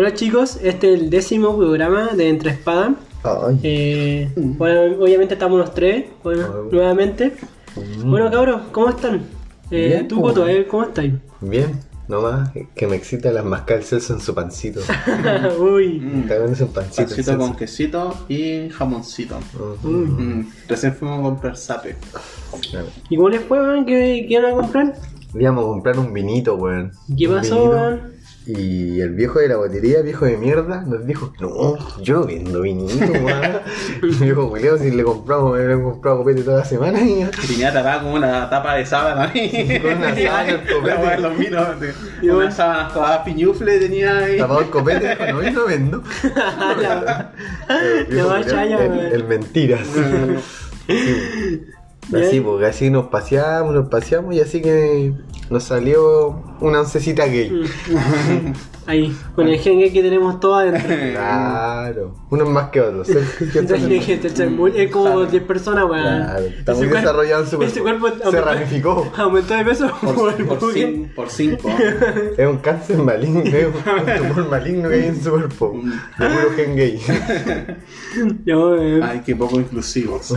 Hola 0.00 0.14
chicos, 0.14 0.60
este 0.62 0.94
es 0.94 1.00
el 1.00 1.10
décimo 1.10 1.58
programa 1.58 2.10
de 2.14 2.28
Entre 2.28 2.50
Espadas. 2.52 2.92
Ay. 3.24 3.58
Eh, 3.64 4.32
bueno, 4.36 5.02
obviamente 5.02 5.34
estamos 5.34 5.58
los 5.58 5.74
tres, 5.74 6.04
bueno, 6.22 6.68
nuevamente. 6.70 7.32
Bueno 8.04 8.30
cabros, 8.30 8.62
¿cómo 8.70 8.90
están? 8.90 9.22
Eh, 9.72 9.88
Bien, 9.88 10.06
tú, 10.06 10.20
pues. 10.20 10.34
Coto, 10.34 10.46
eh, 10.46 10.68
¿cómo 10.68 10.84
estás? 10.84 11.06
Bien, 11.40 11.80
nomás 12.06 12.52
que 12.76 12.86
me 12.86 12.94
excita 12.94 13.32
las 13.32 13.44
mascar 13.44 13.82
Celso 13.82 14.14
en 14.14 14.20
su 14.20 14.32
pancito. 14.36 14.78
Uy, 15.58 15.98
Mm. 15.98 16.20
Está 16.20 16.36
viendo 16.36 16.54
su 16.54 16.68
pancito. 16.68 17.08
Pancito 17.08 17.36
con 17.36 17.56
quesito 17.56 18.14
y 18.28 18.68
jamoncito. 18.68 19.40
Mm. 19.82 19.88
Mm, 20.38 20.52
Recién 20.68 20.94
fuimos 20.94 21.18
a 21.18 21.22
comprar 21.24 21.56
sape. 21.56 21.96
¿Y 23.10 23.16
cómo 23.16 23.30
les 23.30 23.42
fue? 23.42 23.58
¿Qué, 23.84 24.26
qué 24.28 24.34
iban 24.34 24.44
a 24.44 24.54
comprar? 24.54 24.94
Íbamos 25.34 25.64
a 25.64 25.66
comprar 25.66 25.98
un 25.98 26.12
vinito, 26.12 26.54
weón. 26.54 26.92
¿Qué 27.18 27.26
Un 27.26 27.34
pasó. 27.34 27.98
Y 28.50 29.02
el 29.02 29.10
viejo 29.10 29.40
de 29.40 29.48
la 29.48 29.58
botería, 29.58 30.00
viejo 30.00 30.24
de 30.24 30.38
mierda, 30.38 30.80
nos 30.80 31.06
dijo, 31.06 31.34
no, 31.38 31.76
yo 32.00 32.20
no 32.20 32.26
vendo 32.26 32.62
vinito, 32.62 33.04
weón. 33.12 33.60
viejo 34.18 34.48
culiao, 34.48 34.78
si 34.78 34.90
le 34.90 35.04
compramos, 35.04 35.58
le 35.58 35.70
hemos 35.70 35.92
comprado 35.92 36.16
copete 36.16 36.42
toda 36.42 36.60
la 36.60 36.64
semana 36.64 36.98
y 36.98 37.18
ya. 37.18 37.30
Tenía 37.30 37.70
tapada 37.74 38.00
como 38.00 38.14
una 38.14 38.48
tapa 38.48 38.76
de 38.76 38.86
sábana. 38.86 39.30
Con 39.30 39.96
una 39.98 40.14
sábana, 40.16 40.48
el 40.48 40.60
copete. 40.66 41.18
Los 41.18 41.38
vinos. 41.38 41.68
Y. 42.22 42.28
Unas 42.30 42.56
sábanas 42.56 42.94
todas 42.94 43.18
piñufle 43.18 43.80
tenía 43.80 44.16
ahí. 44.16 44.38
Tapado 44.38 44.60
el 44.60 44.70
copete, 44.70 45.10
dijo, 45.10 45.26
no, 45.26 45.42
yo 45.42 45.50
no 45.50 45.66
vendo. 45.66 46.02
El 47.68 48.06
viejo 48.06 48.34
el, 48.34 49.12
el 49.12 49.24
mentiras. 49.24 49.86
Sí. 50.86 51.66
Así, 52.16 52.40
porque 52.40 52.64
así 52.64 52.88
nos 52.88 53.08
paseamos, 53.08 53.74
nos 53.74 53.88
paseamos 53.90 54.34
y 54.34 54.40
así 54.40 54.62
que 54.62 55.12
nos 55.50 55.64
salió 55.64 56.42
una 56.60 56.80
oncecita 56.80 57.26
gay. 57.26 57.50
Mm. 57.50 58.52
Ahí, 58.88 59.14
con 59.34 59.46
el 59.46 59.58
gen 59.58 59.80
que 59.92 60.00
tenemos 60.02 60.40
todo 60.40 60.54
adentro. 60.56 60.88
Claro, 61.12 62.14
unos 62.30 62.48
más 62.48 62.70
que 62.70 62.80
otros. 62.80 63.06
es 63.10 64.90
como 64.90 65.24
10 65.26 65.42
personas, 65.44 65.84
weón. 65.84 66.02
Claro, 66.24 66.40
está 66.46 66.72
muy 66.74 66.86
cuerpo- 66.88 66.96
desarrollado 66.96 67.44
en 67.44 67.50
su 67.50 67.62
ese 67.62 67.80
cuerpo. 67.82 68.08
Se 68.30 68.40
ramificó. 68.40 69.12
Aumentó 69.16 69.54
de 69.54 69.64
peso 69.64 69.90
Por, 70.00 70.34
el 70.38 70.46
por, 70.46 70.58
buque. 70.60 70.86
cin- 70.86 71.14
por 71.14 71.28
cinco. 71.30 71.68
Es 72.36 72.46
un 72.48 72.58
cáncer 72.58 72.96
maligno, 72.98 73.40
es 73.40 73.66
un 73.66 74.28
tumor 74.28 74.48
maligno 74.50 74.88
que 74.88 74.94
hay 74.94 75.04
en 75.06 75.22
su 75.22 75.30
cuerpo. 75.30 75.78
De 76.18 76.26
puro 76.28 76.50
gen 76.56 76.76
gay. 76.76 77.00
Ay, 79.02 79.22
qué 79.24 79.36
poco 79.36 79.60
inclusivos. 79.60 80.32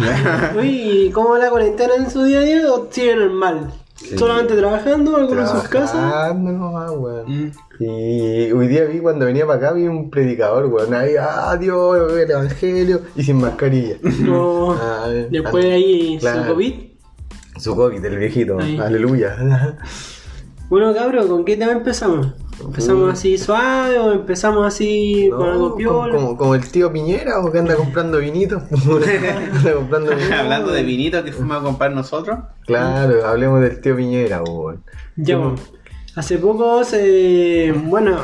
Uy, 0.57 0.67
¿y 1.07 1.11
¿cómo 1.11 1.37
la 1.37 1.49
cuarentena 1.49 1.95
en 1.95 2.09
su 2.09 2.23
día 2.23 2.39
a 2.39 2.41
día 2.41 2.71
o 2.71 2.87
sigue 2.91 3.15
normal? 3.15 3.73
Sí. 4.09 4.17
¿Solamente 4.17 4.55
trabajando, 4.55 5.15
algunos 5.15 5.49
en 5.49 5.59
sus 5.59 5.69
casas? 5.69 5.91
Trabajando 5.91 6.51
nomás, 6.51 6.91
weón. 6.91 7.25
Mm. 7.27 7.51
Y 7.79 8.51
hoy 8.51 8.67
día 8.67 8.85
vi 8.85 8.99
cuando 8.99 9.25
venía 9.25 9.45
para 9.45 9.57
acá 9.57 9.73
vi 9.73 9.87
un 9.87 10.09
predicador, 10.09 10.65
weón. 10.65 10.93
Ahí, 10.93 11.13
ah, 11.19 11.55
Dios, 11.57 12.11
el 12.19 12.31
evangelio. 12.31 13.01
Y 13.15 13.23
sin 13.23 13.37
mascarilla. 13.37 13.97
No. 14.21 14.73
Ah, 14.73 15.07
Después 15.29 15.65
ah, 15.65 15.73
ahí 15.73 16.17
claro. 16.19 16.41
su 16.43 16.47
COVID. 16.49 16.73
Su 17.57 17.75
COVID, 17.75 18.05
el 18.05 18.17
viejito. 18.17 18.59
Ahí. 18.59 18.77
Aleluya. 18.79 19.37
Bueno, 20.69 20.93
cabrón, 20.93 21.27
¿con 21.27 21.43
qué 21.43 21.57
tema 21.57 21.73
empezamos? 21.73 22.27
¿Empezamos 22.65 23.03
Uy. 23.05 23.11
así 23.11 23.37
suave 23.37 23.97
o 23.99 24.11
empezamos 24.13 24.65
así 24.65 25.29
con 25.35 25.49
algo 25.49 25.69
No, 25.69 25.75
piola? 25.75 26.13
como, 26.13 26.27
como, 26.27 26.37
como 26.37 26.55
el 26.55 26.69
tío 26.69 26.91
Piñera 26.91 27.39
o 27.39 27.51
que 27.51 27.59
anda 27.59 27.75
comprando 27.75 28.17
vinito. 28.19 28.61
anda 28.71 29.73
comprando 29.73 30.15
vinito. 30.15 30.35
Hablando 30.39 30.71
de 30.71 30.83
vinito 30.83 31.23
que 31.23 31.31
fuimos 31.31 31.57
a 31.57 31.61
comprar 31.61 31.91
nosotros. 31.93 32.39
Claro, 32.65 33.25
hablemos 33.25 33.61
del 33.61 33.81
tío 33.81 33.95
Piñera, 33.95 34.41
weón. 34.43 34.83
Ya, 35.15 35.37
bueno. 35.37 35.55
Hace 36.15 36.37
poco 36.37 36.83
se. 36.83 37.73
Bueno, 37.85 38.17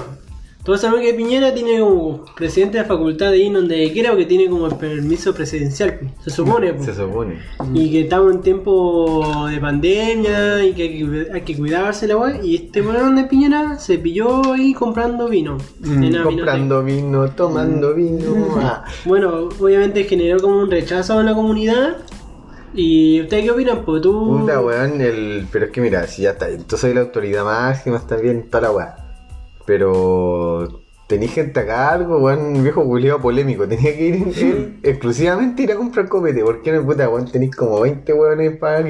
todos 0.67 0.81
saben 0.81 1.01
que 1.01 1.13
Piñera 1.13 1.53
tiene 1.53 1.79
como 1.79 2.25
presidente 2.35 2.75
de 2.75 2.83
la 2.83 2.89
facultad 2.89 3.31
de 3.31 3.37
ir 3.37 3.53
donde 3.53 3.89
quiera 3.93 4.09
porque 4.09 4.25
tiene 4.25 4.49
como 4.49 4.67
el 4.67 4.75
permiso 4.75 5.33
presidencial, 5.33 5.97
se 6.21 6.29
supone. 6.29 6.73
pues. 6.73 6.87
Se 6.87 6.93
supone. 6.93 7.39
Y 7.73 7.89
que 7.89 8.01
estamos 8.01 8.33
en 8.33 8.41
tiempo 8.41 9.47
de 9.49 9.61
pandemia 9.61 10.65
y 10.65 10.73
que 10.73 10.83
hay 10.83 10.97
que, 10.97 11.27
hay 11.35 11.41
que 11.43 11.55
cuidarse 11.55 12.05
la 12.05 12.17
weá. 12.17 12.43
Y 12.43 12.55
este 12.55 12.81
weón 12.81 13.15
de 13.15 13.23
Piñera 13.23 13.79
se 13.79 13.97
pilló 13.97 14.51
ahí 14.51 14.73
comprando 14.73 15.29
vino. 15.29 15.57
en 15.85 16.11
la 16.11 16.23
Comprando 16.23 16.83
vino, 16.83 17.29
tomando 17.29 17.93
vino. 17.93 18.49
ah. 18.61 18.83
Bueno, 19.05 19.47
obviamente 19.61 20.03
generó 20.03 20.41
como 20.41 20.59
un 20.59 20.69
rechazo 20.69 21.17
en 21.21 21.27
la 21.27 21.33
comunidad. 21.33 21.95
¿Y 22.73 23.21
ustedes 23.21 23.45
qué 23.45 23.51
opinan? 23.51 23.85
Pues 23.85 24.01
tú. 24.01 24.39
Puta, 24.41 24.59
weón, 24.59 24.99
el... 24.99 25.47
pero 25.49 25.67
es 25.67 25.71
que 25.71 25.79
mira, 25.79 26.05
si 26.07 26.23
ya 26.23 26.31
está, 26.31 26.47
tú 26.67 26.75
soy 26.75 26.93
la 26.93 26.99
autoridad 26.99 27.45
máxima, 27.45 27.95
está 27.95 28.17
bien, 28.17 28.49
toda 28.49 28.63
la 28.63 28.71
weá. 28.71 29.06
Pero 29.67 30.81
tenía 31.07 31.27
gente 31.29 31.59
a 31.59 31.67
cargo, 31.67 32.17
weón, 32.17 32.63
viejo 32.63 32.83
culiado 32.83 33.21
polémico. 33.21 33.67
Tenía 33.67 33.95
que 33.95 34.07
ir 34.07 34.15
él 34.15 34.79
exclusivamente 34.83 35.63
ir 35.63 35.71
a 35.73 35.75
comprar 35.75 36.07
copete. 36.07 36.41
¿Por 36.41 36.63
qué 36.63 36.71
no, 36.71 36.83
puta, 36.83 37.07
weón? 37.09 37.29
Tenéis 37.29 37.55
como 37.55 37.81
20 37.81 38.11
weones 38.13 38.57
para 38.57 38.83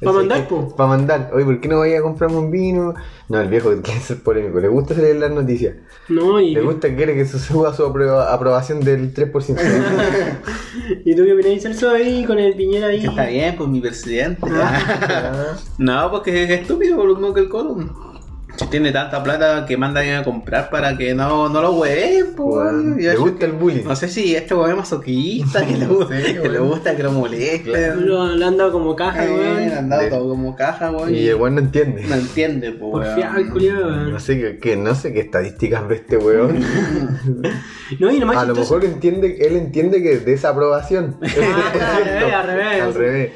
Pa' 0.00 0.12
mandar, 0.12 0.46
po. 0.46 0.76
Para 0.76 0.90
mandar. 0.90 1.30
Oye, 1.34 1.44
¿por 1.44 1.60
qué 1.60 1.66
no 1.66 1.80
vaya 1.80 1.98
a 1.98 2.02
comprarme 2.02 2.36
un 2.36 2.52
vino? 2.52 2.94
No, 3.28 3.40
el 3.40 3.48
viejo 3.48 3.70
quiere 3.82 4.00
ser 4.00 4.22
polémico. 4.22 4.60
Le 4.60 4.68
gusta 4.68 4.94
salir 4.94 5.16
las 5.16 5.30
noticias. 5.30 5.74
No, 6.08 6.40
y. 6.40 6.54
Le 6.54 6.60
gusta, 6.60 6.94
quiere 6.94 7.14
que 7.14 7.24
se 7.24 7.38
suba 7.40 7.74
su 7.74 7.82
apro- 7.84 8.24
aprobación 8.28 8.78
del 8.80 9.12
3%. 9.12 9.58
¿Y 11.04 11.16
tú 11.16 11.24
qué 11.24 11.32
opinas, 11.32 11.62
Celso, 11.62 11.90
ahí 11.90 12.24
con 12.24 12.38
el 12.38 12.54
Piñera 12.54 12.88
ahí? 12.88 13.00
Que 13.00 13.08
está 13.08 13.26
bien, 13.26 13.56
pues 13.56 13.68
mi 13.68 13.80
presidente. 13.80 14.40
Ah. 14.52 15.56
no, 15.78 16.10
porque 16.12 16.44
es 16.44 16.50
estúpido 16.50 16.96
por 16.96 17.06
lo 17.06 17.14
mismo 17.14 17.34
que 17.34 17.40
el 17.40 17.48
Column. 17.48 17.90
Si 18.58 18.66
tiene 18.66 18.90
tanta 18.90 19.22
plata 19.22 19.64
que 19.66 19.76
manda 19.76 20.00
a 20.18 20.24
comprar 20.24 20.68
para 20.68 20.96
que 20.96 21.14
no, 21.14 21.48
no 21.48 21.62
lo 21.62 21.72
hueven, 21.74 22.34
pues. 22.36 22.72
Yo 22.98 23.10
Le 23.12 23.16
gusta 23.16 23.46
el 23.46 23.52
bullying. 23.52 23.84
No 23.84 23.94
sé 23.94 24.08
si 24.08 24.34
este 24.34 24.52
weón 24.54 24.70
es 24.70 24.76
masoquista, 24.78 25.64
que 25.64 25.76
le, 25.76 25.86
gusta, 25.86 26.16
Sí, 26.20 26.34
que 26.34 26.48
le 26.48 26.58
gusta 26.58 26.96
que 26.96 27.02
lo 27.04 27.12
moleste. 27.12 27.94
Lo, 27.94 28.26
lo 28.26 28.46
han 28.46 28.56
dado 28.56 28.72
como 28.72 28.96
caja, 28.96 29.24
Eh, 29.24 29.30
weón. 29.30 29.56
le 29.68 29.74
han 29.74 29.88
dado 29.88 30.02
Le- 30.02 30.08
todo 30.10 30.28
como 30.30 30.56
caja, 30.56 30.90
weón. 30.90 31.14
Y 31.14 31.28
el 31.28 31.36
weón 31.36 31.54
no 31.54 31.60
entiende. 31.60 32.02
no 32.08 32.16
entiende, 32.16 32.72
pues, 32.72 32.90
Por 32.90 33.02
weón. 33.02 33.14
fiar, 33.14 33.48
culiado, 33.50 33.86
weón. 33.86 34.10
No 34.12 34.18
sé 34.20 34.38
qué, 34.40 34.58
qué- 34.58 34.76
no 34.76 34.94
sé 34.96 35.12
qué 35.12 35.20
estadísticas 35.20 35.86
ve 35.86 35.94
este 35.96 36.16
weón. 36.16 36.58
No, 38.00 38.10
y 38.12 38.18
nomás 38.18 38.36
A 38.36 38.44
lo 38.44 38.54
chistoso- 38.54 38.74
mejor 38.74 38.84
entiende, 38.94 39.38
él 39.40 39.56
entiende 39.56 40.02
que 40.02 40.12
es 40.12 40.24
desaprobación. 40.26 41.16
Ah, 41.40 41.96
al 41.96 42.04
revés, 42.04 42.34
al 42.34 42.46
revés. 42.46 42.82
Al 42.82 42.94
revés. 42.94 43.30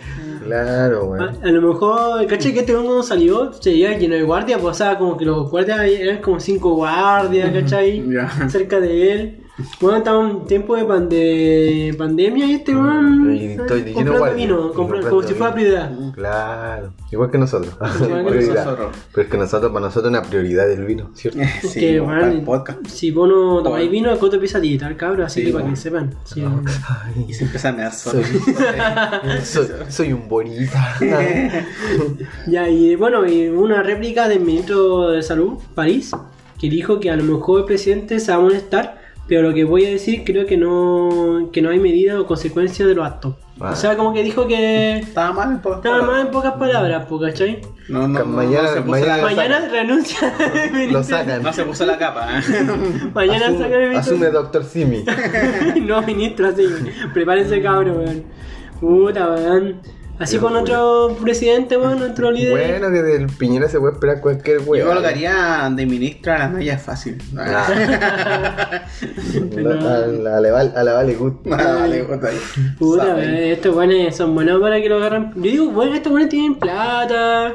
Claro, 0.44 1.00
A, 1.00 1.04
weón. 1.04 1.38
a 1.42 1.50
lo 1.50 1.72
mejor, 1.72 2.26
caché 2.26 2.52
que 2.52 2.60
este 2.60 2.72
cuando 2.72 3.02
salió 3.02 3.52
se 3.52 3.70
veía 3.70 3.96
lleno 3.98 4.14
de 4.14 4.22
guardias, 4.22 4.60
pues, 4.60 4.72
o 4.76 4.78
sea, 4.78 4.98
como 4.98 5.16
que 5.16 5.24
los 5.24 5.50
guardias 5.50 5.80
eran 5.80 6.18
como 6.18 6.40
cinco 6.40 6.74
guardias, 6.74 7.52
¿cachai? 7.52 8.02
Ya. 8.10 8.28
Cerca 8.48 8.80
de 8.80 9.12
él. 9.12 9.41
Bueno, 9.80 9.98
estaba 9.98 10.28
en 10.30 10.44
tiempo 10.46 10.76
de, 10.76 10.84
pan- 10.84 11.08
de 11.08 11.94
pandemia 11.98 12.46
y 12.46 12.52
este 12.54 12.74
weón 12.74 13.30
estoy 13.32 13.92
comprando 13.92 14.34
vino, 14.34 14.72
comprando 14.72 15.08
como 15.10 15.22
si 15.22 15.34
fuera 15.34 15.54
prioridad. 15.54 15.92
Claro. 16.14 16.92
Igual 17.10 17.30
que 17.30 17.38
nosotros. 17.38 17.74
Igual 18.00 18.26
que 18.26 18.46
nosotros. 18.54 18.96
Pero 19.12 19.24
es 19.24 19.30
que 19.30 19.38
nosotros, 19.38 19.72
para 19.72 19.86
nosotros, 19.86 20.10
una 20.10 20.22
prioridad 20.22 20.66
del 20.66 20.84
vino, 20.84 21.10
¿cierto? 21.14 21.40
Sí, 21.62 21.80
que, 21.80 21.96
el 21.96 22.42
podcast. 22.42 22.86
si 22.86 23.10
vos 23.10 23.28
no 23.28 23.62
tomáis 23.62 23.90
vino, 23.90 24.10
el 24.10 24.18
coto 24.18 24.36
empieza 24.36 24.58
a 24.58 24.60
tiritar, 24.60 24.96
cabrón, 24.96 25.26
así 25.26 25.40
Sí, 25.40 25.46
que 25.46 25.52
para 25.52 25.68
que 25.68 25.76
sepan. 25.76 26.14
Sí, 26.24 26.42
Ay, 26.44 27.24
Y 27.28 27.34
se 27.34 27.44
empieza 27.44 27.68
a 27.68 27.72
mear 27.72 27.92
solo. 27.92 28.22
soy, 28.24 29.44
soy, 29.44 29.66
soy 29.88 30.12
un 30.12 30.28
bonita. 30.28 30.96
Ya, 32.46 32.68
y 32.68 32.94
bueno, 32.96 33.26
y 33.26 33.48
una 33.48 33.82
réplica 33.82 34.28
del 34.28 34.40
ministro 34.40 35.10
de 35.10 35.22
Salud, 35.22 35.58
París, 35.74 36.10
que 36.58 36.68
dijo 36.68 37.00
que 37.00 37.10
a 37.10 37.16
lo 37.16 37.24
mejor 37.24 37.60
el 37.60 37.66
presidente 37.66 38.20
se 38.20 38.30
va 38.32 38.38
a 38.38 38.40
molestar, 38.40 39.01
pero 39.34 39.48
lo 39.48 39.54
que 39.54 39.64
voy 39.64 39.86
a 39.86 39.88
decir 39.88 40.24
creo 40.26 40.44
que 40.44 40.58
no, 40.58 41.48
que 41.54 41.62
no 41.62 41.70
hay 41.70 41.80
medida 41.80 42.20
o 42.20 42.26
consecuencia 42.26 42.84
de 42.86 42.94
los 42.94 43.06
actos. 43.06 43.34
Ah. 43.58 43.70
O 43.72 43.76
sea, 43.76 43.96
como 43.96 44.12
que 44.12 44.22
dijo 44.22 44.46
que 44.46 44.98
Estaba 44.98 45.32
mal 45.32 45.52
en 45.52 45.58
pocas 45.62 45.78
estaba 45.78 45.94
palabras. 46.00 46.16
mal 46.18 46.26
en 46.26 46.32
pocas 46.32 46.52
palabras, 46.52 47.06
¿cachai? 47.18 47.60
No, 47.88 48.06
no, 48.08 48.18
no, 48.18 48.24
Mañana- 48.26 48.64
no 48.64 48.68
se 48.74 48.80
puso 48.82 48.90
mañana- 48.90 49.16
la, 49.16 49.22
Mañana 49.22 49.68
renuncia 49.70 50.18
Lo 50.66 50.72
ministro. 50.74 51.02
sacan. 51.04 51.42
no 51.42 51.50
se 51.54 51.64
puso 51.64 51.86
la 51.86 51.96
capa. 51.96 52.28
¿eh? 52.40 52.42
Mañana 53.14 53.46
Asume, 53.46 53.58
sacan 53.64 53.80
el 53.80 53.88
ministro. 53.88 54.14
asume 54.16 54.30
Doctor 54.30 54.64
Simi. 54.64 55.04
no, 55.80 56.02
ministro, 56.02 56.48
así. 56.48 56.66
Prepárense, 57.14 57.62
cabrón, 57.62 57.96
weón. 57.96 58.24
Puta, 58.80 59.30
weón. 59.30 59.80
Así 60.18 60.38
con 60.38 60.54
otro 60.54 61.16
presidente, 61.20 61.76
weón, 61.76 62.00
otro 62.02 62.30
líder. 62.30 62.52
Bueno, 62.78 62.92
que 62.92 63.02
del 63.02 63.26
Piñera 63.26 63.68
se 63.68 63.80
puede 63.80 63.94
esperar 63.94 64.20
cualquier 64.20 64.60
Yo 64.60 64.70
weón. 64.70 64.86
colocaría 64.88 65.68
de 65.74 65.86
ministra 65.86 66.36
a 66.36 66.38
la 66.38 66.48
Naya 66.48 66.78
fácil. 66.78 67.18
Ah. 67.36 67.66
A 69.56 69.60
la, 69.60 70.36
a 70.36 70.40
la, 70.40 70.52
Val- 70.52 70.72
a 70.76 70.84
la 70.84 70.92
Vale 70.94 71.14
Good. 71.14 71.32
Vale, 71.44 72.04
puta 72.78 73.22
estos 73.24 73.74
buenos 73.74 74.14
son 74.16 74.34
buenos 74.34 74.60
para 74.60 74.80
que 74.80 74.88
lo 74.88 74.96
agarren. 74.96 75.32
Yo 75.36 75.42
digo, 75.42 75.70
bueno, 75.70 75.94
estos 75.94 76.12
buenos 76.12 76.28
tienen 76.30 76.54
plata. 76.54 77.54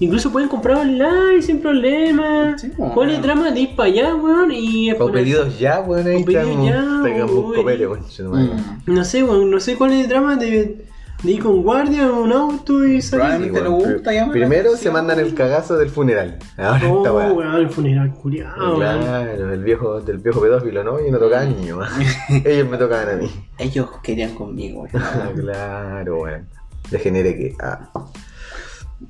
Incluso 0.00 0.30
pueden 0.32 0.48
comprar 0.48 0.76
online 0.78 1.40
sin 1.40 1.60
problema. 1.60 2.58
Sí, 2.58 2.70
weón. 2.76 2.92
¿Cuál 2.92 3.10
es 3.10 3.16
el 3.16 3.22
drama 3.22 3.50
de 3.50 3.60
ir 3.60 3.76
para 3.76 3.88
allá, 3.88 4.14
weón? 4.14 4.50
Y 4.52 4.92
Con 4.94 5.12
pedidos 5.12 5.58
ya, 5.58 5.80
weón, 5.80 6.06
ahí 6.06 6.16
Con 6.16 6.24
pedidos 6.24 6.66
ya, 6.66 6.98
traigamos 7.02 7.34
un 7.34 7.54
copete, 7.54 7.86
weón. 7.86 8.02
Mm. 8.02 8.94
No 8.94 9.04
sé, 9.04 9.22
weón, 9.22 9.50
no 9.50 9.60
sé 9.60 9.76
cuál 9.76 9.92
es 9.92 10.00
el 10.04 10.08
drama 10.08 10.36
de. 10.36 10.84
De 11.24 11.32
ir 11.32 11.42
con 11.42 11.62
guardia 11.62 12.02
en 12.02 12.10
un 12.10 12.32
auto 12.32 12.84
y 12.86 13.00
salir. 13.02 13.24
Probablemente 13.50 13.58
Sí, 13.58 13.64
le 13.64 13.68
gusta 13.94 14.12
llamar 14.12 14.26
la 14.28 14.32
Primero 14.32 14.76
se 14.76 14.90
mandan 14.90 15.18
el 15.18 15.34
cagazo 15.34 15.76
del 15.78 15.88
funeral. 15.90 16.38
Ahora 16.58 16.88
Oh, 16.92 17.02
weá. 17.02 17.32
weón, 17.32 17.54
el 17.56 17.70
funeral 17.70 18.12
culiado. 18.14 18.76
Claro, 18.76 19.52
el 19.52 19.64
viejo, 19.64 20.00
del 20.00 20.18
viejo 20.18 20.40
pedófilo, 20.40 20.84
¿no? 20.84 21.00
Yo 21.04 21.10
no 21.10 21.18
tocaba 21.18 21.44
niño. 21.44 21.78
Ellos 22.44 22.68
me 22.68 22.76
tocaban 22.76 23.08
a 23.08 23.12
mí. 23.14 23.30
Ellos 23.58 23.88
querían 24.02 24.34
conmigo. 24.34 24.86
Ah, 24.94 25.30
claro, 25.34 26.20
weón. 26.22 26.46
Degeneré 26.90 27.34
que. 27.36 27.54
Ah. 27.60 27.90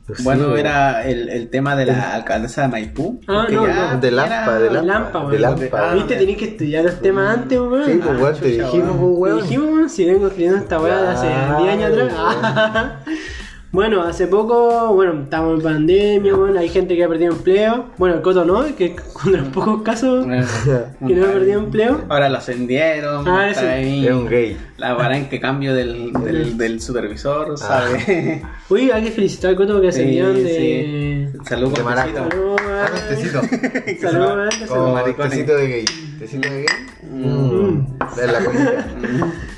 Pues 0.07 0.23
Bueno, 0.25 0.55
sí, 0.55 0.61
era 0.61 1.05
el, 1.05 1.29
el 1.29 1.49
tema 1.51 1.77
de 1.77 1.87
la 1.87 2.15
alcaldesa 2.15 2.63
de 2.63 2.69
Maipú. 2.69 3.21
Ah, 3.29 3.47
no, 3.51 3.67
no, 3.67 4.01
de 4.01 4.11
Lampa, 4.11 4.59
de 4.59 4.71
Lampa. 4.71 4.83
Lampa, 4.93 5.31
de. 5.31 5.39
Lampa. 5.39 5.91
Ah, 5.91 5.95
Viste, 5.95 6.17
tenés 6.17 6.37
que 6.37 6.45
estudiar 6.47 6.85
los 6.85 7.01
temas 7.01 7.39
antes, 7.39 7.59
weón. 7.59 7.85
Sí, 7.87 8.01
pues, 8.05 8.21
weón, 8.21 8.35
te 8.41 8.47
dijimos, 8.49 8.97
weón. 8.97 8.99
pues, 8.99 9.21
Te 9.21 9.29
weón. 9.29 9.43
dijimos, 9.43 9.69
weón, 9.73 9.91
si 9.91 10.05
vengo 10.07 10.27
escribiendo 10.27 10.59
esta 10.59 10.81
weá 10.81 11.03
de 11.03 11.09
hace 11.09 11.27
Claro, 11.27 11.63
10 11.63 11.73
años 11.73 11.93
atrás. 11.93 12.93
bueno, 13.75 14.03
hace 14.03 14.29
poco, 14.29 14.95
bueno, 14.95 15.23
estamos 15.25 15.57
en 15.59 15.63
pandemia, 15.63 16.35
weón, 16.35 16.57
hay 16.57 16.69
gente 16.69 16.95
que 16.95 17.03
ha 17.03 17.09
perdido 17.09 17.33
empleo. 17.33 17.87
Bueno, 17.99 18.15
el 18.15 18.23
Coto 18.23 18.45
no, 18.45 18.65
que 18.77 18.85
es 18.87 18.93
uno 19.25 19.33
de 19.33 19.39
los 19.39 19.49
pocos 19.49 19.83
casos 19.83 20.25
que 21.07 21.15
no 21.15 21.27
ha 21.27 21.33
perdido 21.33 21.59
empleo. 21.59 22.03
Ahora 22.09 22.29
lo 22.29 22.39
ascendieron. 22.39 23.27
Ah, 23.29 23.51
está 23.51 23.63
ese. 23.77 23.89
ahí 23.89 24.07
Es 24.07 24.13
un 24.13 24.29
gay. 24.29 24.57
La 24.79 24.95
vara 24.95 25.17
en 25.17 25.29
que 25.29 25.41
cambio 25.41 25.75
del, 25.75 26.13
del, 26.25 26.57
del 26.57 26.81
supervisor, 26.81 27.59
¿sabes? 27.59 28.05
Uy, 28.71 28.91
hay 28.93 29.03
que 29.03 29.11
felicitar 29.11 29.51
al 29.51 29.57
Coto 29.57 29.81
que 29.81 29.91
Sí, 29.93 29.99
ascendieron 30.01 30.35
de. 30.37 31.31
sí. 31.35 31.39
Salud 31.49 31.73
De 31.75 31.83
besito. 31.83 32.29
Saludos, 32.31 32.61
Ah, 32.65 32.87
weón. 32.93 33.09
tecito. 33.09 34.01
Saludos, 34.01 34.95
maricones. 34.95 35.31
tecito 35.33 35.57
de 35.57 35.67
gay. 35.69 35.85
Tecito 36.21 36.49
de 36.49 36.57
gay. 36.59 36.67
Mm. 37.11 37.87
De 38.17 38.27
la 38.27 38.45
comida. 38.45 38.87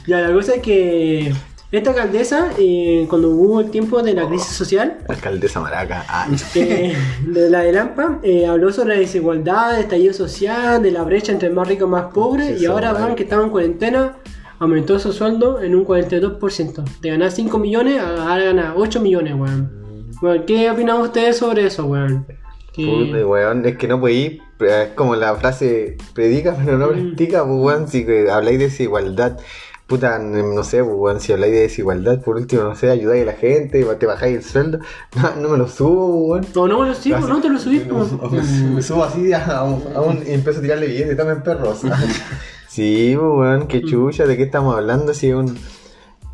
Ya, 0.07 0.21
la 0.21 0.33
cosa 0.33 0.55
es 0.55 0.63
que 0.63 1.33
esta 1.73 1.91
alcaldesa, 1.91 2.51
eh, 2.59 3.07
cuando 3.09 3.31
hubo 3.31 3.61
el 3.61 3.71
tiempo 3.71 4.01
de 4.01 4.15
la 4.15 4.29
crisis 4.29 4.55
social, 4.57 4.99
Alcaldesa 5.09 5.61
Maraca. 5.61 6.05
Ah, 6.09 6.29
eh, 6.55 6.97
de 7.27 7.51
la 7.51 7.61
de 7.61 7.73
Lampa, 7.73 8.21
eh, 8.23 8.47
habló 8.47 8.73
sobre 8.73 8.95
la 8.95 9.01
desigualdad, 9.01 9.75
el 9.75 9.81
estallido 9.81 10.13
social, 10.13 10.81
de 10.81 10.93
la 10.93 11.03
brecha 11.03 11.33
entre 11.33 11.51
más 11.51 11.67
ricos 11.67 11.89
y 11.89 11.91
más 11.91 12.13
pobres, 12.15 12.59
Sí, 12.59 12.65
y 12.65 12.67
ahora 12.67 12.93
van 12.93 13.17
que 13.17 13.25
estaba 13.25 13.43
en 13.43 13.51
cuarentena, 13.51 14.17
aumentó 14.61 14.99
su 15.01 15.13
sueldo 15.13 15.61
en 15.61 15.75
un 15.75 15.85
42%. 15.85 16.85
De 17.01 17.11
ganar 17.11 17.33
5 17.33 17.59
millones 17.59 18.01
a 18.01 18.31
ahora 18.31 18.45
ganar 18.45 18.75
8 18.77 19.01
millones, 19.01 19.35
weón. 19.35 20.07
Bueno, 20.21 20.45
¿Qué 20.47 20.71
opinan 20.71 21.01
ustedes 21.01 21.37
sobre 21.37 21.67
eso, 21.67 21.87
weón? 21.87 22.27
Puta, 22.75 23.27
weón, 23.27 23.67
es 23.67 23.77
que 23.77 23.89
no 23.89 23.99
podéis. 24.01 24.41
Es 24.61 24.89
como 24.95 25.17
la 25.17 25.35
frase 25.35 25.97
predica, 26.15 26.57
pero 26.65 26.79
no 26.79 26.89
practica, 26.89 27.45
pues, 27.45 27.59
weón. 27.59 27.89
Si 27.89 28.07
habláis 28.31 28.59
de 28.59 28.67
desigualdad, 28.67 29.39
puta, 29.87 30.19
no 30.19 30.65
sé, 30.65 30.83
weón. 30.83 31.21
Si 31.21 31.33
habláis 31.33 31.53
de 31.53 31.61
desigualdad, 31.61 32.21
por 32.21 32.37
último, 32.37 32.63
no 32.63 32.75
sé, 32.75 32.91
ayudáis 32.91 33.23
a 33.23 33.27
la 33.27 33.33
gente, 33.35 33.85
te 33.85 34.07
bajáis 34.07 34.37
el 34.39 34.43
sueldo. 34.45 34.79
No, 35.17 35.37
no 35.41 35.49
me 35.51 35.59
lo 35.59 35.69
subo, 35.69 36.27
weón. 36.29 36.47
No, 36.55 36.67
no 36.69 36.81
me 36.81 36.89
lo 36.89 36.95
sigo, 36.95 37.19
no 37.21 37.41
te 37.41 37.49
lo 37.49 37.59
subís, 37.59 37.83
me, 37.87 38.71
me 38.75 38.83
subo 38.83 39.05
así 39.05 39.33
a 39.33 39.63
un, 39.63 39.83
a 39.95 40.01
un- 40.01 40.23
y 40.27 40.33
empiezo 40.33 40.59
a 40.59 40.63
tirarle 40.63 40.87
billetes, 40.89 41.17
también 41.17 41.43
perros. 41.43 41.83
sí, 42.69 43.17
weón, 43.17 43.67
qué 43.69 43.83
chucha, 43.83 44.27
¿de 44.27 44.37
qué 44.37 44.43
estamos 44.45 44.77
hablando? 44.77 45.15
Si 45.15 45.29
es 45.29 45.35
un. 45.35 45.57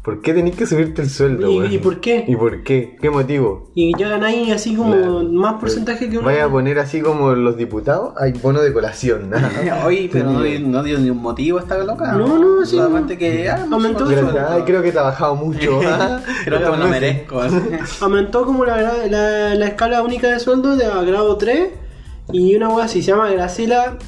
¿Por 0.02 0.20
qué 0.20 0.34
tenés 0.34 0.56
que 0.56 0.66
subirte 0.66 1.00
el 1.02 1.08
sueldo, 1.10 1.48
¿Y- 1.64 1.78
por 1.78 2.00
qué? 2.00 2.24
¿Y 2.26 2.34
por 2.34 2.64
qué? 2.64 2.96
¿Qué 3.00 3.08
motivo? 3.08 3.70
Y 3.76 3.96
ya 3.96 4.08
ganáis 4.08 4.50
así 4.50 4.74
como 4.74 4.94
Claro. 4.96 5.22
más 5.30 5.60
porcentaje 5.60 6.10
que 6.10 6.18
uno. 6.18 6.26
Vaya 6.26 6.46
a 6.46 6.50
poner 6.50 6.80
así 6.80 7.00
como 7.00 7.34
los 7.36 7.56
diputados, 7.56 8.12
hay 8.18 8.32
bono 8.32 8.60
de 8.62 8.72
colación. 8.72 9.30
¿no? 9.30 9.36
Oye, 9.86 10.10
pero 10.12 10.32
no, 10.32 10.42
dio- 10.42 10.58
no 10.58 10.82
dio 10.82 10.98
ni 10.98 11.08
un 11.08 11.18
motivo 11.22 11.60
esta 11.60 11.78
loca. 11.78 12.12
No, 12.14 12.36
no, 12.36 12.66
sí. 12.66 12.74
Solamente 12.76 13.16
que 13.16 13.48
ah, 13.48 13.64
no 13.68 13.76
Aumentó 13.76 14.00
su- 14.06 14.12
sueldo. 14.12 14.40
Ay, 14.48 14.62
creo 14.62 14.82
que 14.82 14.88
he 14.88 14.92
trabajado 14.92 15.36
mucho. 15.36 15.80
¿ah? 15.84 16.20
Creo 16.44 16.58
que 16.64 16.70
me 16.70 16.76
lo 16.78 16.88
merezco. 16.88 17.40
Aumentó 18.00 18.44
como 18.44 18.64
la, 18.64 19.06
la, 19.06 19.54
la 19.54 19.66
escala 19.66 20.02
única 20.02 20.26
de 20.28 20.40
sueldo 20.40 20.74
de 20.76 20.84
a 20.86 21.00
grado 21.02 21.36
3 21.36 21.68
y 22.32 22.56
una 22.56 22.70
wea 22.70 22.86
así 22.86 23.02
se 23.02 23.12
llama 23.12 23.30
Graciela 23.30 23.98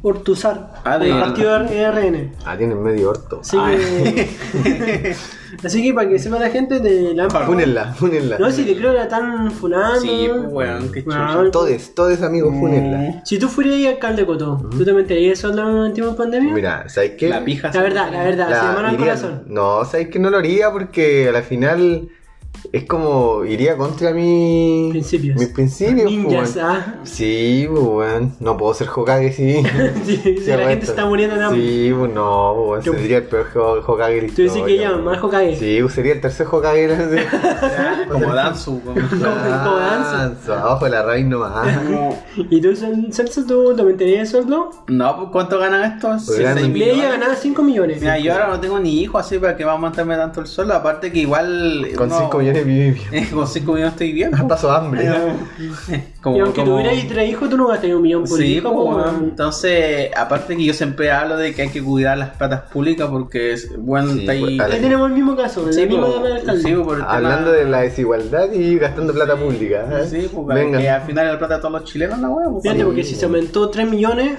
Ortuzar, 0.00 0.74
Ah, 0.84 0.96
de- 0.96 1.06
del 1.06 1.18
partido 1.18 1.58
RN. 1.58 2.32
Ah, 2.44 2.56
tienen 2.56 2.80
medio 2.82 3.10
orto. 3.10 3.40
Así 3.40 3.56
que, 3.58 5.14
así 5.64 5.82
que 5.82 5.92
para 5.92 6.08
que 6.08 6.18
sepa 6.20 6.38
la 6.38 6.50
gente 6.50 6.78
de 6.78 7.14
la 7.14 7.28
Fúnenla, 7.28 7.92
fúnenla. 7.94 8.38
No, 8.38 8.48
si 8.50 8.64
te 8.64 8.76
creo 8.76 8.92
que 8.92 8.98
la 8.98 9.02
están 9.04 9.50
funando. 9.50 10.00
Sí, 10.00 10.28
pues, 10.30 10.42
weón, 10.52 10.92
qué 10.92 11.02
chucha. 11.02 11.36
Weón. 11.36 11.50
Todes, 11.50 11.94
todes 11.96 12.22
amigos, 12.22 12.54
fúnenla. 12.58 13.22
Si 13.24 13.38
tú 13.40 13.48
fueras 13.48 13.74
alcalde 13.86 14.24
Coto, 14.24 14.68
¿tú 14.70 14.84
te 14.84 14.92
meterías 14.92 15.42
en 15.42 15.92
tiempo 15.94 16.12
de 16.12 16.16
pandemia? 16.16 16.54
Mira, 16.54 16.88
¿sabes 16.88 17.12
qué? 17.18 17.28
La 17.28 17.44
pija. 17.44 17.70
La 17.74 17.82
verdad, 17.82 18.12
la 18.12 18.22
verdad, 18.22 18.50
La- 18.50 18.60
se 18.60 18.66
llaman 18.66 18.84
al 18.84 18.94
iría- 18.94 19.04
corazón. 19.06 19.42
No, 19.48 19.84
¿sabes 19.84 20.08
que 20.08 20.18
No 20.20 20.30
lo 20.30 20.38
haría 20.38 20.70
porque 20.70 21.28
a 21.28 21.32
la 21.32 21.42
final 21.42 22.08
es 22.72 22.84
como 22.84 23.44
iría 23.44 23.76
contra 23.76 24.12
mi... 24.12 24.88
Principios. 24.90 25.36
mis 25.38 25.48
principios. 25.48 26.10
Ninjas, 26.10 26.32
pues, 26.52 26.56
weón. 26.56 26.66
ah. 26.70 26.94
Sí, 27.04 27.66
pues, 27.70 27.82
weón. 27.82 28.32
No 28.40 28.56
puedo 28.56 28.74
ser 28.74 28.88
Hokage, 28.94 29.32
sí. 29.32 29.62
Sí, 30.04 30.16
si 30.44 30.50
la 30.50 30.68
gente 30.68 30.86
se 30.86 30.92
está 30.92 31.06
muriendo 31.06 31.36
en 31.36 31.42
hambre. 31.42 31.60
Sí, 31.60 31.92
pues 31.98 32.12
no, 32.12 32.54
pues, 32.66 32.86
weón. 32.86 32.98
Sería 32.98 33.16
el 33.18 33.24
peor 33.24 33.46
Ho- 33.54 33.82
Hokage 33.86 34.20
de 34.20 34.28
Tú 34.28 34.42
decís 34.42 34.62
que 34.64 34.72
ella, 34.74 34.96
más 34.96 35.22
Hokage. 35.22 35.56
Sí, 35.56 35.78
pues, 35.80 35.94
sería 35.94 36.12
el 36.14 36.20
tercer 36.20 36.46
Hokage. 36.50 36.86
de 36.88 37.26
Como 38.10 38.34
Danzu. 38.34 38.80
como-. 38.82 39.00
Ah, 39.24 40.30
Abajo 40.48 40.84
de 40.84 40.90
la 40.90 41.02
raíz 41.02 41.26
nomás. 41.26 41.66
¿Y 42.50 42.60
tú, 42.60 42.74
Celso, 43.10 43.44
tú 43.46 43.74
te 43.74 43.82
meterías 43.82 44.20
de 44.20 44.26
sueldo? 44.38 44.70
No, 44.88 45.16
pues 45.16 45.28
¿cuánto 45.32 45.58
ganan 45.58 45.92
estos? 45.92 46.24
Pues 46.26 46.36
Sí, 46.38 46.42
Y 46.42 46.46
ella 46.46 46.66
millones. 46.66 47.10
ganaba 47.10 47.34
5 47.34 47.62
millones. 47.62 48.00
Mira, 48.00 48.18
yo 48.18 48.32
ahora 48.32 48.48
no 48.48 48.60
tengo 48.60 48.78
ni 48.78 49.00
hijos 49.02 49.24
así 49.24 49.38
para 49.38 49.56
que 49.56 49.64
va 49.64 49.72
a 49.72 49.74
aumentarme 49.74 50.16
tanto 50.16 50.40
el 50.40 50.46
sueldo. 50.46 50.74
Aparte 50.74 51.12
que 51.12 51.20
igual. 51.20 51.88
Con 51.96 52.08
uno- 52.10 52.18
5 52.20 52.38
millones 52.38 52.47
viví 52.52 52.90
bien. 53.10 53.26
Con 53.30 53.46
5 53.46 53.72
millones 53.72 53.92
estoy 53.94 54.12
bien. 54.12 54.30
pues. 54.30 54.42
Paso 54.44 54.70
hambre. 54.70 55.08
Como, 56.22 56.36
y 56.36 56.40
aunque 56.40 56.60
como- 56.62 56.72
tuvierais 56.72 57.06
tres 57.08 57.30
hijos, 57.30 57.48
tú 57.48 57.56
no 57.56 57.68
gastarías 57.68 57.96
un 57.96 58.02
millón 58.02 58.24
por 58.24 58.38
Sí, 58.38 58.56
hijo. 58.56 58.70
weón. 58.70 59.24
entonces, 59.24 60.10
aparte 60.16 60.56
que 60.56 60.64
yo 60.64 60.74
siempre 60.74 61.10
hablo 61.12 61.36
de 61.36 61.54
que 61.54 61.62
hay 61.62 61.68
que 61.68 61.82
cuidar 61.82 62.18
las 62.18 62.30
platas 62.30 62.62
públicas 62.72 63.08
porque, 63.08 63.52
es- 63.52 63.70
bueno, 63.78 64.12
Sí, 64.12 64.20
está 64.20 64.32
ahí. 64.32 64.40
pues, 64.40 64.60
a 64.60 64.74
Ahí 64.74 64.80
tenemos 64.80 65.08
el 65.08 65.14
mismo 65.14 65.36
caso, 65.36 65.72
Sí, 65.72 65.80
el 65.82 65.88
mismo 65.88 66.06
pues, 66.20 66.44
del 66.44 66.62
sí, 66.62 66.74
por 66.74 66.96
el 66.96 67.02
Hablando 67.06 67.50
tema- 67.52 67.56
de 67.64 67.64
la 67.70 67.80
desigualdad 67.82 68.52
y 68.52 68.78
gastando 68.78 69.12
plata 69.14 69.36
pública. 69.36 69.86
¿eh? 69.92 70.06
Sí, 70.10 70.28
porque 70.34 70.54
Venga. 70.54 70.94
al 70.96 71.02
final 71.02 71.28
la 71.28 71.38
plata 71.38 71.54
de 71.56 71.60
todos 71.60 71.72
los 71.80 71.84
chilenos, 71.84 72.18
la 72.18 72.28
pues, 72.28 72.62
Fíjate, 72.62 72.80
sí. 72.80 72.84
porque 72.84 73.04
si 73.04 73.14
se 73.14 73.24
aumentó 73.26 73.70
3 73.70 73.88
millones 73.88 74.32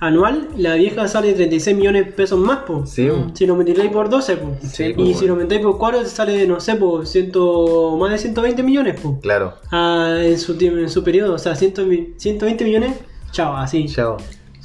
anual, 0.00 0.48
la 0.56 0.74
vieja 0.74 1.06
sale 1.08 1.32
36 1.34 1.76
millones 1.76 2.06
de 2.06 2.12
pesos 2.12 2.38
más, 2.38 2.58
po. 2.60 2.84
Sí, 2.86 3.06
po. 3.08 3.30
Si 3.34 3.46
lo 3.46 3.54
multiplicáis 3.54 3.92
por 3.92 4.08
12, 4.08 4.36
po. 4.38 4.56
Sí, 4.66 4.84
y 4.86 4.92
pues, 4.94 5.18
si 5.18 5.26
lo 5.26 5.34
aumentáis 5.34 5.60
por 5.60 5.78
4, 5.78 6.00
te 6.00 6.08
sale, 6.08 6.46
no 6.46 6.58
sé, 6.60 6.74
po, 6.76 7.04
ciento, 7.06 7.96
más 7.98 8.10
de 8.10 8.18
120 8.18 8.62
millones, 8.62 9.00
po. 9.00 9.20
Claro. 9.20 9.54
Ah, 9.70 10.16
en, 10.20 10.38
su, 10.38 10.56
tiempo- 10.56 10.78
en 10.80 10.90
su 10.90 11.04
periodo, 11.04 11.34
o 11.34 11.38
sea, 11.38 11.54
100 11.54 11.88
mi- 11.88 12.14
120 12.16 12.64
millones, 12.64 12.94
chao, 13.30 13.56
así. 13.56 13.86
Chao. 13.86 14.16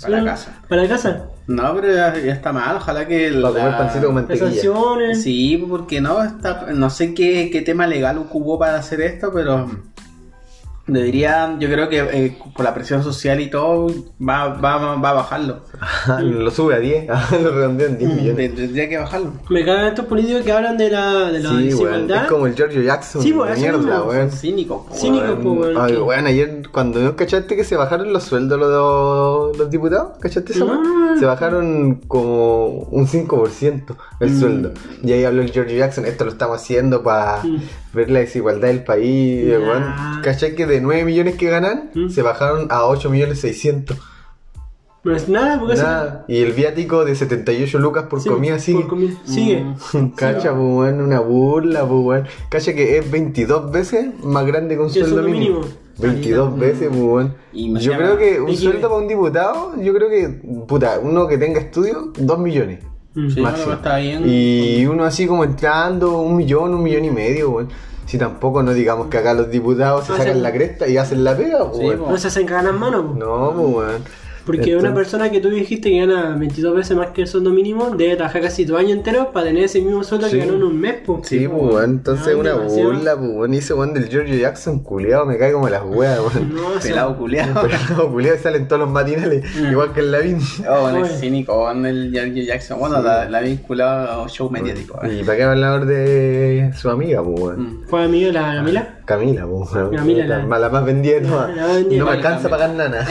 Para 0.02 0.18
la 0.22 0.32
casa. 0.32 0.62
Para 0.68 0.82
la 0.84 0.90
casa. 0.90 1.28
No, 1.48 1.74
pero 1.76 1.94
ya, 1.94 2.14
ya 2.18 2.34
está 2.34 2.52
mal. 2.52 2.76
Ojalá 2.78 3.08
que. 3.08 3.30
Comer 3.40 3.64
la- 3.64 3.78
pancito 3.78 4.08
con 4.12 4.26
Las 4.28 4.40
sanciones. 4.40 5.22
Sí, 5.24 5.64
porque 5.70 6.02
no, 6.02 6.22
está, 6.24 6.68
no 6.74 6.90
sé 6.90 7.14
qué, 7.14 7.50
qué 7.52 7.62
tema 7.62 7.88
legal 7.88 8.18
ocupó 8.18 8.58
para 8.60 8.76
hacer 8.78 9.00
esto, 9.02 9.32
pero 9.34 9.70
deberían, 10.88 11.60
yo 11.60 11.68
creo 11.70 11.90
que 11.90 12.00
eh, 12.00 12.38
por 12.56 12.64
la 12.64 12.74
presión 12.74 13.02
social 13.04 13.40
y 13.40 13.50
todo, 13.50 13.88
va, 14.22 14.50
va, 14.50 14.96
va 14.96 15.10
a 15.10 15.14
bajarlo. 15.14 15.62
lo 16.22 16.52
sube 16.52 16.76
a 16.76 16.80
10. 16.80 17.08
lo 17.42 17.52
redondea 17.52 17.88
en 17.88 17.98
10 17.98 18.10
millones. 18.12 18.36
De- 18.38 18.50
Tendría 18.50 18.90
que 18.90 18.98
bajarlo. 18.98 19.34
Me 19.50 19.66
cagan 19.66 19.88
estos 19.88 20.06
políticos 20.06 20.44
que 20.44 20.52
hablan 20.52 20.78
de 20.78 20.90
la, 20.92 21.32
de 21.32 21.40
la 21.40 21.50
Sí, 21.50 21.56
weón. 21.56 21.66
desigualdad. 21.66 22.24
Es 22.26 22.30
como 22.30 22.48
el 22.48 22.56
Giorgio 22.56 22.82
Jackson. 22.84 23.22
Sí, 23.22 23.30
eso 23.30 23.60
mierda, 23.60 24.04
weón. 24.04 24.32
Cínico. 24.32 24.88
Cínico, 24.94 25.34
weón. 25.52 25.78
Ay, 25.80 25.94
que- 25.94 26.02
weón, 26.02 26.28
ayer 26.28 26.62
cuando 26.72 27.16
cachaste 27.16 27.56
que 27.56 27.64
se 27.64 27.76
bajaron 27.76 28.14
los 28.14 28.24
sueldos 28.24 28.60
los, 28.60 29.58
los 29.58 29.70
diputados, 29.70 30.18
¿cachaste 30.20 30.54
eso? 30.54 30.66
No, 30.66 30.84
no. 30.84 31.20
Se 31.20 31.26
bajaron 31.26 32.02
como 32.08 32.66
un 32.68 33.08
5% 33.08 33.96
el 34.20 34.30
Mm. 34.32 34.40
sueldo. 34.40 34.72
Y 35.04 35.12
ahí 35.14 35.24
habló 35.24 35.42
el 35.42 35.52
George 35.52 35.76
Jackson, 35.78 36.06
esto 36.06 36.26
lo 36.26 36.32
estamos 36.32 36.62
haciendo 36.62 37.02
para 37.04 37.42
Mm. 37.44 37.58
Ver 37.96 38.12
la 38.12 38.20
desigualdad 38.20 38.68
del 38.68 38.84
país. 38.84 39.48
Ya. 39.48 39.58
weón. 39.60 39.86
¿Cachai 40.22 40.54
que 40.56 40.66
de 40.68 40.82
9 40.82 41.06
millones 41.06 41.36
que 41.36 41.50
ganan, 41.50 41.90
Mm. 41.96 42.10
se 42.10 42.22
bajaron 42.22 42.68
a 42.70 42.86
8 42.86 43.10
millones 43.10 43.40
600? 43.40 43.98
No 45.04 45.16
es 45.16 45.30
nada, 45.30 45.60
porque 45.60 45.76
Nada. 45.76 46.26
Y 46.28 46.40
el 46.42 46.54
viático 46.54 47.06
de 47.06 47.16
78 47.16 47.78
lucas 47.78 48.06
por 48.10 48.22
Sí, 48.22 48.30
comida 48.30 48.58
sigue. 48.58 48.80
por 48.80 48.88
comida. 48.90 49.14
Sigue. 49.24 49.64
Cacha, 50.16 50.50
pues, 50.50 50.62
weón, 50.64 51.00
una 51.02 51.20
burla, 51.20 51.88
pues. 51.88 52.24
Cacha 52.50 52.74
que 52.74 52.98
es 52.98 53.12
22 53.12 53.72
veces 53.72 54.08
más 54.24 54.46
grande 54.48 54.76
que 54.76 54.82
un 54.82 54.90
sueldo 54.90 55.22
mínimo. 55.22 55.60
mínimo. 55.60 55.76
22 56.00 56.58
veces, 56.60 56.88
pues, 56.90 57.00
weón. 57.02 57.34
Yo 57.54 57.94
creo 57.94 58.18
que 58.18 58.42
un 58.42 58.56
sueldo 58.58 58.90
para 58.90 59.02
un 59.02 59.08
diputado, 59.08 59.74
yo 59.80 59.94
creo 59.94 60.10
que, 60.10 60.28
puta, 60.68 61.00
uno 61.02 61.28
que 61.28 61.38
tenga 61.38 61.60
estudio, 61.60 62.12
2 62.18 62.40
millones. 62.40 62.80
Sí, 63.16 63.42
máximo. 63.42 63.68
no, 63.68 63.74
está 63.74 63.98
bien. 63.98 64.24
Y 64.26 64.86
uno 64.86 65.06
así 65.06 65.26
como 65.26 65.44
entrando, 65.46 66.20
un 66.20 66.36
millón, 66.36 66.74
un 66.74 66.84
millón 66.84 67.06
y 67.06 67.12
medio, 67.12 67.50
weón. 67.52 67.70
Si 68.06 68.20
tampoco 68.20 68.62
no 68.62 68.74
digamos 68.74 69.08
que 69.08 69.18
acá 69.18 69.34
los 69.34 69.50
diputados 69.50 70.06
se 70.06 70.16
sacan 70.16 70.44
la 70.44 70.52
cresta 70.52 70.88
y 70.88 70.98
hacen 70.98 71.24
la 71.24 71.36
pega, 71.36 71.72
pues, 71.72 71.98
po. 71.98 72.12
No 72.12 72.18
se 72.18 72.28
hacen 72.28 72.46
cagar 72.46 72.66
las 72.66 72.76
manos. 72.76 73.16
No, 73.16 73.54
pues, 73.56 73.68
weón. 73.76 74.04
Porque 74.46 74.62
Entonces- 74.64 74.84
una 74.84 74.94
persona 74.94 75.32
que 75.32 75.40
tú 75.42 75.50
dijiste 75.50 75.90
que 75.90 76.00
gana 76.00 76.36
22 76.38 76.76
veces 76.76 76.96
más 76.96 77.08
que 77.08 77.22
el 77.22 77.28
sueldo 77.28 77.50
mínimo 77.52 77.90
debe 77.92 78.16
trabajar 78.16 78.42
casi 78.44 78.64
dos 78.66 78.80
años 78.80 78.92
enteros 78.92 79.28
para 79.34 79.48
tener 79.48 79.64
ese 79.64 79.82
mismo 79.82 80.04
sueldo 80.04 80.28
Sí. 80.28 80.34
que 80.34 80.40
ganó 80.46 80.54
en 80.54 80.64
un 80.64 80.80
mes, 80.80 80.96
po. 81.06 81.22
Sí, 81.24 81.48
pues. 81.48 81.84
Entonces, 81.84 82.34
No, 82.34 82.40
una 82.42 82.50
demasiado. 82.52 82.92
burla, 82.94 83.16
pues. 83.18 83.52
Y 83.54 83.58
ese 83.58 83.74
weón 83.74 83.94
del 83.94 84.08
Giorgio 84.10 84.36
Jackson, 84.36 84.80
culiado, 84.84 85.26
me 85.26 85.38
cae 85.38 85.52
como 85.52 85.68
las 85.70 85.84
weas, 85.84 86.20
weón. 86.20 86.54
No, 86.56 86.80
Pelado 86.82 87.18
culiado. 87.18 87.68
Pero 87.88 88.12
culiado 88.12 88.38
salen 88.42 88.68
todos 88.68 88.82
los 88.82 88.90
matinales, 88.92 89.44
Mm. 89.56 89.72
igual 89.72 89.94
que 89.94 90.00
el 90.02 90.12
Lavín. 90.12 90.38
Oh, 90.70 90.82
bueno, 90.82 91.00
Oye. 91.02 91.12
el 91.12 91.18
cínico 91.20 91.54
con 91.66 91.86
el 91.86 92.12
Giorgio 92.12 92.44
Jackson. 92.44 92.80
Bueno, 92.80 93.02
la, 93.02 93.30
la 93.30 93.42
vinculado 93.42 94.24
a 94.26 94.28
show 94.30 94.50
mediático. 94.52 95.00
eh. 95.04 95.20
¿Y 95.22 95.24
para 95.24 95.38
qué 95.38 95.44
hablar 95.44 95.86
de 95.86 96.72
su 96.76 96.90
amiga, 96.90 97.24
pues, 97.24 97.40
weón? 97.40 97.62
Mm. 97.62 97.84
¿Fue 97.88 98.04
amigo 98.04 98.28
de 98.28 98.34
la 98.34 98.56
Camila? 98.56 98.88
Camila, 99.06 99.46
pues. 99.48 99.70
Camila, 99.96 100.26
la- 100.26 100.46
la, 100.46 100.60
la 100.60 100.70
más 100.70 100.86
vendida 100.86 101.16
de 101.16 101.22
todas. 101.22 101.56
la 101.56 101.68
más 101.68 101.76
vendida. 101.78 102.00
No 102.00 102.06
me 102.06 102.12
alcanza 102.12 102.48
a 102.48 102.50
pagar 102.52 102.70
nana. 102.72 103.08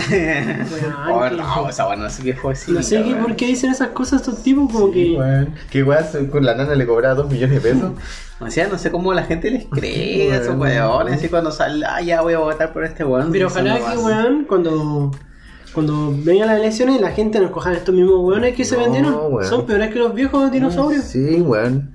Oh, 1.11 1.24
Weón, 1.33 1.37
no, 1.37 1.65
que- 1.65 1.71
esa 1.71 1.97
no 1.97 2.11
sé 2.11 2.23
qué 2.23 2.35
fue 2.35 2.55
No 2.69 2.83
sé 2.83 3.03
qué, 3.03 3.15
por 3.15 3.37
qué 3.37 3.47
dicen 3.47 3.71
esas 3.71 3.89
cosas 3.89 4.21
estos 4.23 4.43
tipos, 4.43 4.71
como 4.73 4.91
que. 4.93 5.15
Weón. 5.17 5.55
¿Qué 5.71 5.83
weas? 5.83 6.17
Con 6.31 6.45
la 6.45 6.55
nana 6.55 6.75
le 6.75 6.87
cobraba 6.87 7.15
2 7.15 7.31
millones 7.31 7.63
de 7.63 7.71
pesos. 7.73 7.93
O 8.41 8.51
sea, 8.51 8.67
no 8.67 8.77
sé 8.79 8.91
cómo 8.91 9.15
la 9.15 9.23
gente 9.23 9.49
les 9.49 9.65
cree 9.67 10.33
a 10.33 10.37
esos 10.39 10.57
weones. 10.59 11.15
Así 11.19 11.29
cuando 11.29 11.53
sale, 11.53 11.87
ah, 11.89 12.03
ya 12.03 12.21
voy 12.21 12.35
a 12.35 12.41
votar 12.41 12.73
por 12.73 12.85
este 12.85 13.05
weón. 13.05 13.31
Pero 13.31 13.47
ojalá 13.47 13.79
que, 13.79 13.97
weón, 13.97 14.45
cuando. 14.45 15.13
Cuando 15.73 16.13
vengan 16.17 16.49
las 16.49 16.59
elecciones, 16.59 17.01
la 17.01 17.11
gente 17.13 17.41
nos 17.41 17.51
cojan 17.53 17.75
estos 17.75 17.95
mismos 17.95 18.21
weones 18.23 18.55
que 18.55 18.65
se 18.65 18.77
No, 18.77 18.83
vendieron. 18.83 19.15
weón. 19.31 19.49
Son 19.49 19.67
peores 19.67 19.93
que 19.93 19.99
los 20.01 20.15
viejos 20.15 20.51
dinosaurios. 20.51 21.05
Sí, 21.05 21.41
weón. 21.41 21.94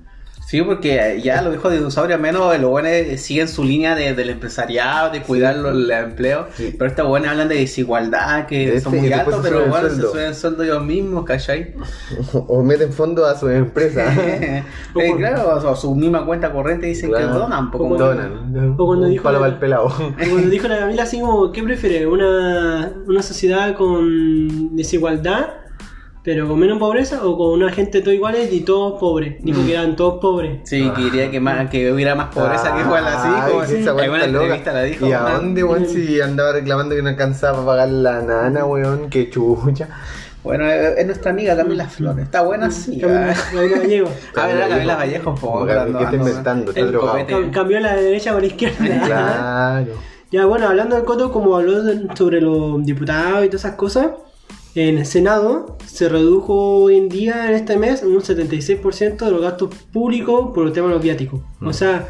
Sí, 0.50 0.60
porque 0.62 1.20
ya 1.22 1.42
los 1.42 1.52
viejos 1.52 1.72
dinosaurios, 1.72 2.16
al 2.16 2.20
menos 2.22 2.58
los 2.58 2.70
buenos 2.72 2.90
siguen 3.20 3.46
su 3.46 3.62
línea 3.62 3.94
de- 3.94 4.14
del 4.14 4.30
empresariado, 4.30 5.10
de 5.12 5.22
cuidar 5.22 5.54
los, 5.54 5.72
el 5.76 5.88
empleo. 5.92 6.48
Sí. 6.56 6.74
Pero 6.76 6.90
estos 6.90 7.06
buenos 7.06 7.28
hablan 7.28 7.48
de 7.48 7.54
desigualdad, 7.54 8.46
que 8.46 8.68
De 8.68 8.80
son 8.80 8.94
este, 8.96 9.06
muy 9.06 9.12
altos, 9.12 9.40
pero 9.44 9.60
bueno, 9.66 9.76
el 9.76 9.82
se 9.82 9.88
sueldo. 9.90 10.10
suben 10.10 10.24
el 10.26 10.34
sueldo 10.34 10.62
ellos 10.64 10.84
mismos, 10.84 11.24
¿cachai? 11.24 11.74
O 12.32 12.64
meten 12.64 12.92
fondo 12.92 13.24
a 13.26 13.38
su 13.38 13.48
empresa. 13.48 14.04
Eh, 14.96 15.14
claro, 15.16 15.56
o 15.70 15.76
su 15.76 15.94
misma 15.94 16.26
cuenta 16.26 16.50
corriente 16.50 16.86
dicen 16.86 17.10
Claro. 17.10 17.28
que 17.28 17.32
donan. 17.38 17.70
Poco 17.70 17.86
O 17.94 17.96
Donan. 17.96 18.74
O 18.76 18.86
cuando 18.86 19.04
Un 19.06 19.10
dijo 19.12 19.22
palo 19.22 19.46
la- 19.46 19.60
pelado. 19.60 19.88
Cuando 20.18 20.48
dijo 20.50 20.66
la 20.66 20.78
Camila 20.80 21.04
así 21.04 21.20
como, 21.20 21.52
¿qué 21.52 21.62
prefiere? 21.62 22.08
¿Una, 22.08 22.92
¿Una 23.06 23.22
sociedad 23.22 23.76
con 23.76 24.74
desigualdad, 24.74 25.46
pero 26.22 26.46
con 26.48 26.58
menos 26.58 26.78
pobreza? 26.78 27.24
¿O 27.24 27.36
con 27.38 27.50
una 27.50 27.70
gente 27.72 28.00
todos 28.00 28.14
iguales 28.14 28.52
y 28.52 28.60
todos 28.60 29.00
pobres? 29.00 29.36
Dijo 29.42 29.64
que 29.64 29.72
eran 29.72 29.96
todos 29.96 30.20
pobres. 30.20 30.60
Sí, 30.64 30.90
que 30.94 31.02
diría 31.02 31.30
que, 31.30 31.40
más, 31.40 31.70
que 31.70 31.90
hubiera 31.92 32.14
más 32.14 32.34
pobreza 32.34 32.74
que 32.74 32.80
igual 32.82 33.06
así. 33.06 33.28
Ay, 33.32 33.50
Como, 33.52 33.64
que 33.66 33.80
esa 33.80 34.24
entrevista 34.24 34.72
la 34.72 34.82
dijo. 34.82 35.06
¿Y 35.06 35.12
a 35.12 35.20
dónde, 35.20 35.64
weón? 35.64 35.86
Si 35.86 36.20
andaba 36.20 36.52
reclamando 36.52 36.94
que 36.94 37.02
no 37.02 37.08
alcanzaba 37.08 37.54
para 37.58 37.66
pagar 37.66 37.88
la 37.88 38.22
nana, 38.22 38.64
weón, 38.64 39.08
que 39.08 39.30
chucha. 39.30 39.88
Bueno, 40.42 40.64
es 40.64 40.98
es 40.98 41.06
nuestra 41.06 41.32
amiga 41.32 41.54
Camila 41.54 41.86
Flores. 41.86 42.24
Está 42.24 42.42
buena, 42.42 42.70
sí. 42.70 42.98
Camila, 42.98 43.34
ah. 43.36 43.50
Camila 43.52 43.76
Gallego. 43.78 44.08
A 44.36 44.46
ver, 44.46 44.68
Camila 44.68 44.96
Vallejo, 44.96 45.34
por 45.34 45.38
favor. 45.38 45.66
¿Qué 45.66 45.72
está 45.72 45.84
ando- 45.86 45.98
ando- 46.00 46.16
inventando? 46.16 46.70
Está 46.72 46.84
drogado. 46.86 47.50
Cambió 47.52 47.80
la 47.80 47.94
derecha 47.96 48.32
por 48.32 48.40
la 48.40 48.46
izquierda. 48.46 49.02
Claro. 49.06 49.92
Ya, 50.32 50.46
bueno, 50.46 50.68
hablando 50.68 50.94
del 50.94 51.04
Coto, 51.04 51.32
como 51.32 51.56
habló 51.56 51.82
sobre 52.14 52.40
los 52.40 52.84
diputados 52.84 53.44
y 53.44 53.48
todas 53.48 53.64
esas 53.64 53.74
cosas, 53.74 54.10
en 54.74 54.98
el 54.98 55.06
Senado 55.06 55.78
se 55.86 56.08
redujo 56.08 56.82
hoy 56.84 56.96
en 56.96 57.08
día, 57.08 57.48
en 57.48 57.54
este 57.54 57.76
mes, 57.76 58.02
un 58.02 58.20
76% 58.20 59.24
de 59.24 59.30
los 59.30 59.40
gastos 59.42 59.74
públicos 59.92 60.50
por 60.54 60.66
el 60.66 60.72
tema 60.72 60.88
de 60.88 60.94
los 60.94 61.02
viáticos. 61.02 61.40
O 61.62 61.72
sea, 61.72 62.08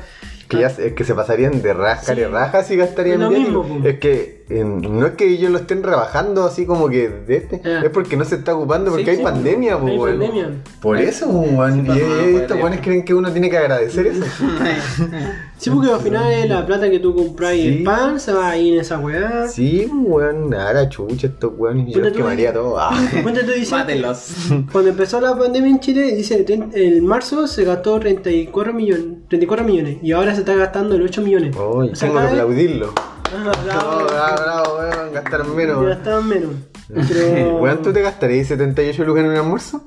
Que 0.48 0.58
ya 0.60 0.66
es 0.66 0.92
que 0.94 1.04
se 1.04 1.14
pasarían 1.14 1.62
de 1.62 1.72
rasca 1.72 2.14
Sí. 2.14 2.20
y 2.20 2.24
raja 2.24 2.62
si 2.64 2.76
gastarían 2.76 3.20
lo 3.20 3.30
mismo. 3.30 3.80
Es 3.84 3.98
que 3.98 4.39
eh, 4.50 4.64
no 4.64 5.06
es 5.06 5.12
que 5.12 5.26
ellos 5.28 5.50
lo 5.50 5.58
estén 5.58 5.82
rebajando 5.82 6.44
así 6.44 6.66
como 6.66 6.88
que 6.88 7.08
de 7.08 7.36
este, 7.36 7.60
Ah. 7.64 7.82
es 7.84 7.90
porque 7.90 8.16
no 8.16 8.24
se 8.24 8.34
está 8.36 8.54
ocupando 8.54 8.90
porque 8.90 9.04
Sí, 9.04 9.10
hay 9.10 9.16
sí, 9.18 9.22
pandemia, 9.22 9.76
hay. 9.76 10.60
Por 10.80 10.98
eso, 10.98 11.26
weón. 11.28 11.74
Sí, 11.74 11.80
y 11.80 11.82
pues, 11.84 11.98
no, 11.98 12.14
eh, 12.20 12.36
estos 12.36 12.56
weones 12.58 12.80
creen 12.80 13.04
que 13.04 13.14
uno 13.14 13.30
tiene 13.32 13.48
que 13.48 13.56
agradecer 13.58 14.06
eso. 14.08 14.24
sí, 15.58 15.70
porque 15.70 15.92
al 15.92 16.00
final 16.00 16.32
es 16.32 16.48
la 16.48 16.66
plata 16.66 16.90
que 16.90 16.98
tú 16.98 17.14
compras 17.14 17.54
y 17.54 17.66
el 17.68 17.82
pan 17.84 18.18
se 18.18 18.32
va 18.32 18.50
ahí 18.50 18.72
en 18.72 18.80
esa 18.80 18.98
weá. 18.98 19.46
Sí, 19.48 19.88
weón, 19.92 20.52
ahora 20.54 20.88
chucha 20.88 21.28
estos 21.28 21.52
weones. 21.56 21.94
Yo 21.94 22.00
los 22.00 22.12
quemaría 22.12 22.52
todo. 22.52 22.78
Ah. 22.78 22.90
Tú 23.40 23.52
dices, 23.52 23.70
Mátenlos. 23.72 24.34
cuando 24.72 24.90
empezó 24.90 25.20
la 25.20 25.36
pandemia 25.36 25.70
en 25.70 25.80
Chile, 25.80 26.14
dice, 26.14 26.44
en 26.48 27.06
marzo 27.06 27.46
se 27.46 27.64
gastó 27.64 27.98
34 27.98 28.72
millones, 28.72 29.04
34 29.28 29.64
millones 29.64 29.98
y 30.02 30.12
ahora 30.12 30.34
se 30.34 30.40
está 30.40 30.54
gastando 30.54 30.94
el 30.96 31.02
8 31.02 31.22
millones. 31.22 31.56
O 31.56 31.84
sea, 31.94 32.08
tengo 32.08 32.20
que 32.20 32.26
aplaudirlo. 32.26 32.92
Bravo. 33.30 34.00
No, 34.00 34.06
bravo, 34.06 34.78
weón, 34.78 35.12
gastar 35.12 35.44
menos. 35.46 35.84
gastaban 35.86 36.28
menos. 36.28 36.50
Pero... 37.08 37.56
Weón, 37.58 37.82
¿tú 37.82 37.92
te 37.92 38.02
gastarías 38.02 38.48
78 38.48 39.04
lucas 39.04 39.24
en 39.24 39.30
un 39.30 39.36
almuerzo? 39.36 39.86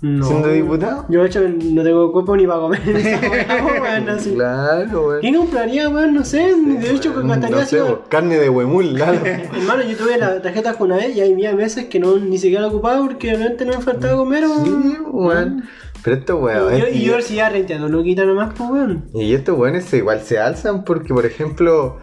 No. 0.00 0.26
¿Siendo 0.26 0.48
diputado? 0.48 1.06
Yo 1.08 1.22
de 1.22 1.26
hecho 1.28 1.40
no 1.40 1.82
tengo 1.82 2.12
cuerpo 2.12 2.36
ni 2.36 2.46
para 2.46 2.60
comer 2.60 2.80
weón, 3.80 4.08
así. 4.10 4.34
Claro, 4.34 5.06
weón. 5.08 5.20
¿Qué 5.22 5.34
compraría, 5.34 5.88
weón? 5.88 6.14
No 6.14 6.24
sé, 6.24 6.54
de 6.54 6.90
hecho 6.90 7.10
Mm, 7.14 7.28
gastaría 7.28 7.56
no 7.56 7.64
sé, 7.64 7.76
weón. 7.76 7.88
weón, 7.88 8.00
carne 8.10 8.38
de 8.38 8.50
huemul, 8.50 8.94
claro. 8.96 9.20
Hermano, 9.24 9.82
yo 9.82 9.96
tuve 9.96 10.18
la 10.18 10.42
tarjeta 10.42 10.74
con 10.74 10.88
una 10.92 10.96
vez 10.98 11.16
y 11.16 11.22
había 11.22 11.54
meses 11.54 11.86
que 11.86 11.98
no 11.98 12.18
ni 12.18 12.36
siquiera 12.38 12.62
la 12.62 12.68
ocupaba 12.68 13.00
porque 13.06 13.30
realmente 13.30 13.64
no 13.64 13.72
me 13.78 13.80
faltaba 13.82 14.16
comer, 14.16 14.44
weón. 14.44 14.64
Sí, 14.64 14.96
weón. 15.10 15.64
Pero 16.02 16.16
estos 16.16 16.40
weón. 16.40 16.76
Y 16.76 16.80
yo, 16.80 16.88
y 16.88 17.00
yo 17.02 17.20
si 17.22 17.36
ya 17.36 17.48
renteando, 17.48 17.88
no 17.88 18.02
quita 18.02 18.24
nomás, 18.26 18.52
pues, 18.54 18.68
weón. 18.70 19.04
Y 19.14 19.32
estos 19.32 19.58
weones 19.58 19.90
igual 19.94 20.20
se 20.20 20.38
alzan 20.38 20.84
porque, 20.84 21.14
por 21.14 21.24
ejemplo, 21.24 21.96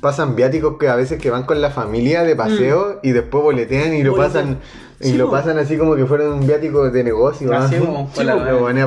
pasan 0.00 0.36
viáticos 0.36 0.76
que 0.78 0.88
a 0.88 0.94
veces 0.96 1.20
que 1.20 1.30
van 1.30 1.44
con 1.44 1.60
la 1.60 1.70
familia 1.70 2.22
de 2.22 2.36
paseo 2.36 3.00
y 3.02 3.12
después 3.12 3.42
boletean 3.42 3.94
y 3.94 4.02
lo 4.02 4.14
Mm. 4.14 4.16
Pasan 4.16 4.58
y 4.98 5.08
Sí, 5.08 5.16
lo 5.18 5.26
po. 5.26 5.32
pasan 5.32 5.58
así 5.58 5.76
como 5.76 5.94
que 5.94 6.06
fueron 6.06 6.32
un 6.32 6.46
viático 6.46 6.90
de 6.90 7.04
negocio. 7.04 7.50
¿no? 7.50 7.58
Así 7.58 7.76
como, 7.76 8.08
Sí, 8.14 8.22
pero 8.24 8.60
bueno, 8.60 8.80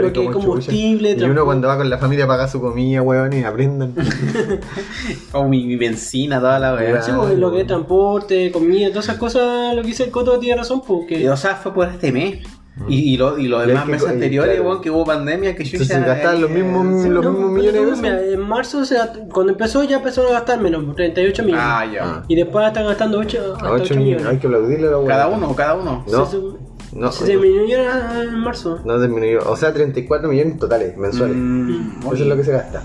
Lo 0.00 0.08
y 0.08 0.12
que 0.12 0.24
como 0.26 0.46
combustible. 0.46 1.16
Y 1.18 1.24
uno 1.24 1.44
cuando 1.44 1.66
va 1.66 1.76
con 1.76 1.90
la 1.90 1.98
familia 1.98 2.26
paga 2.28 2.46
su 2.46 2.60
comida, 2.60 3.02
weón, 3.02 3.32
y 3.32 3.42
aprendan. 3.42 3.94
O 5.32 5.48
mi, 5.48 5.66
mi 5.66 5.76
benzina, 5.76 6.38
toda 6.38 6.58
la. 6.60 7.02
Sí, 7.02 7.10
pues, 7.16 7.36
lo 7.38 7.50
que 7.50 7.62
es 7.62 7.66
transporte, 7.66 8.52
comida, 8.52 8.88
todas 8.90 9.06
esas 9.06 9.18
cosas, 9.18 9.74
lo 9.74 9.82
que 9.82 9.88
dice 9.88 10.04
el 10.04 10.10
Coto 10.10 10.38
tiene 10.38 10.56
razón, 10.58 10.78
Y, 10.84 10.86
porque 10.86 11.28
O 11.28 11.36
sea, 11.36 11.56
fue 11.56 11.74
por 11.74 11.88
este 11.88 12.12
mes. 12.12 12.46
Y, 12.88 13.14
y, 13.14 13.16
lo- 13.16 13.38
y 13.38 13.46
los 13.46 13.62
Y 13.64 13.68
demás 13.68 13.84
que- 13.84 13.92
meses 13.92 14.08
anteriores, 14.08 14.54
claro. 14.56 14.68
weón, 14.68 14.82
que 14.82 14.90
hubo 14.90 15.04
pandemia, 15.04 15.54
que 15.54 15.62
yo 15.64 15.78
Entonces 15.78 16.04
gastaban 16.04 16.40
los 16.40 16.50
mismos- 16.50 17.02
Sí, 17.04 17.08
los 17.08 17.24
no, 17.24 17.30
mismos 17.30 17.50
millones 17.52 18.02
de 18.02 18.32
en 18.34 18.40
marzo, 18.40 18.84
se 18.84 18.96
gastó- 18.96 19.20
cuando 19.32 19.52
empezó 19.52 19.84
ya 19.84 19.98
empezaron 19.98 20.30
a 20.30 20.34
gastar 20.34 20.60
menos, 20.60 20.94
38 20.96 21.44
millones. 21.44 21.64
Ah, 21.64 21.86
ya. 21.86 22.24
Y 22.26 22.34
después 22.34 22.66
están 22.66 22.86
gastando 22.86 23.18
8, 23.20 23.54
hasta 23.54 23.66
A 23.68 23.72
8, 23.72 23.84
ocho 23.84 23.94
millones. 23.94 24.06
millones. 24.16 24.26
Hay 24.26 24.38
que 24.38 24.46
aplaudirle 24.48 24.86
a 24.88 24.90
la 24.90 24.96
weón. 24.96 25.08
Cada 25.08 25.28
uno, 25.28 25.54
cada 25.54 25.74
uno. 25.76 26.04
No, 26.10 26.26
Se, 26.26 26.38
no. 26.92 27.12
se 27.12 27.26
disminuyó 27.26 27.76
en 28.22 28.38
marzo. 28.40 28.80
No 28.84 29.00
disminuyó. 29.00 29.48
O 29.48 29.56
sea, 29.56 29.72
34 29.72 30.28
millones 30.28 30.58
totales, 30.58 30.96
mensuales. 30.96 31.36
Mm, 31.36 31.98
Eso 32.06 32.14
es 32.14 32.20
lo 32.26 32.36
que 32.36 32.42
se 32.44 32.52
gasta. 32.52 32.82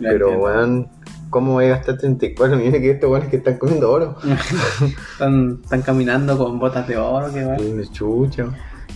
ya 0.00 0.10
Pero, 0.10 0.30
weón, 0.38 0.88
¿cómo 1.30 1.54
voy 1.54 1.64
a 1.64 1.68
gastar 1.70 1.98
34 1.98 2.56
millones 2.56 2.80
que 2.80 2.90
estos 2.92 3.10
weones 3.10 3.30
que 3.30 3.36
están 3.38 3.58
comiendo 3.58 3.90
oro? 3.90 4.16
Están, 5.12 5.58
están 5.64 5.82
caminando 5.82 6.38
con 6.38 6.58
botas 6.60 6.86
de 6.86 6.96
oro, 6.96 7.32
que 7.32 7.44
weón. 7.44 7.82
Chucha. 7.92 8.46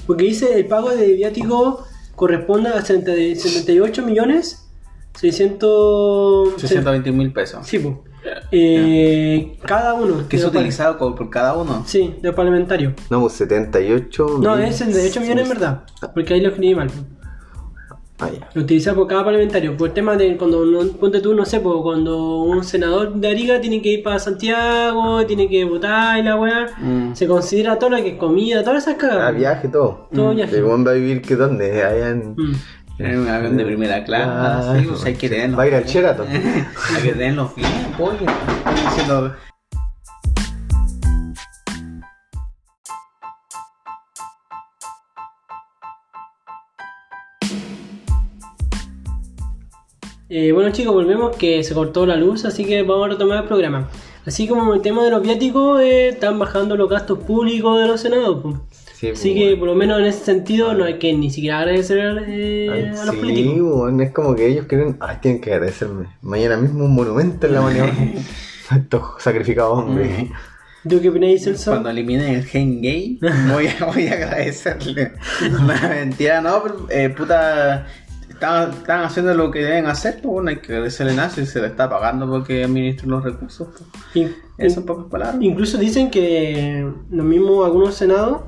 Porque 0.06 0.24
dice 0.24 0.58
el 0.58 0.66
pago 0.66 0.90
de 0.90 1.12
viático 1.14 1.84
corresponde 2.16 2.68
a 2.70 2.80
70 2.82 3.10
de 3.12 3.36
78 3.36 4.02
millones 4.04 4.68
600... 5.18 6.54
620 6.60 7.12
mil 7.12 7.32
pesos. 7.32 7.66
Sí, 7.66 7.78
pues. 7.78 7.96
Eh, 8.52 9.58
cada 9.64 9.94
uno. 9.94 10.28
Que 10.28 10.36
es 10.36 10.44
utilizado 10.44 10.96
por 10.98 11.28
cada 11.30 11.54
uno. 11.54 11.82
Sí, 11.86 12.14
de 12.20 12.28
los 12.28 12.34
parlamentarios. 12.36 12.92
No, 13.10 13.20
pues 13.20 13.32
78 13.34 14.38
No, 14.40 14.56
mil- 14.56 14.64
es 14.66 14.76
78 14.76 15.20
millones 15.20 15.42
en 15.44 15.48
verdad. 15.48 15.84
Porque 16.14 16.34
ahí 16.34 16.40
lo 16.40 16.50
escribí 16.50 16.74
mal. 16.74 16.88
Ah, 18.22 18.30
ya. 18.32 18.48
Lo 18.54 18.62
utiliza 18.62 18.94
por 18.94 19.06
cada 19.06 19.24
parlamentario. 19.24 19.76
Por 19.76 19.88
el 19.88 19.94
tema 19.94 20.16
de 20.16 20.36
cuando, 20.36 20.64
no, 20.64 20.80
ponte 20.92 21.20
tú, 21.20 21.34
no 21.34 21.44
sé, 21.44 21.60
pues, 21.60 21.74
cuando 21.82 22.42
un 22.42 22.62
senador 22.64 23.14
de 23.14 23.28
Arica 23.28 23.60
tiene 23.60 23.82
que 23.82 23.88
ir 23.94 24.02
para 24.02 24.18
Santiago, 24.18 25.24
tiene 25.26 25.48
que 25.48 25.64
votar 25.64 26.18
y 26.18 26.22
la 26.22 26.36
weá, 26.36 26.66
Mm. 26.78 27.14
se 27.14 27.26
considera 27.26 27.78
todo 27.78 27.90
lo 27.90 27.96
que 27.96 28.10
es 28.10 28.16
comida, 28.18 28.62
todas 28.62 28.82
esas 28.84 28.94
Ah, 28.94 28.98
cagadas. 28.98 29.34
viaje, 29.36 29.68
todo. 29.68 30.08
Todo 30.14 30.34
viaje. 30.34 30.56
El 30.56 30.64
weón 30.64 30.86
va 30.86 30.90
a 30.92 30.94
vivir 30.94 31.20
que 31.22 31.36
dónde? 31.36 31.82
Allá 31.82 32.08
en. 32.10 32.34
Mm. 32.36 32.52
En 32.98 33.18
un 33.20 33.28
avión 33.28 33.56
de 33.56 33.64
primera 33.64 34.04
clase, 34.04 34.24
Ah, 34.30 34.76
sí, 34.78 34.86
pues 34.86 35.04
hay 35.04 35.14
que 35.14 35.28
tenerlo. 35.28 35.56
Va 35.56 35.62
a 35.64 35.66
ir 35.66 35.74
al 35.74 35.84
Sheraton. 35.84 36.26
Hay 36.96 37.02
que 37.02 37.12
tenerlos 37.12 37.54
bien, 37.56 37.68
pollo. 37.98 38.26
Eh, 50.34 50.50
bueno 50.50 50.70
chicos, 50.72 50.94
volvemos 50.94 51.36
que 51.36 51.62
se 51.62 51.74
cortó 51.74 52.06
la 52.06 52.16
luz, 52.16 52.46
así 52.46 52.64
que 52.64 52.82
vamos 52.84 53.04
a 53.04 53.08
retomar 53.10 53.42
el 53.42 53.44
programa. 53.44 53.90
Así 54.24 54.48
como 54.48 54.72
el 54.72 54.80
tema 54.80 55.04
de 55.04 55.10
los 55.10 55.20
viáticos, 55.20 55.78
eh, 55.82 56.08
están 56.08 56.38
bajando 56.38 56.74
los 56.74 56.88
gastos 56.88 57.18
públicos 57.18 57.78
de 57.78 57.86
los 57.86 58.00
senados. 58.00 58.38
pues. 58.42 58.54
Sí, 58.94 59.08
Así 59.10 59.34
que 59.34 59.56
por 59.58 59.66
lo 59.68 59.74
menos 59.74 59.98
en 59.98 60.06
ese 60.06 60.24
sentido 60.24 60.72
no 60.72 60.84
hay 60.84 60.98
que 60.98 61.12
ni 61.12 61.28
siquiera 61.30 61.58
agradecer 61.58 62.24
eh, 62.28 62.70
Ay, 62.72 62.82
a 62.98 63.04
los 63.04 63.14
sí, 63.14 63.20
políticos. 63.20 63.92
es 64.00 64.10
como 64.12 64.34
que 64.34 64.46
ellos 64.46 64.64
quieren. 64.66 64.96
Ay, 65.00 65.18
tienen 65.20 65.42
que 65.42 65.52
agradecerme. 65.52 66.06
Mañana 66.22 66.56
mismo 66.56 66.86
un 66.86 66.94
monumento 66.94 67.46
en 67.46 67.52
la 67.52 67.60
mañana. 67.60 67.92
Estos 68.74 69.02
sacrificados 69.18 69.80
hombres. 69.80 70.30
¿Tú 70.88 70.98
qué 71.02 71.10
opináis, 71.10 71.44
Celso? 71.44 71.72
Cuando 71.72 71.90
eliminen 71.90 72.36
el 72.36 72.44
gen 72.46 72.80
gay, 72.80 73.18
voy 73.52 73.66
a, 73.66 73.84
voy 73.84 74.06
a 74.06 74.14
agradecerle. 74.14 75.12
No, 75.50 75.88
mentira, 75.90 76.40
no, 76.40 76.62
pero 76.62 76.86
eh, 76.88 77.10
puta. 77.10 77.86
Estaban 78.42 79.04
haciendo 79.04 79.34
lo 79.34 79.50
que 79.50 79.60
deben 79.60 79.86
hacer, 79.86 80.14
pues 80.22 80.32
bueno, 80.32 80.50
hay 80.50 80.56
que 80.56 80.72
agradecerle 80.72 81.14
nada 81.14 81.30
si 81.30 81.46
se 81.46 81.60
le 81.60 81.68
está 81.68 81.88
pagando 81.88 82.28
porque 82.28 82.64
administran 82.64 83.10
los 83.10 83.22
recursos. 83.24 83.68
pues. 83.68 84.16
In- 84.16 84.34
Eso 84.58 84.80
en 84.80 84.86
pocas 84.86 85.06
palabras. 85.10 85.36
Incluso 85.40 85.78
dicen 85.78 86.10
que 86.10 86.86
los 87.10 87.24
mismos 87.26 87.64
algunos 87.64 87.94
senados, 87.94 88.40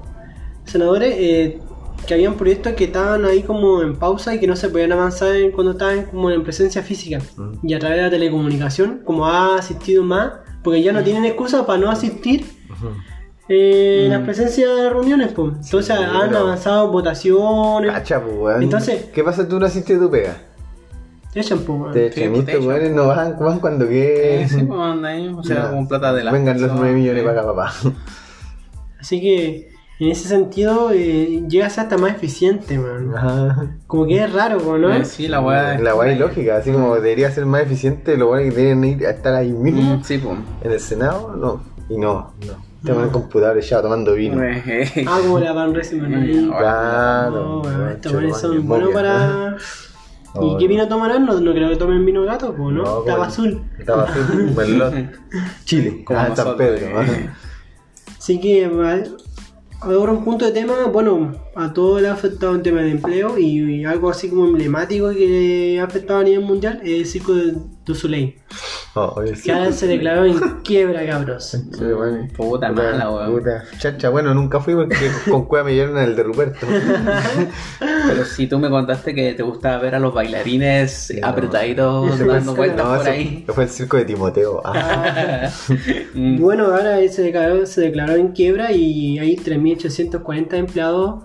senadores 0.65 1.15
eh, 1.17 1.59
que 2.07 2.15
habían 2.15 2.35
proyectos 2.35 2.73
que 2.75 2.85
estaban 2.85 3.25
ahí 3.25 3.43
como 3.43 3.81
en 3.83 3.97
pausa 3.97 4.35
y 4.35 4.41
que 4.41 4.47
no 4.47 4.57
se 4.57 4.69
podían 4.69 4.93
avanzar 4.93 5.35
en- 5.37 5.53
cuando 5.53 5.73
estaban 5.73 6.05
como 6.07 6.31
en 6.31 6.43
presencia 6.43 6.83
física. 6.83 7.21
Mm. 7.37 7.67
Y 7.69 7.75
a 7.75 7.79
través 7.79 7.99
de 7.99 8.03
la 8.05 8.11
telecomunicación, 8.11 9.01
como 9.05 9.27
ha 9.27 9.57
asistido 9.59 10.03
más, 10.03 10.33
porque 10.63 10.83
ya 10.83 10.93
no 10.93 11.03
tienen 11.03 11.25
excusa 11.25 11.65
para 11.67 11.79
no 11.79 11.91
asistir 11.91 12.45
eh, 13.49 14.07
las 14.11 14.23
presencias 14.23 14.75
de 14.77 14.91
reuniones, 14.91 15.33
pues. 15.33 15.55
Entonces 15.65 15.97
Sí, 15.97 16.03
han 16.03 16.29
pero- 16.29 16.39
avanzado 16.39 16.91
votaciones. 16.91 17.93
Cacha, 17.93 18.21
pues, 18.23 18.35
weón. 18.39 18.63
Entonces- 18.63 19.05
¿Qué 19.13 19.23
pasa 19.23 19.43
si 19.43 19.49
tú 19.49 19.61
no 19.61 19.67
asistes 19.67 19.97
a 19.97 20.01
tu 20.01 20.11
pega? 20.11 20.37
Te 21.33 21.41
echan, 21.41 21.59
pues, 21.61 21.79
weón. 21.81 21.93
Te 21.93 22.07
echan, 22.07 22.33
pues, 22.33 22.45
te 22.47 22.53
estos 22.53 22.65
echan. 22.65 22.69
weones 22.69 22.93
no 22.93 23.07
van, 23.09 23.37
van 23.39 23.59
cuando 23.61 23.89
que. 23.89 24.47
sí, 24.49 24.63
pues 24.63 24.81
anda 24.81 25.09
ahí, 25.09 25.29
o 25.29 25.43
sea, 25.43 25.57
Ya. 25.65 25.71
con 25.71 25.89
plata 25.89 26.13
de 26.15 26.25
la. 26.25 26.33
Vengan 26.33 26.61
los 26.61 26.73
9 26.73 26.95
millones 26.95 27.23
para 27.25 27.41
acá, 27.41 27.53
papá. 27.55 27.73
Así 29.01 29.21
que 29.21 29.69
en 30.01 30.09
ese 30.11 30.29
sentido 30.29 30.91
eh, 30.93 31.43
llega 31.49 31.67
a 31.67 31.71
ser 31.71 31.85
hasta 31.85 31.99
más 31.99 32.13
eficiente, 32.15 32.79
man. 32.79 33.13
Ajá. 33.15 33.67
Como 33.87 34.07
que 34.07 34.23
es 34.25 34.33
raro, 34.33 34.79
¿no? 34.79 34.93
Eh, 34.95 35.05
sí, 35.05 35.29
la 35.29 35.41
weá. 35.41 35.79
La 35.79 35.95
weá 35.95 36.13
es 36.13 36.19
lógica, 36.19 36.57
así 36.57 36.73
como 36.73 36.95
debería 36.95 37.31
ser 37.31 37.45
más 37.47 37.63
eficiente, 37.63 38.17
lo 38.17 38.29
bueno 38.29 38.45
que 38.45 38.51
deberían 38.57 38.85
ir 38.85 39.07
a 39.07 39.11
estar 39.11 39.35
ahí 39.35 39.53
mismo 39.53 39.97
Mm, 39.99 40.03
Sí, 40.05 40.19
pues. 40.19 40.37
en 40.63 40.73
el 40.73 40.81
Senado, 40.81 41.35
no. 41.37 41.63
Y 41.91 41.99
no, 41.99 42.33
no. 42.47 42.74
Tengo 42.85 43.01
en 43.01 43.07
el 43.07 43.13
computador 43.13 43.59
echado 43.59 43.83
tomando 43.85 44.13
vino. 44.15 44.43
Eh, 44.45 44.63
eh. 44.67 45.05
Ah, 45.09 45.19
como 45.23 45.39
la 45.39 45.53
Van 45.53 45.71
Mm, 45.73 46.51
Claro. 46.51 47.63
Estos 47.91 48.41
son 48.41 48.67
buenos 48.67 48.91
para. 48.93 49.57
¿Y 49.57 50.37
Oh, 50.37 50.57
qué 50.59 50.65
no. 50.65 50.69
vino 50.69 50.89
tomarán? 50.89 51.25
No, 51.27 51.39
no 51.41 51.53
creo 51.53 51.69
que 51.71 51.77
tomen 51.77 52.05
vino 52.05 52.25
gato, 52.25 52.49
pues, 52.57 52.75
¿no? 52.75 52.83
No, 52.83 52.99
Estaba 53.01 53.05
como- 53.19 53.23
azul. 53.23 53.63
Estaba 53.79 54.03
azul, 54.03 54.51
Merlot, 54.57 54.95
Chile, 55.65 56.03
Como 56.05 56.19
ah, 56.19 56.35
San 56.35 56.57
Pedro. 56.57 57.03
eh. 57.03 57.31
Así 58.19 58.41
que, 58.41 58.65
ahora 59.81 60.11
un 60.13 60.25
punto 60.25 60.45
de 60.45 60.51
tema, 60.51 60.75
bueno, 60.93 61.33
a 61.55 61.73
todos 61.73 62.03
le 62.03 62.09
ha 62.09 62.15
afectado 62.15 62.53
el 62.57 62.63
tema 62.63 62.81
de 62.83 62.91
empleo 62.91 63.39
y, 63.39 63.61
y 63.83 63.85
algo 63.85 64.11
así 64.11 64.29
como 64.29 64.47
emblemático 64.47 65.11
que 65.11 65.27
le 65.29 65.81
ha 65.81 65.85
afectado 65.85 66.19
a 66.21 66.25
nivel 66.25 66.41
mundial 66.45 66.81
es 66.83 66.91
el 67.01 67.07
circo 67.07 67.33
de 67.35 67.55
Du 67.85 67.95
Soleil, 67.95 68.35
Oh, 68.95 69.21
sí. 69.35 69.43
que 69.43 69.53
ahora 69.53 69.73
se 69.73 69.87
declaró 69.89 70.25
en 70.25 70.39
quiebra, 70.63 71.05
cabros. 71.05 71.45
Sí, 71.49 71.59
bueno. 71.85 72.29
Puta 72.37 72.71
mala, 72.73 73.11
weón. 73.11 73.33
Puta. 73.33 73.65
Chacha, 73.79 74.09
bueno, 74.09 74.33
nunca 74.33 74.61
fui 74.61 74.75
porque 74.75 74.97
con 75.31 75.45
cueva 75.47 75.67
me 75.67 75.75
llevaron 75.75 75.99
al 75.99 76.15
de 76.17 76.23
Ruperto. 76.23 76.67
Pero 77.79 78.25
si 78.25 78.47
tú 78.47 78.59
me 78.59 78.71
contaste 78.71 79.15
que 79.15 79.35
te 79.35 79.43
gustaba 79.43 79.79
ver 79.79 79.95
a 79.97 79.99
los 79.99 80.15
bailarines 80.15 80.93
Sí, 80.93 81.21
apretaditos 81.23 82.19
dando 82.19 82.55
vueltas 82.55 82.87
No, 82.87 82.97
por 82.97 83.09
ahí. 83.09 83.45
fue 83.49 83.65
el 83.65 83.71
circo 83.71 83.97
de 83.97 84.05
Timoteo. 84.05 84.63
Ah, 84.65 85.51
Mm. 86.15 86.39
Bueno, 86.41 86.67
ahora 86.67 86.97
se 87.09 87.23
declaró, 87.23 87.67
se 87.67 87.81
declaró 87.81 88.15
en 88.15 88.29
quiebra 88.29 88.71
y 88.73 89.19
hay 89.19 89.37
3.840 89.37 90.55
empleados 90.55 91.25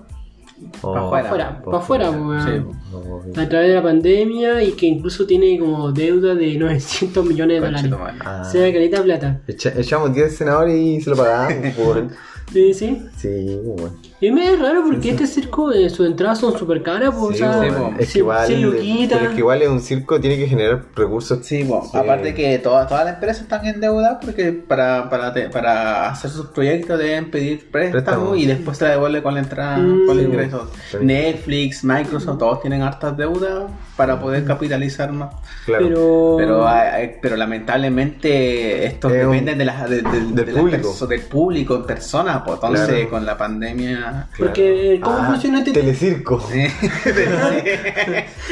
oh, 0.82 0.94
Pa' 0.94 1.00
afuera. 1.20 1.26
afuera, 1.28 1.62
para 1.64 1.78
afuera, 1.78 2.12
pues, 2.12 2.44
Sí. 2.44 3.40
a 3.42 3.50
través 3.50 3.70
de 3.70 3.76
la 3.76 3.84
pandemia 3.84 4.64
y 4.64 4.72
que 4.74 4.86
incluso 4.88 5.26
tiene 5.26 5.58
como 5.60 5.92
deuda 5.92 6.36
de 6.36 6.56
900 6.58 7.26
millones 7.26 7.60
de 7.62 7.66
dólares. 7.68 7.92
Ah. 8.26 8.44
O 8.46 8.50
sea, 8.52 8.72
caleta 8.74 9.04
plata. 9.04 9.42
Echa- 9.48 9.74
echamos 9.78 10.14
10 10.14 10.36
senadores 10.36 10.76
y 10.76 11.02
se 11.02 11.10
lo 11.10 11.16
pagamos. 11.16 11.54
weón. 11.78 12.12
Sí, 12.52 12.74
sí. 12.74 13.02
Sí, 13.18 13.60
bueno. 13.64 13.94
Y 14.22 14.32
me 14.32 14.52
es 14.52 14.60
raro 14.60 14.84
porque 14.86 15.12
este 15.12 15.26
circo, 15.28 15.72
eh, 15.72 15.90
sus 15.90 16.06
entradas 16.06 16.40
son 16.40 16.58
súper 16.58 16.84
caras, 16.84 17.14
pues, 17.18 17.38
Sí, 17.38 17.44
o 17.44 17.48
sea, 17.52 17.58
bueno. 17.58 17.94
sí, 17.98 18.04
es 18.04 18.12
que 18.14 18.20
igual, 18.20 18.46
pero 19.10 19.22
es 19.24 19.30
que 19.30 19.38
igual 19.38 19.62
es 19.62 19.70
un 19.70 19.80
circo, 19.80 20.20
tiene 20.20 20.38
que 20.38 20.48
generar 20.48 20.84
recursos. 20.96 21.40
Sí, 21.46 21.64
bueno, 21.64 21.86
Sí. 21.90 21.98
aparte 21.98 22.34
que 22.34 22.60
todas, 22.60 22.88
todas 22.90 23.06
las 23.06 23.14
empresas 23.16 23.44
están 23.44 23.66
endeudadas 23.66 24.18
porque 24.24 24.52
para, 24.52 25.10
para, 25.10 25.32
te- 25.34 25.48
para 25.50 26.10
hacer 26.10 26.30
sus 26.32 26.48
proyectos 26.48 27.00
deben 27.00 27.32
pedir 27.32 27.72
préstamos 27.72 28.04
Préstamo. 28.04 28.36
y 28.36 28.46
después 28.46 28.78
se 28.78 28.86
la 28.86 28.92
devuelve 28.92 29.24
con 29.24 29.34
la 29.36 29.40
entrada, 29.40 29.78
Mm. 29.78 30.06
con 30.06 30.20
el 30.20 30.26
Sí, 30.26 30.32
ingreso. 30.32 30.72
sí. 30.92 30.98
Netflix, 31.02 31.84
Microsoft, 31.86 32.38
todos 32.40 32.62
tienen 32.62 32.82
hartas 32.82 33.16
deudas 33.16 33.72
para 33.96 34.20
poder 34.20 34.44
capitalizar 34.44 35.12
más. 35.14 35.34
Claro. 35.66 35.86
Pero, 35.88 36.36
Pero, 36.38 36.68
hay- 36.68 37.12
pero 37.22 37.36
lamentablemente 37.38 38.86
estos 38.86 39.12
Es 39.12 39.26
un- 39.26 39.32
dependen 39.32 39.58
de 39.58 39.66
las, 39.66 39.90
de- 39.90 40.02
de- 40.02 40.12
del 40.12 40.36
de 40.36 40.44
público. 40.46 40.90
perso- 40.90 41.08
del 41.08 41.22
público 41.22 41.76
en 41.76 41.86
persona. 41.86 42.44
Pues, 42.44 42.56
entonces, 42.56 42.88
Claro. 42.88 43.10
con 43.10 43.26
la 43.26 43.38
pandemia. 43.38 44.09
Porque, 44.38 45.00
¿cómo 45.04 45.18
Ah, 45.18 45.28
funciona 45.32 45.60
este- 45.60 45.72
Telecirco. 45.74 46.38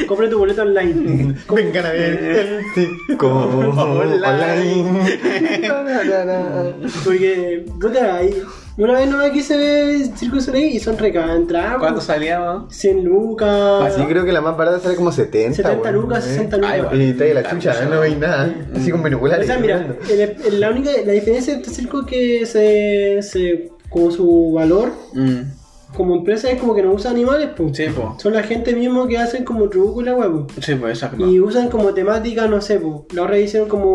compra 0.06 0.28
tu 0.30 0.38
boleto 0.38 0.62
online. 0.62 1.34
Vengan 1.54 1.86
a 1.86 1.90
ver 1.90 2.24
el 2.24 2.60
circo 2.74 3.28
online. 3.78 4.20
Porque, 7.04 7.64
puta, 7.80 8.16
ahí, 8.16 8.42
una 8.76 8.94
vez 8.94 9.08
nomás 9.10 9.30
quise 9.30 9.56
ver 9.56 9.96
Circo 10.16 10.40
Soleil 10.40 10.74
y 10.76 10.78
son 10.80 10.96
recadas 10.98 11.36
entradas. 11.36 11.78
¿Cuánto 11.78 11.94
pues, 11.96 12.04
salía? 12.06 12.40
weón? 12.40 12.70
100 12.70 13.04
lucas. 13.04 13.94
Así 13.94 14.04
creo 14.06 14.24
que 14.24 14.32
la 14.32 14.40
más 14.40 14.56
barata 14.56 14.78
sale 14.80 14.94
como 14.96 15.10
70. 15.12 15.56
70 15.56 15.80
weón, 15.82 15.94
lucas, 15.94 16.24
¿eh? 16.26 16.30
60 16.30 16.56
lucas. 16.58 16.72
Ay, 16.72 16.80
bueno. 16.82 17.02
Y 17.04 17.12
trae 17.14 17.34
la 17.34 17.50
chucha, 17.50 17.84
no 17.86 18.00
veis 18.00 18.16
nada. 18.18 18.54
Así 18.76 18.90
con 18.90 19.00
O 19.00 19.04
binoculares. 19.04 19.46
sea, 19.46 19.58
mira, 19.58 19.84
el- 20.08 20.20
el- 20.46 20.60
la 20.60 20.70
única 20.70 20.90
la 21.04 21.12
diferencia 21.12 21.54
de 21.54 21.60
este 21.60 21.72
circo 21.74 22.00
es 22.02 22.06
que 22.06 22.46
se, 22.46 23.22
se 23.22 23.68
como 23.88 24.10
su 24.10 24.52
valor 24.52 24.92
Mm, 25.14 25.40
como 25.96 26.16
empresa 26.16 26.50
es 26.50 26.60
como 26.60 26.74
que 26.74 26.82
no 26.82 26.92
usa 26.92 27.10
animales, 27.10 27.48
pues. 27.56 27.76
Sí, 27.76 27.84
pues. 27.94 28.06
Son 28.22 28.34
la 28.34 28.42
gente 28.42 28.74
mismo 28.74 29.06
que 29.08 29.16
hacen 29.16 29.44
como 29.44 29.68
truco 29.70 30.02
y 30.02 30.04
la 30.04 30.14
huevo. 30.14 30.46
Sí, 30.60 30.74
pues 30.74 30.92
exacto. 31.02 31.26
Y 31.26 31.40
usan 31.40 31.68
como 31.70 31.94
temática, 31.94 32.46
no 32.46 32.60
sé, 32.60 32.78
pues. 32.78 33.12
La 33.14 33.22
otra 33.22 33.38
hicieron 33.38 33.68
como 33.70 33.88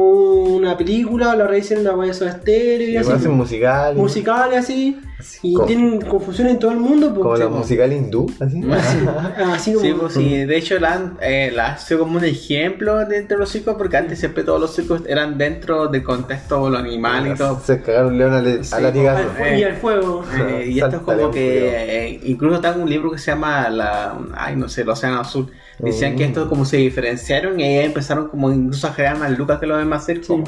una 0.55 0.75
película, 0.75 1.35
la 1.35 1.43
otra 1.45 1.57
hicieron 1.57 1.85
una 1.85 1.95
hueá 1.95 2.11
de 2.11 2.25
estéreo 2.27 2.89
y 2.89 2.93
Y 2.93 2.97
así. 2.97 3.09
hacen 3.11 3.25
pues. 3.25 3.37
musical. 3.37 3.95
Musicales 3.95 4.59
así. 4.59 4.99
Y 5.41 5.53
como- 5.53 5.67
tienen 5.67 6.01
confusión 6.01 6.47
en 6.47 6.59
todo 6.59 6.71
el 6.71 6.77
mundo, 6.77 7.07
pues. 7.13 7.23
Como 7.41 7.49
pues. 7.49 7.49
musicales 7.51 7.97
hindú, 8.01 8.25
así. 8.39 8.61
Así 9.45 9.73
como. 9.73 9.85
Sí, 9.85 9.93
pues 9.99 10.13
sí, 10.13 10.45
de 10.45 10.57
hecho 10.57 10.79
la 10.79 10.93
han, 10.93 11.17
eh, 11.21 11.51
la 11.53 11.73
ha 11.73 11.77
sido 11.77 12.01
como 12.01 12.17
un 12.17 12.25
ejemplo 12.25 13.05
dentro 13.05 13.37
de 13.37 13.41
los 13.41 13.49
circos 13.49 13.75
porque 13.77 13.97
antes 13.97 14.19
siempre 14.19 14.43
todos 14.43 14.59
los 14.59 14.75
circos 14.75 15.01
eran 15.07 15.37
dentro 15.37 15.87
del 15.87 16.03
contexto 16.03 16.65
de 16.65 16.71
los 16.71 16.79
animales 16.79 17.35
y 17.35 17.37
todo. 17.37 17.59
Se 17.63 17.81
cagaron 17.81 18.13
un 18.13 18.17
león 18.19 18.33
al, 18.33 18.63
Sí, 18.65 18.73
al 18.75 18.83
latigazo. 18.83 19.23
Al 19.23 19.29
fu- 19.29 19.55
y 19.55 19.63
al 19.63 19.75
fuego. 19.75 20.25
Eh, 20.37 20.65
y 20.69 20.79
esto 20.79 20.95
es 20.97 21.01
como 21.01 21.31
que 21.31 22.07
eh, 22.07 22.19
incluso 22.23 22.55
está 22.55 22.71
un 22.73 22.89
libro 22.89 23.11
que 23.11 23.17
se 23.17 23.31
llama 23.31 23.69
la 23.69 24.17
ay 24.35 24.55
no 24.55 24.69
sé 24.69 24.81
el 24.81 24.89
océano 24.89 25.19
azul 25.19 25.51
decían 25.79 26.13
Mm. 26.13 26.17
que 26.17 26.23
estos 26.25 26.47
como 26.49 26.65
se 26.65 26.77
diferenciaron 26.77 27.59
y 27.59 27.63
ahí 27.63 27.85
empezaron 27.85 28.27
como 28.29 28.51
incluso 28.51 28.87
a 28.87 28.93
generar 28.93 29.17
más 29.17 29.37
lucas 29.37 29.59
que 29.59 29.65
los 29.67 29.77
demás 29.79 30.05
circos 30.05 30.41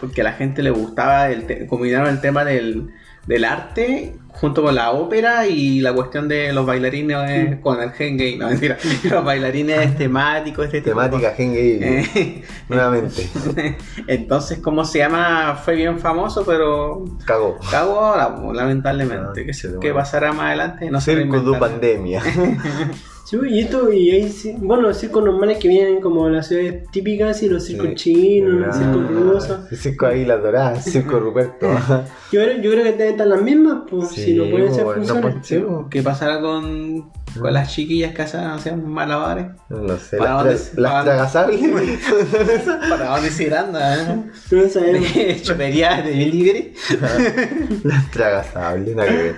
porque 0.00 0.22
a 0.22 0.24
la 0.24 0.32
gente 0.32 0.62
le 0.62 0.70
gustaba 0.70 1.30
el 1.30 1.44
te- 1.46 1.66
combinaron 1.66 2.08
el 2.08 2.20
tema 2.20 2.44
del, 2.44 2.90
del 3.26 3.44
arte 3.44 4.16
junto 4.28 4.62
con 4.62 4.74
la 4.74 4.90
ópera 4.90 5.46
y 5.46 5.80
la 5.80 5.92
cuestión 5.92 6.26
de 6.26 6.52
los 6.52 6.66
bailarines 6.66 7.30
eh, 7.30 7.60
con 7.62 7.80
el 7.80 7.92
gen 7.92 8.16
gay 8.16 8.36
no 8.36 8.48
mentira 8.48 8.78
los 9.10 9.24
bailarines 9.24 9.96
temáticos 9.96 10.66
este 10.66 10.80
tipo 10.80 11.00
de 11.00 11.08
Temática. 11.08 11.34
Eh, 11.42 12.42
Nuevamente. 12.68 13.28
entonces 14.06 14.58
cómo 14.58 14.84
se 14.84 14.98
llama 14.98 15.60
fue 15.62 15.74
bien 15.74 15.98
famoso 15.98 16.44
pero 16.44 17.04
Cagó. 17.24 17.58
Ahora, 17.72 18.34
po, 18.34 18.52
lamentablemente. 18.52 19.46
Ah, 19.48 19.78
¿Qué, 19.80 19.92
pasará 19.92 20.32
más 20.32 20.46
adelante? 20.46 20.90
No 20.90 21.00
Circo 21.00 21.40
du 21.40 21.58
pandemia. 21.58 22.22
Sí, 23.32 23.38
y 23.48 23.60
esto, 23.60 23.90
y 23.90 24.10
hay, 24.10 24.24
ci- 24.24 24.58
bueno, 24.58 24.82
los 24.82 24.98
circos 24.98 25.24
normales 25.24 25.56
que 25.56 25.66
vienen 25.66 26.00
como 26.02 26.28
las 26.28 26.48
ciudades 26.48 26.84
típicas 26.90 27.42
y 27.42 27.48
los 27.48 27.64
circos 27.64 27.88
Sí. 27.88 27.94
chinos, 27.94 28.66
los 28.66 28.76
circos 28.76 29.10
rusos. 29.10 29.58
El 29.72 29.78
circo 29.78 30.04
Águila 30.06 30.36
Dorada, 30.36 30.74
el 30.76 30.82
circo 30.82 31.18
Ruperto. 31.18 31.66
Yo, 32.32 32.40
creo- 32.42 32.60
yo 32.62 32.70
creo 32.70 32.84
que 32.84 32.92
deben 32.92 33.08
estar 33.12 33.26
las 33.26 33.40
mismas, 33.42 33.82
pues, 33.90 34.08
Sí, 34.10 34.22
si 34.24 34.34
no 34.34 34.50
pueden 34.50 34.74
ser 34.74 34.84
bueno, 34.84 35.00
no 35.00 35.06
funciones. 35.14 35.46
sí, 35.46 35.56
bueno. 35.58 35.88
¿Qué 35.90 36.02
pasará 36.02 36.40
con, 36.40 37.10
con 37.38 37.52
las 37.52 37.72
chiquillas 37.74 38.14
que 38.14 38.22
hacen, 38.22 38.40
hacen 38.40 38.86
malabares? 38.88 39.46
No 39.70 39.96
sé, 39.98 40.16
¿Para 40.18 40.30
las, 40.30 40.44
dónde 40.44 40.80
las 40.82 40.92
para- 40.92 41.04
tragasables. 41.04 41.60
¿Para 42.90 43.06
dónde 43.16 43.30
se 43.30 43.42
irán? 43.44 43.72
eh? 43.76 44.22
No 44.50 44.68
sabemos. 44.68 45.14
¿De 45.14 45.40
chopería 45.42 46.02
de 46.02 46.10
delivery? 46.10 46.72
las 47.84 48.10
tragasables, 48.10 48.94
nada 48.96 49.08
que 49.10 49.14
ver. 49.16 49.34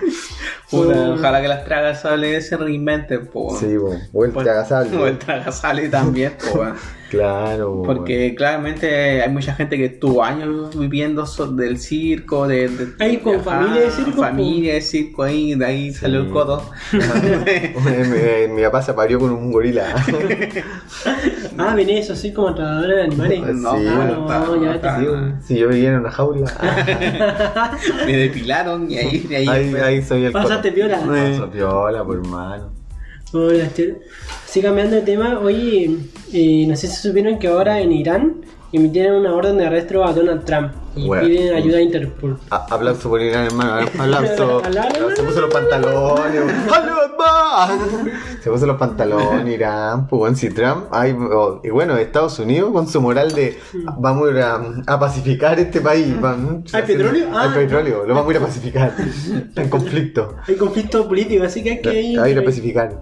Puta, 0.71 1.11
ojalá 1.13 1.43
que 1.43 1.49
las 1.49 1.65
tragasales 1.65 2.49
se 2.49 2.57
reinventen, 2.57 3.27
po. 3.27 3.57
Sí, 3.59 3.77
bo, 3.77 3.97
o 4.13 4.25
el 4.25 4.33
Pues- 4.33 4.45
tragasable. 4.45 4.97
O 4.99 5.07
el 5.07 5.19
tragasale 5.19 5.89
también, 5.89 6.33
po. 6.53 6.65
Claro, 7.11 7.83
Porque 7.87 8.35
claramente 8.35 9.23
hay 9.23 9.29
mucha 9.31 9.55
gente 9.55 9.77
que 9.77 9.85
estuvo 9.85 10.25
años 10.25 10.77
viviendo 10.77 11.25
del 11.55 11.79
circo, 11.79 12.49
de, 12.49 12.69
de- 12.69 13.05
Ahí 13.05 13.19
con 13.19 13.37
Ajá, 13.37 13.45
familia 13.45 13.83
de 13.83 13.91
circo, 13.93 14.21
Familia 14.21 14.75
de 14.75 14.81
circo 14.81 15.23
ahí, 15.23 15.55
de 15.55 15.65
ahí 15.65 15.93
Sí. 15.93 16.01
salió 16.01 16.21
el 16.23 16.31
codo. 16.31 16.69
mi, 16.93 18.53
mi 18.53 18.63
papá 18.63 18.83
se 18.83 18.95
parió 18.95 19.21
con 19.21 19.31
un 19.31 19.53
gorila. 19.53 19.95
Ah, 21.59 21.75
Venecia, 21.75 22.15
soy 22.17 22.33
como 22.33 22.55
tratadora 22.55 22.97
de 22.97 23.03
animales. 23.05 23.41
No, 23.55 23.77
Sí, 23.79 23.87
ah, 23.89 24.45
no, 24.47 24.63
ya 24.63 24.75
está- 24.75 24.99
te 24.99 25.05
Sí, 25.05 25.11
si 25.55 25.59
yo 25.59 25.69
vivía 25.69 25.91
en 25.91 26.01
una 26.01 26.11
jaula, 26.11 26.51
Me 28.07 28.17
depilaron 28.17 28.91
y 28.91 28.99
ahí, 28.99 29.19
de 29.21 29.37
ahí, 29.37 29.49
ahí, 29.49 29.75
ahí 29.75 30.03
soy 30.03 30.25
el 30.25 30.33
Pasaste 30.33 30.73
piola. 30.73 30.99
Paso 31.01 31.51
piola, 31.51 32.05
por 32.05 32.17
hermano. 32.17 32.71
Hola. 33.33 33.69
Así 34.47 34.63
cambiando 34.63 34.97
de 34.97 35.03
tema, 35.03 35.41
oye, 35.41 35.97
eh, 36.33 36.67
no 36.69 36.77
sé 36.77 36.87
si 36.87 36.97
supieron 37.09 37.39
que 37.39 37.49
ahora 37.49 37.81
en 37.81 37.91
Irán 37.91 38.37
emitieron 38.77 39.17
una 39.21 39.35
orden 39.35 39.59
de 39.59 39.67
arresto 39.67 40.05
a 40.05 40.13
Donald 40.13 40.45
Trump 40.45 40.73
y 40.97 41.07
Bueno. 41.07 41.27
piden 41.27 41.55
ayuda 41.55 41.79
a 41.79 41.81
Interpol. 41.81 42.39
A- 42.51 42.67
Aplauso 42.75 43.09
por 43.09 43.21
Irán, 43.21 43.47
hermano. 43.47 43.87
Aplauso. 43.99 44.63
Se 45.17 45.23
puso 45.23 45.41
los 45.41 45.53
pantalones. 45.53 46.41
Se 48.43 48.51
puso 48.51 48.67
los 48.67 48.77
pantalones, 48.77 49.55
Irán. 49.55 50.07
Pues 50.07 50.19
bueno, 50.19 50.37
si 50.37 50.51
Trump. 50.51 50.85
ay, 50.91 51.17
oh, 51.19 51.61
y 51.65 51.71
bueno, 51.71 51.97
Estados 51.97 52.39
Unidos 52.39 52.71
con 52.73 52.87
su 52.89 53.01
moral 53.01 53.33
de 53.33 53.59
vamos 53.99 54.29
a 54.29 54.31
ir 54.33 54.39
a, 54.39 54.61
a 54.87 54.99
pacificar 55.01 55.59
este 55.59 55.81
país. 55.81 56.21
van- 56.21 56.65
¿Hay 56.73 56.83
petróleo? 56.83 57.27
Hay 57.37 57.49
Ah. 57.51 57.55
petróleo, 57.55 58.05
lo 58.07 58.15
vamos 58.15 58.29
a 58.29 58.37
ir 58.37 58.37
a 58.39 58.41
pacificar. 58.47 58.93
Está 58.99 59.63
en 59.63 59.69
conflicto. 59.69 60.37
Hay 60.47 60.57
conflicto 60.57 61.09
político, 61.09 61.45
así 61.45 61.63
que 61.63 61.71
hay 61.73 61.81
que 61.81 62.01
ir. 62.03 62.21
A 62.21 62.29
ir 62.29 62.39
a 62.39 62.45
pacificar. 62.45 63.01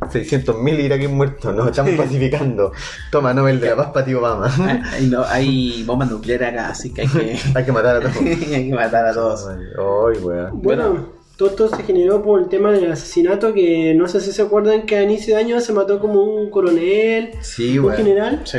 600.000 0.00 0.80
iraquíes 0.80 1.10
muertos, 1.10 1.54
nos 1.54 1.68
estamos 1.68 1.92
pacificando. 1.92 2.72
Toma 3.10 3.34
Nobel 3.34 3.60
de 3.60 3.70
la 3.70 3.76
Paz 3.76 3.90
para 3.92 4.06
ti, 4.06 4.14
Obama. 4.14 4.50
Hay, 4.92 5.06
no, 5.06 5.24
hay 5.24 5.82
bombas 5.84 6.10
nucleares 6.10 6.48
acá, 6.48 6.68
así 6.70 6.92
que 6.92 7.02
hay 7.02 7.08
que, 7.08 7.38
Hay 7.54 7.64
que 7.64 7.72
matar 7.72 7.96
a 7.96 8.00
todos. 8.00 8.16
hay 8.16 8.68
que 8.68 8.74
matar 8.74 9.06
a 9.06 9.12
todos. 9.12 9.46
Ay, 9.48 10.22
weón. 10.22 10.62
Bueno, 10.62 11.12
todo 11.36 11.50
esto 11.50 11.68
se 11.74 11.82
generó 11.84 12.22
por 12.22 12.40
el 12.40 12.48
tema 12.48 12.72
del 12.72 12.90
asesinato 12.92 13.52
que 13.54 13.94
no 13.94 14.08
sé 14.08 14.20
si 14.20 14.32
se 14.32 14.42
acuerdan 14.42 14.86
que 14.86 14.96
a 14.96 15.02
inicio 15.02 15.36
de 15.36 15.42
año 15.42 15.60
se 15.60 15.72
mató 15.72 15.98
como 16.00 16.22
un 16.22 16.50
coronel, 16.50 17.30
Sí, 17.40 17.78
un 17.78 17.92
general. 17.92 18.42
Sí. 18.44 18.58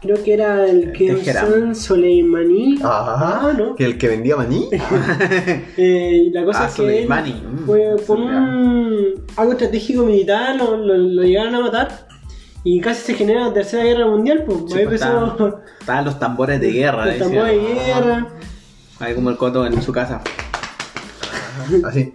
Creo 0.00 0.22
que 0.22 0.32
era 0.34 0.64
el 0.68 0.92
que 0.92 1.12
Teherán. 1.12 1.74
Soleimani. 1.74 2.78
Ah, 2.84 3.52
¿no? 3.58 3.74
Que 3.74 3.84
el 3.84 3.98
que 3.98 4.06
vendía 4.08 4.36
maní. 4.36 4.68
Eh, 5.76 6.22
y 6.26 6.30
la 6.30 6.44
cosa 6.44 6.64
Ah, 6.64 6.66
es 6.68 6.74
que 6.74 6.82
él 6.82 6.88
Soleimani, 7.08 7.32
mm, 7.32 7.66
fue 7.66 7.96
por 8.06 8.18
un 8.20 9.14
algo 9.36 9.52
estratégico 9.52 10.04
militar, 10.04 10.54
lo, 10.56 10.76
lo- 10.76 10.96
lo 10.96 11.22
llegaron 11.22 11.54
a 11.56 11.60
matar 11.60 12.06
y 12.64 12.80
casi 12.80 13.02
se 13.02 13.14
genera 13.14 13.46
la 13.48 13.52
tercera 13.52 13.82
guerra 13.84 14.06
mundial. 14.06 14.44
Pues. 14.46 14.58
Sí, 14.68 14.78
Ahí 14.78 14.86
pues, 14.86 15.00
empezó 15.02 15.26
estaban, 15.26 15.54
estaban 15.80 16.04
los 16.04 16.18
tambores 16.18 16.60
de 16.60 16.70
guerra. 16.72 17.04
los 17.06 17.14
decían. 17.14 17.30
tambores 17.32 17.62
de 17.62 17.84
guerra. 17.84 18.26
Ahí 19.00 19.14
como 19.14 19.30
el 19.30 19.36
coto 19.36 19.66
en 19.66 19.82
su 19.82 19.92
casa. 19.92 20.20
Así. 21.84 22.12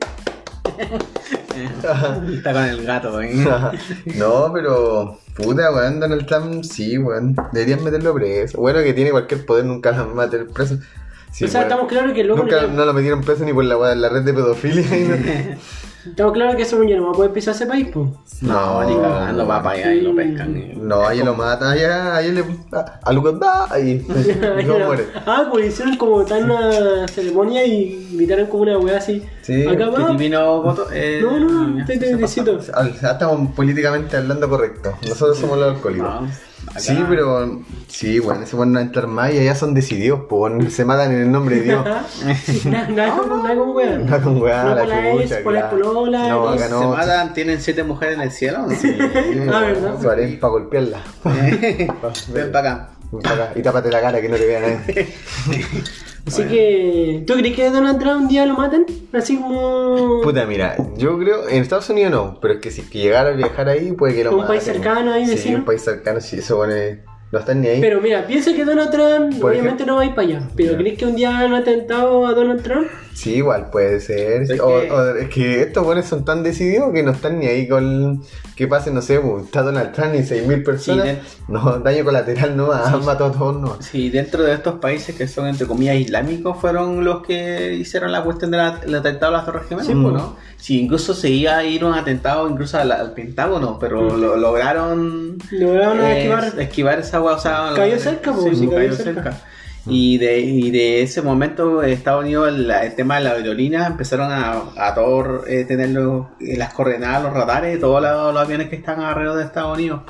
Está 2.34 2.54
con 2.54 2.64
el 2.64 2.86
gato, 2.86 3.22
¿eh? 3.22 3.34
no, 4.16 4.52
pero. 4.54 5.20
Puta, 5.36 5.72
weón, 5.72 6.00
Donald 6.00 6.26
Trump, 6.28 6.64
sí, 6.64 6.98
weón. 6.98 7.36
Deberían 7.52 7.84
meterlo 7.84 8.14
preso. 8.14 8.60
Bueno, 8.60 8.80
que 8.84 8.94
tiene 8.94 9.12
cualquier 9.12 9.46
poder, 9.46 9.66
nunca 9.66 9.92
lo 9.92 10.08
van 10.08 10.20
a 10.20 10.26
meter 10.26 10.48
preso. 10.48 10.78
Sí, 11.32 11.46
o 11.46 11.48
sea, 11.48 11.62
weón. 11.62 11.72
estamos 11.72 11.92
claros 11.92 12.14
que 12.14 12.22
el 12.22 12.28
loco 12.28 12.44
Nunca 12.44 12.62
no- 12.62 12.68
no 12.70 12.86
lo 12.86 12.94
metieron 12.94 13.22
preso 13.24 13.44
ni 13.44 13.52
por 13.54 13.66
la, 13.66 13.96
la 13.96 14.10
red 14.10 14.22
de 14.22 14.34
pedofilia. 14.34 14.82
y 14.98 15.04
no- 15.08 15.58
estamos 16.06 16.34
claros 16.34 16.56
que 16.56 16.64
ese 16.64 16.76
ya 16.90 16.98
no 16.98 17.06
va 17.06 17.10
a 17.12 17.14
poder 17.14 17.32
pisar 17.32 17.54
ese 17.56 17.66
país. 17.66 17.88
Pues. 17.94 18.08
No, 18.42 18.84
ni 18.84 18.96
cagando, 18.96 19.48
va 19.48 19.64
para 19.64 19.78
allá 19.78 19.94
y 19.94 20.02
lo 20.02 20.16
pescan. 20.16 20.58
y- 20.58 20.76
No, 20.76 21.06
ahí 21.08 21.20
lo 21.24 21.34
mata, 21.34 21.72
allá, 21.72 22.16
ahí 22.16 22.32
le. 22.32 22.44
A, 22.74 23.00
a 23.04 23.14
Lucas 23.14 23.34
va, 23.42 23.68
ahí. 23.74 24.06
y 24.60 24.64
no 24.66 24.80
muere. 24.80 25.08
ah, 25.26 25.48
pues 25.52 25.68
hicieron 25.68 25.96
como 25.98 26.24
tal 26.26 26.44
una 26.46 27.08
ceremonia 27.08 27.66
y 27.66 28.10
gritaron 28.14 28.48
como 28.48 28.64
una 28.64 28.78
weá 28.78 28.98
así. 28.98 29.24
Sí, 29.42 29.66
Acá 29.68 29.90
¿Qué 29.96 30.02
va. 30.02 30.10
divino 30.12 30.62
voto? 30.62 30.88
Eh, 30.92 31.20
No, 31.22 31.40
no, 31.40 31.78
ya, 31.80 31.86
te 31.86 32.00
se 32.00 32.16
necesito. 32.16 32.60
Al- 32.74 32.90
Estamos 32.90 33.52
políticamente 33.56 34.18
hablando 34.18 34.50
correcto. 34.50 34.94
Nosotros 35.08 35.38
somos 35.38 35.58
los 35.58 35.76
alcohólicos. 35.76 36.08
No, 36.22 36.28
acá- 36.74 36.80
Sí, 36.82 37.04
pero. 37.08 37.62
Sí, 37.88 38.20
bueno, 38.20 38.46
se 38.46 38.56
van 38.56 38.76
a 38.76 38.82
entrar 38.82 39.08
más 39.08 39.34
y 39.34 39.40
allá 39.40 39.56
son 39.56 39.74
decididos, 39.74 40.22
pues 40.28 40.40
bueno, 40.40 40.70
se 40.70 40.84
matan 40.84 41.12
en 41.12 41.22
el 41.22 41.32
nombre 41.32 41.58
de 41.58 41.62
Dios. 41.62 41.86
Nada 42.66 42.88
nada 42.90 43.18
con 43.18 43.44
nada 43.44 43.56
con 43.56 43.70
weá. 43.76 43.98
No 44.00 44.22
con 44.22 44.42
weá, 44.42 44.64
No 44.64 44.76
la 44.76 45.12
chucha, 45.22 45.44
polola, 45.44 46.28
No, 46.28 46.44
no 46.46 46.50
acá 46.50 46.64
¿Se 46.66 46.70
no. 46.72 46.90
matan? 46.90 47.34
¿Tienen 47.34 47.62
siete 47.62 47.84
mujeres 47.84 48.16
en 48.16 48.22
el 48.22 48.32
cielo? 48.32 48.60
¿no? 48.68 48.74
Ah, 49.54 49.60
¿verdad? 49.62 50.38
Para 50.40 50.52
golpearla. 50.52 51.04
Ven 51.24 52.52
para 52.52 52.72
acá. 52.74 52.90
Ven 53.12 53.22
pa' 53.22 53.30
acá. 53.34 53.52
Y 53.56 53.62
tápate 53.62 53.92
la 53.92 54.02
cara 54.02 54.20
que 54.22 54.30
no 54.30 54.36
te 54.38 54.46
vea 54.48 54.60
nadie. 54.60 55.14
Así 56.26 56.44
que, 56.46 57.24
¿tú 57.28 57.34
crees 57.34 57.56
que 57.56 57.70
Donald 57.70 58.00
Trump 58.00 58.22
un 58.24 58.28
día 58.30 58.46
lo 58.46 58.56
maten? 58.56 58.86
Así 59.12 59.38
como... 59.38 60.22
Puta, 60.22 60.46
mira, 60.46 60.78
yo 60.98 61.18
creo, 61.20 61.50
en 61.50 61.62
Estados 61.62 61.90
Unidos 61.90 62.12
no, 62.12 62.40
pero 62.42 62.56
es 62.56 62.60
que 62.62 62.72
si 62.72 62.82
que 62.84 63.00
llegara 63.00 63.30
a 63.30 63.34
viajar 63.34 63.68
ahí, 63.68 63.92
puede 63.92 64.16
que 64.16 64.24
lo 64.24 64.32
Un 64.32 64.38
maten. 64.38 64.48
país 64.56 64.64
cercano 64.64 65.12
ahí, 65.12 65.26
Sí, 65.26 65.32
vecino. 65.32 65.58
un 65.60 65.66
país 65.66 65.82
cercano, 65.82 66.22
sí, 66.22 66.38
eso 66.38 66.56
pone. 66.58 67.02
No 67.34 67.40
están 67.40 67.62
ni 67.62 67.68
ahí. 67.68 67.82
Pero 67.82 68.00
mira, 68.00 68.28
piensa 68.28 68.54
que 68.54 68.64
Donald 68.64 68.92
Trump 68.92 69.40
Por 69.42 69.52
obviamente 69.52 69.86
no 69.88 69.96
va 69.96 70.04
a 70.04 70.06
ir 70.06 70.14
para 70.14 70.28
allá. 70.28 70.42
Pero. 70.56 70.78
¿crees 70.78 71.00
que 71.00 71.06
un 71.08 71.16
día 71.16 71.40
han 71.40 71.54
atentado 71.56 72.28
a 72.28 72.34
Donald 72.34 72.62
Trump? 72.62 72.86
Sí, 73.16 73.36
igual 73.36 73.70
puede 73.72 74.00
ser. 74.00 74.44
Es 74.44 74.60
o, 74.60 74.68
que- 74.82 74.92
o 74.92 75.16
es 75.16 75.30
que 75.30 75.62
estos 75.62 75.84
buenos 75.84 76.06
son 76.06 76.24
tan 76.26 76.44
decididos 76.44 76.92
que 76.94 77.02
no 77.04 77.12
están 77.12 77.40
ni 77.40 77.48
ahí 77.48 77.68
con 77.68 78.22
que 78.56 78.68
pase, 78.68 78.92
no 78.92 79.02
sé, 79.02 79.20
pues, 79.20 79.46
está 79.46 79.64
Donald 79.64 79.92
Trump 79.94 80.14
y 80.16 80.20
6.000 80.20 80.64
personas. 80.64 81.06
de- 81.06 81.20
No, 81.48 81.80
daño 81.80 82.04
colateral 82.04 82.56
no 82.56 82.72
han 82.72 83.04
matado 83.04 83.26
a 83.26 83.32
todos 83.32 83.60
no. 83.62 83.82
Sí, 83.82 84.10
dentro 84.12 84.44
de 84.44 84.54
estos 84.54 84.76
países 84.80 85.16
que 85.16 85.28
son 85.28 85.48
entre 85.48 85.66
comillas 85.68 85.96
islámicos 85.96 86.60
fueron 86.62 87.04
los 87.04 87.24
que 87.24 87.74
hicieron 87.74 88.12
la 88.12 88.24
cuestión 88.24 88.52
del 88.52 88.62
atentado 88.96 89.28
a 89.34 89.38
las 89.38 89.46
Torres 89.46 89.64
Gemelas, 89.68 89.88
Sí, 89.88 89.94
pues, 89.94 90.06
po. 90.06 90.12
¿no? 90.12 90.36
Sí, 90.58 90.80
incluso 90.82 91.14
se 91.14 91.30
iba 91.30 91.58
a 91.58 91.64
ir 91.66 91.84
un 91.84 91.94
atentado 91.94 92.48
incluso 92.50 92.78
al, 92.78 92.92
al 92.92 93.12
Pentágono, 93.14 93.78
pero 93.80 94.16
lo 94.16 94.38
lograron 94.38 95.38
Lograron 95.52 96.00
eh, 96.02 96.18
esquivar. 96.20 96.60
esquivar 96.62 97.00
esa 97.00 97.20
agua, 97.30 97.34
o 97.36 97.40
sea, 97.40 97.72
Cayó 97.76 98.00
cerca, 98.00 98.32
po, 98.34 98.42
sí, 98.44 98.50
cayó 98.68 98.72
cayó 98.72 98.94
cerca. 98.96 99.24
cerca. 99.24 99.38
Y 99.86 100.18
de, 100.18 100.40
y 100.40 100.72
de 100.72 101.02
ese 101.02 101.22
momento 101.22 101.84
Estados 101.84 102.24
Unidos, 102.24 102.48
el, 102.48 102.72
el 102.72 102.96
tema 102.96 103.18
de 103.18 103.24
la 103.26 103.32
aerolínea, 103.32 103.86
empezaron 103.88 104.32
a, 104.32 104.62
a 104.78 104.96
todos 104.96 105.46
eh, 105.48 105.66
tener 105.66 105.90
los- 105.90 106.28
eh, 106.40 106.56
las 106.58 106.74
coordenadas, 106.74 107.24
los 107.24 107.34
radares, 107.34 107.80
todos 107.82 108.02
los, 108.02 108.34
los 108.34 108.42
aviones 108.44 108.70
que 108.70 108.78
están 108.78 109.02
alrededor 109.02 109.38
de 109.38 109.44
Estados 109.44 109.78
Unidos. 109.78 110.02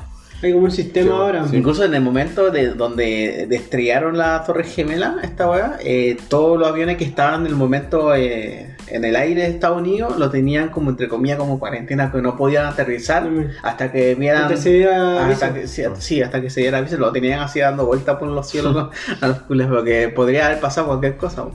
Hay 0.42 0.52
como 0.52 0.66
un 0.66 0.70
sistema 0.70 1.06
Sí, 1.06 1.12
ahora. 1.12 1.44
Incluso 1.52 1.84
en 1.84 1.94
el 1.94 2.02
momento 2.02 2.50
de 2.50 2.68
donde 2.74 3.48
estrellaron 3.50 4.16
la 4.18 4.44
Torre 4.44 4.62
Gemela, 4.64 5.16
esta 5.24 5.50
weá, 5.50 5.76
eh, 5.82 6.18
todos 6.28 6.56
los 6.58 6.68
aviones 6.68 6.96
que 6.96 7.04
estaban 7.04 7.40
en 7.40 7.46
el 7.48 7.56
momento 7.56 8.14
eh, 8.14 8.73
en 8.88 9.04
el 9.04 9.16
aire 9.16 9.42
de 9.42 9.48
Estados 9.48 9.78
Unidos 9.80 10.18
lo 10.18 10.30
tenían 10.30 10.68
como 10.68 10.90
entre 10.90 11.08
comillas 11.08 11.38
como 11.38 11.58
cuarentena 11.58 12.12
que 12.12 12.20
no 12.20 12.36
podían 12.36 12.66
aterrizar 12.66 13.26
hasta 13.62 13.90
que 13.90 14.14
vieran 14.14 14.56
se 14.56 14.70
diera 14.72 15.26
hasta 15.26 15.54
que, 15.54 15.66
sí, 15.66 15.82
sí, 15.98 16.22
hasta 16.22 16.40
que 16.40 16.50
se 16.50 16.60
diera 16.60 16.78
aviso, 16.78 16.96
lo 16.98 17.12
tenían 17.12 17.40
así 17.40 17.60
dando 17.60 17.86
vueltas 17.86 18.16
por 18.18 18.28
los 18.28 18.48
cielos 18.48 18.90
a 19.20 19.28
los 19.28 19.38
cules 19.42 19.66
porque 19.68 20.08
podría 20.08 20.46
haber 20.46 20.60
pasado 20.60 20.86
cualquier 20.88 21.16
cosa. 21.16 21.46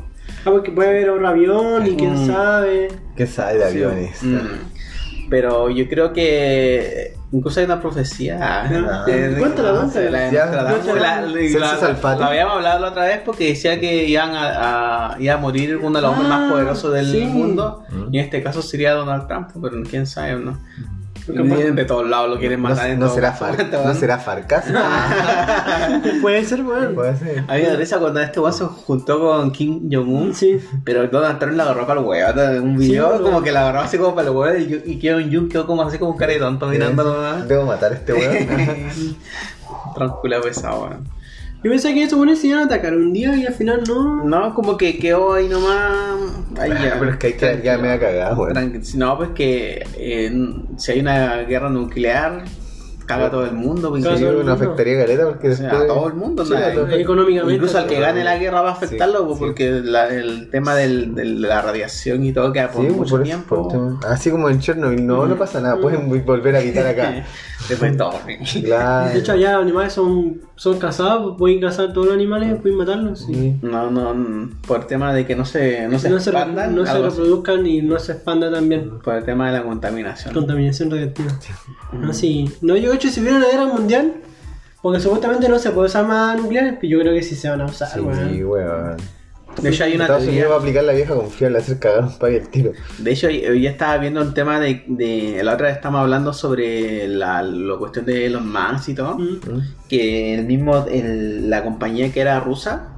Ah, 0.46 0.52
porque 0.52 0.72
puede 0.72 0.90
haber 0.90 1.10
otro 1.10 1.28
avión 1.28 1.86
y 1.86 1.96
quién 1.96 2.14
Mm. 2.14 2.28
sabe. 2.28 2.88
¿Qué 3.16 3.28
sabe 3.28 3.58
de 3.58 3.66
aviones? 3.66 4.24
Mm. 4.24 4.38
Pero 5.30 5.70
yo 5.70 5.88
creo 5.90 6.14
que 6.14 7.14
incluso 7.32 7.60
hay 7.60 7.66
una 7.66 7.80
profecía. 7.82 8.38
Ah, 8.42 8.68
de- 9.06 9.36
cuéntala, 9.38 9.72
no, 9.74 9.80
cuéntala. 9.82 10.10
la- 10.12 10.30
la- 12.22 12.28
habíamos 12.28 12.56
hablado 12.56 12.80
la 12.80 12.88
otra 12.90 13.06
vez 13.06 13.20
porque 13.26 13.48
decía 13.50 13.80
que 13.80 14.06
iban 14.06 14.32
a, 14.36 15.14
a- 15.14 15.22
iba 15.22 15.34
a 15.34 15.38
morir 15.38 15.78
uno 15.78 15.98
de 16.00 16.02
los 16.02 16.12
hombres 16.12 16.30
Ah, 16.32 16.38
más 16.40 16.52
poderosos 16.52 16.94
del 16.94 17.12
sí. 17.12 17.22
mundo. 17.26 17.84
Mm. 17.90 18.14
Y 18.14 18.20
en 18.20 18.26
este 18.26 18.42
caso 18.44 18.62
sería 18.62 18.94
Donald 18.94 19.28
Trump, 19.28 19.50
pero 19.62 19.82
quién 19.90 20.06
sabe, 20.08 20.36
¿no? 20.38 20.58
Aparte- 21.28 21.72
de 21.74 21.86
todos 21.86 22.10
lados 22.10 22.30
lo 22.30 22.38
quieren 22.40 22.62
No, 22.62 22.70
matar. 22.70 22.90
no 22.98 23.06
todo 23.06 23.16
será 23.16 23.32
momento, 23.40 23.64
Far, 23.64 23.72
no 23.74 23.84
weón. 23.86 23.96
será 24.00 24.18
Farcas. 24.20 24.66
Puede 26.22 26.44
ser, 26.46 26.64
weón. 26.64 26.96
Puede 26.96 27.16
ser. 27.18 27.44
A 27.48 27.56
mí 27.56 27.62
me 27.64 27.76
risa 27.76 28.00
cuando 28.00 28.20
este 28.20 28.40
weón 28.40 28.54
se 28.54 28.66
juntó 28.66 29.20
con 29.20 29.52
Kim 29.52 29.90
Jong-un. 29.92 30.34
Sí. 30.34 30.60
Pero 30.84 31.08
Donald 31.08 31.40
Trump 31.40 31.56
la 31.56 31.64
agarró 31.64 31.86
para 31.88 32.00
el 32.00 32.06
huevo. 32.06 32.42
En 32.42 32.62
un 32.64 32.78
video 32.78 33.18
Sí, 33.18 33.24
como 33.24 33.38
no. 33.40 33.44
que 33.44 33.52
la 33.52 33.62
agarró 33.62 33.80
así 33.82 33.98
como 33.98 34.16
para 34.16 34.30
el 34.30 34.36
huevo 34.36 34.58
y, 34.58 34.82
y 34.92 35.00
Kim 35.00 35.14
Jong-un 35.32 35.50
quedó 35.50 35.66
como 35.68 35.82
así 35.84 35.98
como 35.98 36.12
un 36.12 36.18
cara 36.18 36.34
de 36.34 36.40
tonto 36.40 36.68
mirándolo. 36.68 37.22
¿no? 37.22 37.46
Debo 37.46 37.66
matar 37.66 37.92
a 37.92 37.96
este 37.96 38.14
weón. 38.14 38.48
Tranquila 39.96 40.42
pesado, 40.42 40.84
weón. 40.84 41.19
Yo 41.62 41.70
pensé 41.72 41.94
que 41.94 42.04
estos 42.04 42.18
buenos 42.18 42.40
se 42.40 42.48
iban 42.48 42.62
a 42.62 42.66
atacar 42.66 42.94
un 42.96 43.12
día 43.12 43.36
y 43.36 43.46
al 43.46 43.54
final 43.54 43.84
no. 43.88 44.24
No, 44.24 44.54
como 44.56 44.78
que 44.78 44.98
quedó 44.98 45.34
ahí 45.34 45.50
nomás. 45.50 46.18
Ahí 46.58 46.70
ya. 46.72 46.96
Pero 47.00 47.12
es 47.12 47.18
que 47.18 47.28
hay 47.28 47.34
que 47.34 47.62
ya 47.64 47.78
me 47.78 47.90
ha 47.92 48.00
cagado, 48.00 48.42
weón. 48.44 48.82
No, 48.96 49.18
pues 49.18 49.30
que 49.32 49.86
eh, 49.98 50.32
si 50.78 50.92
hay 50.94 51.00
una 51.02 51.38
guerra 51.44 51.70
nuclear, 51.70 52.46
caga 53.06 53.26
a 53.26 53.32
todo 53.32 53.44
el 53.44 53.54
mundo. 53.54 53.90
pues, 53.90 54.04
Sí, 54.06 54.24
mundo. 54.24 54.54
afectaría 54.54 55.00
caleta 55.02 55.26
porque 55.26 55.50
o 55.50 55.56
sea, 55.56 55.66
después. 55.70 55.84
a 55.84 55.94
todo 55.94 56.08
el 56.08 56.14
mundo, 56.14 56.46
Sí, 56.46 56.54
Económicamente. 56.94 57.54
Incluso 57.56 57.78
al 57.78 57.88
que 57.88 58.00
gane 58.00 58.24
la 58.24 58.38
guerra 58.38 58.62
va 58.62 58.70
a 58.70 58.74
afectarlo, 58.74 59.20
Sí, 59.20 59.26
pues, 59.28 59.38
sí. 59.40 59.46
porque 59.46 59.70
la- 59.84 60.08
el 60.08 60.50
tema 60.52 60.76
del, 60.76 61.14
de 61.16 61.26
la 61.26 61.62
radiación 61.62 62.24
y 62.24 62.32
todo 62.32 62.54
queda 62.54 62.70
por 62.72 62.86
Sí, 62.86 62.92
mucho 62.94 63.10
por 63.18 63.24
tiempo. 63.24 63.68
por 63.68 64.06
Así 64.10 64.32
como 64.32 64.50
en 64.50 64.60
Chernobyl, 64.62 65.06
no, 65.06 65.26
no 65.26 65.36
pasa 65.38 65.60
nada, 65.60 65.76
pueden 65.78 66.08
volver 66.26 66.56
a 66.56 66.62
quitar 66.62 66.86
acá. 66.88 67.26
Después 67.68 67.98
todo. 67.98 68.14
Claro. 68.64 69.12
De 69.12 69.20
hecho, 69.20 69.34
allá 69.34 69.54
los 69.54 69.64
animales 69.64 69.92
son, 69.94 70.40
son 70.60 70.78
cazados, 70.78 71.38
pueden 71.38 71.62
cazar 71.62 71.94
todos 71.94 72.08
los 72.08 72.16
animales, 72.16 72.60
pueden 72.62 72.78
matarlos. 72.78 73.20
sí. 73.22 73.34
Sí. 73.34 73.56
No, 73.62 73.90
no, 73.90 74.50
por 74.68 74.82
el 74.82 74.88
tema 74.88 75.14
de 75.14 75.26
que 75.26 75.34
no 75.34 75.46
se, 75.46 75.88
no 75.88 75.98
se 75.98 76.10
no 76.10 76.20
se, 76.20 76.32
expandan, 76.32 76.76
no 76.76 76.86
se 76.86 76.92
así. 76.92 77.02
reproduzcan 77.02 77.66
y 77.66 77.82
no 77.82 77.98
se 77.98 78.12
expanda 78.12 78.52
también. 78.52 79.00
por 79.00 79.16
el 79.16 79.24
tema 79.24 79.50
de 79.50 79.58
la 79.58 79.64
contaminación. 79.64 80.34
Contaminación 80.34 80.92
radiactiva. 80.92 81.32
No, 81.94 82.12
sí. 82.14 82.52
No, 82.62 82.76
yo, 82.76 82.90
de 82.90 82.96
hecho, 82.98 83.08
si 83.10 83.22
hubiera 83.22 83.38
una 83.38 83.48
guerra 83.48 83.66
mundial, 83.68 84.14
Porque 84.82 85.00
supuestamente 85.00 85.48
no 85.50 85.60
se 85.60 85.72
puede 85.72 85.88
usar 85.88 86.06
más 86.08 86.38
nucleares, 86.42 86.76
pero 86.80 86.88
yo 86.92 87.00
creo 87.00 87.14
que 87.14 87.24
sí 87.24 87.36
se 87.36 87.50
van 87.50 87.62
a 87.62 87.66
usar, 87.66 87.90
Sí, 87.90 88.00
weón. 88.00 88.46
weón. 88.46 88.98
De 89.62 89.70
hecho, 89.70 89.84
hay 89.84 89.96
una 89.96 90.06
Estados 90.06 90.24
teoría. 90.24 90.40
Unidos 90.42 90.52
va 90.52 90.56
a 90.56 90.60
aplicar 90.60 90.84
la 90.86 90.94
vieja 90.94 91.16
confiable, 91.16 91.58
hacer 91.58 91.80
cagar 91.80 92.04
un 92.06 92.18
país 92.18 92.40
el 92.42 92.48
tiro. 92.50 92.72
De 92.98 93.12
hecho, 93.12 93.28
hoy 93.28 93.62
ya 93.62 93.70
estaba 93.72 93.98
viendo 93.98 94.22
un 94.22 94.34
tema 94.34 94.60
de, 94.60 94.84
de. 94.88 95.42
La 95.44 95.54
otra 95.56 95.68
vez 95.68 95.76
estamos 95.76 96.00
hablando 96.02 96.32
sobre 96.34 97.08
la, 97.08 97.42
la 97.42 97.78
cuestión 97.78 98.06
de 98.06 98.30
los 98.30 98.42
Musk 98.44 98.90
y 98.90 98.94
todo. 98.94 99.18
Mm. 99.18 99.34
¿Mm? 99.52 99.62
Que 99.90 100.36
el 100.36 100.46
mismo. 100.46 100.86
el- 100.90 101.50
la 101.50 101.64
compañía 101.64 102.12
que 102.14 102.22
era 102.22 102.40
rusa. 102.40 102.96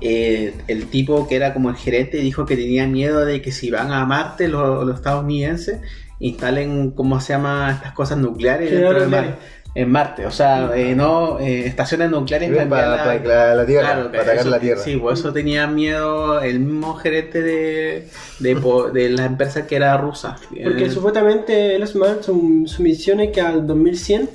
eh, 0.00 0.54
el 0.68 0.86
tipo 0.88 1.28
que 1.28 1.36
era 1.36 1.54
como 1.54 1.70
el 1.70 1.76
gerente 1.76 2.16
dijo 2.18 2.44
que 2.44 2.56
tenía 2.56 2.86
miedo 2.88 3.24
de 3.24 3.40
que 3.40 3.52
si 3.52 3.70
van 3.70 3.92
a 3.92 4.04
Marte 4.04 4.48
los, 4.48 4.84
los 4.84 4.96
estadounidenses 4.96 5.78
instalen, 6.18 6.90
¿cómo 6.90 7.20
se 7.20 7.32
llama? 7.32 7.70
Estas 7.72 7.92
cosas 7.92 8.18
nucleares 8.18 8.70
dentro 8.70 9.00
de. 9.00 9.06
Marte. 9.06 9.34
En 9.74 9.90
Marte, 9.90 10.26
o 10.26 10.30
sea, 10.30 10.70
eh, 10.76 10.94
no 10.94 11.38
eh, 11.40 11.66
estaciones 11.66 12.10
nucleares 12.10 12.50
Para, 12.50 12.62
enviarla- 12.64 13.22
la, 13.24 13.54
la 13.54 13.64
Tierra, 13.66 13.92
Claro, 13.94 14.10
para 14.10 14.22
atacar 14.22 14.40
eso- 14.40 14.50
la 14.50 14.60
Tierra. 14.60 14.80
Sí, 14.82 14.96
por 14.96 15.14
eso 15.14 15.32
tenía 15.32 15.66
miedo 15.66 16.42
el 16.42 16.60
mismo 16.60 16.94
gerente 16.96 17.40
de, 17.40 18.06
de, 18.40 18.56
po- 18.56 18.90
de 18.90 19.08
la 19.08 19.24
empresa 19.24 19.66
que 19.66 19.76
era 19.76 19.96
rusa. 19.96 20.36
Porque 20.62 20.84
Eh, 20.84 20.90
supuestamente 20.90 21.74
Elon 21.76 21.88
Musk, 21.94 22.22
su, 22.22 22.64
su 22.66 22.82
misión 22.82 23.20
es 23.20 23.30
que 23.32 23.40
al 23.40 23.66
2100 23.66 24.28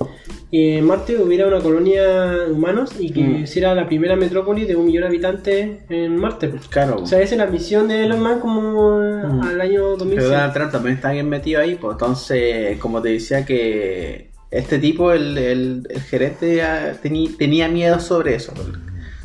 eh, 0.52 0.78
en 0.80 0.86
Marte 0.86 1.18
hubiera 1.22 1.46
una 1.46 1.60
colonia 1.60 2.04
de 2.06 2.52
humanos 2.52 2.94
y 2.98 3.12
que 3.12 3.22
Mm. 3.22 3.36
hiciera 3.44 3.76
la 3.76 3.86
primera 3.86 4.16
metrópoli 4.16 4.66
de 4.66 4.76
un 4.76 4.86
millón 4.88 5.02
de 5.02 5.08
habitantes 5.10 5.70
en 5.90 6.18
Marte. 6.18 6.52
Claro. 6.70 7.02
O 7.04 7.06
sea, 7.06 7.20
esa 7.22 7.36
es 7.36 7.38
la 7.40 7.46
misión 7.48 7.88
de 7.90 8.06
Elon 8.06 8.24
Musk 8.24 8.40
como 8.40 8.98
Mm. 8.98 9.42
al 9.42 9.62
año 9.62 9.82
Pero 9.82 9.98
2100. 9.98 10.32
Donald 10.32 10.54
Trump 10.54 10.72
también 10.72 10.96
está 10.96 11.12
bien 11.12 11.30
metido 11.30 11.62
ahí, 11.62 11.76
pues 11.76 11.92
entonces, 11.94 12.80
como 12.80 13.02
te 13.04 13.10
decía 13.10 13.46
que 13.46 14.27
este 14.52 14.80
tipo, 14.80 15.12
el, 15.12 15.38
el, 15.38 15.88
el 15.90 16.02
gerente, 16.02 16.62
teni- 17.04 17.36
tenía 17.38 17.68
miedo 17.68 18.00
sobre 18.00 18.36
eso. 18.36 18.54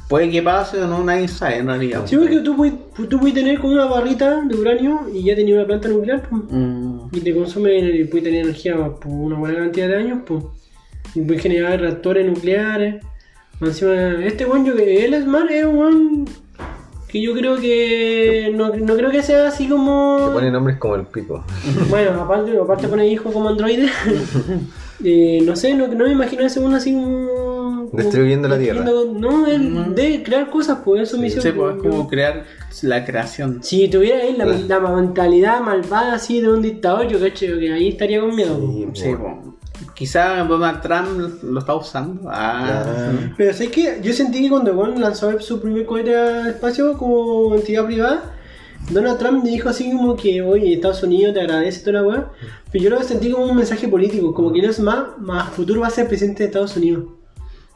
Puede 0.08 0.30
que 0.30 0.42
pase 0.42 0.78
o 0.82 0.86
no, 0.86 1.02
nadie 1.02 1.26
sabe 1.28 1.56
en 1.58 1.66
realidad. 1.68 2.02
Sí, 2.06 2.16
porque 2.16 2.40
tú 2.40 2.54
puedes, 2.56 2.74
tú 3.08 3.18
puedes 3.18 3.34
tener 3.34 3.58
como 3.58 3.72
una 3.72 3.86
barrita 3.86 4.42
de 4.42 4.54
uranio 4.56 5.08
y 5.14 5.22
ya 5.24 5.34
tenías 5.34 5.56
una 5.56 5.66
planta 5.66 5.88
nuclear 5.88 6.22
pues, 6.28 6.42
Mm, 6.50 6.98
y 7.12 7.20
te 7.20 7.34
consume 7.34 7.78
y 7.78 8.04
puedes 8.04 8.24
tener 8.24 8.42
energía 8.44 8.74
por 8.76 9.06
una 9.06 9.36
buena 9.36 9.58
cantidad 9.60 9.88
de 9.88 9.96
años 9.96 10.18
pues, 10.26 10.44
y 11.14 11.22
puedes 11.22 11.42
generar 11.42 11.80
reactores 11.80 12.26
nucleares. 12.26 13.02
Encima, 13.60 13.94
este 14.24 14.44
buen 14.44 14.64
yo 14.66 14.74
que 14.76 15.04
él 15.04 15.14
es 15.14 15.24
más 15.24 15.48
es 15.50 15.64
un 15.64 15.76
buen 15.76 16.24
que 17.08 17.22
yo 17.22 17.32
creo 17.34 17.56
que 17.56 18.52
no, 18.54 18.68
no 18.74 18.96
creo 18.96 19.10
que 19.10 19.22
sea 19.22 19.46
así 19.48 19.64
Se 19.64 19.70
como 19.70 20.30
pone 20.32 20.50
nombres 20.50 20.78
como 20.78 20.96
el 20.96 21.06
pico. 21.06 21.44
bueno 21.88 22.10
aparte 22.22 22.56
aparte 22.58 22.88
pone 22.88 23.06
hijo 23.06 23.30
como 23.32 23.48
androide 23.50 23.86
Eh, 25.04 25.40
no 25.44 25.56
sé 25.56 25.74
no, 25.74 25.88
no 25.88 26.04
me 26.04 26.12
imagino 26.12 26.44
ese 26.44 26.60
uno 26.60 26.76
así 26.76 26.92
como 26.92 27.88
Destruyendo 27.92 28.48
la 28.48 28.58
Tierra. 28.58 28.84
no 28.84 29.46
él 29.46 29.94
de 29.94 30.22
crear 30.22 30.48
cosas 30.48 30.78
pues 30.84 31.02
eso 31.02 31.18
misión 31.18 31.42
sí, 31.42 31.50
pues, 31.52 31.74
pues, 31.74 31.84
es 31.84 31.90
como 31.90 32.08
crear 32.08 32.44
la 32.82 33.04
creación. 33.04 33.62
Si 33.62 33.88
tuviera 33.88 34.22
ahí 34.22 34.34
la, 34.36 34.80
mentalidad 34.80 35.60
malvada 35.60 36.14
así 36.14 36.40
de 36.40 36.48
un 36.48 36.62
dictador, 36.62 37.06
yo 37.06 37.20
cacho 37.20 37.46
que 37.58 37.72
ahí 37.72 37.88
estaría 37.88 38.20
con 38.20 38.34
miedo. 38.34 38.58
Sí, 38.94 39.14
pues. 39.18 39.34
Quizá 39.94 40.42
Donald 40.44 40.80
Trump 40.80 41.42
lo 41.42 41.58
está 41.58 41.74
usando. 41.74 42.22
Ah, 42.30 42.82
Claro. 42.84 43.34
Pero 43.36 43.52
sé 43.52 43.70
que 43.70 44.00
yo 44.02 44.12
sentí 44.12 44.42
que 44.42 44.48
cuando 44.48 44.74
Juan 44.74 45.00
lanzó 45.00 45.38
su 45.40 45.60
primer 45.60 45.84
cohete 45.84 46.16
al 46.16 46.48
espacio 46.48 46.96
como 46.96 47.54
entidad 47.54 47.84
privada, 47.84 48.34
Donald 48.90 49.18
Trump 49.18 49.44
dijo 49.44 49.68
así 49.68 49.90
como 49.90 50.16
que, 50.16 50.42
oye, 50.42 50.74
Estados 50.74 51.02
Unidos 51.02 51.34
te 51.34 51.40
agradece 51.40 51.80
toda 51.80 52.02
la 52.02 52.06
weá. 52.08 52.28
Pero 52.70 52.84
yo 52.84 52.90
lo 52.90 53.02
sentí 53.02 53.30
como 53.30 53.44
un 53.46 53.56
mensaje 53.56 53.88
político, 53.88 54.34
como 54.34 54.52
que 54.52 54.62
no 54.62 54.70
es 54.70 54.80
más, 54.80 55.18
más 55.18 55.50
futuro 55.50 55.80
va 55.82 55.86
a 55.88 55.90
ser 55.90 56.08
presidente 56.08 56.42
de 56.42 56.46
Estados 56.48 56.76
Unidos. 56.76 57.04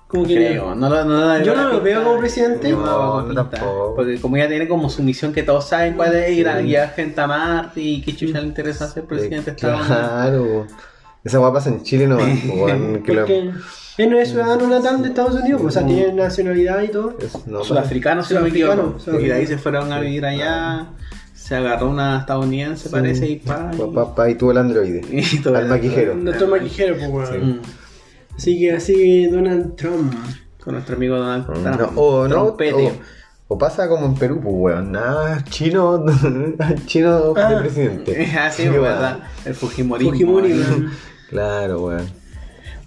Como 0.09 0.25
que 0.25 0.37
creo. 0.37 0.75
No, 0.75 0.89
no 0.89 1.43
Yo 1.43 1.57
no 1.57 1.69
lo 1.69 1.81
veo 1.81 2.05
como 2.05 2.19
presidente. 2.21 2.71
No, 2.71 2.79
No, 2.81 3.23
no 3.23 3.33
no 3.33 3.35
tampoco. 3.49 3.95
Porque 3.97 4.21
como 4.21 4.37
ya 4.37 4.47
tiene 4.49 4.69
como 4.69 4.89
su 4.89 5.03
misión 5.03 5.33
que 5.33 5.43
todos 5.43 5.69
saben 5.69 5.95
cuál 5.95 6.15
es 6.15 6.31
ir 6.37 6.49
a 6.49 6.59
Sí. 6.61 6.67
guiar 6.67 6.91
gente 6.95 7.21
a 7.21 7.27
Marte 7.27 7.81
y 7.81 8.01
que 8.03 8.15
chucha 8.15 8.41
le 8.41 8.47
interesa 8.47 8.87
ser 8.89 9.05
presidente 9.05 9.51
de 9.51 9.57
Estados 9.57 9.81
Unidos. 9.81 10.09
Claro. 10.09 10.67
Esa 11.25 11.39
guapa 11.39 11.55
pasa 11.55 11.71
en 11.71 11.83
Chile 11.83 12.07
weón, 12.55 13.03
que 13.03 13.53
él 13.99 14.11
no 14.11 14.19
es 14.19 14.29
ciudadano 14.31 14.67
natal 14.69 15.03
de 15.03 15.09
Estados 15.09 15.35
Unidos, 15.41 15.63
pues, 15.63 15.77
o 15.77 15.79
sea, 15.81 15.87
tiene 15.89 16.13
nacionalidad 16.13 16.83
y 16.83 16.89
todo. 16.89 17.17
es- 17.21 17.47
no, 17.47 17.65
Sudafricano, 17.65 18.23
si 18.23 18.35
no 18.35 18.41
me 18.43 18.51
Sudafricano, 18.51 18.97
equivoco. 18.99 19.21
Y 19.21 19.27
de 19.29 19.33
ahí 19.35 19.47
se 19.47 19.59
fueron 19.59 19.93
a 19.93 20.01
vivir 20.01 20.25
allá. 20.27 20.87
Se 21.35 21.55
agarró 21.55 21.89
una 21.91 22.19
estadounidense, 22.21 22.89
parece, 22.91 23.29
y 23.29 23.37
pa. 23.37 23.71
y- 23.73 23.77
Papá, 23.79 23.93
papá, 24.07 24.31
y 24.31 24.35
tuvo 24.35 24.51
el 24.51 24.59
androide. 24.59 25.03
y 25.33 25.39
todo 25.39 25.57
Al 25.57 25.65
el- 25.65 25.69
maquijero. 25.71 26.15
Doctor 26.17 26.49
Maquijero, 26.49 26.97
pues, 26.99 27.31
weón. 27.31 27.51
Mm. 27.51 27.61
Así 28.37 28.59
que 28.61 28.73
así 28.73 29.27
Donald 29.29 29.77
Trump. 29.77 30.13
Con 30.63 30.75
nuestro 30.75 30.97
amigo 30.97 31.17
Donald 31.17 31.47
Trump. 31.47 31.65
No, 31.65 31.87
o 32.01 32.27
no, 32.29 32.43
o, 32.43 32.93
o 33.49 33.59
pasa 33.59 33.89
como 33.89 34.07
en 34.07 34.15
Perú, 34.17 34.41
pues 34.43 34.55
weón, 34.59 34.91
nada, 34.93 35.45
chino, 35.45 36.05
chino 36.87 37.33
Ah. 37.37 37.51
de 37.55 37.57
presidente. 37.61 38.29
Ah, 38.37 38.51
sí, 38.51 38.65
Qué 38.65 38.71
verdad. 38.71 39.21
El 39.45 39.55
Fujimorismo. 39.55 40.11
Fujimori. 40.13 40.53
Claro, 41.31 41.83
weón. 41.87 42.11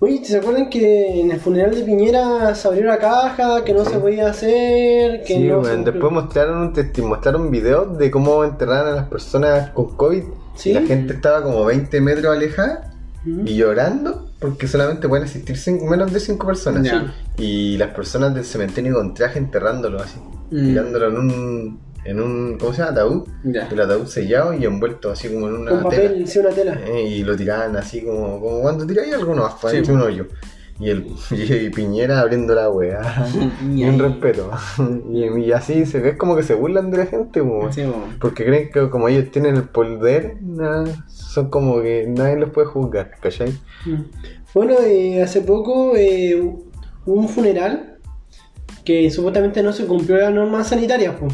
Oye, 0.02 0.24
¿se 0.24 0.38
acuerdan 0.38 0.70
que 0.70 1.20
en 1.20 1.32
el 1.32 1.40
funeral 1.42 1.76
de 1.76 1.82
Piñera 1.84 2.56
se 2.56 2.68
abrió 2.70 2.86
la 2.86 2.98
caja, 3.00 3.66
que 3.66 3.74
no 3.74 3.84
se 3.84 3.98
podía 4.00 4.30
hacer, 4.30 5.24
que 5.26 5.34
Sí, 5.36 5.40
no 5.44 5.64
se... 5.66 5.76
Después 5.76 6.14
mostraron 6.14 6.58
un 6.60 6.74
testi- 6.74 7.04
mostraron 7.04 7.52
videos 7.52 7.98
de 7.98 8.10
cómo 8.10 8.46
enterraron 8.46 8.94
a 8.94 8.96
las 8.96 9.10
personas 9.10 9.72
con 9.72 9.98
COVID. 9.98 10.24
Sí. 10.56 10.70
Y 10.70 10.74
la 10.74 10.82
gente 10.84 11.14
estaba 11.14 11.44
como 11.44 11.66
20 11.66 12.00
metros 12.00 12.34
alejada 12.36 12.94
y 13.26 13.56
llorando 13.58 14.30
porque 14.40 14.68
solamente 14.70 15.10
pueden 15.10 15.26
asistir 15.26 15.58
cin- 15.58 15.82
menos 15.90 16.14
de 16.14 16.20
5 16.22 16.48
personas. 16.48 16.84
Ya. 16.84 17.14
Y 17.38 17.76
las 17.78 17.94
personas 17.94 18.34
del 18.34 18.46
cementerio 18.46 18.94
con 18.96 19.14
traje 19.14 19.38
enterrándolo 19.40 20.00
así, 20.02 20.18
Mm. 20.52 20.64
tirándolo 20.66 21.08
en 21.10 21.18
un, 21.18 21.80
en 22.06 22.20
un, 22.22 22.58
¿cómo 22.58 22.72
se 22.74 22.80
llama? 22.80 22.92
Ataúd. 22.92 23.28
Ya. 23.44 23.68
El 23.68 23.80
ataúd 23.82 24.06
sellado 24.08 24.54
y 24.54 24.66
envuelto 24.66 25.12
así 25.12 25.28
como 25.30 25.48
en 25.48 25.56
una 25.56 25.72
Con 25.72 25.84
papel, 25.84 26.14
tela. 26.14 26.28
sí, 26.28 26.40
una 26.40 26.50
tela. 26.50 26.80
Eh, 26.88 27.04
y 27.04 27.24
lo 27.24 27.36
tiraban 27.36 27.76
así 27.76 28.02
como, 28.04 28.40
como 28.40 28.62
cuando 28.62 28.86
tiráis 28.86 29.14
algo 29.14 29.36
no, 29.36 29.44
para 29.62 29.74
Sí. 29.76 29.82
de 29.82 29.92
un 29.94 30.02
hoyo. 30.02 30.28
Y, 30.80 30.90
el, 30.92 31.08
y 31.32 31.70
Piñera 31.72 32.22
abriendo 32.22 32.56
la 32.56 32.70
weá. 32.70 33.02
Y 33.76 33.84
y 33.84 33.90
un 33.90 34.00
respeto. 34.00 34.50
y, 35.12 35.26
y 35.42 35.52
así 35.52 35.86
se 35.86 36.00
ve 36.00 36.18
como 36.18 36.36
que 36.38 36.44
se 36.44 36.54
burlan 36.54 36.90
de 36.90 36.98
la 37.00 37.06
gente, 37.06 37.42
Sí, 37.72 37.82
porque 38.22 38.46
creen 38.46 38.70
que 38.72 38.90
como 38.90 39.10
ellos 39.10 39.30
tienen 39.32 39.56
el 39.58 39.64
poder, 39.64 40.38
nada, 40.42 40.86
son 41.08 41.50
como 41.50 41.82
que 41.82 42.06
nadie 42.08 42.38
los 42.38 42.52
puede 42.52 42.68
juzgar, 42.68 43.12
¿cachai? 43.22 43.50
Mm. 43.86 44.04
Bueno, 44.54 44.76
eh, 44.84 45.22
hace 45.22 45.42
poco 45.42 45.96
eh, 45.98 46.36
hubo 46.42 47.20
un 47.20 47.28
funeral 47.30 47.98
que 48.86 49.12
supuestamente 49.12 49.62
no 49.62 49.74
se 49.74 49.86
cumplió 49.86 50.18
las 50.18 50.34
normas 50.34 50.68
sanitarias, 50.70 51.16
po. 51.16 51.28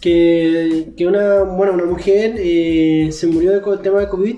Que, 0.00 0.92
que 0.96 1.06
una, 1.06 1.42
bueno, 1.42 1.72
una 1.74 1.84
mujer 1.84 2.34
eh, 2.38 3.08
se 3.12 3.26
murió 3.26 3.52
de 3.52 3.76
tema 3.78 4.00
de 4.00 4.08
COVID 4.08 4.36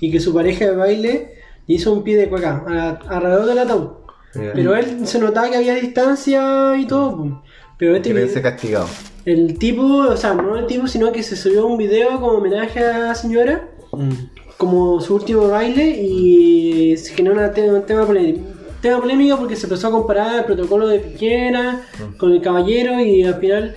y 0.00 0.10
que 0.10 0.20
su 0.20 0.34
pareja 0.34 0.66
de 0.66 0.76
baile 0.76 1.34
le 1.66 1.74
hizo 1.74 1.92
un 1.92 2.02
pie 2.02 2.16
de 2.16 2.28
cueca 2.28 2.62
a- 2.66 2.98
alrededor 3.16 3.46
del 3.46 3.58
ataúd. 3.58 3.88
Mira, 4.34 4.52
Pero 4.54 4.74
él 4.76 5.06
se 5.06 5.18
notaba 5.20 5.48
que 5.50 5.56
había 5.56 5.74
distancia 5.76 6.76
y 6.76 6.86
todo. 6.86 7.42
Pero 7.78 7.96
este 7.96 8.12
video- 8.12 8.28
ser 8.28 8.42
castigados. 8.42 8.90
el 9.24 9.58
tipo, 9.58 9.82
o 9.84 10.16
sea, 10.16 10.34
no 10.34 10.56
el 10.56 10.66
tipo, 10.66 10.86
sino 10.86 11.10
que 11.12 11.22
se 11.22 11.36
subió 11.36 11.66
un 11.66 11.78
video 11.78 12.20
como 12.20 12.38
homenaje 12.38 12.80
a 12.80 12.98
la 12.98 13.14
señora, 13.14 13.68
Mm. 13.92 14.10
como 14.58 15.00
su 15.00 15.14
último 15.14 15.48
baile, 15.48 15.88
y 16.02 16.96
se 16.96 17.14
generó 17.14 17.34
una 17.36 17.52
te- 17.52 17.70
un 17.70 17.82
tema 17.86 18.04
polémico. 18.06 18.40
Tema 18.82 19.00
polémico 19.00 19.38
porque 19.38 19.56
se 19.56 19.64
empezó 19.66 19.88
a 19.88 19.92
comparar 19.92 20.40
el 20.40 20.44
protocolo 20.44 20.86
de 20.88 20.98
Piquera 20.98 21.80
con 22.18 22.32
el 22.32 22.42
caballero 22.42 23.00
y 23.00 23.22
al 23.22 23.36
final 23.36 23.74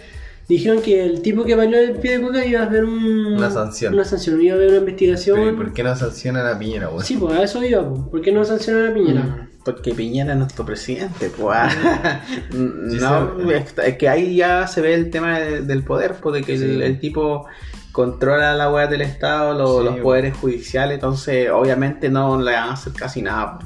dijeron 0.50 0.82
que 0.82 1.04
el 1.04 1.22
tipo 1.22 1.44
que 1.44 1.56
bailó 1.56 1.78
el 1.78 1.94
pie 1.98 2.18
de 2.20 2.26
coca 2.26 2.46
iba 2.46 2.62
a 2.62 2.66
haber 2.66 2.86
un- 2.86 3.34
Una 3.38 3.52
sanción. 3.52 3.94
Una 3.94 4.06
sanción, 4.06 4.42
iba 4.42 4.54
a 4.54 4.56
haber 4.56 4.70
una 4.70 4.80
Pero 4.80 4.90
¿y 4.90 4.92
investigación. 4.92 5.56
por 5.58 5.74
qué 5.74 5.84
no 5.84 5.96
sancionan 5.96 6.48
a 6.48 6.58
Piñera, 6.58 6.90
weón? 6.90 7.04
Sí, 7.04 7.18
pues 7.18 7.34
a 7.38 7.44
eso 7.44 7.64
iba, 7.64 7.88
pues. 7.88 8.02
¿por 8.10 8.22
qué 8.22 8.32
no 8.32 8.44
sancionan 8.46 8.92
a 8.92 8.94
Piñera? 8.94 9.22
Mm, 9.22 9.48
Porque 9.66 9.94
Piñera 9.94 10.32
es 10.32 10.40
nuestro 10.40 10.66
presidente, 10.66 11.30
pues. 11.38 11.58
No, 12.52 13.38
es 13.52 13.98
que 13.98 14.08
ahí 14.10 14.36
ya 14.38 14.66
se 14.68 14.82
ve 14.82 14.94
el 14.94 15.10
tema 15.12 15.40
de- 15.40 15.62
del 15.62 15.84
poder, 15.84 16.16
porque 16.22 16.44
que 16.44 16.54
el, 16.54 16.60
Sí. 16.60 16.82
el 16.82 17.00
tipo 17.00 17.46
controla 17.92 18.54
la 18.56 18.72
web 18.72 18.90
del 18.90 19.02
Estado, 19.02 19.54
lo- 19.54 19.68
Sí, 19.80 19.84
los 19.84 19.84
bueno. 19.94 20.04
poderes 20.04 20.38
judiciales, 20.38 20.96
entonces 20.96 21.50
obviamente 21.52 22.10
no 22.10 22.40
le 22.40 22.52
van 22.54 22.70
a 22.70 22.74
hacer 22.74 22.94
casi 22.94 23.22
nada. 23.22 23.60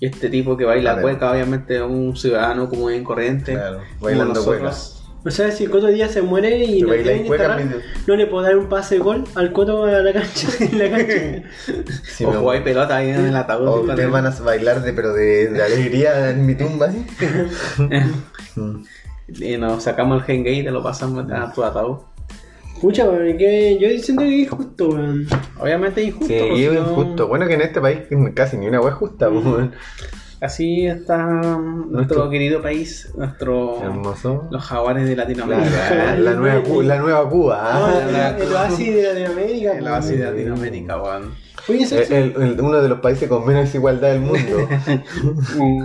Y 0.00 0.06
este 0.06 0.28
tipo 0.28 0.56
que 0.56 0.64
baila 0.64 0.92
Claro. 0.94 1.02
cueca, 1.02 1.30
obviamente 1.30 1.76
es 1.76 1.82
un 1.82 2.16
ciudadano 2.16 2.68
como 2.68 2.86
bien 2.86 3.04
corriente. 3.04 3.52
Claro, 3.52 3.80
bailando 4.00 4.34
nosotros. 4.34 4.93
O 5.26 5.30
sea, 5.30 5.50
si 5.50 5.64
el 5.64 5.70
Coto 5.70 5.86
Díaz 5.86 6.10
se 6.10 6.20
muere 6.22 6.58
y 6.64 6.82
no, 6.82 6.88
cueca, 7.26 7.56
pide- 7.56 7.80
no 8.06 8.14
le 8.16 8.26
puedo 8.26 8.42
dar 8.44 8.56
un 8.58 8.68
pase 8.68 8.96
de 8.96 9.00
gol 9.00 9.24
al 9.34 9.52
Coto 9.52 9.84
a 9.84 9.90
la 10.00 10.12
cancha. 10.12 10.48
en 10.60 10.78
la 10.78 10.90
cancha. 10.90 11.42
Sí, 12.04 12.24
o 12.24 12.30
me- 12.30 12.36
jugáis 12.36 12.62
pelota 12.62 12.96
ahí 12.96 13.08
en 13.10 13.26
el 13.26 13.36
ataúd. 13.36 13.68
O 13.68 13.80
con 13.80 13.90
ustedes 13.90 14.10
van 14.10 14.26
a 14.26 14.30
bailar 14.30 14.82
de, 14.82 14.92
pero 14.92 15.14
de, 15.14 15.48
de 15.48 15.62
alegría 15.62 16.30
en 16.30 16.44
mi 16.44 16.54
tumba, 16.54 16.90
¿sí? 16.92 17.06
Mm. 18.56 18.84
Y 19.40 19.56
nos 19.56 19.82
sacamos 19.82 20.22
el 20.28 20.30
Hengate 20.32 20.52
y 20.58 20.62
te 20.64 20.70
lo 20.70 20.80
pasamos 20.82 21.24
a 21.32 21.52
tu 21.52 21.64
ataúd. 21.64 21.96
Pucha, 22.80 23.04
weón, 23.08 23.36
que 23.38 23.78
yo 23.80 23.88
siento 24.02 24.22
que 24.22 24.42
es 24.42 24.50
justo, 24.50 24.90
weón. 24.90 25.26
Obviamente 25.58 26.02
es 26.02 26.08
injusto. 26.08 26.26
Sí, 26.28 26.40
pues, 26.50 26.60
es 26.60 26.72
no- 26.72 26.80
injusto. 26.90 27.26
Bueno, 27.28 27.46
que 27.48 27.54
en 27.54 27.62
este 27.62 27.80
país 27.80 28.00
casi 28.34 28.56
ni 28.58 28.68
una 28.68 28.80
wea 28.80 28.90
es 28.90 28.96
justa, 28.96 29.30
Mm. 29.30 29.72
Así 30.44 30.86
está 30.86 31.24
nuestro, 31.24 31.86
Nuestro- 31.90 32.30
querido 32.30 32.60
país, 32.60 33.10
nuestro 33.16 33.80
Hermoso. 33.82 34.46
los 34.50 34.62
jaguares 34.62 35.08
de 35.08 35.16
La, 35.16 35.22
Latinoamérica. 35.24 35.94
la- 35.94 36.16
la 36.16 36.32
nueva, 36.34 36.62
Cu- 36.62 36.82
la 36.82 36.98
nueva 36.98 37.28
Cuba. 37.30 37.56
No, 37.72 37.86
¿ah? 37.86 38.34
el, 38.36 38.42
el 38.42 38.52
oasis 38.52 38.94
de 38.94 39.02
Latinoamérica. 39.04 39.78
El 39.78 39.88
oasis 39.88 40.18
de 40.18 40.24
Latinoamérica, 40.24 41.02
weón. 41.02 41.34
Oye, 41.66 41.82
eso 41.84 41.96
El- 41.98 42.12
el- 42.12 42.42
el- 42.42 42.60
uno 42.60 42.82
de 42.82 42.88
los 42.90 43.00
países 43.00 43.26
con 43.26 43.46
menos 43.46 43.64
desigualdad 43.64 44.08
del 44.10 44.20
mundo. 44.20 44.68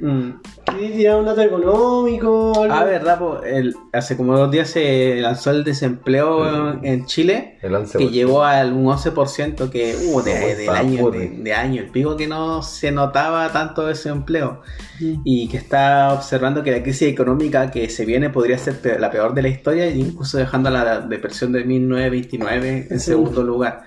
Mm. 0.00 0.30
¿Quieres 0.78 0.96
tirar 0.96 1.16
un 1.20 1.26
dato 1.26 1.40
económico? 1.42 2.62
algo? 2.62 2.74
Ah, 2.74 2.84
verdad, 2.84 3.18
po, 3.18 3.42
el- 3.42 3.74
hace 3.92 4.16
como 4.16 4.36
dos 4.36 4.50
días 4.50 4.68
se 4.70 5.16
lanzó 5.20 5.50
el 5.50 5.64
desempleo 5.64 6.74
en- 6.74 6.84
en 6.84 7.06
Chile, 7.06 7.58
El 7.62 7.74
11%. 7.74 7.98
que 7.98 8.08
llegó 8.12 8.44
al 8.44 8.72
un 8.72 8.86
11%, 8.88 9.70
que 9.70 9.94
uh, 10.12 10.20
de, 10.22 10.34
del 10.34 10.60
está, 10.60 10.78
año, 10.78 11.10
de, 11.10 11.28
de 11.28 11.52
año, 11.54 11.82
el 11.82 11.90
pico 11.90 12.16
que 12.16 12.26
no 12.26 12.62
se 12.62 12.90
notaba 12.92 13.50
tanto 13.52 13.86
desempleo 13.86 14.62
Mm. 15.00 15.22
y 15.24 15.48
que 15.48 15.56
está 15.56 16.12
observando 16.12 16.62
que 16.62 16.70
la 16.72 16.82
crisis 16.82 17.08
económica 17.08 17.70
que 17.70 17.88
se 17.88 18.04
viene 18.04 18.28
podría 18.28 18.58
ser 18.58 18.74
pe- 18.80 18.98
la 18.98 19.10
peor 19.10 19.32
de 19.34 19.40
la 19.42 19.48
historia, 19.48 19.88
incluso 19.90 20.36
dejando 20.36 20.68
a 20.68 20.72
la 20.72 21.00
depresión 21.00 21.52
de 21.52 21.64
1929 21.64 22.86
en 22.90 23.00
Sí. 23.00 23.06
segundo 23.12 23.42
lugar. 23.42 23.82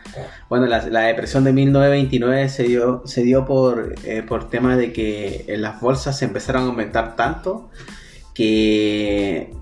Bueno, 0.50 0.66
la, 0.66 0.88
la 0.90 1.02
depresión 1.02 1.44
de 1.44 1.54
1929 1.54 2.50
se 2.50 2.64
dio, 2.64 3.02
se 3.06 3.22
dio 3.24 3.46
por, 3.46 3.94
eh, 4.06 4.24
por 4.28 4.50
tema 4.50 4.76
de 4.78 4.92
que 4.92 5.46
en 5.48 5.62
las 5.62 5.80
bolsas 5.82 6.18
se 6.18 6.26
empezaron 6.26 6.70
a 6.70 6.73
aumentar 6.74 7.16
tanto 7.16 7.70
que 8.34 9.54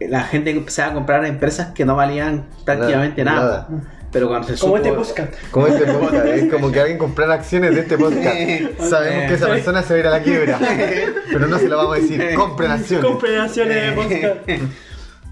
la 0.00 0.22
gente 0.22 0.50
empezaba 0.50 0.90
a 0.92 0.94
comprar 0.94 1.24
empresas 1.24 1.68
que 1.74 1.84
no 1.84 1.96
valían 1.96 2.46
prácticamente 2.64 3.24
nada. 3.24 3.68
Pero 4.12 4.28
cuando 4.28 4.48
se 4.48 4.56
Como 4.58 4.76
supo- 4.76 4.86
este 4.86 4.92
podcast. 4.92 5.50
Como 5.50 5.66
este 5.66 5.84
podcast, 5.92 6.26
es 6.26 6.52
como 6.52 6.72
que 6.72 6.80
alguien 6.80 6.96
comprar 6.98 7.30
acciones 7.30 7.74
de 7.74 7.80
este 7.80 7.98
podcast. 7.98 8.88
Sabemos 8.88 9.24
que 9.28 9.34
esa 9.34 9.48
persona 9.48 9.82
se 9.82 9.92
va 9.92 9.96
a 9.96 10.00
ir 10.00 10.06
a 10.06 10.10
la 10.10 10.22
quiebra, 10.22 10.58
pero 11.32 11.46
no 11.48 11.58
se 11.58 11.68
lo 11.68 11.76
vamos 11.76 11.96
a 11.98 12.00
decir. 12.00 12.34
Compren 12.34 12.70
acciones. 12.70 13.04
Compren 13.04 13.40
acciones 13.40 13.82
de 13.82 13.92
podcast. 13.92 14.64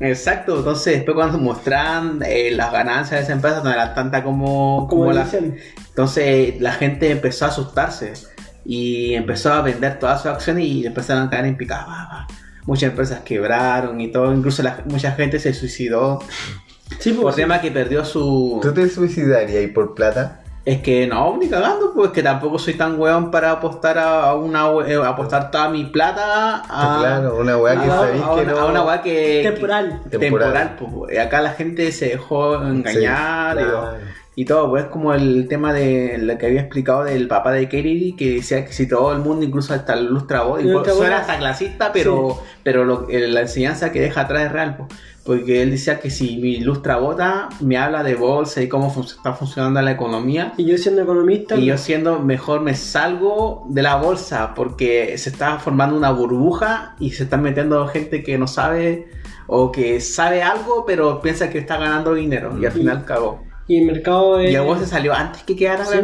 Exacto, 0.01 0.59
entonces 0.59 0.95
después 0.97 1.15
cuando 1.15 1.39
mostraban 1.39 2.21
eh, 2.27 2.51
las 2.51 2.73
ganancias 2.73 3.21
de 3.21 3.25
esa 3.25 3.33
empresa 3.33 3.63
no 3.63 3.71
eran 3.71 3.95
tantas 3.95 4.23
como, 4.23 4.89
Como 4.89 5.03
como 5.05 5.13
la. 5.13 5.25
Entonces 5.89 6.61
la 6.61 6.73
gente 6.73 7.11
empezó 7.11 7.45
a 7.45 7.49
asustarse 7.49 8.13
y 8.65 9.15
empezó 9.15 9.53
a 9.53 9.61
vender 9.63 9.99
todas 9.99 10.23
sus 10.23 10.31
acciones 10.31 10.65
y 10.65 10.87
empezaron 10.87 11.25
a 11.27 11.31
caer 11.31 11.47
en 11.47 11.57
picada. 11.57 12.27
Muchas 12.67 12.91
empresas 12.91 13.21
quebraron 13.21 14.01
y 14.01 14.11
todo, 14.11 14.33
incluso 14.33 14.63
la- 14.63 14.79
mucha 14.87 15.13
gente 15.13 15.39
se 15.39 15.53
suicidó 15.53 16.19
Sí, 16.99 17.13
por 17.13 17.25
pues, 17.25 17.37
tema 17.37 17.61
que 17.61 17.71
perdió 17.71 18.05
su... 18.05 18.59
¿Tú 18.63 18.73
te 18.73 18.89
suicidarías 18.89 19.59
ahí 19.59 19.67
por 19.69 19.95
plata? 19.95 20.41
Es 20.65 20.81
que 20.81 21.07
no, 21.07 21.37
ni 21.37 21.49
cagando, 21.51 21.93
pues 21.95 22.11
que 22.13 22.23
tampoco 22.23 22.59
soy 22.59 22.73
tan 22.73 22.99
weón 22.99 23.31
para 23.31 23.51
apostar 23.51 23.99
a 23.99 24.35
una 24.35 24.67
eh, 24.87 24.97
apostar 25.05 25.51
toda 25.51 25.69
mi 25.69 25.85
plata 25.85 26.63
a, 26.67 26.99
claro, 27.01 27.37
una 27.39 27.59
weá 27.59 27.75
que 27.79 27.91
a- 27.91 27.95
sabéis 27.97 28.23
que 28.23 28.29
una, 28.45 28.53
no. 28.53 28.59
a 28.61 28.65
una 28.67 28.83
weá 28.83 29.03
que 29.03 29.41
Temporal. 29.45 30.01
que- 30.11 30.19
Temporal. 30.19 30.53
temporal, 30.53 30.77
pues, 30.79 31.19
acá 31.19 31.43
la 31.43 31.51
gente 31.51 31.93
se 31.93 32.07
dejó 32.09 32.63
engañar 32.63 33.59
Sí, 33.59 33.63
y- 33.63 33.67
claro. 33.67 33.99
Y, 34.37 34.45
todo, 34.45 34.69
pues 34.71 34.85
como 34.87 35.15
el 35.15 35.47
tema 35.49 35.73
de 35.73 36.19
lo 36.19 36.37
que 36.39 36.47
había 36.47 36.61
explicado 36.63 37.05
del 37.05 37.29
papá 37.29 37.53
de 37.53 37.69
Kennedy 37.69 38.15
que 38.17 38.31
decía 38.37 38.65
que 38.65 38.73
si 38.73 38.89
todo 38.89 39.13
el 39.13 39.19
mundo, 39.21 39.45
incluso 39.45 39.75
hasta 39.75 39.95
el 39.95 40.07
Lustrabot 40.07 40.61
suena 40.97 41.19
hasta 41.19 41.39
clasista, 41.39 41.93
pero, 41.93 42.39
pero 42.63 42.85
lo- 42.85 43.09
eh, 43.09 43.29
la 43.29 43.43
enseñanza 43.43 43.93
que 43.93 44.01
deja 44.01 44.23
atrás 44.23 44.47
es 44.47 44.53
real, 44.53 44.77
pues. 44.77 44.89
Porque 45.25 45.63
él 45.63 45.71
decía 45.71 46.01
que 46.01 46.11
si 46.11 46.37
mi 46.37 46.59
Lustrabota 46.61 47.49
me 47.61 47.79
habla 47.79 48.03
de 48.03 48.15
bolsa 48.15 48.61
y 48.61 48.69
cómo 48.69 48.91
fun- 48.91 49.05
está 49.07 49.33
funcionando 49.33 49.81
la 49.81 49.93
economía, 49.93 50.53
Y 50.59 50.67
yo 50.67 50.77
siendo 50.77 51.01
economista. 51.01 51.57
y 51.57 51.65
yo 51.65 51.79
siendo 51.79 52.19
mejor 52.21 52.61
me 52.61 52.75
salgo 52.75 53.65
de 53.71 53.81
la 53.83 53.97
bolsa 53.97 54.53
porque 54.55 55.17
se 55.17 55.31
está 55.31 55.59
formando 55.59 55.97
una 55.97 56.11
burbuja 56.11 56.95
y 57.01 57.13
se 57.13 57.23
están 57.25 57.41
metiendo 57.43 57.87
gente 57.89 58.23
que 58.23 58.37
no 58.37 58.47
sabe 58.47 59.09
o 59.47 59.73
que 59.73 60.01
sabe 60.01 60.43
algo 60.43 60.85
pero 60.87 61.23
piensa 61.23 61.49
que 61.49 61.59
está 61.59 61.79
ganando 61.79 62.13
dinero 62.15 62.59
y 62.61 62.67
al 62.67 62.73
final 62.73 63.05
cagó. 63.07 63.43
Y 63.67 63.79
el 63.79 63.87
mercado 63.87 64.39
es. 64.41 64.53
Y 64.53 64.55
el 64.55 64.79
se 64.79 64.87
salió 64.87 65.15
antes 65.15 65.43
que 65.43 65.57
quedara 65.57 65.85
Sí. 65.85 65.99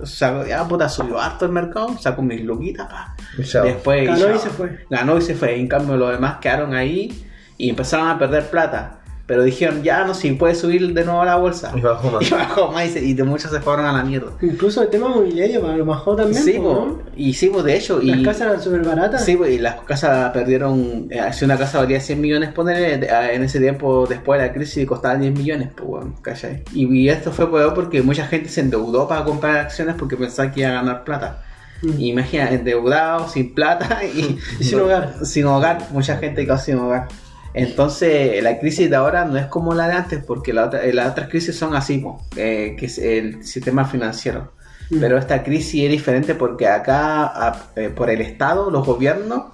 O 0.00 0.06
sea, 0.06 0.46
ya 0.46 0.66
puta 0.66 0.88
subió 0.88 1.20
harto 1.20 1.44
el 1.44 1.52
mercado, 1.52 1.96
sacó 1.98 2.22
mis 2.22 2.42
luquitas, 2.42 2.88
pa. 2.88 3.14
Chao. 3.42 3.64
Después 3.64 4.06
Ganó 4.06 4.18
y 4.18 4.32
chao. 4.32 4.38
se 4.38 4.50
fue. 4.50 4.86
Ganó 4.90 5.18
y 5.18 5.22
se 5.22 5.34
fue. 5.34 5.58
En 5.58 5.68
cambio 5.68 5.96
los 5.96 6.10
demás 6.10 6.38
quedaron 6.40 6.74
ahí 6.74 7.24
y 7.56 7.70
empezaron 7.70 8.08
a 8.08 8.18
perder 8.18 8.50
plata. 8.50 8.98
Pero 9.26 9.42
dijeron, 9.42 9.82
ya 9.82 10.04
no, 10.04 10.12
si 10.12 10.32
puede 10.32 10.54
subir 10.54 10.92
de 10.92 11.02
nuevo 11.02 11.22
a 11.22 11.24
la 11.24 11.36
bolsa. 11.36 11.72
Y 11.74 11.80
bajó 11.80 12.10
más. 12.10 12.22
Y 12.30 12.34
bajó 12.34 12.70
más 12.72 12.84
y, 12.84 12.90
se- 12.90 13.02
y 13.04 13.14
de 13.14 13.24
muchos 13.24 13.50
se 13.50 13.58
fueron 13.60 13.86
a 13.86 13.92
la 13.92 14.04
mierda. 14.04 14.32
Incluso 14.42 14.82
el 14.82 14.90
tema 14.90 15.08
mobiliario 15.08 15.62
para 15.62 15.78
lo 15.78 15.86
mejor 15.86 16.16
también. 16.16 16.42
Sí, 16.42 16.52
pues, 16.58 16.62
po. 16.62 16.86
¿no? 16.86 16.98
y 17.16 17.32
sí, 17.32 17.48
po, 17.48 17.62
de 17.62 17.74
hecho. 17.74 18.00
Las 18.02 18.18
y, 18.18 18.22
casas 18.22 18.42
eran 18.48 18.62
súper 18.62 18.82
baratas. 18.84 19.24
Sí, 19.24 19.34
po, 19.36 19.46
y 19.46 19.58
las 19.58 19.76
casas 19.80 20.30
perdieron. 20.32 21.06
eh, 21.10 21.22
si 21.32 21.46
una 21.46 21.56
casa 21.56 21.78
valía 21.78 22.00
100 22.00 22.20
millones, 22.20 22.52
ponerle 22.52 22.94
en 23.34 23.42
ese 23.42 23.60
tiempo, 23.60 24.06
después 24.06 24.38
de 24.40 24.46
la 24.48 24.52
crisis, 24.52 24.86
costaba 24.86 25.16
10 25.16 25.32
millones, 25.32 25.70
pues, 25.74 25.88
bueno, 25.88 26.14
¿cachai? 26.20 26.62
Y, 26.74 26.94
y 26.94 27.08
esto 27.08 27.32
fue 27.32 27.50
peor 27.50 27.72
porque 27.72 28.02
mucha 28.02 28.26
gente 28.26 28.50
se 28.50 28.60
endeudó 28.60 29.08
para 29.08 29.24
comprar 29.24 29.56
acciones 29.56 29.94
porque 29.98 30.18
pensaba 30.18 30.50
que 30.52 30.60
iba 30.60 30.68
a 30.68 30.74
ganar 30.74 31.02
plata. 31.04 31.42
Mm. 31.80 31.98
Imagina, 31.98 32.50
endeudado, 32.50 33.26
sin 33.28 33.54
plata 33.54 34.00
y, 34.04 34.38
Y 34.60 34.64
sin 34.64 34.80
hogar. 34.80 35.14
Sin 35.24 35.46
hogar, 35.46 35.78
mucha 35.92 36.18
gente 36.18 36.44
quedó 36.44 36.58
sin 36.58 36.76
hogar. 36.76 37.08
Entonces, 37.54 38.42
la 38.42 38.58
crisis 38.58 38.90
de 38.90 38.96
ahora 38.96 39.24
no 39.24 39.38
es 39.38 39.46
como 39.46 39.74
la 39.74 39.86
de 39.88 39.94
antes, 39.94 40.24
porque 40.24 40.52
la 40.52 40.66
otra- 40.66 40.84
las 40.92 41.12
otras 41.12 41.28
crisis 41.28 41.56
son 41.56 41.74
así, 41.76 42.04
eh, 42.36 42.74
que 42.78 42.86
es 42.86 42.98
el 42.98 43.44
sistema 43.44 43.84
financiero. 43.84 44.52
Mm. 44.90 44.98
Pero 45.00 45.16
esta 45.18 45.42
crisis 45.44 45.84
es 45.84 45.90
diferente 45.90 46.34
porque 46.34 46.66
acá, 46.68 47.24
a- 47.26 47.70
eh, 47.76 47.90
por 47.90 48.10
el 48.10 48.20
Estado, 48.20 48.70
los 48.70 48.84
gobiernos 48.84 49.44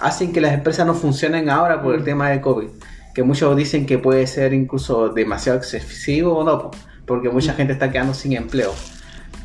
hacen 0.00 0.32
que 0.32 0.40
las 0.40 0.54
empresas 0.54 0.86
no 0.86 0.94
funcionen 0.94 1.50
ahora 1.50 1.82
por 1.82 1.94
el 1.94 2.00
Mm. 2.00 2.04
tema 2.04 2.30
de 2.30 2.40
COVID. 2.40 2.68
Que 3.14 3.22
muchos 3.22 3.54
dicen 3.56 3.84
que 3.86 3.98
puede 3.98 4.26
ser 4.26 4.54
incluso 4.54 5.10
demasiado 5.10 5.58
excesivo 5.58 6.38
o 6.38 6.44
no, 6.44 6.58
po, 6.62 6.70
porque 7.06 7.28
mucha 7.28 7.52
Mm. 7.52 7.56
gente 7.56 7.72
está 7.74 7.90
quedando 7.90 8.14
sin 8.14 8.32
empleo. 8.32 8.72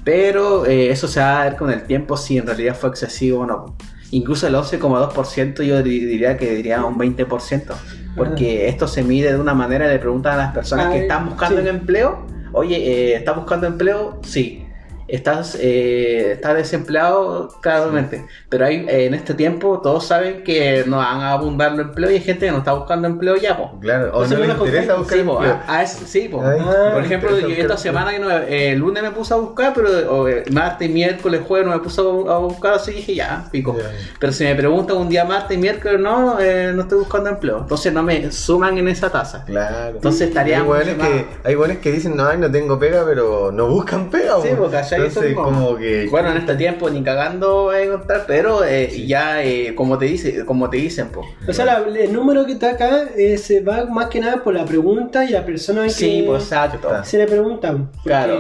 Pero 0.04 0.66
eh, 0.66 0.92
eso 0.92 1.08
se 1.08 1.20
va 1.20 1.42
a 1.42 1.44
ver 1.46 1.56
con 1.58 1.72
el 1.72 1.84
tiempo 1.84 2.16
si 2.16 2.38
en 2.38 2.46
realidad 2.46 2.76
fue 2.76 2.90
excesivo 2.92 3.42
o 3.42 3.46
no. 3.46 3.76
Incluso 4.12 4.48
el 4.48 4.56
11,2% 4.56 5.64
yo 5.64 5.82
di- 5.82 6.06
diría 6.06 6.38
que 6.38 6.56
diría 6.56 6.86
un 6.86 6.98
20%. 6.98 7.74
Porque 8.16 8.68
esto 8.68 8.88
se 8.88 9.04
mide 9.04 9.34
de 9.34 9.40
una 9.40 9.54
manera, 9.54 9.88
le 9.88 10.00
preguntan 10.00 10.34
a 10.34 10.38
las 10.38 10.54
personas 10.54 10.94
que 10.94 11.02
están 11.02 11.26
buscando 11.28 11.62
sí. 11.62 11.68
en 11.68 11.76
empleo, 11.76 12.26
oye, 12.54 12.78
eh, 12.78 13.16
¿estás 13.16 13.36
buscando 13.36 13.68
empleo? 13.68 14.20
Sí. 14.24 14.65
¿Estás, 15.08 15.56
eh, 15.62 16.32
estás 16.34 16.56
desempleado? 16.56 17.50
Claramente. 17.62 18.26
Pero 18.50 18.66
hay, 18.66 18.86
eh, 18.90 19.06
en 19.06 19.14
este 19.14 19.34
tiempo 19.36 19.80
todos 19.82 20.06
saben 20.08 20.44
que 20.44 20.84
no 20.88 20.98
van 20.98 21.22
a 21.22 21.32
abundar 21.34 21.74
los 21.74 21.82
empleos 21.88 22.12
y 22.12 22.16
hay 22.16 22.22
gente 22.22 22.48
que 22.48 22.52
no 22.52 22.58
está 22.60 22.74
buscando 22.74 23.08
empleo 23.08 23.36
ya, 23.36 23.56
po. 23.56 23.80
Claro, 23.80 24.12
o 24.18 24.26
se 24.26 24.36
no 24.36 24.46
interesa 24.46 24.96
buscar 24.96 25.18
Sí, 25.20 25.24
po, 25.24 25.34
empleo. 25.34 25.60
a- 25.68 25.76
a 25.78 25.84
eso- 25.84 26.06
sí, 26.08 26.28
po. 26.30 26.42
Ay, 26.44 26.60
Ah, 26.60 26.90
Por 26.94 27.04
ejemplo, 27.04 27.40
yo 27.40 27.48
esta 27.50 27.78
semana 27.78 28.12
que 28.12 28.20
no- 28.20 28.32
eh, 28.32 28.72
el 28.72 28.80
lunes 28.80 29.04
me 29.04 29.12
puse 29.12 29.34
a 29.34 29.38
buscar, 29.38 29.74
pero 29.76 29.90
o, 30.12 30.28
eh, 30.28 30.44
martes, 30.52 30.90
miércoles, 30.90 31.42
jueves 31.48 31.68
no 31.68 31.74
me 31.74 31.80
puse 31.84 32.02
a 32.02 32.04
bu- 32.06 32.30
a 32.32 32.38
buscar, 32.40 32.74
así 32.74 32.92
dije 32.92 33.14
ya, 33.16 33.48
pico. 33.52 33.76
Ya. 33.78 33.92
Pero 34.20 34.34
si 34.34 34.44
me 34.44 34.56
preguntan 34.56 34.98
un 34.98 35.10
día 35.10 35.24
martes, 35.26 35.58
miércoles, 35.58 36.00
no, 36.00 36.40
eh, 36.40 36.72
no 36.74 36.82
estoy 36.84 37.00
buscando 37.00 37.30
empleo. 37.30 37.60
Entonces 37.60 37.94
no 37.94 38.02
me 38.02 38.32
suman 38.32 38.78
en 38.78 38.88
esa 38.88 39.12
tasa. 39.12 39.44
Claro. 39.46 39.96
Entonces 39.98 40.30
estaría 40.30 40.62
hay 40.62 40.64
más- 40.68 41.08
que, 41.08 41.26
hay 41.44 41.78
que 41.78 41.92
dicen, 41.92 42.16
no, 42.18 42.26
ay, 42.26 42.38
no 42.40 42.50
tengo 42.52 42.80
pega, 42.80 43.04
pero 43.06 43.52
no 43.52 43.68
buscan 43.68 44.10
pega. 44.10 44.42
Sí, 44.42 44.50
po. 44.58 44.70
Porque 44.96 45.08
Entonces, 45.08 45.32
eso 45.32 45.42
como 45.44 45.76
que... 45.78 46.08
Bueno, 46.10 46.32
en 46.32 46.38
este 46.38 46.56
tiempo 46.56 46.90
ni 46.90 47.04
cagando 47.04 47.64
voy 47.64 47.76
a 47.76 47.84
encontrar, 47.84 48.24
pero 48.28 48.64
eh, 48.64 49.04
ya 49.06 49.44
eh, 49.44 49.74
como 49.76 49.98
te 49.98 50.06
dice, 50.06 50.46
como 50.46 50.70
te 50.70 50.78
dicen, 50.78 51.10
po. 51.10 51.26
O 51.48 51.54
sea, 51.54 51.66
la- 51.66 51.80
el 51.80 52.12
número 52.14 52.46
que 52.46 52.54
está 52.54 52.72
acá 52.72 53.04
eh, 53.18 53.38
se 53.38 53.62
va 53.62 53.86
más 53.86 54.08
que 54.08 54.20
nada 54.20 54.44
por 54.44 54.54
la 54.54 54.66
pregunta 54.66 55.24
y 55.26 55.30
la 55.30 55.46
persona 55.46 55.84
que 55.84 55.90
Sí, 55.90 56.24
pues 56.26 56.44
exacto. 56.44 56.90
se 57.04 57.18
le 57.18 57.28
preguntan. 57.28 57.92
Porque 57.92 58.10
Claro. 58.10 58.38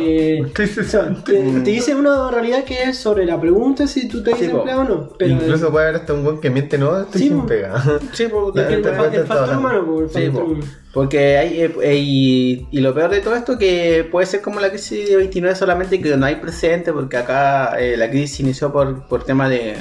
Te, 1.25 1.33
te 1.63 1.69
dicen 1.71 1.97
una 1.97 2.29
realidad 2.31 2.63
que 2.63 2.83
es 2.83 2.97
sobre 2.97 3.25
la 3.25 3.39
pregunta 3.39 3.87
si 3.87 4.07
tú 4.07 4.23
te 4.23 4.33
Sí, 4.35 4.45
empleado 4.45 4.81
o 4.81 4.83
no. 4.83 5.09
Pero 5.17 5.31
Incluso 5.33 5.71
puede 5.71 5.87
haber 5.89 6.01
hasta 6.01 6.13
un 6.13 6.23
buen 6.23 6.39
que 6.39 6.49
miente, 6.49 6.77
no, 6.77 6.99
estoy 7.01 7.21
Sí, 7.21 7.27
sin 7.29 7.41
po. 7.41 7.45
pega. 7.47 7.83
Sí, 8.11 8.27
po, 8.27 8.49
es 8.55 8.65
que 8.67 8.73
el, 8.73 8.85
el 8.85 8.95
factor 8.95 9.23
trabajando. 9.25 9.59
humano, 9.59 9.85
po, 9.85 10.01
el 10.01 10.09
Sí, 10.09 10.13
factor 10.25 10.33
po. 10.43 10.49
humano. 10.51 10.65
Porque 10.95 11.37
hay, 11.37 11.61
eh, 11.61 11.75
eh, 11.83 11.97
y, 11.97 12.67
y 12.71 12.79
lo 12.79 12.93
peor 12.93 13.11
de 13.11 13.19
todo 13.19 13.35
esto 13.35 13.57
que 13.57 14.07
puede 14.09 14.25
ser 14.25 14.41
como 14.41 14.61
la 14.61 14.69
crisis 14.69 15.09
de 15.09 15.17
29 15.17 15.53
solamente 15.53 16.01
que 16.01 16.15
no 16.15 16.25
hay 16.25 16.37
precedente 16.37 16.93
porque 16.93 17.17
acá 17.17 17.77
eh, 17.77 17.97
la 17.97 18.09
crisis 18.09 18.39
inició 18.39 18.71
por, 18.71 19.05
por 19.05 19.25
tema 19.25 19.49
de, 19.49 19.75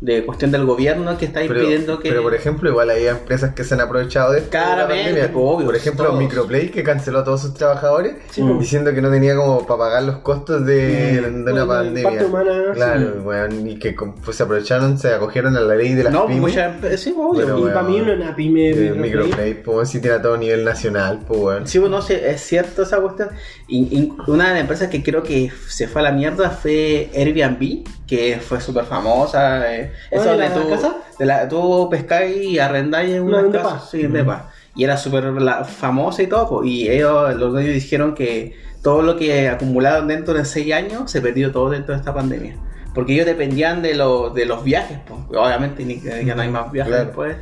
de 0.00 0.26
cuestión 0.26 0.50
del 0.52 0.66
gobierno 0.66 1.16
que 1.16 1.24
está 1.24 1.40
Pero, 1.40 1.54
impidiendo 1.54 1.98
que... 1.98 2.10
pero, 2.10 2.22
por 2.22 2.34
ejemplo, 2.34 2.68
igual 2.68 2.90
hay 2.90 3.06
empresas 3.06 3.54
que 3.54 3.64
se 3.64 3.72
han 3.74 3.80
aprovechado 3.80 4.32
de 4.32 4.40
esto. 4.40 4.50
de 4.50 4.58
la 4.58 4.64
Claramente, 4.66 5.04
pandemia. 5.04 5.32
pues, 5.32 5.44
obvio, 5.46 5.66
por 5.66 5.76
ejemplo, 5.76 6.04
todos. 6.04 6.18
Microplay 6.18 6.68
que 6.70 6.82
canceló 6.82 7.20
a 7.20 7.24
todos 7.24 7.40
sus 7.40 7.54
trabajadores 7.54 8.16
Sí, 8.30 8.42
pues. 8.42 8.58
diciendo 8.60 8.92
que 8.92 9.00
no 9.00 9.10
tenía 9.10 9.34
como 9.36 9.66
para 9.66 9.78
pagar 9.78 10.02
los 10.02 10.16
costos 10.18 10.66
de, 10.66 11.22
de 11.22 11.28
una 11.28 11.50
Bueno, 11.64 11.66
pandemia. 11.66 12.10
parte 12.10 12.24
humana, 12.26 12.62
claro, 12.74 13.00
sí. 13.14 13.18
weón, 13.24 13.66
y 13.68 13.78
que 13.78 13.96
pues, 14.22 14.36
se 14.36 14.42
aprovecharon, 14.42 14.98
se 14.98 15.14
acogieron 15.14 15.56
a 15.56 15.60
la 15.60 15.74
ley 15.74 15.94
de 15.94 16.04
las 16.04 16.12
no, 16.12 16.26
pymes. 16.26 16.40
muchas 16.42 16.74
empresas- 16.74 17.00
sí, 17.00 17.14
obvio. 17.16 17.46
Pero, 17.46 17.58
y 17.60 17.62
para 17.70 17.82
mí 17.82 18.00
una 18.00 18.36
pyme 18.36 18.70
Eh, 18.70 18.74
microplay. 18.74 19.00
Microplay, 19.00 19.54
pues 19.62 19.88
si 19.88 20.00
tiene 20.02 20.16
a 20.16 20.22
todo 20.22 20.36
nivel 20.36 20.62
nacional, 20.64 21.20
pues 21.26 21.40
weón. 21.40 21.66
Sí, 21.66 21.78
bueno, 21.78 22.02
sí, 22.02 22.12
es 22.12 22.42
cierto 22.42 22.82
esa 22.82 22.98
cuestión. 23.00 23.30
Y, 23.66 23.78
y 23.98 24.12
una 24.26 24.48
de 24.48 24.52
las 24.52 24.60
empresas 24.60 24.88
que 24.88 25.02
creo 25.02 25.22
que 25.22 25.50
se 25.68 25.88
fue 25.88 26.02
a 26.02 26.04
la 26.04 26.12
mierda 26.12 26.50
fue 26.50 27.08
Airbnb, 27.14 27.84
que 28.06 28.38
fue 28.46 28.60
súper 28.60 28.84
famosa. 28.84 29.74
eh, 29.74 29.85
Eso 30.10 30.36
¿de 30.36 30.48
tú, 30.50 30.68
casa? 30.70 30.96
de 31.18 31.26
la, 31.26 31.48
tú 31.48 31.88
pescáis 31.90 32.36
y 32.36 32.58
arrendáis 32.58 33.10
en 33.10 33.18
No, 33.18 33.24
una 33.38 33.40
en 33.40 33.52
casa. 33.52 33.80
Sí, 33.90 34.02
en 34.02 34.12
depa. 34.12 34.50
Y 34.74 34.84
era 34.84 34.96
súper 34.96 35.24
famosa 35.64 36.22
y 36.22 36.26
todo. 36.26 36.62
Y 36.64 36.88
ellos, 36.88 37.34
los 37.36 37.52
dueños 37.52 37.74
dijeron 37.74 38.14
que 38.14 38.54
todo 38.82 39.02
lo 39.02 39.16
que 39.16 39.48
acumularon 39.48 40.06
dentro 40.08 40.34
de 40.34 40.44
seis 40.44 40.72
años 40.74 41.10
se 41.10 41.20
perdió 41.20 41.50
todo 41.50 41.70
dentro 41.70 41.94
de 41.94 41.98
esta 42.00 42.12
pandemia. 42.14 42.56
Porque 42.94 43.14
ellos 43.14 43.26
dependían 43.26 43.82
de, 43.82 43.94
los 43.94 44.32
de 44.34 44.46
los 44.46 44.62
viajes, 44.64 44.98
pues. 45.06 45.20
obviamente 45.30 45.84
ni- 45.84 46.00
ya 46.00 46.34
no 46.34 46.42
hay 46.42 46.48
más 46.50 46.70
viajes 46.72 46.90
Claro. 46.92 47.06
después. 47.06 47.36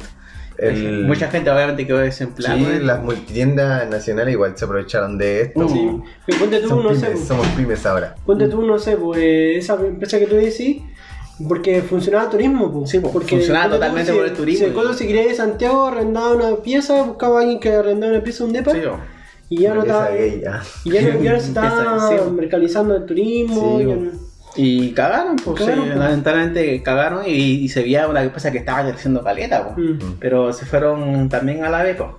El- 0.57 1.05
Mucha 1.07 1.29
gente 1.31 1.51
obviamente 1.51 1.85
quedó 1.85 1.99
desempleada. 1.99 2.57
Sí, 2.57 2.65
las 2.81 3.03
multitiendas 3.03 3.89
nacionales 3.89 4.33
igual 4.35 4.53
se 4.57 4.65
aprovecharon 4.65 5.19
de 5.19 5.41
esto. 5.43 5.69
Sí. 5.69 5.91
Sí. 6.29 6.37
Ponte 6.39 6.61
tú, 6.61 6.69
Son 6.69 6.83
no 6.85 6.91
pymes, 6.91 7.01
sé. 7.01 7.17
somos 7.27 7.47
pymes 7.49 7.85
ahora. 7.87 8.15
Ponte 8.25 8.47
tú, 8.49 8.63
no 8.63 8.79
sé, 8.79 8.97
pues 8.97 9.19
esa 9.59 9.75
empresa 9.75 10.19
que 10.21 10.27
tú 10.27 10.37
decís, 10.37 10.83
porque 11.49 11.83
funcionaba 11.83 12.25
el 12.25 12.31
turismo, 12.31 12.73
pues. 12.73 12.91
Sí, 12.91 13.01
porque 13.01 13.37
funcionaba 13.37 13.71
totalmente 13.71 14.13
por 14.13 14.25
el 14.25 14.33
turismo. 14.33 14.69
Colo 14.75 14.93
se 14.95 15.07
quería 15.07 15.23
ir 15.23 15.29
de 15.31 15.35
Santiago, 15.35 15.87
arrendaba 15.87 16.33
una 16.35 16.57
pieza, 16.57 17.03
buscaba 17.03 17.39
a 17.39 17.41
alguien 17.43 17.61
que 17.61 17.73
arrendara 17.73 18.13
una 18.15 18.23
pieza, 18.23 18.45
un 18.45 18.53
depa, 18.53 18.73
Sí, 18.73 18.79
y 19.51 19.59
ya 19.61 19.75
no 19.75 19.83
Una 19.83 19.93
estaba. 19.93 20.11
ya. 20.17 20.63
Y 20.85 20.91
ya 20.91 21.03
no, 21.03 21.21
ya 21.23 21.33
no 21.35 21.41
se 21.41 21.47
estaba 21.49 22.09
sí. 22.09 22.15
mercantilizando 22.33 22.97
el 22.97 23.05
turismo. 23.07 23.79
Sí, 24.55 24.63
Y 24.89 24.93
cagaron, 24.93 25.37
pues, 25.37 25.59
Cagaron, 25.59 25.85
sí, 25.85 25.91
pues. 25.91 25.99
lamentablemente 25.99 26.83
cagaron 26.83 27.23
y, 27.27 27.31
y 27.33 27.69
se 27.69 27.83
veía 27.83 28.07
una 28.09 28.23
empresa 28.23 28.51
que 28.53 28.59
estaba 28.59 28.89
creciendo 28.91 29.23
caleta, 29.23 29.75
pues. 29.75 29.87
Mm. 29.87 30.15
pero 30.21 30.53
se 30.53 30.65
fueron 30.67 31.29
también 31.29 31.65
a 31.65 31.69
la 31.71 31.83
vez, 31.83 31.97
pues. 31.97 32.11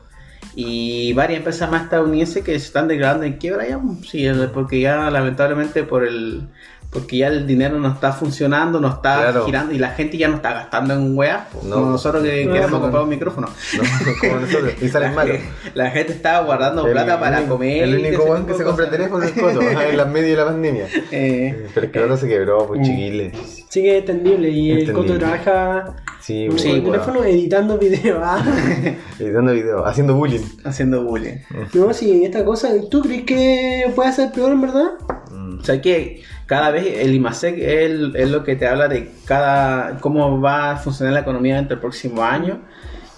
Y 0.57 1.11
varias 1.13 1.39
empresas 1.39 1.69
más 1.69 1.83
estadounidenses 1.83 2.41
que 2.43 2.51
se 2.59 2.65
están 2.67 2.87
declarando 2.87 3.25
en 3.25 3.33
quiebra 3.33 3.67
ya, 3.67 3.79
sí, 4.09 4.25
porque 4.53 4.79
ya 4.79 5.09
lamentablemente 5.09 5.83
por 5.83 6.05
el 6.05 6.47
porque 6.95 7.17
ya 7.17 7.27
el 7.27 7.45
dinero 7.45 7.77
no 7.77 7.89
está 7.89 8.11
funcionando, 8.13 8.79
no 8.79 8.87
está 8.87 9.17
Claro. 9.17 9.45
girando 9.45 9.73
y 9.73 9.77
la 9.77 9.89
gente 9.89 10.17
ya 10.17 10.27
no 10.29 10.37
está 10.37 10.53
gastando 10.53 10.93
en 10.95 11.15
weas, 11.15 11.43
pues, 11.51 11.65
No. 11.65 11.75
como 11.75 11.89
nosotros 11.91 12.23
que 12.23 12.45
No, 12.45 12.53
queremos 12.53 12.71
no. 12.71 12.81
comprar 12.81 13.03
un 13.03 13.09
micrófono. 13.09 13.47
No, 13.77 13.83
como 14.19 14.35
nosotros, 14.41 14.73
y 14.81 14.87
salen 14.89 15.09
La, 15.09 15.15
malos. 15.15 15.37
la 15.75 15.91
gente 15.91 16.13
estaba 16.13 16.43
guardando 16.45 16.85
El 16.87 16.93
plata 16.93 17.19
para 17.19 17.43
comer. 17.45 17.83
El 17.83 17.99
único 17.99 18.23
weón 18.23 18.47
que 18.47 18.53
se 18.55 18.63
compra 18.63 18.89
teléfono 18.89 19.23
es 19.25 19.31
Coto, 19.33 19.61
en 19.61 19.97
las 19.97 20.07
medias 20.15 20.29
de 20.31 20.35
la 20.37 20.45
pandemia. 20.45 20.87
Eh, 21.11 21.67
Pero 21.73 21.85
es 21.85 21.91
que 21.91 21.97
el 21.99 22.03
otro 22.05 22.17
se 22.17 22.27
quebró, 22.27 22.65
pues 22.67 22.79
Mm. 22.79 22.83
chiquiles. 22.83 23.37
Sí 23.69 23.81
que 23.81 23.97
es 23.97 23.99
entendible. 23.99 24.49
Y 24.49 24.71
el 24.71 24.79
Entendible. 24.79 25.07
Coto 25.13 25.19
trabaja 25.19 25.95
Sí, 26.21 26.47
con 26.47 26.57
Sí, 26.57 26.71
el 26.71 26.81
bueno. 26.81 26.93
teléfono 27.03 27.23
editando 27.25 27.77
videos. 27.77 28.19
ah. 28.23 28.43
editando 29.19 29.51
videos, 29.51 29.83
haciendo 29.85 30.15
bullying. 30.15 30.41
haciendo 30.63 31.03
bullying. 31.03 31.35
no, 31.73 31.93
si 31.93 32.23
esta 32.23 32.43
cosa, 32.45 32.69
¿tú 32.89 33.01
crees 33.01 33.23
que 33.23 33.91
puede 33.95 34.11
ser 34.13 34.31
peor 34.31 34.53
en 34.53 34.61
verdad? 34.61 34.91
Mm. 35.31 35.59
O 35.59 35.63
sea 35.63 35.79
que 35.81 36.23
cada 36.45 36.71
vez 36.71 36.99
el 36.99 37.13
IMASEC 37.13 37.57
es, 37.57 38.29
lo 38.29 38.43
que 38.43 38.55
te 38.55 38.67
habla 38.67 38.87
de 38.87 39.11
cada 39.25 39.97
cómo 39.99 40.39
va 40.39 40.71
a 40.71 40.77
funcionar 40.77 41.13
la 41.13 41.21
economía 41.21 41.55
dentro 41.55 41.75
del 41.75 41.81
próximo 41.81 42.23
año. 42.23 42.61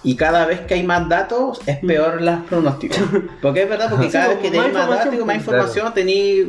Y 0.04 0.14
cada 0.14 0.46
vez 0.46 0.60
que 0.60 0.74
hay 0.74 0.84
más 0.84 1.08
datos, 1.08 1.60
es 1.66 1.78
peor 1.78 2.22
las 2.22 2.44
pronósticos. 2.44 3.00
Porque 3.42 3.64
es 3.64 3.68
verdad, 3.68 3.90
porque 3.90 4.06
Sí, 4.06 4.12
cada 4.12 4.28
vez 4.28 4.38
que 4.38 4.50
tenéis 4.50 4.72
más 4.72 4.88
datos, 4.88 5.06
más 5.12 5.24
pues. 5.24 5.36
información, 5.36 5.92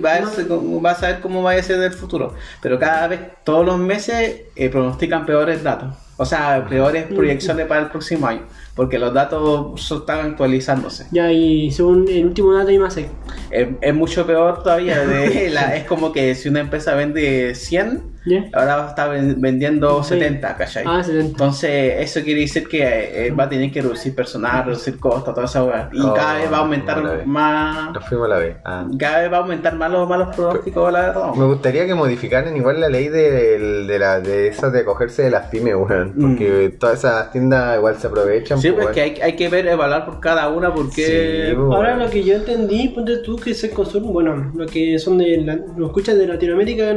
vas, 0.01 0.21
a, 0.21 0.43
vas 0.81 1.03
a 1.03 1.07
ver 1.07 1.19
cómo 1.19 1.41
va 1.41 1.53
a 1.53 1.63
ser 1.63 1.81
el 1.81 1.91
futuro. 1.91 2.35
Pero 2.61 2.77
cada 2.77 3.07
vez, 3.07 3.19
todos 3.43 3.65
los 3.65 3.79
meses, 3.79 4.43
eh, 4.55 4.69
pronostican 4.69 5.25
peores 5.25 5.63
datos. 5.63 5.95
O 6.21 6.25
sea, 6.25 6.65
peores 6.67 7.05
proyecciones 7.05 7.65
para 7.65 7.79
el 7.81 7.87
próximo 7.87 8.27
año. 8.27 8.41
Porque 8.75 8.99
los 8.99 9.13
datos 9.13 9.91
están 9.91 10.31
actualizándose. 10.31 11.05
Ya, 11.11 11.31
y 11.31 11.71
según 11.71 12.07
el 12.09 12.25
último 12.25 12.53
dato 12.53 12.71
IMASEC. 12.71 13.07
Es, 13.51 13.67
es 13.81 13.95
mucho 13.95 14.25
peor 14.25 14.61
todavía. 14.63 14.99
de 14.99 15.49
la- 15.53 15.75
es 15.75 15.85
como 15.85 16.11
que 16.11 16.35
si 16.35 16.49
una 16.49 16.59
empresa 16.61 16.93
vende 16.95 17.55
100, 17.55 18.03
¿Ya? 18.25 18.45
ahora 18.53 18.87
está 18.89 19.07
ven- 19.07 19.39
vendiendo 19.41 20.01
Sí. 20.03 20.09
70, 20.15 20.55
¿cachai? 20.55 20.83
Ah, 20.87 21.03
70. 21.03 21.25
Entonces, 21.29 21.95
eso 21.99 22.21
quiere 22.23 22.41
decir 22.41 22.67
que 22.67 23.27
eh, 23.27 23.31
va 23.31 23.45
a 23.45 23.49
tener 23.49 23.69
que 23.71 23.81
reducir 23.81 24.15
personal, 24.15 24.65
reducir 24.65 24.97
costos, 24.99 25.33
toda 25.33 25.45
esa 25.45 25.63
weá. 25.63 25.89
Y 25.91 25.99
Oh, 26.01 26.13
cada 26.13 26.35
vez 26.35 26.51
va 26.51 26.57
a 26.57 26.59
aumentar 26.61 27.01
mala 27.01 27.15
vez. 27.15 27.25
más. 27.27 27.93
Nos 27.93 28.05
fuimos 28.07 28.25
a 28.27 28.29
la 28.29 28.37
vez. 28.39 28.57
Ah. 28.63 28.85
Cada 28.97 29.19
vez 29.21 29.31
va 29.31 29.37
a 29.37 29.39
aumentar 29.41 29.75
más 29.75 29.91
los 29.91 30.07
malos 30.07 30.33
pronósticos, 30.35 30.91
la 30.93 31.01
verdad. 31.01 31.33
Me 31.35 31.45
gustaría 31.45 31.85
que 31.85 31.95
modificaran 31.95 32.55
igual 32.55 32.79
la 32.79 32.87
ley 32.89 33.07
de, 33.09 33.85
de, 33.87 33.99
la, 33.99 34.19
de 34.21 34.47
esas 34.47 34.71
de 34.71 34.85
cogerse 34.85 35.23
de 35.23 35.31
las 35.31 35.47
pymes, 35.47 35.75
weón. 35.75 36.08
Porque 36.19 36.75
todas 36.79 36.99
esas 36.99 37.31
tiendas 37.31 37.77
igual 37.77 37.97
se 37.97 38.07
aprovechan. 38.07 38.57
Mm. 38.57 38.61
Sí, 38.61 38.71
pues, 38.71 38.85
pues 38.85 38.95
que 38.95 39.01
hay, 39.01 39.21
hay 39.21 39.35
que 39.35 39.49
ver, 39.49 39.67
evaluar 39.67 40.05
por 40.05 40.19
cada 40.19 40.49
una, 40.49 40.73
porque. 40.73 41.49
Sí, 41.49 41.55
pues. 41.55 41.75
Ahora 41.75 41.95
lo 41.95 42.09
que 42.09 42.23
yo 42.23 42.35
entendí, 42.35 42.89
ponte 42.89 43.17
tú 43.17 43.35
que 43.35 43.51
es 43.51 43.63
Encosur, 43.63 44.01
bueno, 44.01 44.51
lo 44.55 44.65
que 44.65 44.97
son 44.99 45.17
de 45.17 45.37
la, 45.37 45.55
los 45.77 45.89
escuchas 45.89 46.17
de 46.17 46.27
Latinoamérica, 46.27 46.93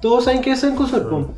todos 0.00 0.24
saben 0.24 0.42
que 0.42 0.52
es 0.52 0.64
Encosur, 0.64 1.08
po. 1.08 1.34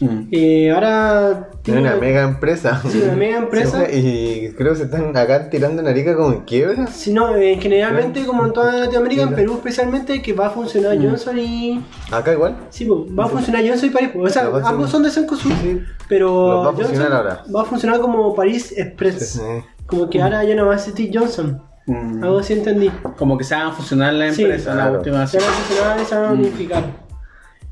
Mm. 0.00 0.28
Eh, 0.32 0.70
ahora 0.72 1.50
Tiene 1.62 1.80
una 1.80 1.94
mega 1.96 2.22
empresa. 2.22 2.80
Sí, 2.88 3.00
una 3.04 3.14
mega 3.14 3.38
empresa. 3.44 3.86
Sí, 3.86 3.96
y 3.96 4.52
creo 4.54 4.72
que 4.72 4.78
se 4.78 4.84
están 4.84 5.16
acá 5.16 5.48
tirando 5.50 5.80
en 5.82 5.88
Arica 5.88 6.16
como 6.16 6.32
en 6.32 6.40
quiebra. 6.42 6.86
Si 6.88 7.12
no, 7.12 7.34
eh, 7.36 7.56
generalmente, 7.60 8.24
como 8.26 8.44
en 8.44 8.52
toda 8.52 8.72
Latinoamérica, 8.72 9.22
en 9.22 9.34
Perú 9.34 9.54
especialmente, 9.54 10.20
que 10.20 10.32
va 10.32 10.48
a 10.48 10.50
funcionar 10.50 10.96
Mm. 10.98 11.02
Johnson 11.08 11.38
y. 11.38 11.84
Acá 12.10 12.32
igual. 12.32 12.56
Sí, 12.70 12.86
va 12.88 13.24
a 13.24 13.28
funcionar 13.28 13.62
Johnson 13.66 13.88
y 13.88 13.92
París. 13.92 14.10
O 14.18 14.28
sea, 14.28 14.42
a 14.46 14.68
ambos 14.68 14.90
son 14.90 15.02
de 15.04 15.10
Cencosud, 15.10 15.52
Sí. 15.62 15.80
pero 16.08 16.32
va 16.64 16.70
a 16.70 16.72
funcionar 16.72 16.96
Johnson 16.96 17.12
ahora. 17.16 17.44
va 17.54 17.62
a 17.62 17.64
funcionar 17.64 18.00
como 18.00 18.34
París 18.34 18.74
Express. 18.76 19.28
Sí. 19.34 19.40
Como 19.86 20.10
que 20.10 20.20
ahora 20.20 20.42
ya 20.44 20.54
no 20.54 20.66
va 20.66 20.72
a 20.72 20.76
existir 20.76 21.10
Johnson. 21.14 21.62
Mm. 21.86 22.24
Algo 22.24 22.38
así 22.38 22.54
entendí. 22.54 22.90
Como 23.18 23.36
que 23.36 23.44
se 23.44 23.54
hagan 23.54 23.74
funcionar 23.74 24.14
la 24.14 24.32
Sí, 24.32 24.42
empresa, 24.42 24.74
la 24.74 24.90
última. 24.90 25.26
Se 25.26 25.36
van 25.38 25.46
a 25.48 25.52
funcionar 25.52 26.00
y 26.00 26.04
se 26.06 26.14
van 26.14 26.24
a 26.24 26.28
Mm. 26.32 26.38
unificar. 26.40 27.03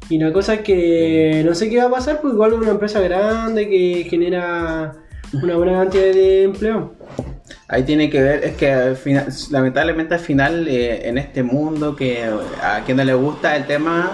Y 0.09 0.19
la 0.19 0.33
cosa 0.33 0.55
es 0.55 0.61
que 0.61 1.43
no 1.45 1.55
sé 1.55 1.71
qué 1.71 1.79
va 1.79 1.85
a 1.85 1.91
pasar, 1.91 2.21
porque 2.21 2.35
igual 2.35 2.53
es 2.53 2.59
una 2.59 2.71
empresa 2.73 3.01
grande 3.01 3.69
que 3.69 4.07
genera 4.09 4.93
una 5.33 5.57
buena 5.57 5.73
cantidad 5.73 6.13
de 6.13 6.43
empleo. 6.45 6.93
Ahí 7.69 7.85
tiene 7.85 8.11
que 8.11 8.23
ver, 8.23 8.45
es 8.45 8.57
que 8.57 8.71
al 8.71 8.97
final, 8.97 9.27
lamentablemente 9.51 10.15
al 10.15 10.21
final 10.21 10.69
eh, 10.69 11.09
en 11.09 11.17
este 11.17 11.43
mundo 11.43 11.97
que 11.97 12.23
a 12.63 12.83
quien 12.85 12.99
no 12.99 13.05
le 13.05 13.15
gusta 13.15 13.57
el 13.57 13.67
tema, 13.67 14.13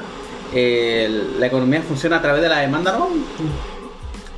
eh, 0.54 1.08
la 1.38 1.46
economía 1.46 1.82
funciona 1.82 2.16
a 2.16 2.22
través 2.22 2.42
de 2.42 2.48
la 2.48 2.60
demanda, 2.60 2.96
¿no? 2.96 3.08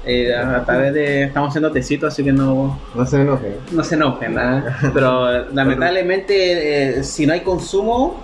Eh, 0.07 0.35
a, 0.35 0.57
a 0.57 0.65
través 0.65 0.95
de, 0.95 1.25
estamos 1.25 1.51
haciendo 1.51 1.71
tecito, 1.71 2.07
así 2.07 2.25
que 2.25 2.33
no, 2.33 2.81
No 2.95 3.07
se 3.07 3.21
enojen. 3.21 3.57
no 3.73 3.85
se 3.85 3.95
enojen, 3.97 4.39
¿ah? 4.39 4.79
pero 4.95 5.51
lamentablemente 5.53 6.99
eh, 6.99 7.05
si 7.05 7.27
no 7.27 7.35
hay 7.35 7.41
consumo, 7.41 8.19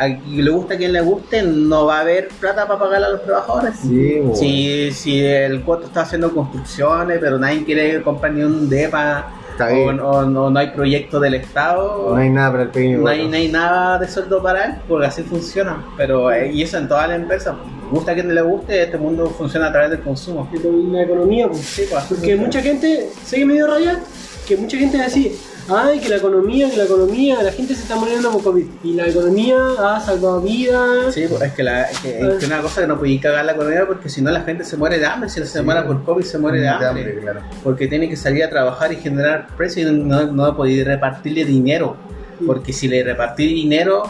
a 0.00 0.18
quien 0.18 0.44
le 0.44 0.50
gusta 0.50 0.74
a 0.74 0.76
quien 0.76 0.92
le 0.92 1.00
guste, 1.00 1.42
no 1.42 1.86
va 1.86 1.98
a 1.98 2.00
haber 2.00 2.28
plata 2.40 2.66
para 2.66 2.78
pagar 2.78 3.04
a 3.04 3.08
los 3.10 3.22
trabajadores. 3.22 3.74
Sí, 3.80 4.18
bueno. 4.18 4.34
Si, 4.34 4.90
si 4.92 5.24
el 5.24 5.62
cuarto 5.62 5.86
está 5.86 6.02
haciendo 6.02 6.32
construcciones, 6.32 7.18
pero 7.20 7.38
nadie 7.38 7.64
quiere 7.64 8.02
comprar 8.02 8.32
ni 8.32 8.42
un 8.42 8.68
DEPA 8.68 9.34
Está 9.50 9.68
o, 9.74 10.18
o 10.18 10.24
no, 10.24 10.48
no 10.50 10.58
hay 10.58 10.68
proyecto 10.70 11.20
del 11.20 11.34
Estado, 11.34 12.10
No 12.10 12.16
hay 12.16 12.30
nada 12.30 12.50
para 12.50 12.62
el 12.64 12.68
pequeño. 12.70 12.98
no 12.98 13.08
hay, 13.08 13.28
no 13.28 13.36
hay 13.36 13.48
nada 13.48 13.98
de 13.98 14.08
sueldo 14.08 14.42
para 14.42 14.64
él, 14.64 14.74
porque 14.88 15.06
así 15.06 15.22
funciona. 15.22 15.84
Pero 15.96 16.32
eh, 16.32 16.50
y 16.52 16.62
eso 16.62 16.78
en 16.78 16.88
todas 16.88 17.08
las 17.08 17.18
empresas. 17.18 17.54
Gusta 17.90 18.12
a 18.12 18.14
quien 18.14 18.32
le 18.32 18.40
guste, 18.40 18.84
este 18.84 18.96
mundo 18.96 19.28
funciona 19.30 19.66
a 19.66 19.72
través 19.72 19.90
del 19.90 20.00
consumo. 20.00 20.48
de 20.52 20.70
la 20.92 21.02
economía. 21.02 21.48
pues. 21.48 21.60
Sí, 21.60 21.82
pues, 21.90 22.04
Porque 22.04 22.36
mucha 22.36 22.62
gente, 22.62 23.10
sé 23.24 23.38
que 23.38 23.44
me 23.44 23.54
dio 23.54 23.66
raya, 23.66 24.00
que 24.46 24.56
mucha 24.56 24.78
gente 24.78 24.96
es 24.96 25.02
así, 25.02 25.38
ay, 25.68 26.00
que 26.00 26.08
la 26.08 26.16
economía, 26.16 26.70
que 26.70 26.76
la 26.76 26.84
economía, 26.84 27.42
la 27.42 27.52
gente 27.52 27.74
se 27.74 27.82
está 27.82 27.96
muriendo 27.96 28.30
por 28.30 28.42
COVID. 28.42 28.66
Y 28.82 28.94
la 28.94 29.06
economía 29.06 29.56
ha 29.78 30.00
salvado 30.00 30.40
vidas. 30.40 31.14
Sí, 31.14 31.26
pues, 31.28 31.42
es 31.42 31.52
que, 31.52 31.62
la, 31.62 31.86
que, 32.02 32.20
es 32.20 32.34
que 32.38 32.46
una 32.46 32.60
cosa 32.60 32.80
que 32.82 32.86
no 32.86 32.96
podéis 32.96 33.20
cagar 33.20 33.44
la 33.44 33.52
economía 33.52 33.86
porque 33.86 34.08
si 34.08 34.22
no 34.22 34.30
la 34.30 34.42
gente 34.42 34.64
se 34.64 34.76
muere 34.76 34.98
de 34.98 35.06
hambre, 35.06 35.28
si 35.28 35.40
no 35.40 35.46
se 35.46 35.62
muere 35.62 35.82
por 35.82 36.04
COVID 36.04 36.24
se 36.24 36.38
muere 36.38 36.60
de 36.60 36.68
hambre. 36.68 37.20
claro. 37.20 37.40
Porque 37.62 37.86
tiene 37.86 38.08
que 38.08 38.16
salir 38.16 38.44
a 38.44 38.50
trabajar 38.50 38.92
y 38.92 38.96
generar 38.96 39.48
precios 39.56 39.90
y 39.90 39.92
no, 39.92 40.26
no 40.32 40.56
podéis 40.56 40.84
repartirle 40.84 41.44
dinero. 41.44 41.96
Porque 42.46 42.72
si 42.72 42.88
le 42.88 43.02
repartís 43.02 43.48
dinero, 43.48 44.02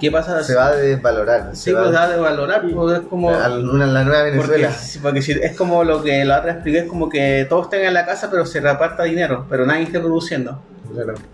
¿qué 0.00 0.10
pasa? 0.10 0.42
Se 0.42 0.54
va 0.54 0.68
a 0.68 0.76
desvalorar. 0.76 1.50
Sí, 1.52 1.64
se 1.64 1.72
va 1.72 1.82
pues 1.82 1.92
da 1.92 2.08
de 2.08 2.18
valorar, 2.18 2.62
pues 2.72 2.98
es 2.98 3.06
como... 3.06 3.30
a 3.30 3.48
una, 3.48 3.86
la 3.86 4.04
nueva 4.04 4.24
Porque, 4.24 4.52
Venezuela. 4.52 4.72
sí, 4.72 4.98
porque 5.00 5.22
si, 5.22 5.32
es 5.32 5.56
como 5.56 5.84
lo 5.84 6.02
que 6.02 6.24
la 6.24 6.38
otra 6.40 6.52
expliqué, 6.52 6.80
es 6.80 6.86
como 6.86 7.08
que 7.08 7.46
todos 7.48 7.70
tengan 7.70 7.94
la 7.94 8.06
casa 8.06 8.30
pero 8.30 8.46
se 8.46 8.60
reparta 8.60 9.04
dinero, 9.04 9.46
pero 9.48 9.66
nadie 9.66 9.84
esté 9.84 10.00
produciendo. 10.00 10.60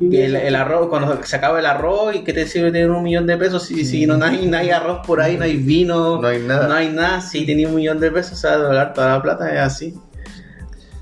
El, 0.01 0.37
el 0.37 0.55
arroz, 0.57 0.89
cuando 0.89 1.23
se 1.23 1.37
acaba 1.37 1.59
el 1.61 1.67
arroz, 1.67 2.15
¿y 2.17 2.25
qué 2.25 2.33
te 2.33 2.47
sirve 2.47 2.73
tener 2.73 2.91
un 2.91 3.03
millón 3.03 3.27
de 3.27 3.37
pesos? 3.37 3.63
Si, 3.65 3.85
si 3.85 4.07
no, 4.07 4.23
hay, 4.25 4.47
no 4.47 4.57
hay 4.57 4.71
arroz 4.71 5.07
por 5.07 5.21
ahí, 5.21 5.37
no 5.37 5.45
hay 5.45 5.57
vino, 5.57 6.21
No 6.21 6.29
hay 6.29 6.41
nada. 6.41 6.69
no 6.69 6.75
hay 6.75 6.89
nada. 6.89 7.21
Si 7.21 7.47
tenía 7.47 7.69
un 7.69 7.75
millón 7.77 8.01
de 8.01 8.11
pesos, 8.11 8.39
se 8.39 8.49
va 8.49 8.55
a 8.55 8.59
doblar 8.59 8.95
toda 8.95 9.17
la 9.17 9.23
plata, 9.23 9.53
es 9.53 9.61
así. 9.61 9.95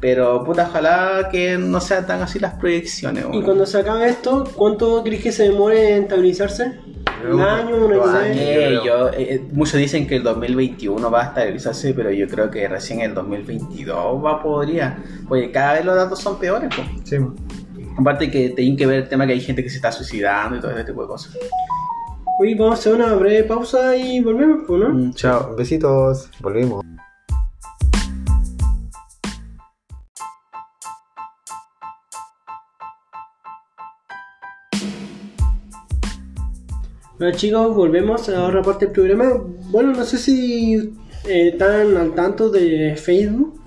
Pero 0.00 0.42
puta, 0.42 0.66
ojalá 0.68 1.28
que 1.30 1.57
no 1.57 1.80
sean 1.80 2.05
tan 2.07 2.20
así 2.22 2.40
las 2.40 2.55
proyecciones. 2.55 3.24
Y 3.32 3.40
cuando 3.42 3.64
se 3.66 3.78
acabe 3.78 4.09
esto, 4.09 4.44
¿cuánto 4.57 5.03
crees 5.05 5.22
que 5.22 5.30
se 5.30 5.44
demore 5.44 5.94
en 5.96 6.03
estabilizarse? 6.03 6.72
¿Un 7.30 7.40
año, 7.40 7.76
un 7.86 7.92
año? 7.92 8.20
Eh, 8.34 8.80
Yo 8.84 9.11
eh, 9.16 9.44
muchos 9.53 9.78
dicen 9.78 10.09
que 10.09 10.16
el 10.16 10.24
2021 10.24 11.09
va 11.09 11.20
a 11.22 11.24
estabilizarse, 11.26 11.94
pero 11.94 12.11
yo 12.11 12.26
creo 12.26 12.50
que 12.50 12.66
recién 12.66 13.00
el 13.00 13.14
2022 13.14 14.24
va 14.24 14.42
podría. 14.42 14.98
Porque 15.28 15.53
cada 15.53 15.74
vez 15.74 15.84
los 15.84 15.94
datos 15.94 16.18
son 16.18 16.36
peores. 16.40 16.68
po. 16.74 16.82
Sí. 17.05 17.18
Aparte 17.99 18.30
que 18.30 18.51
tienen 18.51 18.76
que 18.76 18.86
ver 18.86 19.03
el 19.03 19.09
tema 19.09 19.26
que 19.26 19.34
hay 19.34 19.40
gente 19.40 19.62
que 19.62 19.70
se 19.70 19.76
está 19.76 19.93
suicidando 19.93 20.57
y 20.57 20.61
todo 20.61 20.70
ese 20.70 20.84
tipo 20.84 21.03
de 21.03 21.09
cosas. 21.09 21.36
Oye, 22.40 22.55
vamos 22.55 22.76
a 22.76 22.80
hacer 22.80 22.95
una 22.95 23.14
breve 23.14 23.45
pausa 23.45 23.97
y 23.97 24.20
volvemos, 24.20 24.64
pues, 24.66 24.80
¿no? 24.80 24.88
Mm, 24.88 25.14
Chao. 25.14 25.55
Besitos. 25.55 26.30
Volvimos. 26.40 26.82
Bueno 37.22 37.36
chicos, 37.36 37.76
volvemos 37.76 38.28
a 38.30 38.45
otra 38.45 38.62
parte 38.62 38.86
del 38.86 38.95
programa. 38.95 39.34
Bueno, 39.70 39.93
no 39.93 40.05
sé 40.05 40.18
si 40.18 40.93
eh, 41.24 41.51
están 41.53 41.97
al 41.97 42.14
tanto 42.16 42.51
de 42.51 42.97
Facebook, 42.97 43.61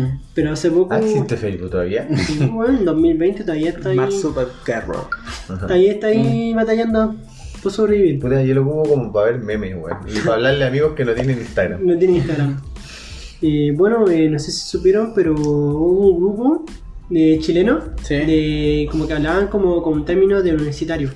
mm. 0.00 0.20
pero 0.34 0.52
hace 0.52 0.70
poco... 0.70 0.94
Ah, 0.94 1.00
¿existe 1.00 1.36
Facebook 1.36 1.70
todavía? 1.70 2.08
Bueno, 2.52 2.78
en 2.78 2.84
2020 2.84 3.42
todavía 3.44 3.70
está 3.70 3.90
ahí, 3.90 3.96
Mark 3.96 4.12
Zuckerberg. 4.12 5.08
todavía 5.46 5.92
está 5.92 6.06
ahí 6.08 6.52
batallando 6.54 7.14
por 7.62 7.72
sobrevivir. 7.72 8.20
Puta, 8.20 8.42
yo 8.42 8.54
lo 8.54 8.62
ocupo 8.62 8.88
como 8.90 9.12
para 9.12 9.32
ver 9.32 9.40
memes, 9.40 9.74
weón. 9.76 9.98
Y 10.06 10.18
para 10.20 10.34
hablarle 10.36 10.64
a 10.64 10.68
amigos 10.68 10.92
que 10.94 11.04
no 11.04 11.12
tienen 11.14 11.38
Instagram. 11.38 11.84
No 11.84 11.98
tiene 11.98 12.18
Instagram. 12.18 12.60
Eh, 13.42 13.72
bueno, 13.76 14.08
eh, 14.08 14.28
no 14.28 14.38
sé 14.38 14.50
si 14.52 14.60
supieron, 14.68 15.12
pero 15.14 15.32
hubo 15.34 16.08
un 16.10 16.18
grupo 16.20 16.64
de 17.08 17.38
chilenos 17.40 17.84
Sí. 18.02 18.14
de 18.14 18.88
como 18.90 19.06
que 19.06 19.14
hablaban 19.14 19.48
como 19.48 19.82
con 19.82 20.04
términos 20.04 20.42
de 20.44 20.54
universitario, 20.54 21.10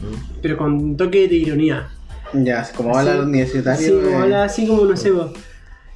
Mm. 0.00 0.40
pero 0.42 0.56
con 0.58 0.96
toque 0.96 1.28
de 1.28 1.36
ironía. 1.36 1.88
Ya, 2.34 2.68
como 2.76 2.96
habla 2.96 3.12
Sí. 3.12 3.18
el 3.18 3.24
universitario. 3.24 3.86
Sí, 3.86 3.92
como 4.04 4.18
eh, 4.18 4.22
habla 4.22 4.44
así 4.44 4.66
como 4.66 4.84
no 4.84 4.96
sé 4.96 5.10
vos. 5.12 5.30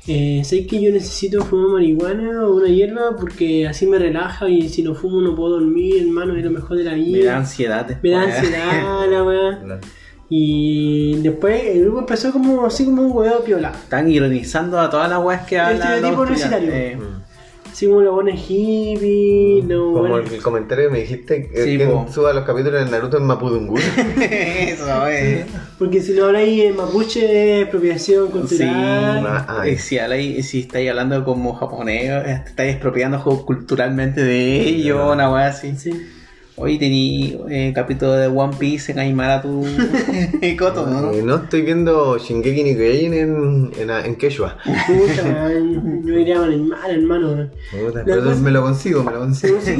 Eh, 0.08 0.42
sé 0.44 0.66
que 0.66 0.80
yo 0.80 0.92
necesito 0.92 1.44
fumar 1.44 1.70
marihuana 1.70 2.46
o 2.46 2.56
una 2.56 2.68
hierba 2.68 3.16
porque 3.18 3.66
así 3.66 3.86
me 3.86 3.98
relaja 3.98 4.48
y 4.48 4.68
si 4.68 4.82
no 4.82 4.94
fumo 4.94 5.20
no 5.20 5.34
puedo 5.34 5.58
dormir, 5.58 6.02
hermano, 6.02 6.36
es 6.36 6.44
lo 6.44 6.50
mejor 6.50 6.76
de 6.76 6.84
la 6.84 6.94
vida. 6.94 7.18
Me 7.18 7.24
da 7.24 7.36
ansiedad. 7.38 7.86
Me 8.02 8.10
da 8.10 8.26
después. 8.26 8.36
ansiedad 8.44 9.10
la 9.10 9.22
weá. 9.24 9.60
Claro. 9.62 9.80
Y 10.28 11.20
después 11.22 11.62
el 11.64 11.82
grupo 11.82 12.00
empezó 12.00 12.32
como 12.32 12.66
así 12.66 12.84
como 12.84 13.02
un 13.02 13.16
huevo 13.16 13.44
piola. 13.44 13.70
Están 13.70 14.10
ironizando 14.10 14.78
a 14.80 14.90
todas 14.90 15.08
las 15.08 15.22
weas 15.22 15.46
que 15.46 15.58
hablan. 15.58 15.82
estereotipo 15.82 16.24
los 16.24 16.40
estudiantes. 16.40 16.68
universitario. 16.68 17.10
Mm. 17.10 17.25
Así 17.76 17.86
como 17.88 18.00
los 18.00 18.14
buenos 18.14 18.40
hippies, 18.40 19.64
los 19.66 19.92
Como 19.92 20.08
buenos- 20.08 20.32
el 20.32 20.42
comentario 20.42 20.86
que 20.86 20.90
me 20.94 21.00
dijiste, 21.00 21.46
que 21.48 21.62
Sí, 21.62 21.76
que 21.76 21.84
po. 21.84 22.06
suba 22.10 22.32
los 22.32 22.44
capítulos 22.46 22.82
de 22.82 22.90
Naruto 22.90 23.18
en 23.18 23.24
Mapudungun. 23.24 23.78
Eh, 23.78 24.70
Eso, 24.72 25.06
eh. 25.08 25.44
Porque 25.78 26.00
si 26.00 26.14
no 26.14 26.24
habláis 26.24 26.58
en 26.64 26.74
mapuche, 26.74 27.60
expropiación 27.60 28.28
Sí, 28.28 28.32
cultural. 28.32 29.26
Ah, 29.28 29.64
eh, 29.66 29.76
si, 29.76 29.98
habláis- 29.98 30.42
si 30.46 30.60
estáis 30.60 30.88
hablando 30.88 31.22
como 31.22 31.52
japonés, 31.52 32.04
eh, 32.04 32.42
estáis 32.46 32.72
expropiando 32.72 33.22
culturalmente 33.44 34.22
de 34.24 34.58
ellos, 34.58 35.12
una 35.12 35.30
wea 35.30 35.48
así. 35.48 35.76
Sí. 35.76 35.90
Hoy 36.58 36.78
tení 36.78 37.36
eh, 37.50 37.72
capítulo 37.74 38.12
de 38.12 38.28
One 38.28 38.56
Piece 38.58 38.90
en 38.92 38.98
Aymara 38.98 39.42
tu 39.42 39.62
Koto, 40.58 40.86
¿no? 40.86 41.12
Eh, 41.12 41.22
no 41.22 41.36
estoy 41.36 41.60
viendo 41.62 42.16
Shingeki 42.18 42.64
no 42.64 42.74
Kyojin 42.76 43.14
en, 43.14 43.70
en, 43.78 43.90
en 43.90 44.16
Quechua. 44.16 44.56
Puta, 44.86 45.50
yo 46.04 46.18
iría 46.18 46.36
a 46.38 46.40
mal, 46.62 46.90
hermano. 46.90 47.50
Puta, 47.70 48.02
Pero 48.06 48.24
cosa- 48.24 48.40
me 48.40 48.50
lo 48.50 48.62
consigo, 48.62 49.04
me 49.04 49.12
lo 49.12 49.18
consigo. 49.18 49.58
Pues, 49.58 49.78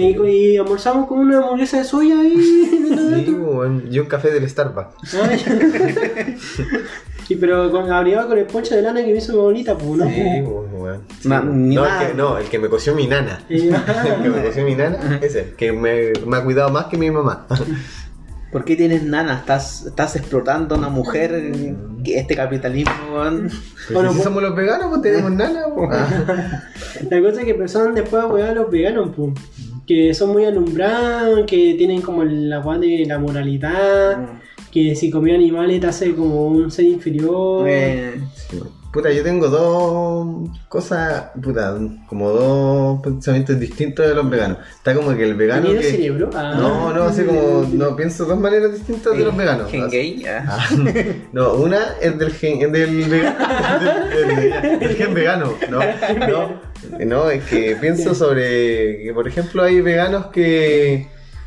y, 0.00 0.16
y 0.28 0.56
almorzamos 0.56 1.06
con 1.08 1.18
una 1.18 1.38
hamburguesa 1.38 1.78
de 1.78 1.84
soya 1.84 2.20
ahí. 2.20 2.36
Sí, 2.96 3.30
weón. 3.30 3.84
y 3.90 3.98
un 3.98 4.06
café 4.06 4.30
del 4.30 4.48
Starbucks. 4.48 5.16
Y 7.28 7.34
pero 7.36 7.70
con, 7.70 7.90
abrigaba 7.90 8.28
con 8.28 8.38
el 8.38 8.46
poncho 8.46 8.74
de 8.76 8.82
lana 8.82 9.00
que 9.04 9.10
me 9.12 9.18
hizo 9.18 9.32
mi 9.32 9.38
abuelita, 9.40 9.76
pues, 9.76 9.90
¿no? 9.98 10.06
Sí, 10.08 10.20
weón. 10.42 11.00
Sí, 11.20 11.28
Ma- 11.28 11.40
weón. 11.40 11.68
ni 11.68 11.74
no, 11.74 11.84
nada. 11.84 12.02
el 12.02 12.08
que, 12.10 12.14
no, 12.16 12.38
el 12.38 12.44
que 12.46 12.58
me 12.58 12.68
coció 12.68 12.94
mi 12.94 13.06
nana. 13.06 13.40
El 13.48 14.22
que 14.22 14.28
me 14.28 14.42
coció 14.44 14.64
mi 14.64 14.74
nana, 14.74 15.18
ese, 15.22 15.54
que 15.56 15.72
me, 15.72 16.12
me 16.26 16.36
ha 16.36 16.44
cuidado 16.44 16.70
más 16.70 16.86
que 16.86 16.96
mi 16.96 17.10
mamá. 17.10 17.46
¿Por 18.52 18.64
qué 18.64 18.76
tienes 18.76 19.02
nana? 19.02 19.38
¿Estás, 19.40 19.86
estás 19.86 20.14
explotando 20.16 20.76
a 20.76 20.78
una 20.78 20.88
mujer? 20.88 21.52
que 22.04 22.18
Este 22.18 22.36
capitalismo, 22.36 22.92
weón. 23.12 23.50
Bueno, 23.92 24.10
si 24.10 24.14
pues- 24.16 24.24
somos 24.24 24.42
los 24.42 24.54
veganos, 24.54 24.86
pues 24.88 25.02
tenemos 25.02 25.32
nana. 25.32 25.66
weón. 25.66 25.90
Ah. 25.92 26.62
La 27.10 27.20
cosa 27.20 27.40
es 27.40 27.44
que 27.44 27.50
empezaron 27.50 27.94
después 27.94 28.22
a 28.24 28.52
los 28.54 28.70
veganos, 28.70 29.10
pues. 29.16 29.32
Que 29.86 30.14
son 30.14 30.30
muy 30.30 30.44
alumbrados, 30.44 31.44
que 31.46 31.74
tienen 31.78 32.02
como 32.02 32.24
la 32.24 32.60
weá 32.60 32.78
de 32.78 33.04
la 33.06 33.18
moralidad, 33.18 34.18
que 34.84 34.94
si 34.94 35.10
comía 35.10 35.34
animales 35.34 35.80
te 35.80 35.86
hace 35.86 36.14
como 36.14 36.46
un 36.48 36.70
ser 36.70 36.84
inferior. 36.84 37.66
Eh, 37.68 38.20
Sí. 38.50 38.60
Puta, 38.92 39.12
yo 39.12 39.22
tengo 39.22 39.48
dos 39.48 40.48
cosas, 40.70 41.26
puta, 41.42 41.76
como 42.08 42.30
dos 42.30 43.00
pensamientos 43.02 43.60
distintos 43.60 44.06
de 44.06 44.14
los 44.14 44.30
veganos. 44.30 44.56
Está 44.74 44.94
como 44.94 45.14
que 45.14 45.24
el 45.24 45.34
vegano 45.34 45.66
¿Tenía 45.66 45.80
que... 45.82 45.90
cerebro? 45.90 46.30
Ah. 46.34 46.54
No, 46.58 46.94
no, 46.94 47.02
así 47.02 47.22
como, 47.24 47.68
no, 47.74 47.94
pienso 47.94 48.24
dos 48.24 48.38
maneras 48.38 48.72
distintas 48.72 49.14
de 49.14 49.24
los 49.24 49.36
veganos. 49.36 49.70
Gen 49.70 49.90
gay, 49.90 50.18
ya. 50.22 50.44
Ah, 50.48 50.66
no, 51.32 51.54
una 51.54 51.78
es 52.00 52.18
del 52.18 52.32
gen, 52.32 52.72
del 52.72 53.04
vegano, 53.04 53.36
del, 54.14 54.36
del- 54.62 54.78
del 54.78 54.96
gen 54.96 55.12
vegano, 55.14 55.52
no, 55.68 55.78
no, 56.28 56.60
no, 57.04 57.30
es 57.30 57.44
que 57.44 57.76
pienso 57.78 58.14
sobre 58.14 59.02
que, 59.02 59.10
por 59.12 59.28
ejemplo, 59.28 59.62
hay 59.62 59.82
veganos 59.82 60.26
que, 60.28 61.06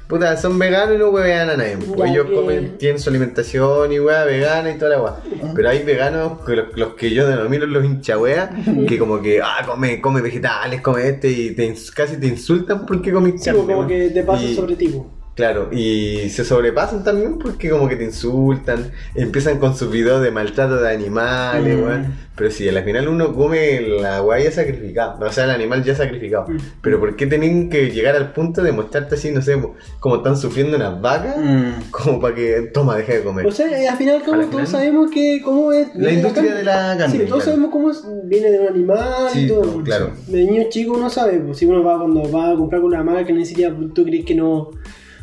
puta, 0.10 0.36
son 0.38 0.58
veganos 0.58 0.96
y 0.96 0.98
no 0.98 1.10
huevean 1.10 1.52
a 1.52 1.56
nadie, 1.56 1.78
pues 1.78 2.10
ellos 2.10 2.26
comen, 2.34 2.78
tienen 2.80 3.00
su 3.00 3.10
alimentación 3.12 3.92
y 3.94 4.00
hueá 4.00 4.26
vegana 4.26 4.72
y 4.72 4.78
toda 4.80 4.90
la 4.98 5.02
hueá, 5.04 5.16
pero 5.56 5.70
hay 5.70 5.84
veganos, 5.84 6.40
los, 6.48 6.76
los 6.76 6.94
que 6.96 7.12
yo 7.12 7.28
denomino 7.28 7.68
los 7.68 7.86
hinchahueas, 7.86 8.50
que 8.88 8.98
como 8.98 9.22
que, 9.22 9.40
ah, 9.40 9.64
come, 9.68 10.02
come 10.02 10.22
vegetales, 10.22 10.82
come 10.82 11.08
este, 11.08 11.30
y 11.30 11.52
te 11.52 11.72
casi 11.96 12.18
te 12.18 12.26
insultan 12.26 12.88
porque 12.88 13.14
comes 13.14 13.34
Sí, 13.44 13.52
pues, 13.52 13.58
carne, 13.58 13.74
como 13.76 13.88
que 13.88 14.10
te 14.10 14.24
pasa 14.24 14.44
Y- 14.44 14.56
sobre 14.56 14.76
ti. 14.76 15.00
Claro, 15.40 15.70
y 15.72 16.28
se 16.32 16.44
sobrepasan 16.44 17.02
también 17.02 17.40
porque 17.40 17.70
como 17.70 17.88
que 17.88 17.96
te 17.96 18.04
insultan, 18.04 18.92
empiezan 19.16 19.58
con 19.58 19.74
sus 19.74 19.90
videos 19.90 20.22
de 20.22 20.32
maltrato 20.32 20.76
de 20.82 20.92
animales, 20.94 21.78
Mm. 21.78 21.82
weón. 21.84 22.30
Pero 22.36 22.52
si 22.52 22.68
al 22.68 22.84
final 22.84 23.08
uno 23.08 23.34
come 23.34 23.80
la 23.82 24.22
weá 24.22 24.42
ya 24.44 24.52
sacrificada, 24.52 25.18
o 25.20 25.32
sea, 25.32 25.46
el 25.46 25.50
animal 25.52 25.82
ya 25.84 25.96
sacrificado. 25.96 26.48
Mm. 26.50 26.58
Pero 26.82 27.00
¿por 27.00 27.16
qué 27.16 27.26
tienen 27.28 27.70
que 27.70 27.90
llegar 27.90 28.18
al 28.18 28.34
punto 28.34 28.62
de 28.64 28.74
mostrarte 28.74 29.16
así, 29.16 29.32
no 29.32 29.42
sé, 29.42 29.58
como 30.02 30.18
están 30.18 30.36
sufriendo 30.36 30.76
unas 30.76 31.00
vacas? 31.02 31.38
Mm. 31.38 31.70
Como 31.92 32.20
para 32.20 32.36
que, 32.36 32.70
toma, 32.74 32.98
deja 32.98 33.14
de 33.14 33.24
comer. 33.24 33.46
O 33.48 33.52
sea, 33.52 33.68
al 33.92 33.98
final, 33.98 34.22
como 34.26 34.38
todos 34.40 34.50
final- 34.50 34.68
sabemos 34.68 35.10
que 35.12 35.42
cómo 35.42 35.72
es. 35.72 35.88
La 35.96 36.12
industria 36.12 36.54
de 36.56 36.64
la 36.66 36.96
carne, 36.98 37.12
Sí, 37.12 37.18
todos 37.20 37.28
claro. 37.30 37.42
sabemos 37.44 37.70
cómo 37.72 37.92
es- 37.92 38.04
viene 38.26 38.52
de 38.52 38.60
un 38.60 38.68
animal 38.68 39.30
Sí, 39.32 39.46
y 39.46 39.48
todo. 39.48 39.84
claro. 39.84 40.12
De 40.28 40.44
niño 40.44 40.64
chico 40.70 40.94
uno 40.98 41.10
sabe, 41.10 41.40
pues 41.40 41.58
si 41.58 41.66
uno 41.66 41.82
va 41.82 41.98
cuando 41.98 42.30
va 42.30 42.52
a 42.52 42.56
comprar 42.56 42.82
con 42.82 42.90
una 42.94 43.04
marca 43.04 43.26
que 43.26 43.34
necesita, 43.34 43.74
tú 43.94 44.04
crees 44.04 44.26
que 44.26 44.36
no. 44.36 44.72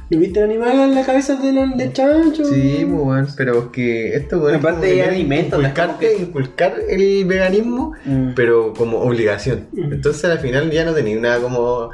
¿No 0.08 0.18
viste 0.20 0.38
el 0.38 0.44
animal 0.50 0.78
en 0.80 0.94
la 0.94 1.04
cabeza 1.04 1.34
del, 1.34 1.76
del 1.76 1.92
chancho? 1.92 2.44
Sí, 2.44 2.86
pues 2.88 3.00
bueno, 3.02 3.26
pero 3.36 3.58
es 3.58 3.64
que 3.72 4.14
esto, 4.14 4.38
bueno, 4.38 4.58
Aparte 4.58 4.86
que 4.86 4.92
quieren 4.94 5.14
alimentos, 5.14 5.58
inculcarte, 5.58 6.06
que- 6.16 6.22
inculcar 6.22 6.74
el 6.88 7.24
veganismo, 7.24 7.92
Mm. 8.04 8.30
pero 8.36 8.72
como 8.72 8.98
obligación. 9.00 9.66
Mm. 9.72 9.94
Entonces 9.94 10.24
al 10.26 10.38
final 10.38 10.70
ya 10.70 10.84
no 10.84 10.92
tenéis 10.92 11.20
nada 11.20 11.40
como 11.40 11.90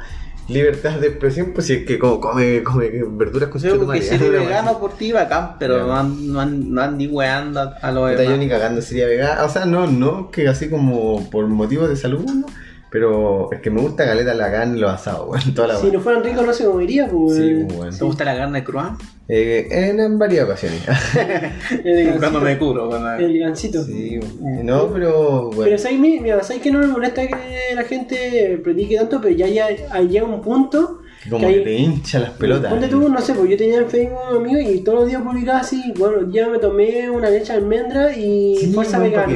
libertad 0.47 0.99
de 0.99 1.07
expresión, 1.07 1.53
pues 1.55 1.67
si 1.67 1.73
es 1.73 1.85
que 1.85 1.97
como 1.97 2.19
come, 2.19 2.61
come 2.63 2.89
verduras 3.13 3.49
con 3.49 3.59
chetumare, 3.61 4.01
si 4.01 4.07
eres 4.15 4.29
una 4.29 4.39
vegano 4.41 4.77
por 4.77 4.95
ti, 4.97 5.11
bacán, 5.11 5.55
pero 5.57 5.77
Ya. 5.77 5.83
no, 5.85 5.95
an- 5.95 6.33
no, 6.33 6.39
an- 6.41 6.71
no 6.73 6.81
andi 6.81 7.07
weando 7.07 7.61
a- 7.61 7.91
los. 7.91 8.11
Puta, 8.11 8.23
yo 8.23 8.29
demás. 8.31 8.39
ni 8.39 8.47
cagando 8.49 8.81
sería 8.81 9.07
vegano, 9.07 9.45
o 9.45 9.49
sea, 9.49 9.65
no, 9.65 9.87
no, 9.87 10.29
que 10.29 10.47
así 10.47 10.69
como 10.69 11.29
por 11.31 11.47
motivos 11.47 11.89
de 11.89 11.95
salud, 11.95 12.25
¿no? 12.25 12.45
Pero 12.93 13.49
es 13.51 13.59
que 13.59 13.71
me 13.71 13.81
gusta 13.81 14.05
caleta 14.05 14.35
la 14.35 14.51
carne 14.51 14.77
y 14.77 14.79
los 14.81 14.91
asados, 14.91 15.27
weón, 15.27 15.55
toda 15.55 15.69
la 15.69 15.77
Si 15.77 15.89
no 15.89 15.99
fueran 15.99 16.23
ricos 16.23 16.45
no 16.45 16.53
se 16.53 16.63
comería, 16.65 17.07
pues. 17.07 17.37
Sí, 17.37 17.63
pues, 17.65 17.75
bueno. 17.75 17.97
¿Te 17.97 18.05
gusta 18.05 18.23
la 18.23 18.37
carne 18.37 18.63
cruda? 18.63 18.95
Eh, 19.27 19.67
en, 19.71 19.99
en 19.99 20.19
varias 20.19 20.45
ocasiones. 20.45 20.83
El 21.83 22.19
Cuando 22.19 22.39
me 22.39 22.55
curo. 22.59 22.89
Cuando... 22.89 23.13
El 23.15 23.39
gancito. 23.39 23.83
sí, 23.83 24.19
no, 24.63 24.89
pero 24.93 25.45
bueno. 25.47 25.63
Pero 25.63 25.77
¿sabes, 25.79 25.97
mi- 25.97 26.19
mira, 26.19 26.43
¿sabes 26.43 26.61
que 26.61 26.71
no 26.71 26.77
me 26.79 26.85
molesta 26.87 27.25
que 27.25 27.73
la 27.73 27.83
gente 27.83 28.59
predique 28.63 28.95
tanto? 28.95 29.19
Pero 29.21 29.35
ya, 29.35 29.47
ya, 29.47 29.67
ya 29.75 29.99
llega 30.01 30.25
un 30.25 30.41
punto 30.41 30.99
como 31.31 31.47
que 31.47 31.53
que 31.53 31.59
hay- 31.59 31.63
te 31.63 31.73
hincha 31.75 32.19
las 32.19 32.29
pelotas. 32.31 32.69
Ponte 32.71 32.89
tú, 32.89 33.09
no 33.09 33.21
sé, 33.21 33.33
pues 33.33 33.49
yo 33.49 33.57
tenía 33.57 33.79
en 33.79 33.89
Facebook 33.89 34.19
un 34.29 34.37
amigo 34.37 34.59
y 34.59 34.81
todos 34.81 34.99
los 34.99 35.07
días 35.09 35.23
publicaba 35.23 35.61
así, 35.61 35.81
bueno, 35.97 36.29
ya 36.31 36.47
me 36.47 36.59
tomé 36.59 37.09
una 37.09 37.29
leche 37.31 37.53
de 37.53 37.57
almendra 37.59 38.15
y 38.15 38.55
Sí, 38.57 38.71
fuerza 38.71 38.99
vegana. 38.99 39.33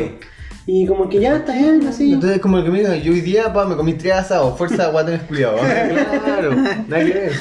Y 0.70 0.86
como 0.86 1.07
que 1.09 1.20
ya 1.20 1.38
está 1.38 1.53
bien, 1.53 1.82
así. 1.88 2.11
Entonces, 2.13 2.39
como 2.41 2.57
el 2.57 2.65
que 2.65 2.70
me 2.72 2.80
diga, 2.80 2.95
yo 2.97 3.13
hoy 3.13 3.22
día, 3.22 3.51
pa, 3.53 3.65
me 3.65 3.76
comí 3.76 3.93
tres 3.93 4.13
asados, 4.13 4.57
fuerza, 4.57 4.89
guatón 4.91 5.20
culiado. 5.28 5.57
Claro, 6.26 6.53
nada 6.55 7.05
que 7.05 7.13
ver. 7.13 7.32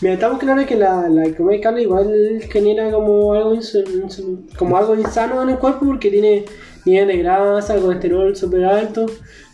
Mira, 0.00 0.14
estamos 0.14 0.38
claros 0.38 0.64
que 0.66 0.76
la, 0.76 1.08
la 1.08 1.34
comer 1.34 1.60
carne 1.60 1.82
igual 1.82 2.12
genera 2.52 2.90
como 2.92 3.32
algo, 3.32 3.54
insu- 3.56 4.46
como 4.56 4.76
algo 4.76 4.94
insano 4.94 5.42
en 5.42 5.48
el 5.48 5.58
cuerpo 5.58 5.86
porque 5.86 6.08
tiene 6.10 6.44
nivel 6.84 7.08
de 7.08 7.16
grasa, 7.16 7.74
colesterol 7.76 8.36
súper 8.36 8.64
alto. 8.64 9.06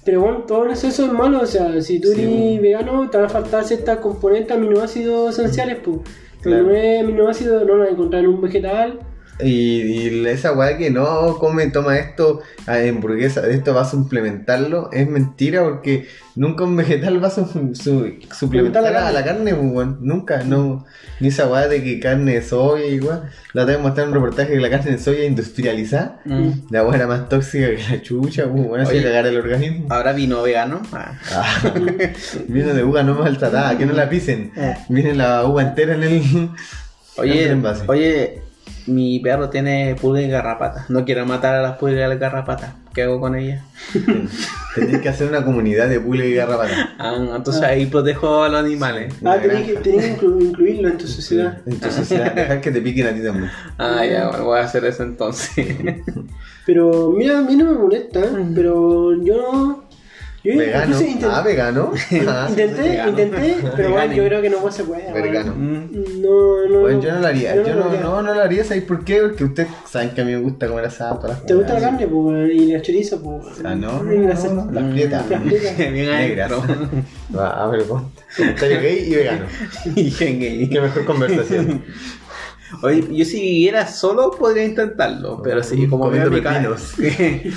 Pero 0.04 0.20
bueno, 0.20 0.38
todo 0.46 0.66
eso 0.66 0.88
es 0.88 0.98
malo. 1.12 1.40
O 1.40 1.46
sea, 1.46 1.80
si 1.80 1.98
tú 2.00 2.12
eres 2.12 2.60
vegano, 2.60 3.08
te 3.08 3.16
van 3.16 3.26
a 3.26 3.30
faltar 3.30 3.64
ciertas 3.64 3.98
componentes 3.98 4.54
aminoácidos 4.54 5.38
esenciales. 5.38 5.78
Pues. 5.82 5.98
Pero 6.42 6.56
Claro. 6.56 6.64
no 6.64 6.74
es 6.74 7.00
aminoácido, 7.02 7.60
no 7.64 7.74
lo 7.74 7.78
vas 7.78 7.88
a 7.88 7.92
encontrar 7.92 8.24
en 8.24 8.28
un 8.30 8.40
vegetal. 8.42 8.98
Y, 9.42 9.48
y 10.08 10.26
esa 10.28 10.52
weá 10.52 10.78
que 10.78 10.90
no 10.90 11.36
come, 11.38 11.66
toma 11.68 11.98
esto, 11.98 12.40
a 12.66 12.74
hamburguesa, 12.76 13.46
esto 13.48 13.74
va 13.74 13.82
a 13.82 13.84
suplementarlo, 13.90 14.90
es 14.92 15.08
mentira 15.08 15.62
porque 15.64 16.06
nunca 16.36 16.62
un 16.64 16.76
vegetal 16.76 17.22
va 17.22 17.26
a 17.28 17.30
su- 17.30 17.74
su- 17.74 18.14
suplementar 18.32 18.84
la 18.84 19.08
a 19.08 19.12
la 19.12 19.24
carne, 19.24 19.52
pues, 19.54 19.72
weón. 19.72 19.98
nunca, 20.02 20.44
no. 20.44 20.86
Ni 21.20 21.28
esa 21.28 21.46
weá 21.48 21.66
de 21.68 21.82
que 21.82 21.98
carne 22.00 22.34
de 22.34 22.42
soya 22.42 22.86
y 22.86 23.00
weá. 23.00 23.30
La 23.54 23.62
otra 23.62 23.74
vez 23.74 23.82
mostraron 23.82 24.10
un 24.10 24.14
reportaje 24.14 24.52
que 24.54 24.60
la 24.60 24.70
carne 24.70 24.92
de 24.92 24.98
soya 24.98 25.24
industrializada, 25.24 26.20
Mm. 26.24 26.50
la 26.70 26.84
weá 26.84 26.94
era 26.96 27.06
más 27.08 27.28
tóxica 27.28 27.66
que 27.70 27.82
la 27.90 28.02
chucha, 28.02 28.44
pues, 28.48 28.66
weón, 28.66 28.86
cagar 29.02 29.26
el 29.26 29.36
organismo. 29.36 29.86
Ahora 29.90 30.12
vino 30.12 30.42
vegano. 30.42 30.80
Ah. 30.92 31.12
Ah, 31.32 31.72
viene 32.48 32.72
de 32.72 32.84
uva 32.84 33.02
no 33.02 33.14
maltratada, 33.14 33.76
que 33.76 33.84
no 33.86 33.92
la 33.94 34.08
pisen. 34.08 34.52
Eh. 34.56 34.76
Viene 34.88 35.14
la 35.14 35.44
uva 35.44 35.62
entera 35.62 35.94
en 35.94 36.02
el. 36.04 36.22
Oye, 37.16 37.56
oye, 37.86 38.42
mi 38.86 39.18
perro 39.20 39.48
tiene 39.50 39.96
pulga 40.00 40.20
y 40.22 40.28
garrapata. 40.28 40.86
No 40.88 41.04
quiero 41.04 41.24
matar 41.26 41.54
a 41.54 41.62
las 41.62 41.78
pulgas 41.78 42.06
y 42.06 42.08
las 42.08 42.18
garrapatas. 42.18 42.72
¿Qué 42.94 43.02
hago 43.02 43.18
con 43.20 43.34
ella? 43.34 43.64
Tenés 44.74 45.00
que 45.00 45.08
hacer 45.08 45.28
una 45.28 45.44
comunidad 45.44 45.88
de 45.88 46.00
pule 46.00 46.28
y 46.28 46.34
garrapata. 46.34 46.94
Ah, 46.98 47.16
entonces 47.36 47.62
ahí 47.62 47.86
protejo 47.86 48.42
a 48.44 48.48
los 48.48 48.60
animales. 48.60 49.14
Ah, 49.24 49.36
tenés 49.40 49.66
que, 49.66 49.74
tenés 49.76 50.04
que 50.18 50.26
inclu- 50.26 50.42
incluirlo 50.42 50.88
en 50.88 50.98
tu 50.98 51.06
sociedad. 51.06 51.58
Entonces, 51.66 52.08
ya, 52.08 52.30
dejar 52.30 52.60
que 52.60 52.70
te 52.70 52.80
piquen 52.80 53.06
a 53.06 53.12
ti 53.14 53.22
también. 53.22 53.50
Ah, 53.78 54.04
ya, 54.04 54.28
bueno, 54.28 54.44
voy 54.44 54.58
a 54.58 54.62
hacer 54.64 54.84
eso 54.84 55.02
entonces. 55.02 55.66
Pero 56.66 57.10
mira, 57.16 57.38
a 57.38 57.42
mí 57.42 57.56
no 57.56 57.66
me 57.66 57.72
molesta, 57.78 58.20
pero 58.54 59.12
yo 59.22 59.36
no. 59.36 59.83
Yo 60.44 60.58
Vegano. 60.58 60.96
Ah, 61.30 61.40
vegano. 61.42 61.92
Ah, 62.28 62.46
intenté, 62.50 62.82
vegano. 62.82 63.10
intenté, 63.10 63.56
pero 63.76 63.92
bueno, 63.92 64.10
Vegano. 64.10 64.12
yo 64.14 64.24
creo 64.26 64.42
que 64.42 64.50
no 64.50 64.70
se 64.70 64.84
puede. 64.84 65.10
bueno. 65.10 65.22
Vegano. 65.26 65.54
Mm. 65.54 65.90
No, 66.20 66.68
no. 66.68 66.80
Bueno, 66.80 67.00
yo 67.00 67.12
no 67.12 67.20
lo 67.20 67.26
haría. 67.26 67.56
Yo 67.56 67.62
no, 67.62 67.74
lo 67.76 67.84
haría. 67.86 68.00
no, 68.02 68.22
no 68.22 68.34
lo 68.34 68.40
haría. 68.42 68.62
¿Sabéis 68.62 68.84
por 68.84 69.04
qué? 69.06 69.20
Porque 69.22 69.44
ustedes 69.44 69.68
saben 69.90 70.10
que 70.10 70.20
a 70.20 70.24
mí 70.26 70.32
me 70.32 70.38
gusta 70.40 70.68
comer 70.68 70.84
asado. 70.84 71.16
Todas 71.18 71.30
las 71.38 71.46
¿Te 71.46 71.54
gusta 71.54 71.72
la 71.74 71.80
carne? 71.80 72.06
Pues, 72.06 72.52
y 72.52 72.66
la 72.72 72.82
chorizo, 72.82 73.22
pues. 73.22 73.46
Ah, 73.64 73.74
no, 73.74 74.02
no, 74.02 74.12
las- 74.28 74.40
prietas. 74.44 75.30
Las 75.30 75.40
prietas. 75.42 75.78
Bien 75.78 75.94
Negras. 76.10 76.52
adentro. 76.52 76.88
Va, 77.34 77.64
a 77.64 77.66
ver, 77.68 77.82
ponte. 77.84 78.22
Comentario 78.36 78.80
gay 78.80 78.98
y 79.10 79.14
vegano. 79.14 79.46
Y 79.96 80.10
gay. 80.10 80.68
Qué 80.68 80.80
mejor 80.80 81.04
conversación. 81.06 81.82
Oye, 82.82 83.04
yo 83.14 83.24
si 83.24 83.40
viviera 83.40 83.86
solo 83.86 84.30
podría 84.30 84.64
intentarlo, 84.64 85.40
pero 85.42 85.62
sí, 85.62 85.86
como 85.86 86.10
vivo 86.10 86.26
en 86.26 86.32
mi 86.34 86.40
casa. 86.42 86.96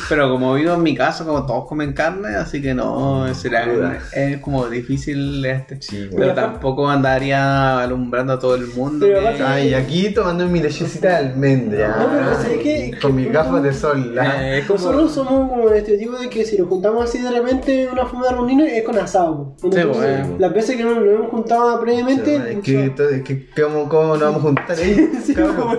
pero 0.09 0.29
como 0.29 0.53
vivo 0.53 0.73
en 0.73 0.83
mi 0.83 0.95
casa, 0.95 1.25
como 1.25 1.45
todos 1.45 1.65
comen 1.67 1.93
carne, 1.93 2.35
así 2.35 2.61
que 2.61 2.73
no, 2.73 3.33
será 3.33 3.99
es 4.13 4.37
como 4.39 4.67
difícil 4.67 5.45
este. 5.45 5.81
Sí, 5.81 6.09
Pero 6.15 6.33
tampoco 6.33 6.89
andaría 6.89 7.79
alumbrando 7.81 8.33
a 8.33 8.39
todo 8.39 8.55
el 8.55 8.67
mundo. 8.67 9.05
Pero 9.07 9.21
que- 9.35 9.43
Ay, 9.43 9.73
aquí 9.73 10.09
tomando 10.13 10.45
mi 10.47 10.61
lechecita 10.61 11.09
de 11.09 11.15
almendra. 11.15 11.97
No, 11.99 12.09
pero 12.11 12.35
¿sabes 12.35 12.57
qué? 12.63 12.91
Con 13.01 13.15
mis 13.15 13.31
gafas 13.31 13.63
de 13.63 13.73
sol. 13.73 14.15
la- 14.15 14.47
Eh, 14.55 14.59
es 14.59 14.65
como- 14.65 14.79
Nosotros 14.79 15.11
somos 15.13 15.49
como 15.49 15.69
el 15.69 15.75
estereotipo 15.77 16.17
de 16.17 16.29
que 16.29 16.45
si 16.45 16.57
nos 16.57 16.67
juntamos 16.67 17.03
así 17.03 17.19
de 17.21 17.31
repente 17.31 17.83
en 17.83 17.89
una 17.89 18.05
forma 18.05 18.27
de 18.27 18.33
reuniones 18.33 18.73
es 18.73 18.83
con 18.83 18.97
asado. 18.97 19.53
Sí, 19.59 19.67
Entonces, 19.67 19.95
bueno. 19.97 20.35
Las 20.39 20.53
veces 20.53 20.75
que 20.77 20.83
nos, 20.83 20.95
nos 20.97 21.05
hemos 21.07 21.29
juntado 21.31 21.79
previamente. 21.81 22.35
Es 22.35 22.59
que, 22.59 22.83
entonces, 22.85 23.23
que- 23.23 23.47
¿cómo, 23.61 23.87
¿cómo 23.89 24.07
nos 24.09 24.19
vamos 24.21 24.37
a 24.37 24.41
juntar 24.41 24.71
ahí? 24.77 25.06
Sí, 25.27 25.33
cabrón? 25.33 25.77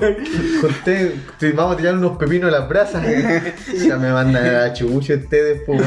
vamos 1.55 1.75
a 1.75 1.77
tirar 1.77 1.95
unos 1.95 2.17
pepinos 2.19 2.53
a 2.53 2.59
las 2.59 2.69
brasas. 2.69 3.03
Ya 3.87 3.97
me 3.97 4.13
mandan 4.13 4.45
a 4.45 4.53
la 4.53 4.73
chucha 4.73 5.15
ustedes, 5.15 5.63
pues. 5.65 5.83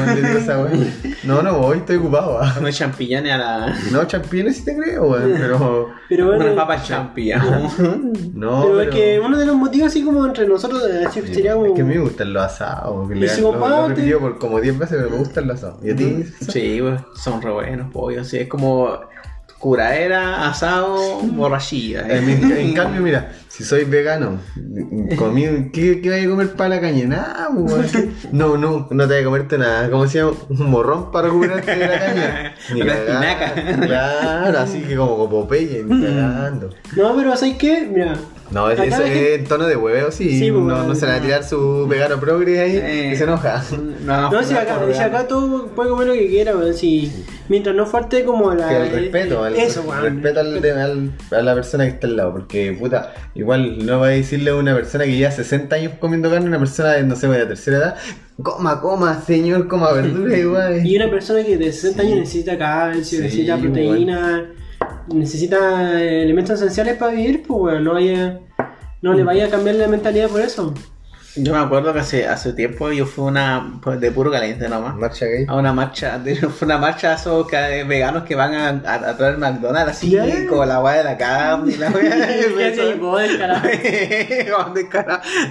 No, 1.24 1.42
no 1.42 1.58
voy, 1.58 1.78
estoy 1.78 1.96
ocupado. 1.96 2.38
ah. 2.40 2.56
Unos 2.58 2.76
champiñones 2.76 3.32
a 3.32 3.38
la. 3.38 3.76
No, 3.90 4.04
champiñones 4.04 4.56
sí 4.56 4.64
te 4.64 4.76
creo, 4.76 5.04
weón, 5.10 5.34
pero. 5.36 5.90
Pero 6.08 6.26
bueno, 6.26 6.44
Unas 6.44 6.56
papas 6.56 6.86
champiñones. 6.88 7.78
No, 8.34 8.62
pero 8.62 8.76
pero. 8.76 8.80
es 8.82 8.88
que 8.90 9.20
uno 9.20 9.38
de 9.38 9.46
los 9.46 9.56
motivos 9.56 9.88
así 9.88 10.04
como 10.04 10.26
entre 10.26 10.46
nosotros 10.46 10.82
así 11.06 11.22
sería 11.22 11.54
como... 11.54 11.66
Es 11.66 11.72
que 11.74 11.82
a 11.82 11.84
mí 11.84 11.94
me 11.94 12.00
gustan 12.00 12.32
los 12.32 12.42
asados. 12.42 13.08
Que 13.08 13.14
le, 13.14 13.26
Hicimos 13.26 13.56
lo, 13.56 13.88
repetido 13.88 14.20
por 14.20 14.38
como 14.38 14.60
10 14.60 14.78
veces, 14.78 14.98
pero 14.98 15.10
me 15.10 15.16
gustan 15.18 15.46
los 15.46 15.56
asados. 15.56 15.84
¿Y 15.84 15.90
a 15.90 15.96
ti? 15.96 16.24
Sí, 16.48 16.78
pues, 16.80 17.00
son 17.14 17.40
re 17.40 17.50
buenos, 17.50 17.92
pollo. 17.92 18.24
Sí, 18.24 18.38
es 18.38 18.48
como 18.48 19.00
curaera, 19.62 20.48
asado, 20.50 21.20
borrachilla. 21.22 22.04
En, 22.08 22.26
mi- 22.26 22.52
en 22.60 22.74
cambio, 22.74 23.00
mira, 23.00 23.30
si 23.46 23.62
soy 23.62 23.84
vegano, 23.84 24.40
comí, 25.16 25.70
¿qué, 25.72 26.00
qué 26.00 26.10
vaya 26.10 26.24
a 26.26 26.28
comer 26.30 26.52
para 26.54 26.70
la 26.70 26.80
caña? 26.80 27.06
Nada. 27.06 27.48
No, 28.32 28.56
no, 28.56 28.88
no 28.90 29.04
te 29.06 29.14
vaya 29.14 29.20
a 29.20 29.24
comerte 29.24 29.56
nada. 29.58 29.88
¿Cómo 29.90 30.06
se 30.08 30.18
llama? 30.18 30.32
Un 30.48 30.70
morrón 30.70 31.12
para 31.12 31.28
recuperarte 31.28 31.76
de 31.76 31.86
la 31.86 31.98
caña. 31.98 32.54
Espinaca. 32.68 33.54
Claro, 33.86 34.58
así 34.58 34.80
que 34.80 34.96
como 34.96 35.16
con 35.16 35.30
Popeye, 35.30 35.84
ni 35.86 36.02
cagando. 36.02 36.70
No, 36.96 37.14
pero 37.16 37.36
¿sabes 37.36 37.56
qué? 37.56 37.88
Mira, 37.92 38.14
No, 38.52 38.70
es- 38.70 38.78
es 38.80 39.38
en 39.38 39.44
tono 39.46 39.66
de 39.66 39.76
hueveo, 39.76 40.10
sí. 40.12 40.38
Sí, 40.38 40.50
no, 40.50 40.60
no 40.84 40.94
se 40.94 41.06
le 41.06 41.12
va 41.12 41.18
a 41.18 41.20
tirar 41.22 41.44
su 41.44 41.86
vegano 41.88 42.20
progre 42.20 42.60
ahí 42.60 42.76
Eh. 42.76 43.10
y 43.12 43.16
se 43.16 43.24
enoja. 43.24 43.62
No, 44.04 44.30
no, 44.30 44.42
si 44.44 44.54
acá, 44.54 44.78
si 44.92 44.98
acá 45.00 45.26
todo 45.26 45.66
puede 45.68 45.90
comer 45.90 46.06
lo 46.08 46.12
que 46.14 46.28
quiera, 46.28 46.56
weón, 46.56 46.74
si, 46.74 47.10
mientras 47.48 47.74
no 47.74 47.86
falte 47.86 48.24
como 48.24 48.52
la... 48.54 48.68
Que 48.68 48.76
el 48.76 48.90
respeto, 48.90 49.42
al, 49.44 49.56
Eso, 49.56 49.82
weón. 49.82 50.02
respeto 50.02 50.40
al, 50.40 50.60
de- 50.60 50.72
al- 50.72 51.10
a 51.30 51.42
la 51.42 51.54
persona 51.54 51.84
que 51.84 51.90
está 51.90 52.06
al 52.06 52.16
lado, 52.16 52.32
porque 52.32 52.76
puta, 52.78 53.14
igual 53.34 53.84
no 53.86 54.00
va 54.00 54.06
a 54.06 54.10
decirle 54.10 54.50
a 54.50 54.54
una 54.56 54.74
persona 54.74 55.04
que 55.04 55.16
lleva 55.16 55.30
60 55.30 55.74
años 55.76 55.92
comiendo 55.98 56.30
carne, 56.30 56.46
una 56.48 56.58
persona 56.58 56.90
de 56.92 57.02
no 57.04 57.16
sé, 57.16 57.28
de 57.28 57.46
tercera 57.46 57.76
edad, 57.78 57.96
coma, 58.42 58.80
coma, 58.80 59.22
señor, 59.26 59.66
coma 59.68 59.92
verdura 59.94 60.36
igual. 60.36 60.86
Y 60.86 60.96
una 60.96 61.08
persona 61.10 61.42
que 61.44 61.56
de 61.56 61.72
60 61.72 62.02
años 62.02 62.18
necesita 62.18 62.58
calcio, 62.58 63.18
Sí, 63.18 63.24
necesita 63.24 63.56
proteína, 63.56 64.50
necesita 65.08 66.00
eh, 66.00 66.22
elementos 66.22 66.60
esenciales 66.60 66.96
para 66.96 67.12
vivir, 67.12 67.42
pues 67.46 67.58
bueno, 67.58 67.80
no 67.80 67.92
vaya, 67.94 68.40
no 69.00 69.14
le 69.14 69.24
vaya 69.24 69.46
a 69.46 69.50
cambiar 69.50 69.76
la 69.76 69.88
mentalidad 69.88 70.28
por 70.28 70.40
eso. 70.40 70.74
Yo 71.34 71.54
me 71.54 71.60
acuerdo 71.60 71.94
que 71.94 72.00
hace, 72.00 72.26
hace 72.28 72.52
tiempo 72.52 72.92
yo 72.92 73.06
fui 73.06 73.24
una, 73.24 73.78
pues, 73.82 73.98
de 74.00 74.10
puro 74.10 74.30
caliente 74.30 74.68
nomás. 74.68 74.94
Marcha 74.96 75.24
gay. 75.24 75.46
A 75.48 75.56
una 75.56 75.72
marcha, 75.72 76.18
de 76.22 76.36
fue 76.36 76.66
una 76.66 76.76
marcha 76.76 77.08
de 77.10 77.14
esos 77.16 77.46
que- 77.48 77.84
veganos 77.84 78.24
que 78.24 78.34
van 78.34 78.54
a, 78.54 78.68
a, 78.86 78.94
a 79.10 79.16
traer 79.16 79.38
McDonald's 79.38 79.92
así, 79.92 80.10
Ya. 80.10 80.24
con 80.46 80.68
la 80.68 80.78
guay 80.78 80.98
de 80.98 81.04
la 81.04 81.16
carne 81.16 81.72
y 81.72 81.76
la 81.78 81.90
weá. 81.90 83.62
¿Qué. 83.82 84.52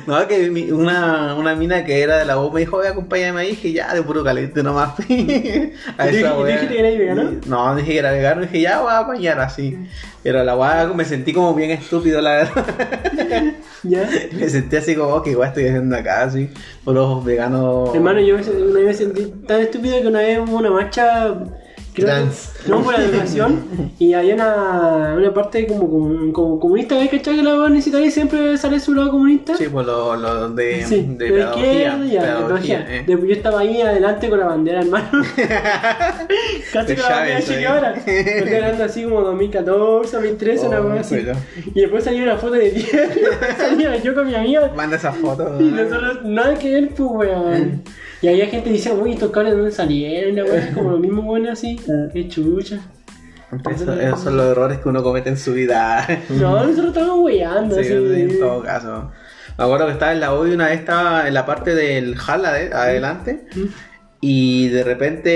No, 0.07 0.27
que 0.27 0.49
mi- 0.51 0.69
una, 0.71 1.33
una 1.35 1.55
mina 1.55 1.83
que 1.83 2.01
era 2.01 2.17
de 2.17 2.25
la 2.25 2.37
U 2.39 2.51
me 2.51 2.59
dijo, 2.61 2.77
voy 2.77 2.87
a 2.87 2.91
acompañarme 2.91 3.41
ahí, 3.41 3.47
y 3.47 3.51
dije, 3.51 3.71
ya, 3.73 3.93
de 3.93 4.03
puro 4.03 4.23
caliente 4.23 4.61
nomás. 4.63 4.99
a 4.99 5.03
¿Y 5.07 5.25
tú- 5.25 5.71
esa 5.97 6.09
y 6.39 6.43
dijiste 6.45 6.67
que 6.67 6.79
eras 6.79 6.97
vegano? 6.99 7.31
No, 7.47 7.75
dije 7.75 7.91
que 7.93 7.97
era 7.99 8.11
vegano, 8.11 8.41
dije, 8.41 8.61
ya, 8.61 8.81
voy 8.81 8.91
a 8.91 8.99
apañar 8.99 9.39
así. 9.39 9.77
Pero 10.23 10.43
la 10.43 10.55
weá 10.55 10.85
me 10.93 11.05
sentí 11.05 11.33
como 11.33 11.55
bien 11.55 11.71
estúpido, 11.71 12.21
la 12.21 12.31
verdad. 12.31 12.65
¿Ya? 13.83 14.09
me 14.33 14.49
sentí 14.49 14.75
así 14.75 14.95
como, 14.95 15.13
oh, 15.13 15.21
qué 15.21 15.33
guay 15.33 15.49
estoy 15.49 15.65
haciendo 15.65 15.95
acá, 15.95 16.23
así. 16.23 16.49
Por 16.83 16.95
los 16.95 17.23
veganos. 17.23 17.93
Hermano, 17.93 18.19
yo 18.21 18.35
una 18.35 18.79
vez 18.79 18.85
me 18.85 18.93
sentí 18.93 19.25
tan 19.47 19.61
estúpido 19.61 20.01
que 20.01 20.07
una 20.07 20.19
vez 20.19 20.39
hubo 20.39 20.57
una 20.57 20.71
marcha. 20.71 21.35
Creo 21.93 22.07
que- 22.07 22.11
Trans. 22.13 22.51
no, 22.67 22.81
por 22.83 22.97
la 22.97 23.03
educación. 23.05 23.63
y 23.99 24.13
había 24.13 24.35
una, 24.35 25.13
una 25.17 25.33
parte 25.33 25.67
como, 25.67 25.89
como, 25.89 26.33
como 26.33 26.59
comunista, 26.59 26.95
¿ves? 26.97 27.09
¿Cachai? 27.09 27.35
Que 27.37 27.43
la 27.43 27.55
universitaria 27.55 28.09
siempre 28.11 28.57
sale 28.57 28.79
su 28.79 28.93
lado 28.93 29.11
comunista. 29.11 29.55
Sí, 29.57 29.65
pues 29.71 29.85
los 29.85 30.19
lo 30.19 30.49
de, 30.51 30.83
Sí, 30.85 31.01
de 31.17 31.25
de 31.25 31.31
pedagogía. 31.31 31.71
pedagogía, 31.71 32.21
pedagogía. 32.21 32.85
eh. 32.89 33.03
Después 33.07 33.29
yo 33.29 33.35
estaba 33.35 33.59
ahí 33.61 33.81
adelante 33.81 34.29
con 34.29 34.39
la 34.39 34.45
bandera, 34.47 34.81
hermano. 34.81 35.09
Casi 36.73 36.95
con 36.95 37.03
la 37.03 37.09
bandera 37.09 37.37
ahí. 37.39 37.55
Guevara. 37.59 37.93
Estoy 38.05 38.53
hablando 38.55 38.83
así 38.83 39.03
como 39.03 39.21
2014, 39.21 40.15
2013, 40.17 40.67
una 40.67 40.79
Oh, 40.79 40.83
cosa 40.89 40.99
así. 41.01 41.15
Y 41.75 41.81
después 41.81 42.03
salió 42.03 42.23
una 42.23 42.37
foto 42.37 42.53
de 42.53 42.71
10. 42.71 42.91
salía 43.57 43.95
yo 43.97 44.13
con 44.15 44.27
mi 44.27 44.35
amiga. 44.35 44.71
Manda 44.75 44.95
esa 44.97 45.11
foto. 45.11 45.57
Y 45.59 45.65
nosotros, 45.65 46.19
nada 46.23 46.55
que 46.55 46.71
ver, 46.71 46.89
pues, 46.89 47.09
weón. 47.11 47.83
Y 48.21 48.27
había 48.27 48.45
gente 48.47 48.65
que 48.69 48.75
decía, 48.77 48.93
uy, 48.93 49.13
estos 49.13 49.31
cabros 49.31 49.51
de 49.53 49.57
dónde 49.57 49.71
salieron, 49.73 50.35
la. 50.35 50.43
Es 50.57 50.73
como 50.75 50.91
lo 50.91 50.97
mismo, 50.99 51.23
weón, 51.23 51.47
así. 51.47 51.79
Qué 52.13 52.27
chucha. 52.27 52.79
Eso- 53.69 53.99
esos 53.99 54.19
son 54.21 54.37
los 54.37 54.45
errores 54.45 54.77
que 54.79 54.87
uno 54.89 55.03
comete 55.03 55.29
en 55.29 55.37
su 55.37 55.53
vida. 55.53 56.07
No, 56.29 56.63
nosotros 56.63 56.87
estábamos 56.87 57.25
weyando, 57.25 57.75
Sí, 57.75 57.81
así. 57.81 57.93
en 57.93 58.39
todo 58.39 58.61
caso. 58.63 59.11
Me 59.57 59.63
acuerdo 59.65 59.87
que 59.87 59.93
estaba 59.93 60.13
en 60.13 60.19
la 60.21 60.33
U 60.33 60.47
y 60.47 60.51
una 60.53 60.67
vez 60.67 60.79
estaba 60.79 61.27
en 61.27 61.33
la 61.33 61.45
parte 61.45 61.75
del 61.75 62.15
hall 62.15 62.45
ade- 62.45 62.71
adelante. 62.73 63.45
Y 64.21 64.69
de 64.69 64.83
repente, 64.83 65.31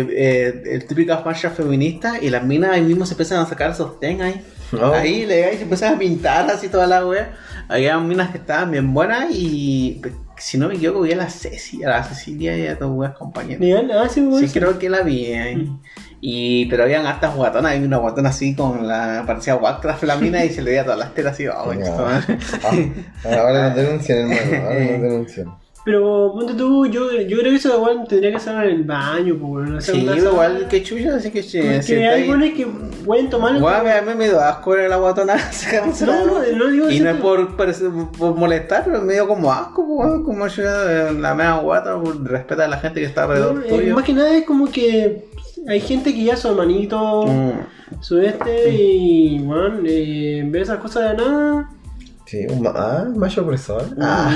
eh, 0.00 0.62
el 0.72 0.86
típico 0.86 1.12
marcha 1.24 1.50
feminista 1.50 2.14
y 2.20 2.30
las 2.30 2.42
minas 2.42 2.70
ahí 2.72 2.80
mismo 2.82 3.04
se 3.06 3.12
empiezan 3.12 3.38
a 3.40 3.46
sacar 3.46 3.74
sostén 3.74 4.22
ahí. 4.22 4.42
Oh. 4.72 4.92
Ahí 4.94 5.26
le 5.26 5.52
y 5.52 5.56
se 5.58 5.62
empiezan 5.64 5.94
a 5.94 5.98
pintar 5.98 6.50
así 6.50 6.68
toda 6.68 6.86
la 6.86 7.06
wea. 7.06 7.32
Había 7.68 7.98
minas 7.98 8.30
que 8.30 8.38
estaban 8.38 8.70
bien 8.70 8.92
buenas 8.94 9.26
y 9.30 10.00
Si 10.40 10.58
no 10.58 10.68
me 10.68 10.74
equivoco, 10.74 11.02
vi 11.02 11.12
a 11.12 11.16
la 11.16 11.28
Ceci, 11.30 11.84
a 11.84 11.90
la 11.90 12.02
Cecilia 12.04 12.56
y 12.56 12.66
a 12.66 12.78
tus 12.78 12.88
weas 12.90 13.14
compañeros. 13.14 13.60
Legal, 13.60 13.90
ah, 13.92 14.08
sí, 14.08 14.26
Sí, 14.40 14.48
creo 14.48 14.78
que 14.78 14.88
la 14.88 15.02
vi. 15.02 15.26
eh. 15.26 15.56
Mm. 15.56 15.80
Y, 16.22 16.66
pero 16.66 16.82
habían 16.82 17.06
hartas 17.06 17.34
guatonas, 17.34 17.72
había 17.72 17.86
una 17.86 17.96
guatona 17.98 18.28
así 18.30 18.54
con 18.54 18.86
la. 18.86 19.24
parecía 19.26 19.56
Warcraft 19.56 20.02
la 20.04 20.16
mina 20.16 20.44
y 20.44 20.50
se 20.50 20.60
le 20.62 20.70
veía 20.70 20.84
todas 20.84 20.98
las 20.98 21.14
telas 21.14 21.34
así. 21.34 21.46
Oh, 21.46 21.66
madre. 22.02 22.38
Ah, 22.62 23.36
ahora 23.38 23.68
nos 23.68 23.76
denuncian, 23.76 24.18
hermano. 24.32 24.66
Ahora 24.66 24.80
nos 24.80 25.02
denuncian. 25.02 25.54
Pero 25.82 26.32
ponte 26.34 26.52
tú, 26.52 26.84
yo, 26.86 27.10
yo 27.22 27.38
creo 27.38 27.50
que 27.52 27.56
eso 27.56 27.74
igual 27.74 28.06
tendría 28.06 28.32
que 28.32 28.38
ser 28.38 28.54
en 28.56 28.70
el 28.70 28.84
baño, 28.84 29.36
pues, 29.40 29.70
no 29.70 29.80
sé, 29.80 29.92
Sí, 29.92 30.00
igual 30.00 30.68
que 30.68 30.82
chucha, 30.82 31.16
así 31.16 31.30
que 31.30 31.42
sí, 31.42 31.58
Porque 31.58 32.06
hay 32.06 32.22
ahí. 32.22 32.28
buenos 32.28 32.50
que 32.50 32.66
pueden 33.06 33.30
tomar. 33.30 33.58
Guau, 33.58 33.86
a 33.86 34.02
mí 34.02 34.14
me 34.14 34.24
dio 34.28 34.38
asco 34.40 34.72
ver 34.72 34.84
a 34.84 34.88
la 34.88 34.96
guatona 34.96 35.38
sacándose 35.52 36.06
la 36.06 36.16
No, 36.20 36.26
no, 36.26 36.56
no 36.58 36.66
digo 36.68 36.90
Y 36.90 37.00
no 37.00 37.10
es 37.10 37.16
por, 37.16 37.56
por, 37.56 37.72
por 38.18 38.34
molestar, 38.36 38.84
pero 38.84 39.00
me 39.00 39.14
dio 39.14 39.26
como 39.26 39.50
asco, 39.50 39.86
pues, 39.86 40.10
como 40.22 40.46
yo, 40.48 40.62
eh, 40.64 41.12
la 41.18 41.34
mea 41.34 41.54
guata, 41.56 41.98
por 41.98 42.22
respeto 42.28 42.62
a 42.62 42.68
la 42.68 42.76
gente 42.78 43.00
que 43.00 43.06
está 43.06 43.22
alrededor 43.24 43.64
eh, 43.64 43.68
tuyo. 43.70 43.94
más 43.94 44.04
que 44.04 44.12
nada 44.12 44.36
es 44.36 44.44
como 44.44 44.70
que 44.70 45.24
hay 45.66 45.80
gente 45.80 46.12
que 46.12 46.24
ya 46.24 46.36
su 46.36 46.48
hermanito, 46.48 47.24
Mm. 47.26 48.00
su 48.02 48.18
este, 48.18 48.70
y 48.70 49.38
bueno, 49.40 49.78
eh, 49.86 50.42
ve 50.46 50.60
esas 50.60 50.78
cosas 50.78 51.10
de 51.16 51.24
nada. 51.24 51.70
Sí, 52.30 52.46
un 52.48 52.62
ma 52.62 52.70
ah, 52.76 53.08
macho 53.16 53.42
opresor. 53.42 53.82
Ah, 54.00 54.30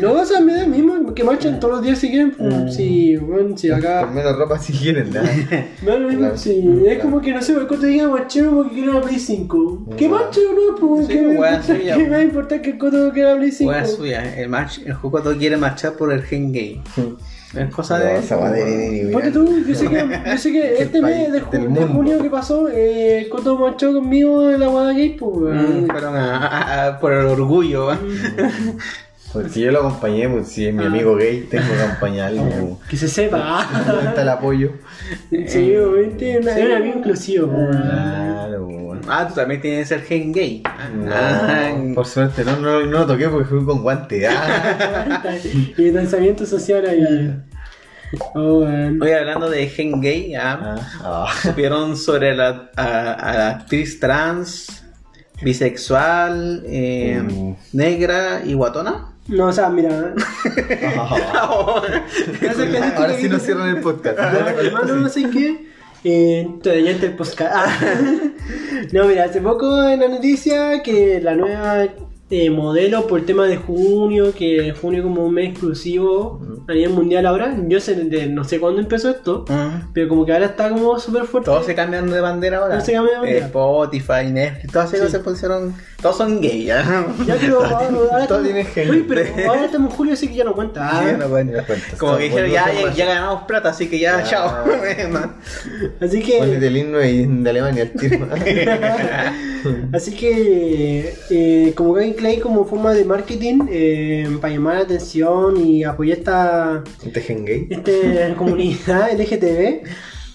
No, 0.00 0.12
o 0.12 0.24
sea, 0.24 0.40
me 0.40 0.54
da 0.54 0.64
mismo 0.64 1.12
que 1.12 1.24
marchan 1.24 1.58
todos 1.58 1.74
los 1.74 1.82
días 1.82 1.98
si 1.98 2.08
quieren. 2.08 2.30
pues, 2.30 2.54
Mm. 2.54 2.68
Si, 2.70 3.16
bueno, 3.16 3.58
si 3.58 3.68
por 3.68 3.78
acá. 3.78 4.06
menos 4.06 4.36
ropa 4.38 4.58
si 4.60 4.72
quieren. 4.72 5.10
Me 5.82 5.90
da 5.90 5.98
lo 5.98 6.06
mismo, 6.06 6.20
Claro. 6.20 6.36
si 6.36 6.84
es 6.86 6.98
como 7.00 7.20
que 7.20 7.32
no 7.32 7.42
sé, 7.42 7.54
cuánto 7.66 7.86
diga 7.86 8.06
marchero 8.08 8.54
porque 8.54 8.74
quiere 8.74 8.90
una 8.90 9.00
Play 9.00 9.18
5. 9.18 9.86
¿Qué 9.96 10.06
Claro. 10.06 10.14
marchero 10.24 10.48
no? 10.52 10.76
Pues, 10.76 11.06
Sí, 11.08 11.12
¿qué, 11.14 11.22
me 11.22 11.36
wea 11.36 11.50
importa, 11.54 11.62
suya, 11.66 11.94
¿qué 11.94 11.98
pues. 11.98 12.08
me 12.10 12.14
va 12.16 12.20
a 12.20 12.24
importar 12.24 12.62
que 12.62 12.70
el 12.70 12.78
coto 12.78 13.12
quiera 13.12 13.36
Play 13.36 13.50
5? 13.50 13.70
Wea 13.72 13.86
suya, 13.86 14.36
el, 14.40 14.48
match, 14.48 14.78
el 14.86 14.92
Jucoto 14.94 15.36
quiere 15.36 15.56
marchar 15.56 15.94
por 15.94 16.12
el 16.12 16.22
gen 16.22 16.52
gay. 16.52 16.80
Es 17.54 17.74
cosa 17.74 17.98
de. 17.98 18.18
esa 18.18 18.36
de 18.50 19.10
Ponte 19.12 19.30
tú, 19.32 19.64
yo 19.66 19.74
sé 19.74 19.88
que, 19.88 20.20
yo 20.30 20.38
sé 20.38 20.52
que 20.52 20.82
este 20.82 21.02
mes 21.02 21.32
de, 21.32 21.42
ju- 21.42 21.68
de 21.68 21.84
junio 21.86 22.22
que 22.22 22.30
pasó, 22.30 22.68
eh, 22.72 23.26
Coto 23.30 23.58
marchó 23.58 23.92
conmigo 23.92 24.48
en 24.50 24.60
la 24.60 24.68
guada 24.68 24.92
gay, 24.92 25.16
pues, 25.18 25.32
Mm, 25.36 25.42
weón. 25.42 25.86
fueron 25.88 26.16
a- 26.16 26.36
a- 26.46 26.86
a- 26.86 27.00
por 27.00 27.12
el 27.12 27.26
orgullo. 27.26 27.86
¿va? 27.86 27.98
Porque 29.32 29.60
yo 29.60 29.70
lo 29.70 29.78
acompañé, 29.80 30.28
pues 30.28 30.48
si 30.48 30.66
es 30.66 30.74
mi 30.74 30.84
amigo 30.84 31.14
gay, 31.16 31.46
tengo 31.50 31.64
que 31.72 31.82
acompañarlo. 31.82 32.78
Que 32.88 32.96
se 32.96 33.06
sepa. 33.08 33.66
¿Dónde 33.86 34.08
está 34.08 34.22
el 34.22 34.28
apoyo? 34.28 34.72
sí, 35.46 35.76
obviamente, 35.76 36.38
una- 36.40 36.58
es 36.58 36.66
un 36.66 36.72
amigo 36.72 36.98
inclusivo. 36.98 37.68
Claro, 37.70 38.66
weón. 38.66 39.00
Ah, 39.08 39.26
tú 39.28 39.34
también 39.34 39.60
tienes 39.60 39.90
el 39.92 40.00
gen 40.02 40.32
gay. 40.32 40.62
No, 40.96 41.10
Ah, 41.14 41.72
por 41.94 42.06
suerte, 42.06 42.44
no, 42.44 42.56
no, 42.56 42.80
no 42.86 42.98
lo 43.00 43.06
toqué 43.06 43.28
porque 43.28 43.46
fui 43.48 43.64
con 43.64 43.82
guante. 43.82 44.26
Ah. 44.26 45.32
y 45.78 45.90
lanzamiento 45.90 46.44
social 46.44 46.84
ahí. 46.86 47.36
Oh. 48.34 48.64
Hoy 49.00 49.12
hablando 49.12 49.48
de 49.48 49.68
gen 49.68 50.00
gay, 50.00 50.34
ah, 50.34 50.76
Ah. 51.04 51.26
supieron 51.40 51.96
sobre 51.96 52.34
la, 52.34 52.70
a, 52.76 53.12
a 53.12 53.34
la 53.34 53.50
actriz 53.50 54.00
trans, 54.00 54.82
bisexual, 55.42 56.64
eh, 56.66 57.22
Mm. 57.22 57.54
negra 57.72 58.42
y 58.44 58.54
guatona. 58.54 59.09
No, 59.30 59.46
o 59.46 59.52
sea, 59.52 59.68
mira. 59.70 59.90
Ahora 61.40 63.14
sí 63.18 63.28
nos 63.28 63.42
cierran 63.42 63.76
el 63.76 63.80
podcast. 63.80 64.18
No, 64.18 64.48
hermano, 64.48 64.96
no 64.96 65.08
sé 65.08 65.30
qué. 65.30 65.66
Eh, 66.02 66.48
todavía 66.62 66.90
el 66.90 67.14
podcast. 67.14 67.52
Ah. 67.54 67.66
No, 68.92 69.04
mira, 69.04 69.24
hace 69.24 69.40
poco 69.40 69.88
en 69.88 70.00
la 70.00 70.08
noticia 70.08 70.82
que 70.82 71.20
la 71.20 71.36
nueva 71.36 71.86
eh, 72.30 72.48
modelo 72.48 73.06
por 73.08 73.18
el 73.20 73.26
tema 73.26 73.46
de 73.46 73.56
junio, 73.56 74.32
que 74.32 74.72
junio 74.80 75.02
como 75.02 75.24
un 75.26 75.34
mes 75.34 75.50
exclusivo 75.50 76.40
a 76.68 76.72
nivel 76.72 76.90
mundial 76.90 77.26
ahora. 77.26 77.56
Yo 77.66 77.80
sé, 77.80 77.94
de- 77.96 78.28
no 78.28 78.44
sé 78.44 78.60
cuándo 78.60 78.80
empezó 78.80 79.10
esto, 79.10 79.44
Mm. 79.48 79.90
pero 79.92 80.08
como 80.08 80.24
que 80.24 80.32
ahora 80.32 80.46
está 80.46 80.68
como 80.70 80.96
súper 81.00 81.24
fuerte. 81.24 81.46
Todos 81.50 81.66
se 81.66 81.74
cambian 81.74 82.08
de 82.10 82.20
bandera 82.20 82.58
ahora. 82.58 82.74
Todos 82.74 82.84
se 82.84 82.92
cambian 82.92 83.14
de 83.14 83.20
bandera. 83.20 83.44
Eh, 83.46 83.46
Spotify, 83.48 84.30
Netflix, 84.32 84.72
todas 84.72 84.88
esas 84.94 85.00
Sí. 85.00 85.12
cosas 85.16 85.22
pusieron. 85.24 85.74
Todos 86.00 86.16
son 86.16 86.40
gay, 86.40 86.64
¿ya? 86.64 87.04
Ya, 87.26 87.36
pero 87.40 87.56
ahora, 87.64 87.76
ahora 87.88 87.90
Todo 88.08 88.18
estamos- 88.20 88.44
tiene 88.44 88.64
genio. 88.64 88.92
Oye, 88.92 89.04
pero 89.08 89.22
ahora 89.50 89.64
estamos 89.66 89.90
en 89.90 89.96
julio, 89.96 90.12
así 90.14 90.28
que 90.28 90.34
ya 90.36 90.44
no 90.44 90.54
cuenta. 90.54 90.88
Ah, 90.88 91.02
Sí, 91.10 91.16
no 91.18 91.28
cuenta. 91.28 91.56
Ya 91.58 91.66
cuenta, 91.66 91.86
Como 91.98 92.16
que 92.16 92.24
dijeron, 92.24 92.50
ya, 92.50 92.72
ya, 92.72 92.92
ya 92.94 93.06
ganamos 93.06 93.42
plata, 93.42 93.70
así 93.70 93.88
que 93.88 93.98
ya, 93.98 94.18
Ya. 94.18 94.24
chao. 94.24 94.64
Así 96.00 96.20
Ponete 96.22 96.60
que, 96.60 96.66
el 96.68 96.76
himno 96.76 96.98
de 96.98 97.50
Alemania 97.50 97.82
al 97.82 97.90
tiro. 97.92 98.26
así 99.92 100.12
que 100.14 101.14
eh, 101.30 101.72
como 101.76 101.94
Kevin 101.94 102.14
Clay 102.20 102.38
como 102.38 102.64
forma 102.66 102.92
de 102.92 103.04
marketing 103.04 103.60
eh, 103.70 104.28
para 104.40 104.52
llamar 104.52 104.74
la 104.76 104.80
atención 104.82 105.56
y 105.56 105.84
apoyar 105.84 106.18
esta, 106.18 106.84
¿Tejen 107.12 107.44
gay? 107.46 107.66
esta 107.70 108.34
comunidad 108.36 109.10
LGTB, 109.18 109.82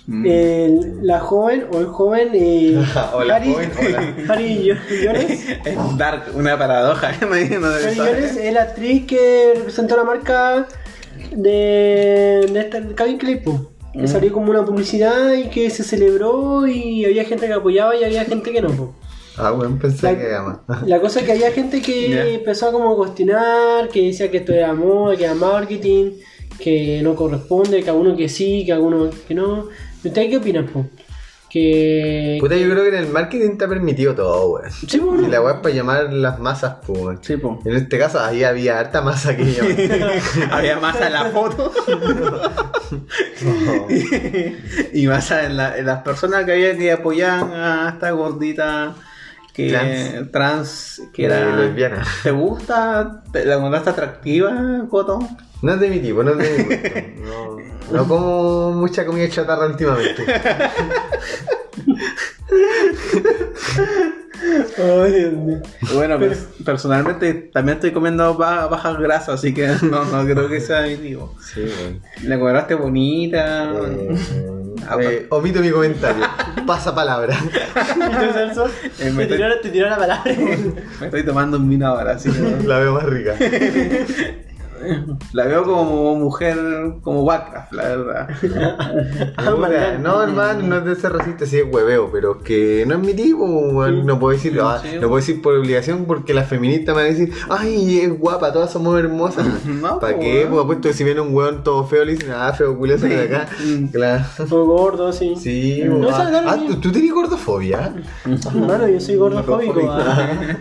Mm. 0.07 0.23
eh, 0.27 0.79
la 1.01 1.19
joven 1.19 1.65
o 1.73 1.79
el 1.79 1.87
joven 1.87 2.29
eh, 2.35 2.77
Hola, 3.15 3.37
Harry, 3.37 3.53
joven, 3.53 3.71
hola. 3.79 4.15
Harry 4.29 4.63
Yo- 4.63 4.75
Jones, 5.03 5.45
Es 5.65 5.97
dark, 5.97 6.25
una 6.35 6.57
paradoja. 6.59 7.11
no 7.21 7.27
Harry. 7.33 7.95
Jones 7.97 8.37
es 8.37 8.53
la 8.53 8.61
actriz 8.63 9.05
que 9.07 9.53
representó 9.55 9.95
la 9.97 10.03
marca 10.03 10.67
de, 11.31 12.47
de 12.51 12.59
esta 12.59 12.81
Calvin 12.95 13.17
Klein, 13.17 13.39
que 13.93 14.01
Mm. 14.03 14.07
salió 14.07 14.31
como 14.33 14.51
una 14.51 14.63
publicidad 14.65 15.33
y 15.33 15.45
que 15.49 15.69
se 15.71 15.83
celebró 15.83 16.67
y 16.67 17.03
había 17.05 17.23
gente 17.25 17.47
que 17.47 17.53
apoyaba 17.53 17.95
y 17.95 18.03
había 18.03 18.25
gente 18.25 18.51
que 18.51 18.61
no. 18.61 18.69
po. 18.69 18.93
Ah, 19.37 19.51
bueno, 19.51 19.77
pensé 19.81 20.03
La- 20.11 20.17
que 20.17 20.25
era 20.25 20.41
más. 20.41 20.57
La 20.87 20.99
cosa 21.01 21.19
es 21.19 21.25
que 21.25 21.33
había 21.33 21.51
gente 21.51 21.81
que 21.81 22.09
Ya. 22.09 22.25
empezó 22.27 22.69
a 22.69 22.71
como 22.71 22.95
cuestionar, 22.95 23.89
que 23.89 24.07
decía 24.07 24.31
que 24.31 24.37
esto 24.37 24.53
era 24.53 24.73
moda, 24.73 25.15
que 25.17 25.25
era 25.25 25.35
marketing, 25.35 26.11
que 26.59 27.01
no 27.03 27.15
corresponde, 27.15 27.83
que 27.83 27.89
a 27.89 27.93
uno 27.93 28.15
que 28.15 28.29
sí, 28.29 28.63
que 28.65 28.71
a 28.73 28.79
uno 28.79 29.09
que 29.27 29.33
no. 29.35 29.67
¿Ustedes 30.03 30.29
qué 30.29 30.37
opinan, 30.37 30.67
po? 30.67 30.85
Que... 31.49 32.37
Puta, 32.41 32.57
yo 32.57 32.69
creo 32.69 32.83
que 32.83 32.89
en 32.89 32.95
el 32.95 33.07
marketing 33.07 33.51
está 33.51 33.67
permitido 33.67 34.13
todo, 34.13 34.49
weón. 34.51 34.69
Sí, 34.71 34.97
po, 34.97 35.15
Y 35.15 35.21
¿no? 35.21 35.27
la 35.29 35.41
weá 35.41 35.53
es 35.53 35.59
para 35.61 35.73
llamar 35.73 36.11
las 36.11 36.37
masas, 36.37 36.77
pues, 36.85 36.99
weón. 36.99 37.19
Sí, 37.21 37.37
po. 37.37 37.61
En 37.63 37.75
este 37.75 37.97
caso, 37.97 38.19
ahí 38.19 38.43
había 38.43 38.77
harta 38.79 39.01
masa 39.01 39.37
que 39.37 39.45
llamar. 39.45 40.11
Había 40.51 40.79
masa 40.79 41.07
en 41.07 41.13
la 41.13 41.25
foto. 41.25 41.71
y 44.93 45.07
masa 45.07 45.45
en, 45.45 45.57
la- 45.57 45.77
en 45.77 45.85
las 45.85 46.01
personas 46.03 46.45
que 46.45 46.53
había 46.53 46.77
que 46.77 46.91
apoyaban 46.91 47.51
a 47.53 47.89
esta 47.93 48.11
gordita 48.11 48.95
que 49.55 49.69
Trans. 49.69 50.31
trans, 50.31 51.01
que 51.13 51.23
Eh, 51.23 51.25
era 51.27 51.55
lesbiana. 51.55 52.03
¿Te 52.23 52.31
gusta? 52.31 53.21
¿Te, 53.31 53.45
¿La 53.45 53.55
encontraste 53.55 53.89
atractiva, 53.91 54.51
Coto? 54.89 55.19
No 55.61 55.73
es 55.73 55.79
de 55.79 55.89
mi 55.89 55.99
tipo, 55.99 56.23
no 56.23 56.31
es 56.31 56.37
de 56.37 56.57
mi 56.57 56.63
gusto. 56.63 56.89
No, 57.91 57.97
no 57.97 58.07
como 58.07 58.71
mucha 58.73 59.05
comida 59.05 59.29
chatarra 59.29 59.67
últimamente. 59.67 60.25
Ay, 64.77 65.11
Dios 65.13 65.33
mío. 65.33 65.57
Bueno, 65.93 66.17
pues, 66.19 66.47
personalmente 66.63 67.33
también 67.53 67.77
estoy 67.77 67.91
comiendo 67.91 68.35
ba- 68.35 68.67
bajas 68.67 68.97
grasas, 68.99 69.29
así 69.35 69.53
que 69.53 69.67
no, 69.83 70.05
no 70.05 70.23
creo 70.23 70.47
que 70.49 70.59
sea 70.61 70.81
mi 70.83 70.95
tipo. 70.97 71.33
Sí, 71.41 71.61
weón. 71.61 72.01
La 72.23 72.35
encontraste 72.35 72.75
bonita. 72.75 73.71
Eh, 73.73 74.15
eh, 75.01 75.27
omito 75.29 75.59
mi 75.61 75.69
comentario. 75.71 76.25
Pasa 76.67 76.93
palabra. 76.93 77.35
¿Y 77.37 77.99
tú, 78.27 78.33
Celso? 78.33 78.67
Eh, 78.99 79.11
me 79.11 79.25
Te 79.25 79.35
tiró, 79.35 79.59
te 79.61 79.69
tiró 79.69 79.89
la 79.89 79.97
palabra. 79.97 80.31
Me 80.99 81.05
estoy 81.05 81.23
tomando 81.23 81.57
un 81.57 81.69
vino 81.69 81.87
ahora, 81.87 82.13
así 82.13 82.29
que 82.31 82.67
La 82.67 82.79
veo 82.79 82.93
más 82.93 83.03
rica. 83.05 83.35
la 85.33 85.45
veo 85.45 85.63
como 85.63 86.15
mujer, 86.15 86.57
como 87.01 87.23
Warcraft, 87.23 87.71
la 87.73 87.83
verdad. 87.83 88.29
Puta, 89.37 89.97
no, 89.99 90.21
hermano, 90.23 90.67
no 90.67 90.77
es 90.77 90.85
de 90.85 90.95
ser 90.95 91.13
racista, 91.13 91.45
sí 91.45 91.57
es 91.57 91.65
hueveo, 91.71 92.09
pero 92.11 92.37
es 92.37 92.43
que 92.43 92.85
no 92.87 92.95
es 92.95 93.01
mi 93.01 93.13
tipo, 93.13 93.47
no 93.87 94.19
puedo 94.19 94.33
decir, 94.33 94.59
ah, 94.61 94.81
no 94.95 95.07
puedo 95.07 95.15
decir 95.17 95.41
por 95.41 95.55
obligación 95.55 96.05
porque 96.05 96.33
las 96.33 96.47
feministas 96.47 96.95
me 96.95 97.01
van 97.03 97.11
a 97.11 97.13
decir, 97.13 97.33
ay, 97.49 97.99
es 97.99 98.19
guapa, 98.19 98.51
todas 98.53 98.71
somos 98.71 98.97
hermosas. 98.99 99.45
No, 99.65 99.99
¿Para 99.99 100.17
qué? 100.17 100.47
Pues 100.49 100.63
apuesto 100.63 100.87
que 100.87 100.93
si 100.93 101.03
viene 101.03 101.21
un 101.21 101.33
weón 101.33 101.63
todo 101.63 101.85
feo, 101.85 102.05
le 102.05 102.13
dicen, 102.13 102.31
ah, 102.33 102.51
feo 102.53 102.77
culioso 102.77 103.05
de 103.05 103.23
acá. 103.23 103.47
Claro. 103.91 104.25
Gordo, 104.49 105.11
sí. 105.11 105.35
Sí, 105.35 105.83
No, 105.85 106.09
ah. 106.09 106.57
¿tú, 106.67 106.75
tú 106.79 106.91
tenés 106.91 107.13
gordofobia. 107.13 107.93
Hermano, 108.25 108.87
yo 108.87 108.99
soy 108.99 109.15
gordofóbico. 109.15 109.73
Gordofóbico. 109.73 109.93
ah. 109.93 110.57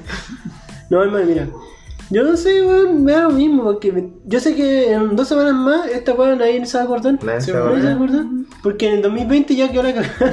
No, 0.91 1.03
hermano, 1.03 1.25
mira. 1.27 1.49
Yo 2.15 2.23
no 2.23 2.37
sé, 2.37 2.63
weón, 2.63 3.03
me 3.05 3.13
da 3.13 3.23
lo 3.25 3.31
mismo. 3.31 3.65
Porque 3.65 3.91
me- 3.93 4.09
yo 4.27 4.39
sé 4.41 4.55
que 4.55 4.93
en 4.93 5.17
dos 5.17 5.29
semanas 5.29 5.53
más 5.55 5.89
esta 5.89 6.13
weón 6.15 6.39
nadie 6.39 6.65
se 6.65 6.77
va 6.79 6.83
a 6.83 6.87
acordar. 6.87 7.19
Nadie 7.25 7.41
Sí, 7.41 7.47
se 7.47 7.53
va 7.53 7.67
a 7.69 7.73
Nadie 7.73 7.91
acordar. 7.91 8.21
acordar. 8.21 8.25
Porque 8.63 8.87
en 8.89 8.95
el 8.95 9.03
2020 9.03 9.57
ya 9.57 9.71
quedó 9.71 9.83
la 9.83 9.93
cagada. 9.95 10.33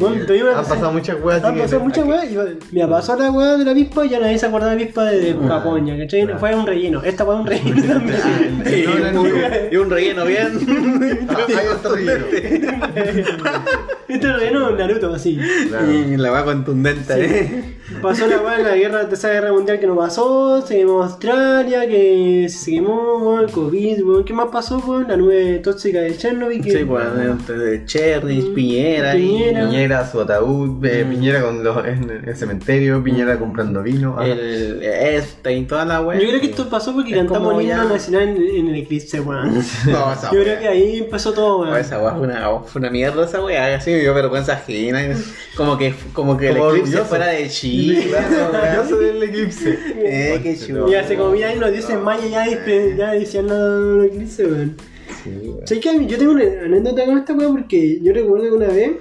Una 0.00 0.10
Han 0.10 0.26
cosa. 0.26 0.74
pasado 0.74 0.92
muchas 0.92 1.16
weas. 1.22 1.38
así 1.38 1.46
Han 1.48 1.54
que- 1.56 1.60
pasado 1.62 1.80
muchas 1.82 2.06
weas. 2.06 2.30
y, 2.30 2.36
Mira, 2.72 2.88
pasó 2.88 3.16
la 3.16 3.30
wea 3.30 3.56
de 3.56 3.64
la 3.64 3.70
avispa 3.72 4.06
y 4.06 4.08
ya 4.10 4.20
nadie 4.20 4.38
se 4.38 4.46
acuerda 4.46 4.68
de 4.70 4.76
la 4.76 4.82
avispa 4.82 5.04
de, 5.04 5.20
de 5.34 5.48
Japón, 5.48 5.86
ya, 5.86 5.98
¿cachai? 5.98 6.22
Ah. 6.22 6.36
Fue 6.38 6.54
un 6.54 6.66
relleno. 6.66 7.02
Esta 7.02 7.24
fue 7.24 7.34
un 7.34 7.46
relleno 7.46 7.82
también. 7.92 8.62
Y 8.66 8.86
No, 8.86 8.98
no, 8.98 9.12
no. 9.12 9.22
un- 9.22 9.30
y 9.70 9.76
un 9.76 9.90
relleno 9.90 10.24
bien. 10.24 11.26
Ah, 11.28 11.36
Hay 11.48 11.66
otro 11.66 11.94
relleno. 11.96 12.24
Este 14.08 14.30
relleno 14.30 14.68
es 14.70 14.76
Naruto, 14.78 15.14
así. 15.14 15.38
Claro. 15.68 15.90
Y 15.90 16.16
la 16.18 16.30
va 16.30 16.44
contundente, 16.44 17.14
¿eh? 17.18 17.78
Pasó 18.02 18.26
la 18.26 18.38
weá 18.40 18.58
en 18.58 18.64
la 18.64 18.76
guerra, 18.76 19.02
la 19.04 19.08
tercera 19.08 19.34
guerra 19.34 19.52
mundial 19.52 19.78
que 19.80 19.86
no 19.86 19.96
pasó, 19.96 20.60
se 20.66 20.78
Australia, 21.00 21.86
que 21.86 22.46
se 22.48 22.72
quemó, 22.72 23.18
weón, 23.18 23.44
el 23.44 23.50
COVID, 23.50 24.02
weón. 24.04 24.24
¿Qué 24.24 24.32
más 24.32 24.48
pasó, 24.52 24.78
weón? 24.78 25.06
La 25.08 25.16
nube 25.16 25.58
tóxica 25.60 26.00
de 26.00 26.16
Chernobyl. 26.16 26.62
Que, 26.62 26.70
Sí, 26.78 26.84
pues 26.84 27.04
entre 27.24 27.56
de 27.58 27.84
Cherry, 27.84 28.40
Mm, 28.42 28.54
Piñera, 28.54 29.12
Piñera. 29.12 29.64
Piñera, 29.68 30.10
su 30.10 30.20
ataúd, 30.20 30.84
eh, 30.84 31.04
Mm. 31.04 31.10
Piñera 31.10 31.42
con 31.42 31.62
los, 31.64 31.86
en 31.86 32.22
el 32.26 32.36
cementerio, 32.36 33.02
Piñera 33.02 33.38
comprando 33.38 33.82
vino. 33.82 34.16
ah. 34.18 34.26
el 34.26 34.82
este 34.82 35.54
y 35.56 35.64
toda 35.64 35.84
la 35.84 36.00
wea. 36.02 36.18
Yo 36.20 36.28
creo 36.28 36.40
que 36.40 36.46
esto 36.48 36.68
pasó 36.68 36.92
porque 36.92 37.12
Es 37.12 37.16
cantamos 37.18 37.54
el 37.60 37.62
himno 37.70 37.88
nacional 37.88 38.22
en, 38.28 38.36
en 38.42 38.68
el 38.68 38.74
eclipse, 38.76 39.20
weón. 39.20 39.54
No, 39.86 40.12
esa 40.12 40.30
Yo 40.32 40.38
wea. 40.38 40.42
creo 40.44 40.58
que 40.60 40.68
ahí 40.68 40.98
empezó 40.98 41.32
todo, 41.32 41.58
Oh, 41.58 41.62
weón. 41.62 41.76
esa 41.78 41.98
weá 42.02 42.12
fue 42.14 42.26
una, 42.26 42.48
fue 42.66 42.80
una 42.80 42.90
mierda 42.90 43.24
esa 43.24 43.42
weá, 43.44 43.74
así 43.76 43.90
me 43.90 43.98
dio 44.00 44.14
vergüenza 44.14 44.54
ajena. 44.54 45.00
Como 45.56 45.76
que, 45.76 45.94
como 46.12 46.36
que 46.36 46.48
el 46.48 46.56
eclipse 46.56 46.78
orgulloso. 46.80 47.04
fuera 47.04 47.26
de 47.28 47.48
Chile. 47.48 48.06
Yo 48.74 48.88
soy 48.88 49.04
del 49.06 49.22
eclipse. 49.22 49.78
Eh, 49.98 50.40
qué 50.42 50.56
chulo. 50.56 50.88
Y 50.90 50.94
hace 50.94 51.16
como 51.16 51.32
mil 51.32 51.44
años 51.44 51.60
los 51.60 51.72
dioses 51.72 51.98
mayas 52.00 52.30
ya, 52.30 52.46
ya 52.96 53.12
decían 53.12 53.46
lo 53.48 54.02
eclipse, 54.02 54.46
weón. 54.46 54.76
Sí, 55.22 55.30
weón. 55.44 55.60
¿Sabes 55.66 55.82
qué? 55.84 56.06
Yo 56.06 56.16
tengo 56.18 56.32
una 56.32 56.44
anécdota 56.64 57.04
con 57.04 57.18
esta 57.18 57.32
weón 57.34 57.52
porque 57.58 58.00
yo 58.02 58.12
recuerdo 58.14 58.44
que 58.46 58.50
una 58.56 58.66
vez. 58.68 58.92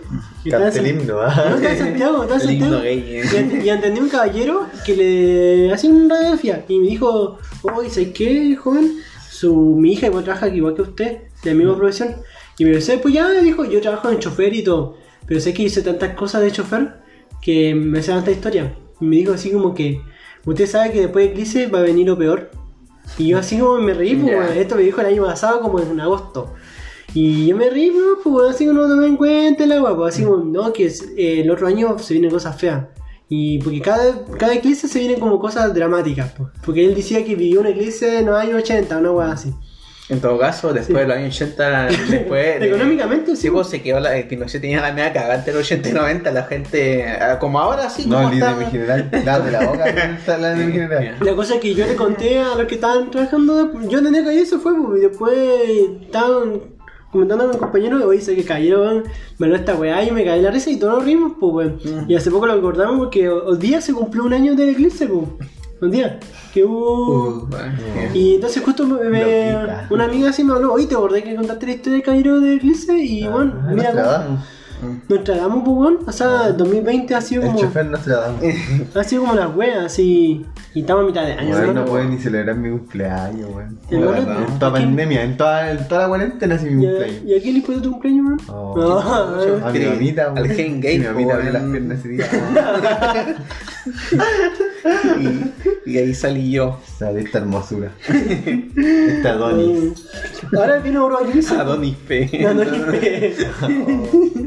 que 0.44 0.50
Canta 0.50 0.78
el 0.80 0.88
himno, 0.88 1.14
No, 1.14 1.22
¿ah? 1.22 1.54
estaba 1.56 1.72
en 1.72 1.78
Santiago, 1.78 2.24
estaba 2.24 2.42
El 2.42 2.48
Santiago. 2.48 2.82
gay, 2.82 3.06
eh. 3.08 3.60
Y, 3.64 3.66
y 3.66 3.70
entendí 3.70 4.00
un 4.02 4.10
caballero 4.10 4.68
que 4.86 4.96
le 4.98 5.72
hacía 5.74 5.90
una 5.90 6.16
radiografía 6.16 6.66
y 6.68 6.80
me 6.80 6.88
dijo, 6.88 7.40
oye, 7.62 7.90
¿sabes 7.90 8.10
qué, 8.14 8.56
joven? 8.58 8.98
Su, 9.30 9.56
mi 9.80 9.94
hija 9.94 10.08
igual 10.08 10.24
trabaja 10.26 10.50
igual 10.50 10.76
que 10.76 10.82
usted, 10.82 11.18
de 11.44 11.52
la 11.52 11.54
misma 11.56 11.78
profesión. 11.78 12.16
Y 12.58 12.66
me 12.66 12.72
dice, 12.76 12.98
pues 12.98 13.14
ya, 13.14 13.30
dijo, 13.42 13.64
yo 13.66 13.80
trabajo 13.82 14.10
en 14.12 14.20
chofer 14.20 14.54
y 14.54 14.64
todo. 14.64 14.98
Pero 15.26 15.40
sé 15.40 15.54
que 15.54 15.64
hice 15.64 15.82
tantas 15.82 16.16
cosas 16.16 16.42
de 16.42 16.52
chofer 16.52 17.02
que 17.42 17.74
me 17.76 18.02
sé 18.02 18.12
tanta 18.12 18.32
historia. 18.32 18.76
Y 19.00 19.06
me 19.06 19.16
dijo 19.18 19.34
así 19.34 19.52
como 19.52 19.74
que, 19.74 20.02
usted 20.46 20.68
sabe 20.68 20.92
que 20.92 21.02
después 21.02 21.26
de 21.26 21.32
Eclipse 21.32 21.68
va 21.68 21.80
a 21.80 21.84
venir 21.84 22.08
lo 22.08 22.18
peor. 22.18 22.52
Y 23.18 23.30
yo 23.30 23.40
así 23.40 23.58
como 23.58 23.78
me 23.78 23.94
reí, 23.94 24.16
pues, 24.16 24.34
weón. 24.34 24.58
esto 24.58 24.76
me 24.76 24.84
dijo 24.84 25.02
el 25.02 25.08
año 25.08 25.24
pasado 25.26 25.62
como 25.62 25.80
en 25.80 26.00
agosto. 26.00 26.54
Y 27.14 27.48
yo 27.48 27.58
me 27.58 27.70
reí, 27.70 27.92
pues, 27.92 28.04
pues 28.24 28.56
así 28.56 28.66
como 28.66 28.82
no 28.82 28.88
tomé 28.88 29.08
en 29.08 29.18
cuenta 29.18 29.64
el 29.64 29.72
agua, 29.74 29.96
pues 29.96 30.16
así 30.16 30.24
como, 30.24 30.38
no, 30.38 30.72
que 30.72 30.88
eh, 30.88 31.42
el 31.42 31.52
otro 31.52 31.68
año 31.68 31.98
se 32.00 32.14
vienen 32.14 32.32
cosas 32.32 32.60
feas. 32.60 32.86
Y 33.28 33.60
porque 33.60 33.82
cada, 33.82 34.26
cada 34.38 34.54
eclipse 34.54 34.88
se 34.88 35.00
vienen 35.00 35.20
como 35.20 35.40
cosas 35.40 35.74
dramáticas, 35.74 36.34
pues. 36.38 36.50
Porque 36.66 36.86
él 36.86 36.96
decía 36.96 37.24
que 37.26 37.36
vivió 37.36 37.62
un 37.62 37.68
eclipse 37.68 38.20
en 38.20 38.28
los 38.28 38.36
años 38.36 38.62
80, 38.62 38.98
una 38.98 39.12
weá 39.12 39.32
así. 39.32 39.54
En 40.12 40.20
todo 40.20 40.38
caso, 40.38 40.74
después 40.74 40.88
Sí. 40.88 41.02
de 41.02 41.08
los 41.08 41.18
años 41.18 41.36
80, 41.42 41.88
después. 42.10 42.60
de- 42.60 42.68
Económicamente, 42.68 43.36
sí. 43.36 43.50
Pues 43.50 43.68
se 43.68 43.82
quedó 43.82 44.00
la. 44.00 44.12
Pinochet 44.28 44.62
tenía 44.62 44.82
la 44.82 44.92
media 44.92 45.14
cagante 45.14 45.52
en 45.52 45.58
los 45.58 45.66
80 45.66 45.90
y 45.90 45.94
90. 45.94 46.32
La 46.32 46.44
gente. 46.44 47.06
ah, 47.08 47.40
Como 47.40 47.60
ahora 47.60 47.90
sí, 47.90 48.06
No, 48.08 48.22
el 48.30 48.36
líder 48.36 48.56
mi 48.58 48.66
general. 48.66 49.10
Date 49.10 49.52
la 49.52 49.66
boca, 49.66 49.86
la 50.38 50.50
de 50.54 50.66
mi 50.66 50.72
general. 50.74 51.16
La 51.22 51.34
cosa 51.36 51.56
es 51.56 51.62
que 51.62 51.74
yo 51.74 51.88
le 51.88 51.96
conté 51.96 52.40
a 52.40 52.56
los 52.56 52.66
que 52.66 52.76
estaban 52.76 53.10
trabajando, 53.10 53.72
yo 53.90 53.98
entendía 54.00 54.24
que 54.24 54.40
eso 54.40 54.60
fue, 54.60 54.74
pues, 54.76 55.00
y 55.00 55.02
después 55.08 55.34
estaban 56.04 56.62
comentando 57.12 57.50
con 57.50 57.60
compañeros, 57.60 58.02
oye, 58.04 58.22
sé 58.22 58.36
que 58.36 58.46
cayeron, 58.46 59.04
me 59.38 59.48
lo 59.48 59.56
esta 59.56 59.76
weá 59.76 60.02
y 60.04 60.12
me 60.12 60.24
caí 60.24 60.42
la 60.42 60.50
risa 60.52 60.70
y 60.70 60.78
todos 60.78 60.94
nos 60.96 61.04
rimos, 61.06 61.34
pues, 61.40 61.54
weón. 61.84 62.06
Y 62.10 62.16
hace 62.16 62.32
poco 62.32 62.46
lo 62.48 62.54
acordamos 62.54 62.98
porque 63.00 63.28
hoy 63.30 63.58
día 63.58 63.82
se 63.82 63.92
cumplió 63.94 64.24
un 64.24 64.34
año 64.34 64.56
del 64.56 64.70
eclipse, 64.70 65.08
pues. 65.08 65.26
Un 65.82 65.90
día, 65.90 66.20
que 66.54 66.64
hubo... 66.64 67.30
Uh, 67.30 67.48
bueno, 67.48 67.74
Y 68.14 68.36
entonces 68.36 68.64
justo 68.64 68.86
me, 68.86 69.56
una 69.90 70.06
amiga 70.06 70.30
así 70.30 70.44
me 70.44 70.54
habló, 70.54 70.74
oye, 70.74 70.86
te 70.86 70.94
acordé 70.94 71.24
que 71.24 71.36
contaste 71.36 71.66
la 71.66 71.72
historia 71.72 71.94
del 71.94 72.04
caballero 72.04 72.40
de 72.40 72.56
Eclipse 72.56 72.98
y 73.00 73.28
bueno, 73.28 73.54
Ah, 73.68 73.72
mira, 73.74 74.28
Nostradamus. 75.10 75.64
Pues 75.64 75.76
bueno, 75.76 76.00
o 76.08 76.12
sea, 76.12 76.52
2020 76.52 77.16
ha 77.16 77.22
sido 77.22 77.42
El 77.44 77.48
como, 77.50 77.60
chofer 77.60 77.86
Nostradamus. 77.86 78.42
ha 78.96 79.04
sido 79.04 79.22
como 79.24 79.36
las 79.36 79.56
weas, 79.56 79.86
así, 79.86 80.46
y 80.74 80.80
estamos 80.82 81.04
a 81.04 81.08
mitad 81.08 81.26
de 81.26 81.34
año, 81.34 81.56
Weón, 81.56 81.68
¿no? 81.68 81.74
no 81.74 81.86
puedo 81.86 82.04
ni 82.06 82.18
celebrar 82.18 82.56
mi 82.56 82.70
cumpleaños, 82.70 83.50
weón. 83.54 83.80
El 83.90 84.02
La 84.02 84.12
verdad, 84.12 84.38
En 84.48 84.60
toda 84.60 84.72
¿quién- 84.74 84.84
pandemia, 84.90 85.24
en 85.24 85.38
toda, 85.38 85.72
en 85.72 85.88
toda 85.88 86.02
la 86.02 86.08
cuarentena 86.08 86.56
así 86.56 86.66
mi 86.70 86.84
¿Y 86.84 86.88
a, 86.88 86.90
cumpleaños. 86.92 87.24
¿Y 87.26 87.36
a 87.38 87.42
quién 87.42 87.54
le 87.56 87.62
fue 87.62 87.76
tu 87.80 87.92
cumpleaños, 87.92 88.26
man? 88.26 88.38
Oh, 88.48 88.74
No, 88.78 89.00
A 89.68 89.72
mi 89.72 89.80
mamita, 89.86 90.28
al 90.28 90.44
weón. 90.44 90.50
Gen 90.56 90.82
Gay, 90.82 91.00
Mi 91.00 91.06
mamita 91.06 91.34
abrió 91.36 91.52
las 91.52 91.62
weón. 91.62 91.72
piernas 91.72 92.00
ese 92.00 92.08
día. 92.10 92.26
y, 95.81 95.81
y 95.86 95.98
ahí 95.98 96.14
salí 96.14 96.52
yo. 96.52 96.80
Sale 96.98 97.22
esta 97.22 97.40
hermosura. 97.40 97.92
Esta 98.08 99.34
Donis. 99.34 100.08
Ahora 100.58 100.80
viene 100.80 101.00
Oro 101.00 101.26
Eclipse. 101.26 101.56
Adonis 101.56 101.96
P. 102.08 102.30
No, 102.54 102.62
Eclipse. 102.62 103.48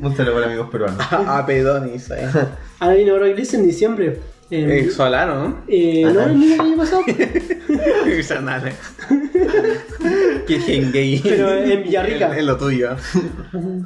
Un 0.02 0.14
saludo 0.16 0.34
para 0.34 0.46
amigos 0.46 0.68
peruanos. 0.70 1.00
A 1.10 1.44
Pedonis. 1.46 2.10
Eh. 2.10 2.28
Ahora 2.78 2.94
viene 2.94 3.12
Oro 3.12 3.26
Eclipse 3.26 3.56
en 3.56 3.66
diciembre. 3.66 4.20
Eh, 4.50 4.90
Solano, 4.94 5.48
¿no? 5.48 5.64
eh, 5.66 6.02
no, 6.04 6.20
el 6.20 6.60
año 6.60 6.76
pasado. 6.76 7.02
Esa 8.06 8.40
nada. 8.40 8.70
Que 10.46 10.60
gen 10.60 10.92
gay. 10.92 11.20
Pero 11.24 11.54
en 11.54 11.82
Villarrica. 11.82 12.36
Es 12.36 12.44
lo 12.44 12.56
tuyo. 12.56 12.90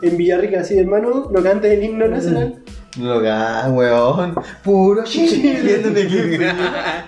En 0.03 0.17
Villarrica, 0.17 0.65
sí, 0.65 0.77
hermano, 0.79 1.31
no 1.33 1.43
canta 1.43 1.69
el 1.69 1.83
himno 1.83 2.09
nacional. 2.09 2.57
No 2.99 3.21
ga, 3.21 3.69
weón. 3.69 4.35
Puro 4.63 5.05
chile. 5.05 5.83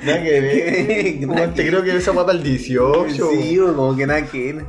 Nada 0.02 0.22
que 0.22 0.40
ver. 0.40 1.54
Te 1.54 1.66
creo 1.66 1.82
que 1.82 1.96
esa 1.96 2.12
guapa 2.12 2.32
el 2.32 2.42
18. 2.42 3.10
Sí, 3.10 3.58
como 3.58 3.96
que 3.96 4.06
nada 4.06 4.22
que 4.22 4.52
ver. 4.52 4.64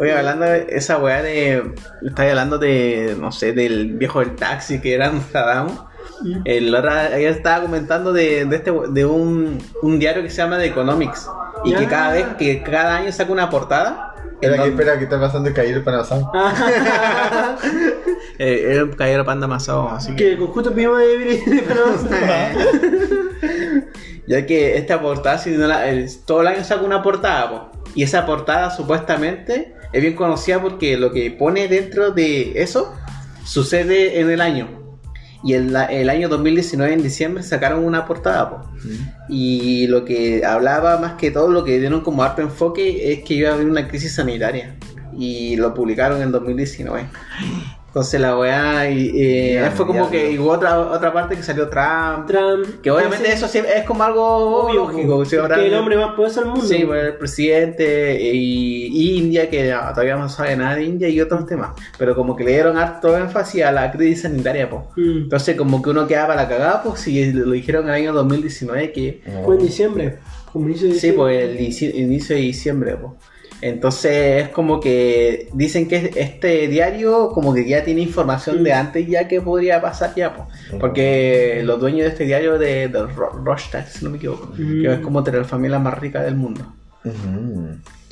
Oye, 0.00 0.12
hablando 0.12 0.44
de 0.44 0.66
esa 0.70 0.98
weá 0.98 1.22
de. 1.22 1.74
Estás 2.04 2.30
hablando 2.30 2.58
de. 2.58 3.16
No 3.18 3.30
sé, 3.30 3.52
del 3.52 3.92
viejo 3.92 4.20
del 4.20 4.34
taxi 4.34 4.80
que 4.80 4.94
era 4.94 5.10
Nostradamus. 5.10 5.78
El 6.44 6.74
otra, 6.74 7.16
ella 7.16 7.30
estaba 7.30 7.62
comentando 7.62 8.12
de, 8.12 8.44
de, 8.46 8.56
este, 8.56 8.72
de 8.90 9.04
un, 9.04 9.58
un 9.82 9.98
diario 9.98 10.22
que 10.22 10.30
se 10.30 10.38
llama 10.38 10.58
The 10.58 10.66
Economics. 10.66 11.28
Y 11.64 11.74
que 11.74 11.86
cada 11.86 12.12
vez, 12.12 12.26
que 12.38 12.62
cada 12.62 12.96
año 12.96 13.12
saca 13.12 13.32
una 13.32 13.50
portada. 13.50 14.14
Espera, 14.40 14.62
que, 14.62 14.68
espera, 14.68 14.98
que 14.98 15.04
está 15.04 15.20
pasando 15.20 15.48
el 15.48 15.54
caballero 15.54 15.84
para 15.84 15.98
pasar. 15.98 16.22
Ah, 18.34 18.42
eh, 18.42 18.66
era 18.72 18.84
un 18.84 18.90
caballero 18.90 19.24
panda 19.24 19.44
amasado, 19.46 19.88
así 19.90 20.14
que. 20.16 20.30
que 20.30 20.36
con 20.38 20.48
justo 20.48 20.72
pedimos 20.74 20.98
de 20.98 21.16
vivir 21.16 21.64
Ya 24.26 24.46
que 24.46 24.76
esta 24.78 25.00
portada, 25.00 25.38
si 25.38 25.50
no 25.50 25.66
la- 25.66 25.88
el- 25.88 26.08
todo 26.24 26.40
el 26.40 26.46
año 26.48 26.64
saca 26.64 26.82
una 26.82 27.02
portada, 27.02 27.50
po. 27.50 27.70
y 27.94 28.02
esa 28.02 28.24
portada 28.26 28.70
supuestamente 28.70 29.74
es 29.92 30.00
bien 30.02 30.14
conocida 30.16 30.60
porque 30.62 30.96
lo 30.96 31.12
que 31.12 31.30
pone 31.30 31.68
dentro 31.68 32.10
de 32.10 32.52
eso 32.62 32.92
sucede 33.44 34.20
en 34.20 34.30
el 34.30 34.40
año. 34.40 34.80
Y 35.44 35.52
el, 35.52 35.76
el 35.90 36.08
año 36.08 36.30
2019, 36.30 36.94
en 36.94 37.02
diciembre, 37.02 37.42
sacaron 37.42 37.84
una 37.84 38.06
portada, 38.06 38.48
po. 38.50 38.70
y 39.28 39.86
lo 39.88 40.06
que 40.06 40.42
hablaba 40.44 40.96
más 40.98 41.12
que 41.14 41.30
todo, 41.30 41.50
lo 41.50 41.64
que 41.64 41.78
dieron 41.78 42.00
como 42.00 42.22
harto 42.22 42.40
enfoque, 42.40 43.12
es 43.12 43.22
que 43.24 43.34
iba 43.34 43.50
a 43.50 43.52
haber 43.54 43.66
una 43.66 43.86
crisis 43.88 44.14
sanitaria. 44.14 44.74
Y 45.16 45.54
lo 45.56 45.74
publicaron 45.74 46.22
en 46.22 46.32
2019. 46.32 47.06
Entonces 47.94 48.20
la 48.20 48.36
weá 48.36 48.90
y, 48.90 49.52
Ya, 49.54 49.70
fue 49.70 49.86
como 49.86 50.10
que 50.10 50.34
ya. 50.34 50.40
hubo 50.40 50.50
otra, 50.50 50.80
otra 50.80 51.12
parte 51.12 51.36
que 51.36 51.44
salió 51.44 51.68
Trump, 51.68 52.26
Trump. 52.26 52.80
que 52.82 52.90
obviamente 52.90 53.30
eso 53.32 53.46
sí 53.46 53.58
es 53.58 53.84
como 53.84 54.02
algo 54.02 54.64
obvio, 54.64 54.90
lógico. 54.90 55.24
si 55.24 55.36
ahora- 55.36 55.54
que 55.54 55.68
el 55.68 55.74
hombre 55.74 55.96
más 55.96 56.12
poderoso 56.16 56.40
del 56.40 56.50
mundo. 56.50 56.66
Sí, 56.66 56.82
pues, 56.84 57.04
el 57.04 57.14
presidente 57.16 58.20
y, 58.20 58.86
y 58.86 59.18
India, 59.18 59.48
que 59.48 59.68
todavía 59.70 60.16
no 60.16 60.28
sabe 60.28 60.56
nada 60.56 60.74
de 60.74 60.82
India 60.82 61.08
y 61.08 61.20
otros 61.20 61.46
temas. 61.46 61.70
Pero 61.96 62.16
como 62.16 62.34
que 62.34 62.42
le 62.42 62.50
dieron 62.50 62.76
harto 62.78 63.16
énfasis 63.16 63.62
a 63.62 63.70
la 63.70 63.92
crisis 63.92 64.22
sanitaria, 64.22 64.68
pues. 64.68 64.82
Mm. 64.96 65.18
Entonces 65.24 65.56
como 65.56 65.80
que 65.80 65.90
uno 65.90 66.08
quedaba 66.08 66.26
para 66.34 66.42
la 66.42 66.48
cagada, 66.48 66.82
pues 66.82 67.00
si 67.00 67.32
lo 67.32 67.52
dijeron 67.52 67.84
en 67.84 67.90
el 67.90 67.94
año 67.94 68.12
2019 68.12 68.90
que... 68.90 69.22
Fue 69.44 69.54
en 69.54 69.62
diciembre. 69.62 70.18
Como 70.52 70.68
inicio 70.68 70.88
de 70.88 70.94
Sí, 70.94 71.12
pues 71.12 71.44
el 71.44 71.58
inici- 71.60 71.94
inicio 71.94 72.34
de 72.34 72.42
diciembre, 72.42 72.96
pues. 72.96 73.12
Entonces 73.66 74.42
es 74.42 74.48
como 74.50 74.78
que 74.78 75.48
dicen 75.54 75.88
que 75.88 76.10
este 76.16 76.68
diario 76.68 77.30
como 77.30 77.54
que 77.54 77.66
ya 77.66 77.82
tiene 77.82 78.02
información 78.02 78.62
de 78.62 78.74
antes 78.74 79.06
ya 79.08 79.26
que 79.26 79.40
podría 79.40 79.80
pasar 79.80 80.12
ya, 80.14 80.34
pues. 80.34 80.48
Porque 80.78 81.62
los 81.64 81.80
dueños 81.80 82.02
de 82.04 82.08
este 82.08 82.24
diario 82.24 82.58
de, 82.58 82.88
de 82.88 83.06
Ro- 83.06 83.40
Rothschild, 83.42 83.86
si 83.86 84.04
no 84.04 84.10
me 84.10 84.18
equivoco, 84.18 84.52
Mm. 84.58 84.82
que 84.82 84.92
es 84.92 84.98
como 85.00 85.22
de 85.22 85.32
la 85.38 85.44
familia 85.44 85.78
más 85.78 85.98
rica 85.98 86.20
del 86.22 86.34
mundo. 86.34 86.60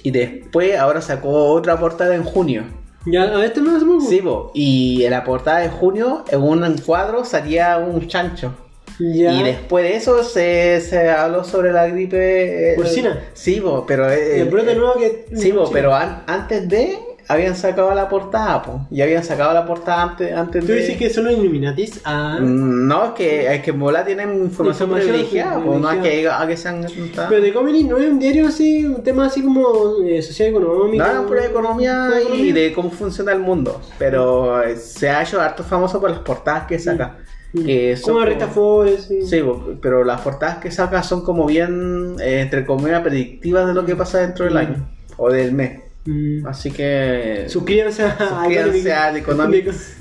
Y 0.02 0.10
después 0.10 0.78
ahora 0.78 1.00
sacó 1.02 1.28
otra 1.52 1.78
portada 1.78 2.14
en 2.14 2.24
junio. 2.24 2.64
Ya, 3.04 3.24
a 3.24 3.44
este 3.44 3.60
no 3.60 3.76
hacemos. 3.76 4.08
Sí, 4.08 4.20
po. 4.22 4.52
y 4.54 5.04
en 5.04 5.10
la 5.10 5.22
portada 5.24 5.58
de 5.58 5.68
junio, 5.68 6.24
en 6.30 6.40
un 6.40 6.78
cuadro 6.78 7.24
salía 7.24 7.76
un 7.78 8.06
chancho. 8.08 8.54
Ya. 8.98 9.32
Y 9.32 9.42
después 9.42 9.84
de 9.84 9.96
eso 9.96 10.22
se, 10.24 10.80
se 10.80 11.10
habló 11.10 11.44
sobre 11.44 11.72
la 11.72 11.86
gripe. 11.86 12.74
Porcina. 12.76 13.20
Sí, 13.34 13.60
po, 13.60 13.84
pero. 13.86 14.10
eh, 14.10 14.40
el 14.40 14.48
brote 14.48 14.72
eh, 14.72 14.76
nuevo 14.76 14.94
que. 14.94 15.26
Sí, 15.34 15.52
po, 15.52 15.70
pero 15.72 15.94
an- 15.94 16.22
antes 16.26 16.68
de. 16.68 16.98
Habían 17.28 17.54
sacado 17.54 17.94
la 17.94 18.08
portada, 18.08 18.62
po. 18.62 18.86
Y 18.90 19.00
habían 19.00 19.22
sacado 19.22 19.54
la 19.54 19.64
portada 19.64 20.02
antes, 20.02 20.32
antes 20.34 20.66
Tú 20.66 20.72
de. 20.72 20.80
dices 20.80 20.96
que 20.98 21.08
son 21.08 21.24
los 21.24 21.34
Illuminatis. 21.34 22.00
Ah. 22.04 22.36
Mm, 22.40 22.88
No, 22.88 23.04
es 23.06 23.10
que, 23.12 23.54
es 23.54 23.62
que 23.62 23.70
en 23.70 23.78
Mola 23.78 24.04
tienen 24.04 24.34
información, 24.34 24.90
privilegiada, 24.90 25.60
po, 25.62 25.78
no 25.78 25.90
es 25.90 26.02
que, 26.02 26.28
a 26.28 26.46
que 26.48 26.56
sean. 26.56 26.84
Pero 27.28 27.40
The 27.40 27.52
Comedy 27.52 27.84
no 27.84 27.96
es 27.96 28.10
un 28.10 28.18
diario 28.18 28.48
así, 28.48 28.84
un 28.84 29.02
tema 29.04 29.26
así 29.26 29.40
como 29.40 30.02
eh, 30.04 30.20
social 30.20 30.48
económico. 30.48 31.04
No, 31.06 31.14
no, 31.14 31.26
pura 31.26 31.46
economía 31.46 32.04
Pura 32.08 32.18
y 32.20 32.24
economía. 32.24 32.54
de 32.54 32.72
cómo 32.72 32.90
funciona 32.90 33.32
el 33.32 33.38
mundo. 33.38 33.80
Pero 33.98 34.60
eh, 34.62 34.76
se 34.76 35.08
ha 35.08 35.22
hecho 35.22 35.40
harto 35.40 35.62
famoso 35.62 36.00
por 36.00 36.10
las 36.10 36.18
portadas 36.20 36.66
que 36.66 36.78
saca. 36.78 37.16
Que 37.18 37.22
son 37.52 38.14
Como 38.14 38.14
como- 38.20 38.24
Rita 38.26 38.46
Forest. 38.48 39.08
Sí. 39.08 39.22
Sí, 39.26 39.42
pero 39.80 40.04
las 40.04 40.20
portadas 40.22 40.58
que 40.58 40.70
saca 40.70 41.02
son 41.02 41.22
como 41.22 41.46
bien, 41.46 42.16
eh, 42.20 42.40
entre 42.40 42.64
comillas, 42.64 43.02
predictivas 43.02 43.66
de 43.66 43.74
lo 43.74 43.84
que 43.84 43.94
pasa 43.96 44.18
dentro 44.20 44.44
del 44.46 44.54
Mm. 44.54 44.56
año 44.58 44.88
o 45.18 45.30
del 45.30 45.52
mes. 45.52 45.80
Mm. 46.06 46.46
Así 46.46 46.70
que 46.72 47.44
Suscríbanse 47.48 48.04
a 48.04 48.16
Suscríbanse 48.18 48.92
a 48.92 49.12
The 49.12 49.18
Economics. 49.18 49.98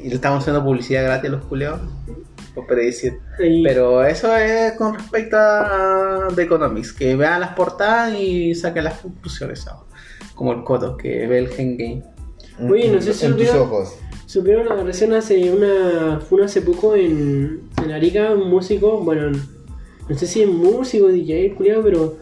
Y 0.00 0.08
le 0.10 0.14
estamos 0.14 0.40
haciendo 0.40 0.62
publicidad 0.62 1.02
gratis 1.04 1.28
a 1.30 1.32
los 1.32 1.44
culeos. 1.46 1.80
Y- 3.40 3.62
Pero 3.64 4.04
eso 4.04 4.36
es 4.36 4.72
con 4.72 4.94
respecto 4.94 5.36
a 5.38 6.28
The 6.34 6.42
Economics, 6.42 6.92
que 6.92 7.16
vean 7.16 7.40
las 7.40 7.50
portadas 7.54 8.14
y 8.14 8.54
saquen 8.54 8.84
las 8.84 8.98
conclusiones. 9.00 9.60
¿sabes? 9.60 9.80
Como 10.34 10.52
el 10.52 10.62
Coto, 10.64 10.96
que 10.96 11.26
ve 11.26 11.38
el 11.38 11.48
Game. 11.48 12.02
Oye, 12.70 12.90
no 12.92 13.00
sé 13.00 13.12
si 13.14 13.26
En 13.26 13.32
tus 13.32 13.40
olvidaron- 13.48 13.62
ojos. 13.62 13.94
Supieron 14.28 14.66
una 14.70 14.82
recién 14.84 15.14
hace 15.14 15.50
una. 15.50 16.20
Fue 16.20 16.36
una 16.36 16.44
hace 16.44 16.60
poco 16.60 16.94
en, 16.94 17.62
en 17.82 17.90
Arica, 17.92 18.32
un 18.32 18.50
músico, 18.50 18.98
bueno, 19.00 19.30
no 20.06 20.18
sé 20.18 20.26
si 20.26 20.42
es 20.42 20.48
músico, 20.48 21.08
DJ, 21.08 21.54
culiao, 21.54 21.82
pero 21.82 22.16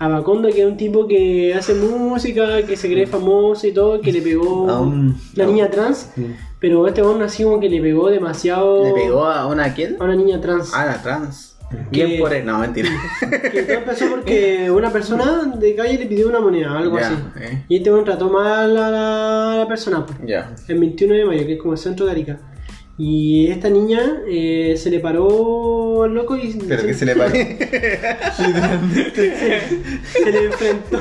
Abacondo, 0.00 0.48
que 0.50 0.62
es 0.62 0.66
un 0.66 0.76
tipo 0.76 1.06
que 1.06 1.54
hace 1.54 1.74
música, 1.74 2.64
que 2.66 2.76
se 2.76 2.88
cree 2.90 3.06
famoso 3.06 3.68
y 3.68 3.72
todo, 3.72 4.00
que 4.00 4.10
le 4.12 4.20
pegó 4.20 4.68
A 4.68 4.80
un- 4.80 5.16
una 5.36 5.46
niña 5.46 5.70
trans, 5.70 6.10
pero 6.58 6.88
este 6.88 7.02
hombre 7.02 7.26
así 7.26 7.44
como 7.44 7.60
que 7.60 7.68
le 7.70 7.80
pegó 7.80 8.10
demasiado 8.10 8.82
¿Le 8.82 8.92
pegó 8.92 9.24
a 9.24 9.46
una 9.46 9.72
quién? 9.74 9.96
a 10.00 10.04
una 10.04 10.16
niña 10.16 10.40
trans. 10.40 10.74
A 10.74 10.84
la 10.86 11.00
trans. 11.02 11.53
Que- 11.92 12.04
Bien 12.06 12.20
por 12.20 12.32
él. 12.32 12.44
No, 12.46 12.58
mentira. 12.58 12.88
Que 13.52 13.62
todo 13.62 13.76
empezó 13.78 14.08
porque 14.10 14.70
una 14.74 14.90
persona 14.90 15.44
de 15.56 15.74
calle 15.74 15.98
le 15.98 16.06
pidió 16.06 16.28
una 16.28 16.40
moneda, 16.40 16.76
algo 16.78 16.98
Ya, 16.98 17.06
así. 17.08 17.14
eh. 17.40 17.64
Y 17.68 17.76
este 17.78 17.90
hombre 17.90 18.04
trató 18.04 18.28
mal 18.30 18.76
a 18.76 18.90
la, 18.90 19.52
a 19.52 19.56
la 19.58 19.68
persona. 19.68 20.04
pues. 20.06 20.18
Ya. 20.26 20.54
el 20.68 20.78
21 20.80 21.14
de 21.14 21.24
mayo, 21.24 21.46
que 21.46 21.52
es 21.54 21.58
como 21.60 21.72
el 21.74 21.78
centro 21.78 22.06
de 22.06 22.12
Arica. 22.12 22.38
Y 22.96 23.48
esta 23.48 23.68
niña 23.70 24.22
eh, 24.28 24.76
se 24.76 24.88
le 24.88 25.00
paró 25.00 26.04
al 26.04 26.14
loco 26.14 26.36
y 26.36 26.56
Pero 26.68 26.86
que 26.86 26.94
se 26.94 27.04
le 27.04 27.16
paró. 27.16 27.32
se 27.32 27.50
le 30.30 30.44
enfrentó 30.44 30.98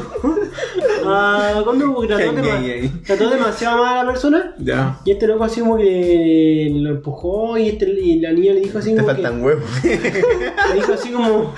a 1.06 1.64
trató, 2.08 2.34
gay 2.34 2.72
ahí. 2.72 2.90
trató 3.06 3.30
demasiado 3.30 3.84
mal 3.84 3.98
a 3.98 4.04
la 4.04 4.12
persona. 4.12 4.56
Ya. 4.58 5.00
Y 5.06 5.12
este 5.12 5.28
loco 5.28 5.44
así 5.44 5.62
como 5.62 5.78
que 5.78 6.72
lo 6.74 6.90
empujó 6.90 7.60
y, 7.60 7.70
este, 7.70 7.88
y 7.92 8.20
la 8.20 8.32
niña 8.32 8.54
le 8.54 8.62
dijo 8.62 8.80
así 8.80 8.90
Te 8.90 8.96
como 8.96 9.10
que, 9.10 9.14
faltan 9.14 9.44
huevos. 9.44 9.70
le 9.84 10.76
dijo 10.76 10.94
así 10.94 11.12
como 11.12 11.54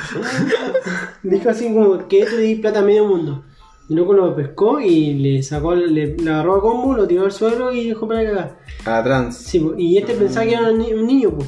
dijo 1.24 1.50
así 1.50 1.74
como 1.74 2.08
que 2.10 2.26
te 2.26 2.38
di 2.38 2.56
plata 2.56 2.80
a 2.80 2.84
medio 2.84 3.06
mundo. 3.06 3.46
Y 3.88 3.94
el 3.94 4.00
loco 4.00 4.14
lo 4.14 4.36
pescó 4.36 4.80
y 4.80 5.14
le 5.16 5.44
sacó, 5.44 5.76
le, 5.76 6.16
le 6.18 6.30
agarró 6.32 6.56
a 6.56 6.62
combo, 6.62 6.96
lo 6.96 7.08
tiró 7.08 7.26
al 7.26 7.32
suelo 7.32 7.72
y 7.72 7.90
dejó 7.90 8.08
para 8.08 8.24
cagar. 8.24 8.60
A 8.86 8.90
la 8.92 9.04
trans. 9.04 9.38
Sí, 9.38 9.60
po, 9.60 9.74
y 9.78 9.98
este 9.98 10.14
pensaba 10.16 10.46
que 10.46 10.54
era 10.54 10.72
un 10.72 10.80
ni- 10.80 10.94
un 10.94 11.06
niño, 11.06 11.32
po. 11.32 11.44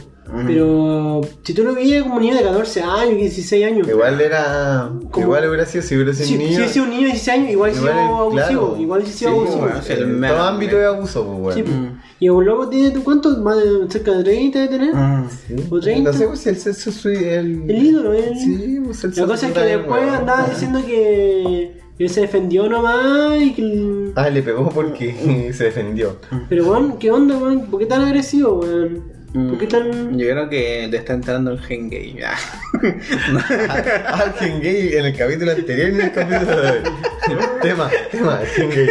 pero 0.45 1.21
si 1.41 1.53
tú 1.53 1.63
lo 1.63 1.73
veías 1.73 2.03
como 2.03 2.17
un 2.17 2.21
niño 2.21 2.35
de 2.35 2.43
14 2.43 2.81
años, 2.83 3.15
16 3.17 3.65
años, 3.65 3.87
Igual 3.87 4.19
era. 4.21 4.91
Como- 5.09 5.25
Igual 5.25 5.47
hubiera 5.47 5.65
sido 5.65 5.81
si 5.83 5.95
hubiera 5.95 6.13
sido 6.13 6.27
si 6.27 6.33
un 6.35 6.39
si 6.41 6.45
niño. 6.45 6.57
hubiese 6.57 6.73
sido 6.73 6.85
un 6.85 6.89
niño 6.91 7.01
de 7.03 7.07
16 7.13 7.37
años, 7.39 7.51
igual 7.51 7.71
Igual 7.71 7.81
sido 7.81 7.89
es- 8.03 8.09
abusivo, 8.09 8.67
claro. 8.67 8.77
igual 8.81 9.05
sido 9.07 9.17
Sí, 9.17 9.25
abusivo. 9.37 9.57
bueno, 9.61 9.81
sí, 9.81 9.93
el 9.93 10.01
En 10.03 10.21
todo 10.21 10.41
ámbito 10.43 10.75
de 10.75 10.85
abuso, 10.85 11.39
pues, 11.41 11.55
Sí, 11.55 11.61
bueno. 11.63 11.87
po. 11.91 11.97
Y 12.19 12.29
un 12.29 12.45
loco 12.45 12.67
tiene, 12.69 12.91
¿tú 12.91 13.03
¿cuánto? 13.03 13.29
Más 13.37 13.57
de 13.57 13.63
cerca 13.89 14.11
de 14.11 14.23
30 14.23 14.59
de 14.59 14.67
tener. 14.67 14.93
Mm. 14.93 15.29
Sí. 15.29 15.55
¿O 15.69 15.79
30? 15.79 16.11
No 16.11 16.17
sé 16.17 16.27
pues, 16.27 16.39
si 16.41 16.49
el 16.49 16.57
sexo 16.57 16.89
es 16.89 17.05
el. 17.05 17.69
El 17.69 17.83
ídolo, 17.85 18.13
el... 18.13 18.37
Sí, 18.37 18.79
pues 18.83 19.03
el 19.05 19.13
La 19.15 19.25
cosa 19.27 19.47
es 19.47 19.53
que 19.53 19.59
después 19.61 20.11
andaba 20.11 20.47
diciendo 20.47 20.81
que 20.85 21.79
él 22.03 22.09
se 22.09 22.21
defendió 22.21 22.67
nomás 22.69 23.41
y 23.41 23.53
que... 23.53 24.11
Ah, 24.15 24.29
le 24.29 24.41
pegó 24.43 24.69
porque 24.69 25.51
se 25.53 25.65
defendió. 25.65 26.17
Pero 26.49 26.65
weón, 26.69 26.97
¿qué 26.99 27.11
onda, 27.11 27.37
weón? 27.37 27.65
¿Por 27.67 27.79
qué 27.79 27.85
tan 27.85 28.01
agresivo, 28.01 28.59
weón? 28.59 29.17
¿Por 29.33 29.57
qué 29.57 29.67
tan...? 29.67 30.17
Yo 30.17 30.29
creo 30.29 30.49
que 30.49 30.87
le 30.89 30.97
está 30.97 31.13
entrando 31.13 31.51
el 31.51 31.59
gen 31.59 31.89
gay. 31.89 32.15
ya. 32.17 32.33
Ah, 34.07 34.33
Gen 34.39 34.61
Gay 34.61 34.93
en 34.93 35.05
el 35.05 35.15
capítulo 35.15 35.51
anterior 35.51 35.89
y 35.89 35.93
en 35.95 36.01
el 36.01 36.11
capítulo 36.11 36.61
de 36.61 36.71
hoy. 36.71 36.79
tema, 37.61 37.89
tema, 38.11 38.39
Gen 38.55 38.69
Gay. 38.69 38.87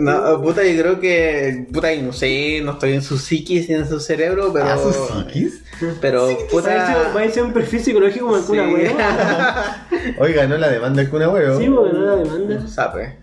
No, 0.00 0.40
puta, 0.42 0.64
yo 0.64 0.80
creo 0.80 1.00
que. 1.00 1.66
Puta, 1.72 1.92
y 1.92 2.02
no 2.02 2.12
sé, 2.12 2.60
no 2.64 2.72
estoy 2.72 2.92
en 2.94 3.02
su 3.02 3.18
psiquis 3.18 3.68
ni 3.68 3.74
en 3.74 3.88
su 3.88 4.00
cerebro, 4.00 4.52
pero. 4.52 4.66
¿Ah, 4.66 4.78
sus 4.78 4.94
psiquis? 4.96 5.62
Pero, 6.00 6.26
Va 6.26 6.32
a 6.32 6.48
puta. 6.50 7.30
ser 7.30 7.42
un 7.42 7.52
perfil 7.52 7.80
psicológico 7.80 8.26
como 8.26 8.36
el 8.36 8.42
Sí. 8.44 8.52
weón. 8.52 8.96
Oiga, 10.18 10.46
no 10.46 10.56
la 10.56 10.68
demanda 10.70 11.02
el 11.02 11.08
cuna 11.10 11.28
huevo. 11.28 11.58
Sí, 11.58 11.68
porque 11.68 11.92
no 11.92 12.00
la 12.06 12.16
demanda. 12.16 12.66
Sabe. 12.68 13.16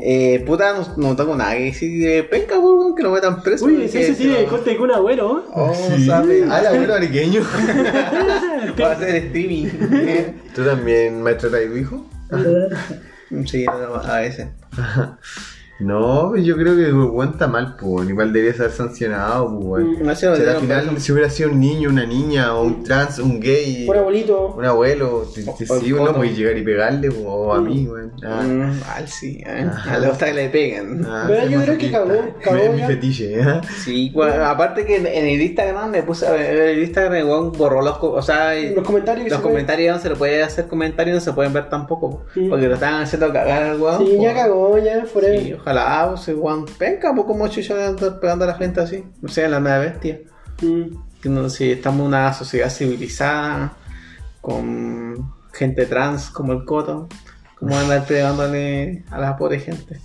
Eh, 0.00 0.44
puta, 0.46 0.74
no, 0.74 0.86
no 0.96 1.16
tengo 1.16 1.34
nada 1.34 1.54
que 1.56 1.64
decir 1.64 2.00
de 2.06 2.22
penca, 2.22 2.56
weón, 2.58 2.94
que 2.94 3.02
no 3.02 3.10
metan 3.10 3.42
preso. 3.42 3.64
Uy, 3.64 3.82
ese 3.82 4.02
ese 4.02 4.14
tiene 4.14 4.34
no- 4.34 4.38
el 4.38 4.46
corte 4.46 4.70
de 4.70 4.76
cuna, 4.76 4.96
abuelo. 4.96 5.44
Oh, 5.52 5.74
Sí. 5.96 6.06
sabe. 6.06 6.44
Ah, 6.48 6.60
el 6.60 6.66
abuelo 6.68 6.94
ariqueño. 6.94 7.42
Va 8.80 8.88
a 8.88 8.92
hacer 8.92 9.16
streaming. 9.16 9.66
¿Tú 10.54 10.64
también 10.64 11.20
maltratas 11.22 11.60
a 11.64 11.68
tu 11.68 11.76
hijo? 11.76 12.06
sí, 13.46 13.64
no, 13.66 13.94
a 13.96 14.20
veces. 14.20 14.46
No, 15.80 16.34
yo 16.36 16.56
creo 16.56 16.74
que 16.76 16.86
el 16.86 16.94
weón 16.94 17.30
está 17.30 17.46
mal, 17.46 17.76
pues. 17.80 18.08
Igual 18.08 18.32
debería 18.32 18.54
ser 18.56 18.70
sancionado, 18.72 19.46
pues, 19.60 19.84
weón. 19.84 20.02
No 20.02 20.14
sé, 20.14 20.28
O 20.28 20.34
sea, 20.36 20.44
no, 20.44 20.50
al 20.52 20.60
final, 20.60 21.00
si 21.00 21.12
hubiera 21.12 21.30
sido 21.30 21.50
un 21.50 21.60
niño, 21.60 21.88
una 21.90 22.04
niña, 22.04 22.54
o 22.54 22.64
un 22.64 22.82
trans, 22.82 23.18
un 23.20 23.38
gay, 23.40 23.86
Por 23.86 23.96
abuelito. 23.98 24.54
un 24.56 24.64
abuelo, 24.64 25.24
te, 25.34 25.42
te- 25.42 25.72
O- 25.72 26.24
llegar 26.24 26.56
y 26.58 26.62
pegarle, 26.62 27.10
pues, 27.10 27.22
o 27.26 27.52
a 27.54 27.60
mí, 27.60 27.86
weón. 27.86 28.12
Ah, 28.24 28.42
Mm, 28.42 28.80
mal, 28.80 29.06
sí, 29.08 29.40
¿eh? 29.46 29.66
A 29.88 29.98
le 29.98 30.08
gusta 30.08 30.26
que 30.26 30.34
le 30.34 30.48
peguen. 30.48 31.04
ah, 31.06 31.24
Pero 31.28 31.46
yo 31.48 31.62
creo 31.62 31.78
que 31.78 31.90
cagó, 31.92 32.12
cagó 32.42 32.56
Es 32.56 32.74
mi 32.74 32.82
fetiche, 32.82 33.40
¿eh? 33.40 33.60
Sí, 33.84 34.10
bueno, 34.12 34.44
aparte 34.44 34.84
que 34.84 34.96
en, 34.96 35.06
en 35.06 35.26
el 35.26 35.40
Instagram 35.40 35.90
me 35.90 36.02
puse 36.02 36.26
a 36.26 36.32
ver 36.32 36.56
el 36.70 36.82
Instagram 36.82 37.26
weón, 37.28 37.52
borró 37.52 37.82
los, 37.82 37.96
o 38.00 38.20
sea, 38.22 38.54
Los 38.74 38.84
comentarios 38.84 39.24
que 39.24 39.30
los 39.30 39.40
comentarios 39.40 39.96
no 39.96 40.02
se 40.02 40.08
le 40.10 40.16
puede 40.16 40.42
hacer 40.42 40.66
comentarios, 40.66 41.14
no 41.14 41.20
se 41.20 41.32
pueden 41.32 41.52
ver 41.52 41.68
tampoco, 41.68 42.24
Mm. 42.34 42.48
porque 42.48 42.66
lo 42.68 42.74
estaban 42.74 43.02
haciendo 43.02 43.32
cagar 43.32 43.62
al 43.62 43.80
weón. 43.80 43.98
Sí, 44.04 44.12
ya 44.20 44.32
pues. 44.32 44.34
cagó, 44.34 44.78
ya. 44.78 45.04
Sí, 45.06 45.54
ojalá, 45.68 46.14
pues, 46.14 46.28
weón, 46.28 46.64
venga, 46.78 47.14
pues 47.14 47.26
como 47.26 47.48
chucha 47.48 47.74
de 47.74 47.86
andar 47.86 48.20
pegando 48.20 48.44
a 48.44 48.48
la 48.48 48.54
gente 48.54 48.80
así, 48.80 49.04
no 49.20 49.28
sé, 49.28 49.48
la 49.48 49.60
nueva 49.60 49.78
bestia. 49.78 50.20
Mm. 50.62 51.08
No 51.24 51.48
sé, 51.50 51.72
estamos 51.72 52.00
en 52.00 52.06
una 52.06 52.32
sociedad 52.32 52.70
civilizada, 52.70 53.76
con 54.40 55.32
gente 55.52 55.84
trans 55.86 56.30
como 56.30 56.52
el 56.52 56.64
Coto, 56.64 57.08
como 57.56 57.76
andar 57.76 58.06
pegándole 58.06 59.04
a 59.10 59.18
la 59.18 59.36
pobre 59.36 59.58
gente. 59.58 60.00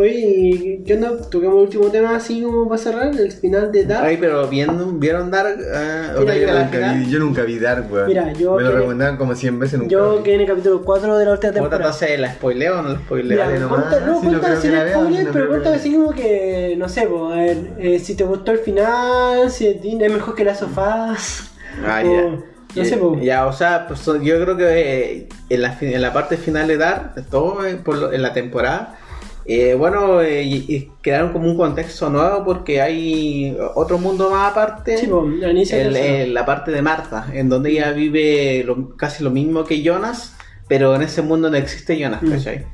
Oye, 0.00 0.10
¿y 0.14 0.84
¿qué 0.84 0.94
onda? 0.94 1.10
Toquemos 1.28 1.56
el 1.56 1.62
último 1.64 1.88
tema 1.90 2.14
así 2.14 2.40
como 2.40 2.68
para 2.68 2.80
cerrar, 2.80 3.08
el 3.08 3.32
final 3.32 3.72
de 3.72 3.84
Dark. 3.84 4.06
Ay, 4.06 4.16
pero 4.16 4.46
¿vieron, 4.46 5.00
¿vieron 5.00 5.28
Dark? 5.28 5.58
Eh, 5.58 6.12
¿o 6.16 6.20
Mira, 6.20 6.34
vieron 6.34 6.54
Yo 6.54 6.54
la 6.54 6.64
nunca, 6.66 6.92
vi, 6.92 7.10
yo 7.10 7.18
nunca 7.18 7.42
vi 7.42 7.58
Dark, 7.58 7.92
weón. 7.92 8.06
Mira, 8.06 8.32
yo 8.32 8.54
Me 8.54 8.62
lo 8.62 8.68
que- 8.70 8.76
recomendaban 8.76 9.16
como 9.16 9.34
100 9.34 9.58
veces, 9.58 9.80
nunca 9.80 9.90
Yo 9.90 10.18
vi. 10.18 10.22
quedé 10.22 10.34
en 10.36 10.40
el 10.42 10.46
capítulo 10.46 10.82
4 10.84 11.18
de 11.18 11.24
la 11.24 11.32
última 11.32 11.52
temporada. 11.52 11.76
entonces, 11.84 12.20
¿la 12.20 12.32
spoileo 12.32 12.78
o 12.78 12.82
no 12.82 12.88
la 12.90 12.98
spoileo? 13.00 13.44
Mira, 13.44 13.58
nomás, 13.58 13.84
cuenta, 13.86 14.06
no, 14.06 14.20
si 14.20 14.26
no 14.26 14.30
cuenta 14.30 14.46
creo 14.46 14.60
sin 14.60 14.70
que 14.70 14.90
spoiler, 14.92 15.24
no 15.26 15.32
pero 15.32 15.62
que- 15.62 15.68
así 15.70 15.92
como 15.94 16.10
que, 16.12 16.74
no 16.78 16.88
sé, 16.88 17.00
a 17.00 17.34
ver, 17.36 17.56
eh, 17.80 17.98
si 17.98 18.14
te 18.14 18.22
gustó 18.22 18.52
el 18.52 18.58
final, 18.60 19.50
si 19.50 19.66
es 19.66 20.12
mejor 20.12 20.36
que 20.36 20.44
las 20.44 20.60
sofás. 20.60 21.50
Ah, 21.84 22.02
o- 22.04 22.12
ya. 22.12 22.30
No 22.76 22.84
sé. 22.84 23.00
Ya, 23.24 23.46
o 23.46 23.52
sea, 23.52 23.88
pues 23.88 24.04
yo 24.04 24.40
creo 24.40 24.56
que 24.56 24.64
eh, 24.68 25.28
en, 25.48 25.62
la, 25.62 25.76
en 25.80 26.00
la 26.00 26.12
parte 26.12 26.36
final 26.36 26.68
de 26.68 26.76
Dark, 26.76 27.14
todo 27.28 27.66
eh, 27.66 27.74
por 27.82 27.96
lo- 27.96 28.12
en 28.12 28.22
la 28.22 28.32
temporada, 28.32 28.94
eh, 29.46 29.74
bueno, 29.74 30.20
eh, 30.20 30.42
y- 30.42 30.90
crearon 31.00 31.32
como 31.32 31.48
un 31.50 31.56
contexto 31.56 32.10
nuevo 32.10 32.44
porque 32.44 32.80
hay 32.80 33.56
otro 33.74 33.98
mundo 33.98 34.30
más 34.30 34.52
aparte. 34.52 34.98
Sí, 34.98 35.06
pues, 35.06 35.72
el- 35.72 35.96
el- 35.96 36.34
la 36.34 36.44
parte 36.44 36.70
de 36.70 36.82
Marta, 36.82 37.26
en 37.32 37.48
donde 37.48 37.70
ella 37.70 37.92
vive 37.92 38.62
lo- 38.64 38.94
casi 38.96 39.24
lo 39.24 39.30
mismo 39.30 39.64
que 39.64 39.82
Jonas, 39.82 40.34
pero 40.68 40.94
en 40.94 41.02
ese 41.02 41.22
mundo 41.22 41.48
no 41.50 41.56
existe 41.56 41.98
Jonas, 41.98 42.22
Mm. 42.22 42.30
¿cachai? 42.30 42.66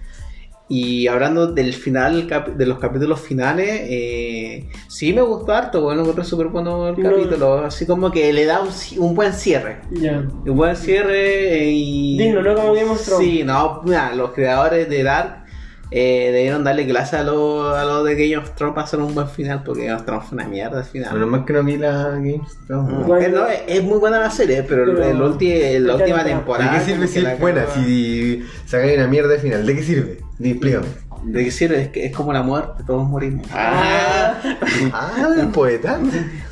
Y 0.67 1.07
hablando 1.09 1.47
del 1.53 1.75
final, 1.75 2.27
de 2.57 2.67
los 2.67 2.79
capítulos 2.79 3.21
finales, 3.21 3.69
eh, 3.85 4.67
sí 4.89 5.13
me 5.13 5.21
gustó 5.21 5.53
harto, 5.53 5.83
bueno, 5.83 6.01
encontré 6.01 6.25
súper 6.25 6.47
bueno 6.47 6.89
el 6.89 6.99
No. 6.99 7.11
capítulo, 7.11 7.59
así 7.67 7.85
como 7.85 8.11
que 8.11 8.33
le 8.33 8.47
da 8.47 8.63
un, 8.97 9.15
buen 9.15 9.35
cierre. 9.35 9.77
Un 10.47 10.57
buen 10.57 10.75
cierre 10.75 11.65
eh, 11.65 11.71
y... 11.71 12.17
Digno, 12.17 12.41
¿no? 12.41 12.55
Como 12.55 12.71
of 12.73 13.05
Thrones. 13.05 13.27
Sí, 13.29 13.43
no, 13.45 13.83
mira, 13.85 14.15
los 14.15 14.31
creadores 14.33 14.89
de 14.89 15.03
Dark 15.03 15.44
eh, 15.97 16.31
debieron 16.33 16.65
darle 16.65 16.87
clase 16.89 17.17
a 17.17 17.23
los 17.23 17.73
a 17.77 17.85
lo 17.85 18.03
de 18.03 18.15
Game 18.17 18.37
of 18.37 18.51
Thrones 18.57 18.75
para 18.75 18.85
hacer 18.85 18.99
un 18.99 19.15
buen 19.15 19.29
final, 19.29 19.63
porque 19.65 19.85
Game 19.85 19.95
of 19.95 20.05
Thrones 20.05 20.25
fue 20.29 20.35
una 20.37 20.49
mierda 20.49 20.79
al 20.79 20.85
final. 20.85 21.15
Menos 21.15 21.29
mal 21.31 21.45
que 21.45 21.53
no 21.53 21.63
vi 21.63 21.77
la. 21.77 22.19
No. 22.69 22.83
Mm. 22.83 23.07
Bueno. 23.07 23.25
Eh, 23.25 23.31
no, 23.31 23.47
es, 23.47 23.61
es 23.69 23.83
muy 23.85 23.99
buena 23.99 24.19
la 24.19 24.31
serie, 24.31 24.65
pero, 24.65 24.85
Pero- 24.87 25.05
el 25.05 25.17
ulti- 25.19 25.79
la 25.79 25.87
la 25.89 25.95
última 25.97 26.25
temporada. 26.25 26.73
¿De 26.73 26.79
qué 26.79 26.85
sirve 26.85 27.07
si 27.07 27.19
es 27.21 27.39
buena? 27.39 27.65
Si 27.73 28.45
sacáis 28.67 28.97
una 28.99 29.07
mierda 29.07 29.29
de 29.29 29.39
final, 29.39 29.65
¿de 29.65 29.75
qué 29.77 29.83
sirve? 29.85 30.19
Explícame. 30.43 30.87
¿De 31.25 31.45
qué 31.45 31.51
sirve? 31.51 31.81
Es, 31.83 31.89
que 31.89 32.07
es 32.07 32.17
como 32.17 32.33
la 32.33 32.43
muerte, 32.43 32.83
todos 32.87 33.09
morimos. 33.09 33.47
Ah. 33.53 34.35
Ah, 34.93 35.29
el 35.41 35.49
poeta. 35.49 35.99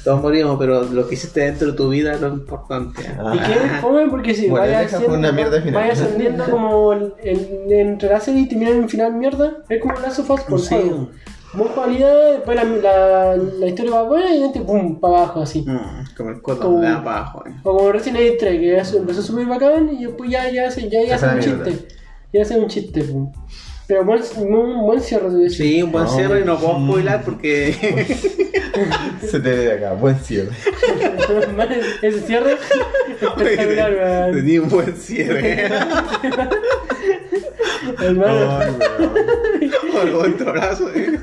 Todos 0.04 0.22
morimos, 0.22 0.56
pero 0.58 0.84
lo 0.84 1.06
que 1.08 1.14
hiciste 1.14 1.40
dentro 1.40 1.68
de 1.68 1.76
tu 1.76 1.88
vida 1.88 2.14
es 2.14 2.20
lo 2.20 2.28
importante. 2.28 3.02
Ah. 3.18 3.34
¿Y 3.34 3.38
qué? 3.38 3.54
Fome 3.80 4.08
porque 4.08 4.34
si 4.34 4.48
Bueno, 4.48 4.66
vaya 4.66 4.80
deja 4.80 5.00
fue 5.00 5.18
una 5.18 5.32
mierda 5.32 5.56
al 5.56 5.62
final. 5.62 5.80
vaya 5.82 5.92
ascendiendo 5.92 6.44
como 6.46 6.92
el, 6.92 7.14
el, 7.22 7.72
entre 7.72 8.08
la 8.08 8.20
serie 8.20 8.42
y 8.42 8.48
termina 8.48 8.70
en 8.70 8.88
final 8.88 9.12
mierda, 9.14 9.58
es 9.68 9.80
como 9.80 9.94
Last 10.00 10.20
of 10.20 10.30
Us 10.30 10.40
por 10.42 10.60
Sí. 10.60 10.74
juego. 10.74 11.10
buena 11.54 11.72
jugabilidad, 11.74 12.32
después 12.32 12.56
la, 12.56 12.64
la, 12.64 13.36
la 13.36 13.66
historia 13.66 13.92
va 13.92 14.02
buena 14.04 14.30
y 14.34 14.38
de 14.40 14.46
repente 14.46 14.60
pum, 14.66 15.00
para 15.00 15.18
abajo 15.18 15.42
así. 15.42 15.62
Mm, 15.66 16.14
como 16.16 16.30
el 16.30 16.40
Como- 16.42 16.80
de 16.80 16.88
abajo. 16.88 17.44
eh. 17.46 17.52
O 17.64 17.76
como 17.76 17.92
Resident 17.92 18.20
Evil 18.20 18.36
3, 18.38 18.60
que 18.60 18.72
ya 18.76 18.98
empezó 18.98 19.22
súper 19.22 19.46
bacán 19.46 19.90
y 19.92 20.04
después 20.06 20.30
ya, 20.30 20.50
ya, 20.50 20.68
hace- 20.68 20.88
ya, 20.88 21.00
ya 21.04 21.18
Se 21.18 21.26
hace 21.26 21.34
un 21.34 21.38
a 21.38 21.40
chiste. 21.64 21.88
Ya 22.32 22.42
hace 22.42 22.58
un 22.58 22.68
chiste, 22.68 23.04
pum. 23.04 23.32
Pero 23.86 24.04
buen, 24.04 24.22
un 24.38 24.80
buen 24.82 25.00
cierre 25.00 25.28
de. 25.30 25.50
Sí, 25.50 25.82
un 25.82 25.92
buen 25.92 26.04
No. 26.04 26.10
cierre 26.14 26.40
y 26.40 26.44
no 26.44 26.58
puedo 26.58 26.78
spoiler 26.84 27.20
porque. 27.22 27.72
Se 29.20 29.40
te 29.40 29.50
ve 29.50 29.56
de 29.56 29.72
acá, 29.72 29.92
buen 29.92 30.16
cierre. 30.18 30.50
Ese 32.02 32.20
cierre 32.20 32.52
espectacular, 33.20 33.92
weón. 33.92 34.32
Tenía 34.36 34.62
un 34.62 34.68
buen 34.68 34.96
cierre. 34.96 35.68
Hermano, 38.00 38.60
otro 40.14 40.52
brazo. 40.52 40.90
eh. 40.94 41.18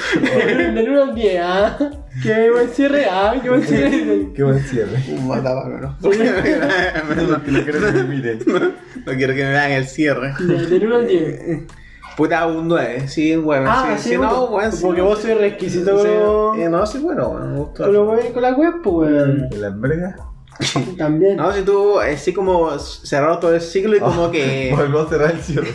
del 0.74 0.88
1 0.90 1.02
al 1.02 1.14
10, 1.14 1.40
ah. 1.42 1.78
Qué 2.22 2.50
buen 2.50 2.68
cierre, 2.68 3.06
ah, 3.10 3.34
qué 3.42 3.48
buen 3.48 3.62
cierre. 3.62 4.28
Qué 4.34 4.42
buen 4.42 4.60
cierre. 4.60 4.96
Un 5.10 5.28
matabalo, 5.28 5.78
¿no? 5.78 5.96
No, 6.00 6.08
no 7.26 7.42
quiero 7.64 7.80
que 7.80 7.92
me 7.92 8.02
miren. 8.04 8.38
No 8.46 9.12
quiero 9.14 9.34
que 9.34 9.44
me 9.44 9.50
vean 9.50 9.70
el 9.72 9.86
cierre. 9.86 10.32
Del 10.38 10.86
1 10.86 10.96
al 10.96 11.06
10. 11.06 11.40
Puta, 12.16 12.46
un 12.48 12.68
9. 12.68 13.08
Sí, 13.08 13.36
bueno. 13.36 13.70
Ah, 13.70 13.94
sí, 13.96 14.02
sí, 14.02 14.08
sí, 14.10 14.18
no, 14.18 14.48
bueno, 14.48 14.70
porque 14.82 15.00
vos 15.00 15.20
sois 15.20 15.38
requisito 15.38 16.02
Sí, 16.02 16.08
con, 16.08 16.60
eh, 16.60 16.68
no, 16.68 16.84
sí, 16.84 16.98
bueno, 16.98 17.30
bueno, 17.30 17.46
me 17.46 17.58
gustó. 17.60 17.84
con, 17.84 17.92
lo- 17.94 18.32
con 18.32 18.42
la 18.42 18.52
web, 18.52 18.74
pues, 18.82 19.10
weón. 19.12 19.48
¿En 19.50 19.62
las 19.62 19.80
vergas? 19.80 20.14
También. 20.98 21.36
No, 21.36 21.52
si 21.52 21.62
tú, 21.62 21.98
así 21.98 22.32
como 22.32 22.78
cerrado 22.78 23.38
todo 23.38 23.54
el 23.54 23.60
ciclo 23.60 23.96
y 23.96 24.00
como 24.00 24.30
que. 24.32 24.72
Vuelvo 24.74 25.00
a 25.00 25.08
cerrar 25.08 25.30
el 25.32 25.40
cierre. 25.40 25.68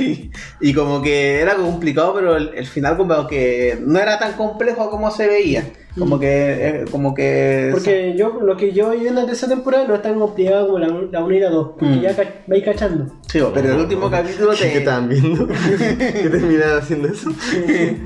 y, 0.00 0.30
y 0.60 0.74
como 0.74 1.02
que 1.02 1.40
era 1.40 1.54
complicado, 1.56 2.14
pero 2.14 2.36
el, 2.36 2.50
el 2.54 2.66
final 2.66 2.96
como 2.96 3.26
que 3.26 3.78
no 3.80 3.98
era 3.98 4.18
tan 4.18 4.32
complejo 4.34 4.90
como 4.90 5.10
se 5.10 5.26
veía. 5.26 5.64
Como 5.98 6.20
que. 6.20 6.28
eh, 6.30 6.84
Como 6.90 7.14
que. 7.14 7.70
Porque 7.72 8.14
yo, 8.16 8.38
lo 8.40 8.56
que 8.56 8.72
yo 8.72 8.90
vi 8.90 9.08
en 9.08 9.16
la 9.16 9.26
tercera 9.26 9.50
temporada 9.54 9.86
no 9.88 9.94
es 9.96 10.02
tan 10.02 10.18
complicado 10.20 10.66
como 10.68 10.78
la, 10.78 10.86
la 10.86 11.24
1 11.24 11.34
y 11.34 11.40
la 11.40 11.50
2, 11.50 11.68
porque 11.78 11.96
Mm. 11.96 12.00
ya 12.00 12.14
ca- 12.16 12.34
vais 12.46 12.64
cachando. 12.64 13.06
Sí, 13.28 13.40
pero 13.52 13.72
el 13.74 13.80
último 13.80 14.08
capítulo 14.08 14.52
¿Qué, 14.52 14.64
te. 14.66 14.72
¿Qué 14.72 14.78
estaban 14.78 15.08
viendo? 15.08 15.48
¿Qué 15.48 16.28
terminaron 16.30 16.78
haciendo 16.78 17.08
eso? 17.08 17.30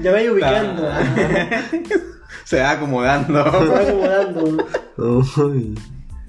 ya 0.02 0.12
vais 0.12 0.30
ubicando. 0.30 0.88
Se 2.45 2.61
va 2.61 2.70
acomodando. 2.72 3.45
Se 3.45 3.66
va 3.66 3.80
acomodando. 3.80 4.66
Uy, 4.97 5.74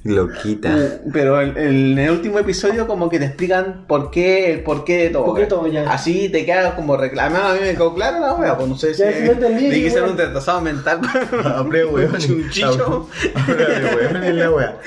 loquita. 0.03 0.75
Pero 1.11 1.41
el- 1.41 1.57
el- 1.57 1.91
en 1.93 1.99
el 1.99 2.09
último 2.11 2.37
episodio 2.39 2.87
como 2.87 3.09
que 3.09 3.17
te 3.19 3.25
explican 3.25 3.85
por 3.87 4.11
qué, 4.11 4.51
el 4.51 4.61
porqué 4.63 4.97
de 4.97 5.09
todo. 5.09 5.25
¿Por 5.25 5.37
qué 5.39 5.45
todo 5.45 5.67
ya? 5.67 5.89
Así 5.91 6.29
te 6.29 6.45
queda 6.45 6.75
como 6.75 6.95
reclamado. 6.95 7.49
A 7.49 7.53
mí 7.53 7.59
me 7.61 7.71
quedó 7.73 7.93
claro 7.95 8.19
la 8.19 8.33
wea, 8.33 8.55
pues 8.55 8.69
no 8.69 8.77
sé 8.77 8.93
si... 8.93 9.01
Ya, 9.01 9.11
sí 9.13 9.25
lo 9.25 9.31
entendí, 9.33 9.65
Dije 9.69 9.83
que 9.83 9.89
ser 9.91 10.03
un 10.03 10.17
retrasado 10.17 10.61
mental. 10.61 11.01
Abre 11.43 11.85
weón. 11.85 12.17
Chunchicho. 12.17 13.09
Weón 13.47 14.23
en 14.23 14.39
la 14.39 14.51
wea. 14.51 14.77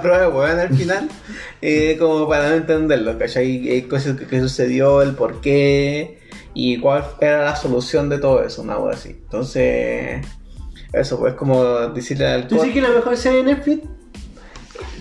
Prueba 0.00 0.20
de 0.20 0.26
weón 0.28 0.58
al 0.58 0.74
final. 0.74 1.08
eh, 1.60 1.96
como 1.98 2.26
para 2.28 2.48
no 2.48 2.54
entenderlo, 2.56 3.18
¿cachai? 3.18 3.68
Eh, 3.68 3.86
cosas 3.88 4.16
que, 4.16 4.26
que 4.26 4.40
sucedió, 4.40 5.02
el 5.02 5.14
porqué 5.14 6.18
y 6.54 6.78
cuál 6.80 7.04
era 7.20 7.44
la 7.44 7.56
solución 7.56 8.08
de 8.08 8.18
todo 8.18 8.42
eso, 8.42 8.62
una 8.62 8.78
wea 8.78 8.94
así. 8.94 9.10
Entonces... 9.10 10.24
Eso, 10.92 11.18
pues 11.18 11.34
como 11.34 11.64
decirle 11.88 12.26
al 12.26 12.48
¿Tú 12.48 12.56
dices 12.56 12.72
que 12.72 12.82
la 12.82 12.90
mejor 12.90 13.16
serie 13.16 13.38
de 13.38 13.54
Netflix? 13.54 13.82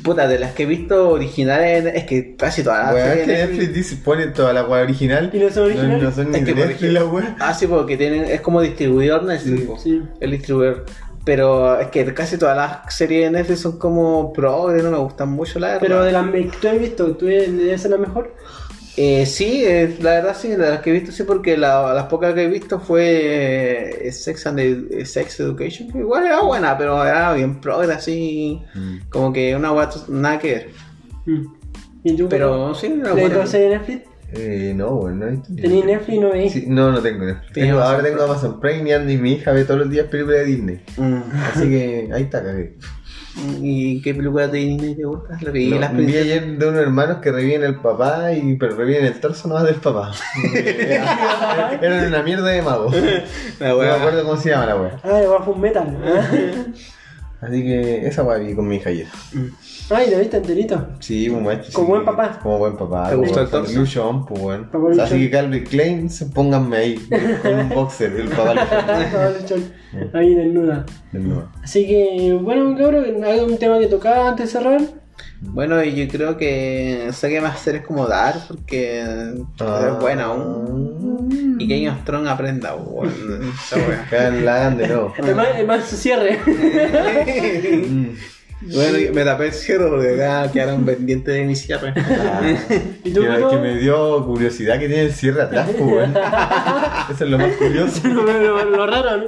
Puta, 0.04 0.28
de 0.28 0.40
las 0.40 0.54
que 0.54 0.64
he 0.64 0.66
visto 0.66 1.10
originales, 1.10 1.86
es 1.94 2.06
que 2.06 2.36
casi 2.36 2.64
todas 2.64 2.92
las 2.92 3.04
series 3.04 3.26
que 3.26 3.34
Netflix 3.34 3.74
dice, 3.74 3.96
pone 3.98 4.28
toda 4.28 4.52
la 4.52 4.66
wea 4.66 4.82
original. 4.82 5.30
¿Y 5.32 5.38
no 5.38 5.50
son 5.52 5.66
originales? 5.66 6.02
No, 6.02 6.10
no 6.10 6.16
son 6.16 6.32
ni 6.32 6.40
Es 6.40 6.46
que 6.46 6.56
Netflix 6.56 6.94
la. 6.94 7.36
Ah, 7.40 7.54
sí, 7.54 7.68
porque 7.68 7.98
tienen, 7.98 8.26
es 8.26 8.42
como 8.42 8.62
distribuidor 8.62 9.24
Netflix. 9.24 9.84
Sí. 9.84 10.02
El 10.20 10.32
distribuidor. 10.32 10.86
Pero 11.24 11.80
es 11.80 11.90
que 11.90 12.12
casi 12.16 12.38
todas 12.38 12.58
las 12.58 12.96
series 12.96 13.26
de 13.26 13.38
Netflix 13.38 13.60
son 13.60 13.78
como 13.78 14.34
progres, 14.34 14.84
no 14.84 14.90
me 14.90 14.98
gustan 14.98 15.30
mucho, 15.30 15.60
la 15.60 15.68
verdad. 15.68 15.82
Pero 15.82 16.04
de 16.04 16.12
las 16.12 16.32
que 16.32 16.52
tú 16.60 16.68
has 16.68 16.80
visto, 16.80 17.16
¿tú 17.16 17.28
debe 17.28 17.78
ser 17.78 17.92
la 17.92 17.98
mejor? 17.98 18.36
Eh, 18.98 19.26
sí, 19.26 19.64
eh, 19.66 19.96
la 20.02 20.12
verdad 20.16 20.36
sí, 20.38 20.50
de 20.50 20.58
las 20.58 20.82
que 20.82 20.90
he 20.90 20.94
visto 20.94 21.12
sí, 21.14 21.24
porque 21.24 21.56
la- 21.56 21.94
las 21.94 22.06
pocas 22.08 22.34
que 22.34 22.44
he 22.44 22.48
visto 22.50 22.80
fue 22.80 24.08
eh, 24.08 24.12
Sex 24.12 24.48
and 24.48 24.60
Ed- 24.60 25.06
Sex 25.06 25.40
Education, 25.40 25.90
que 25.92 26.00
igual 26.00 26.26
era 26.26 26.42
buena, 26.42 26.78
pero 26.78 27.04
era 27.06 27.34
bien 27.34 27.62
progre, 27.62 27.94
así, 27.94 28.62
Mm. 28.76 28.98
como 29.10 29.32
que 29.32 29.56
una 29.56 29.70
guata, 29.70 29.96
nada 30.10 30.40
que 30.40 30.52
ver. 30.54 30.70
Mm. 31.26 31.46
¿Y 32.04 32.18
tú? 32.18 32.28
Pero 32.28 32.76
sí, 32.76 32.88
era 32.88 33.14
¿De 33.14 33.22
buena. 33.28 33.46
de 33.46 33.70
Netflix? 33.70 34.02
Eh, 34.34 34.74
no, 34.76 34.96
weón, 34.96 35.20
no 35.20 35.28
he 35.28 35.32
visto 35.32 35.48
ni- 35.52 35.62
¿Tenéis 35.62 35.86
Netflix 35.86 36.14
y 36.16 36.20
no 36.20 36.32
veis? 36.32 36.54
Sí, 36.54 36.66
no, 36.68 36.92
no 36.92 37.02
tengo 37.02 37.26
Netflix. 37.26 37.54
Tengo- 37.54 37.80
ahora 37.82 38.02
tengo. 38.04 38.24
Amazon 38.24 38.60
Prime 38.60 38.90
y 38.90 38.94
Andy, 38.94 39.18
mi 39.18 39.34
hija 39.34 39.52
ve 39.52 39.64
todos 39.66 39.82
los 39.82 39.90
días 39.90 40.08
películas 40.08 40.40
de 40.40 40.46
Disney. 40.46 40.82
Mm. 40.98 41.22
Así 41.54 41.70
que 41.70 42.10
ahí 42.14 42.24
está, 42.24 42.42
cagué. 42.44 42.76
¿Y 43.62 44.02
qué 44.02 44.14
película 44.14 44.48
de 44.48 44.58
Disney 44.58 44.96
te 44.96 45.04
gusta? 45.04 45.38
La 45.42 45.52
vi, 45.52 45.70
No, 45.70 45.80
las 45.80 45.96
vi 45.96 46.18
ayer 46.18 46.58
de 46.58 46.68
unos 46.68 46.82
hermanos 46.82 47.18
que 47.22 47.32
reviven 47.32 47.64
el 47.64 47.76
papá, 47.80 48.34
y, 48.34 48.56
pero 48.56 48.76
reviven 48.76 49.06
el 49.06 49.20
torso 49.20 49.48
nomás 49.48 49.64
del 49.64 49.76
papá. 49.76 50.12
Eran 51.82 52.08
una 52.08 52.24
mierda 52.24 52.50
de 52.50 52.62
magos. 52.62 52.94
La 53.60 53.70
No 53.70 53.78
me 53.78 53.90
acuerdo 53.90 54.24
cómo 54.24 54.38
se 54.38 54.50
llama 54.50 54.66
la 54.66 54.76
wea. 54.76 55.00
Ah, 55.04 55.22
igual 55.24 55.44
fue 55.44 55.54
un 55.54 55.62
metal. 55.62 55.98
Así 57.42 57.64
que 57.64 58.06
esa 58.06 58.24
wea 58.24 58.38
vi 58.38 58.54
con 58.54 58.68
mi 58.68 58.76
hija 58.76 58.92
ayer. 58.92 59.08
Ay, 59.90 60.12
¿lo 60.12 60.20
viste 60.20 60.38
enterito? 60.38 60.90
Sí, 61.00 61.28
un 61.28 61.44
maestro. 61.44 61.74
Como 61.74 61.88
sí. 61.88 61.92
buen 61.94 62.06
papá. 62.06 62.40
Como 62.42 62.60
buen 62.60 62.78
papá. 62.78 63.10
¿Te 63.10 63.16
gustó 63.16 63.42
el 63.42 63.50
torso? 63.50 63.80
Luchón, 63.80 64.26
pues 64.28 64.42
bueno. 64.42 64.70
Papá 64.72 64.86
O 64.86 64.94
sea, 64.94 65.04
así 65.06 65.20
que 65.20 65.32
Calvin 65.32 65.64
Klein, 65.64 66.10
pónganme 66.36 66.78
ahí. 66.78 66.96
Con 67.42 67.54
un 67.60 67.70
boxer, 67.70 68.12
el 68.12 68.30
papá 68.30 68.54
Ah, 68.58 69.32
Luchón. 69.42 69.64
Ahí 70.14 70.36
desnuda. 70.36 70.86
Luchón. 71.14 71.50
Así 71.64 71.88
que, 71.88 72.38
bueno, 72.40 72.78
cabrón, 72.78 73.24
¿hay 73.24 73.40
un 73.40 73.58
tema 73.58 73.80
que 73.80 73.88
tocaba 73.88 74.30
antes 74.30 74.54
de 74.54 74.60
cerrar? 74.60 74.82
Bueno, 75.42 75.84
y 75.84 75.96
yo 75.96 76.08
creo 76.08 76.38
que 76.38 77.10
sé 77.14 77.30
que 77.30 77.42
más 77.42 77.56
hacer 77.56 77.76
es 77.78 77.82
como 77.86 78.06
dar, 78.08 78.36
porque 78.48 79.04
Ah. 79.60 79.90
es 79.94 80.00
buena 80.00 80.26
aún. 80.26 81.58
Y 81.60 81.68
que 81.68 81.82
Game 81.84 81.90
of 81.98 82.04
Thrones 82.06 82.30
aprenda, 82.30 82.76
wea. 82.76 83.12
Que 84.10 84.42
la 84.42 84.56
hagan 84.58 84.78
de 84.78 84.88
nuevo. 84.88 85.14
Es 85.18 85.36
más, 85.36 85.48
es 85.58 85.68
más 85.68 85.86
su 85.86 85.96
cierre. 85.96 86.40
Mm. 88.64 88.74
Bueno, 88.76 89.00
y 89.00 89.10
me 89.10 89.24
tapé 89.24 89.48
el 89.48 89.54
cierre 89.54 89.90
porque 89.90 90.14
acá 90.22 90.52
quedaron 90.52 90.86
pendientes 90.86 91.34
de 91.34 91.46
mi 91.46 91.56
cierre. 91.56 91.94
Ah, 91.98 92.42
¿Y 93.04 93.12
tú, 93.12 93.22
que, 93.22 93.46
que 93.50 93.58
me 93.58 93.78
dio 93.78 94.24
curiosidad 94.24 94.78
que 94.78 94.88
tiene 94.88 95.06
el 95.06 95.14
cierre 95.14 95.42
atrás, 95.42 95.68
pues. 95.80 96.10
Eso 97.10 97.24
es 97.24 97.30
lo 97.32 97.40
más 97.40 97.56
curioso. 97.56 98.08
lo, 98.08 98.22
lo- 98.22 98.66
lo 98.70 98.86
raro, 98.86 99.18
¿no? 99.18 99.24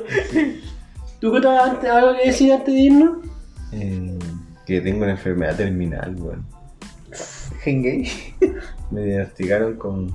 ¿Tú 1.19 1.35
antes, 1.35 1.89
algo 1.89 2.15
que 2.15 2.27
decir 2.27 2.53
antes 2.53 2.75
de 2.75 2.79
irnos? 2.79 3.17
Eh, 3.71 4.12
que 4.65 4.81
tengo 4.81 5.03
una 5.03 5.11
enfermedad 5.11 5.55
terminal, 5.55 6.15
weón. 6.17 6.45
Hengay. 7.65 8.09
Me 8.91 9.03
diagnosticaron 9.03 9.75
con 9.75 10.13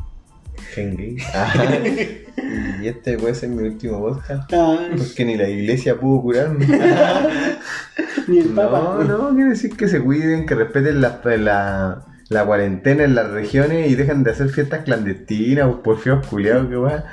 Hengay. 0.77 1.17
Ah, 1.35 2.81
y 2.81 2.87
este 2.87 3.19
puede 3.19 3.35
ser 3.35 3.49
mi 3.49 3.65
último 3.65 3.99
podcast. 3.99 4.53
Ah, 4.53 4.79
Porque 4.97 5.25
ni 5.25 5.37
la 5.37 5.49
iglesia 5.49 5.99
pudo 5.99 6.23
curarme. 6.23 6.67
ni 8.29 8.39
el 8.39 8.49
Papa. 8.51 9.05
No, 9.05 9.19
no, 9.19 9.35
quiere 9.35 9.51
decir 9.51 9.77
que 9.77 9.89
se 9.89 10.01
cuiden, 10.01 10.47
que 10.47 10.55
respeten 10.55 11.01
la, 11.01 11.21
la, 11.25 12.07
la 12.29 12.47
cuarentena 12.47 13.05
en 13.05 13.17
las 13.17 13.29
regiones 13.31 13.91
y 13.91 13.97
dejen 13.97 14.23
de 14.23 14.31
hacer 14.31 14.51
fiestas 14.51 14.85
clandestinas, 14.85 15.69
por 15.83 15.99
feos 15.99 16.25
culiados, 16.27 16.69
que 16.69 16.77
va. 16.77 17.05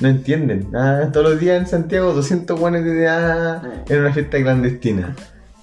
No 0.00 0.08
entienden. 0.08 0.74
Ah, 0.74 1.10
todos 1.12 1.32
los 1.32 1.40
días 1.40 1.60
en 1.60 1.66
Santiago 1.66 2.14
200 2.14 2.58
buenos 2.58 2.82
de 2.82 3.06
ah, 3.06 3.62
en 3.86 4.00
una 4.00 4.12
fiesta 4.14 4.38
clandestina. 4.38 5.14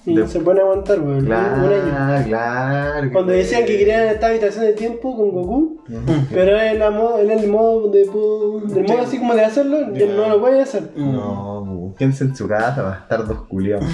Y 0.08 0.16
De- 0.16 0.26
se 0.26 0.38
a 0.38 0.62
aguantar, 0.62 1.00
weón. 1.00 1.26
Un 1.26 1.32
año. 1.32 1.66
Claro, 1.66 2.24
claro. 2.26 3.10
Cuando 3.12 3.32
decían 3.32 3.64
que 3.66 3.76
querían 3.76 4.06
esta 4.08 4.28
habitación 4.28 4.64
de 4.64 4.72
tiempo 4.72 5.14
con 5.16 5.30
Goku, 5.30 5.82
pero 6.30 6.56
modo, 6.92 7.20
en 7.20 7.30
el 7.30 7.46
modo 7.48 7.90
de 7.90 8.00
del 8.00 8.84
modo 8.86 9.00
así 9.02 9.18
como 9.18 9.34
de 9.34 9.44
hacerlo, 9.44 9.78
no 9.88 10.28
lo 10.28 10.40
pueden 10.40 10.62
hacer. 10.62 10.90
No, 10.96 11.94
quédense 11.98 12.24
en 12.24 12.34
su 12.34 12.48
casa, 12.48 12.82
bastardos 12.82 13.42
culiados. 13.48 13.84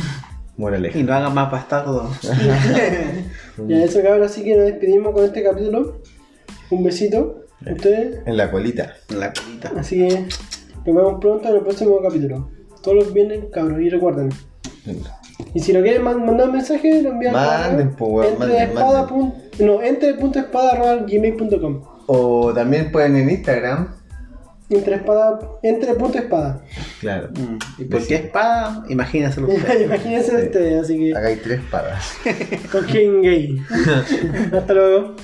Moraleja. 0.56 0.96
Y 0.96 1.02
no 1.02 1.12
hagan 1.14 1.34
más 1.34 1.50
bastardos. 1.50 2.10
Ya 3.66 3.84
eso 3.84 4.02
cabrón, 4.02 4.22
así 4.24 4.42
que 4.44 4.54
nos 4.56 4.66
despedimos 4.66 5.12
con 5.12 5.24
este 5.24 5.42
capítulo. 5.42 6.00
Un 6.70 6.84
besito 6.84 7.40
a 7.66 7.72
ustedes. 7.72 8.20
En 8.26 8.36
la 8.36 8.50
colita. 8.50 8.94
En 9.10 9.20
la 9.20 9.32
colita. 9.32 9.72
Así 9.76 10.06
que 10.06 10.26
nos 10.86 10.96
vemos 10.96 11.20
pronto 11.20 11.48
en 11.48 11.56
el 11.56 11.60
próximo 11.62 12.00
capítulo. 12.02 12.50
Todos 12.82 12.96
los 12.98 13.12
viernes, 13.12 13.40
cabros, 13.52 13.80
y 13.80 13.88
recuerden. 13.90 14.30
Y 15.52 15.60
si 15.60 15.72
no 15.72 15.82
quieren 15.82 16.02
man- 16.02 16.24
mandar 16.24 16.48
un 16.48 16.54
mensaje, 16.56 17.02
lo 17.02 17.10
envían 17.10 17.32
Manden, 17.32 17.90
po, 17.96 18.06
weón, 18.06 18.32
entre 18.32 18.46
manden, 18.48 18.68
espada 18.68 19.06
manden. 19.06 19.32
no, 19.66 19.82
entre 19.82 20.14
punto 20.14 20.38
espada 20.38 20.72
arroba 20.72 20.94
gmail.com. 21.06 21.82
O 22.06 22.52
también 22.54 22.92
pueden 22.92 23.16
en 23.16 23.30
Instagram. 23.30 23.94
Entre 24.70 24.94
espada, 24.96 25.38
entre 25.62 25.94
punto 25.94 26.18
espada. 26.18 26.62
Claro. 27.00 27.28
Mm. 27.32 27.82
¿Y 27.82 27.84
por 27.84 28.06
qué 28.06 28.14
espada? 28.16 28.84
Imagínenselo 28.88 29.46
ustedes. 29.48 29.82
Imagínense 29.82 30.36
ustedes, 30.46 30.84
así 30.84 30.98
que 30.98 31.16
Acá 31.16 31.26
hay 31.28 31.36
tres 31.36 31.60
espadas. 31.60 32.12
con 32.72 32.86
King 32.86 33.20
Gay. 33.22 33.58
Hasta 34.52 34.72
luego. 34.72 35.14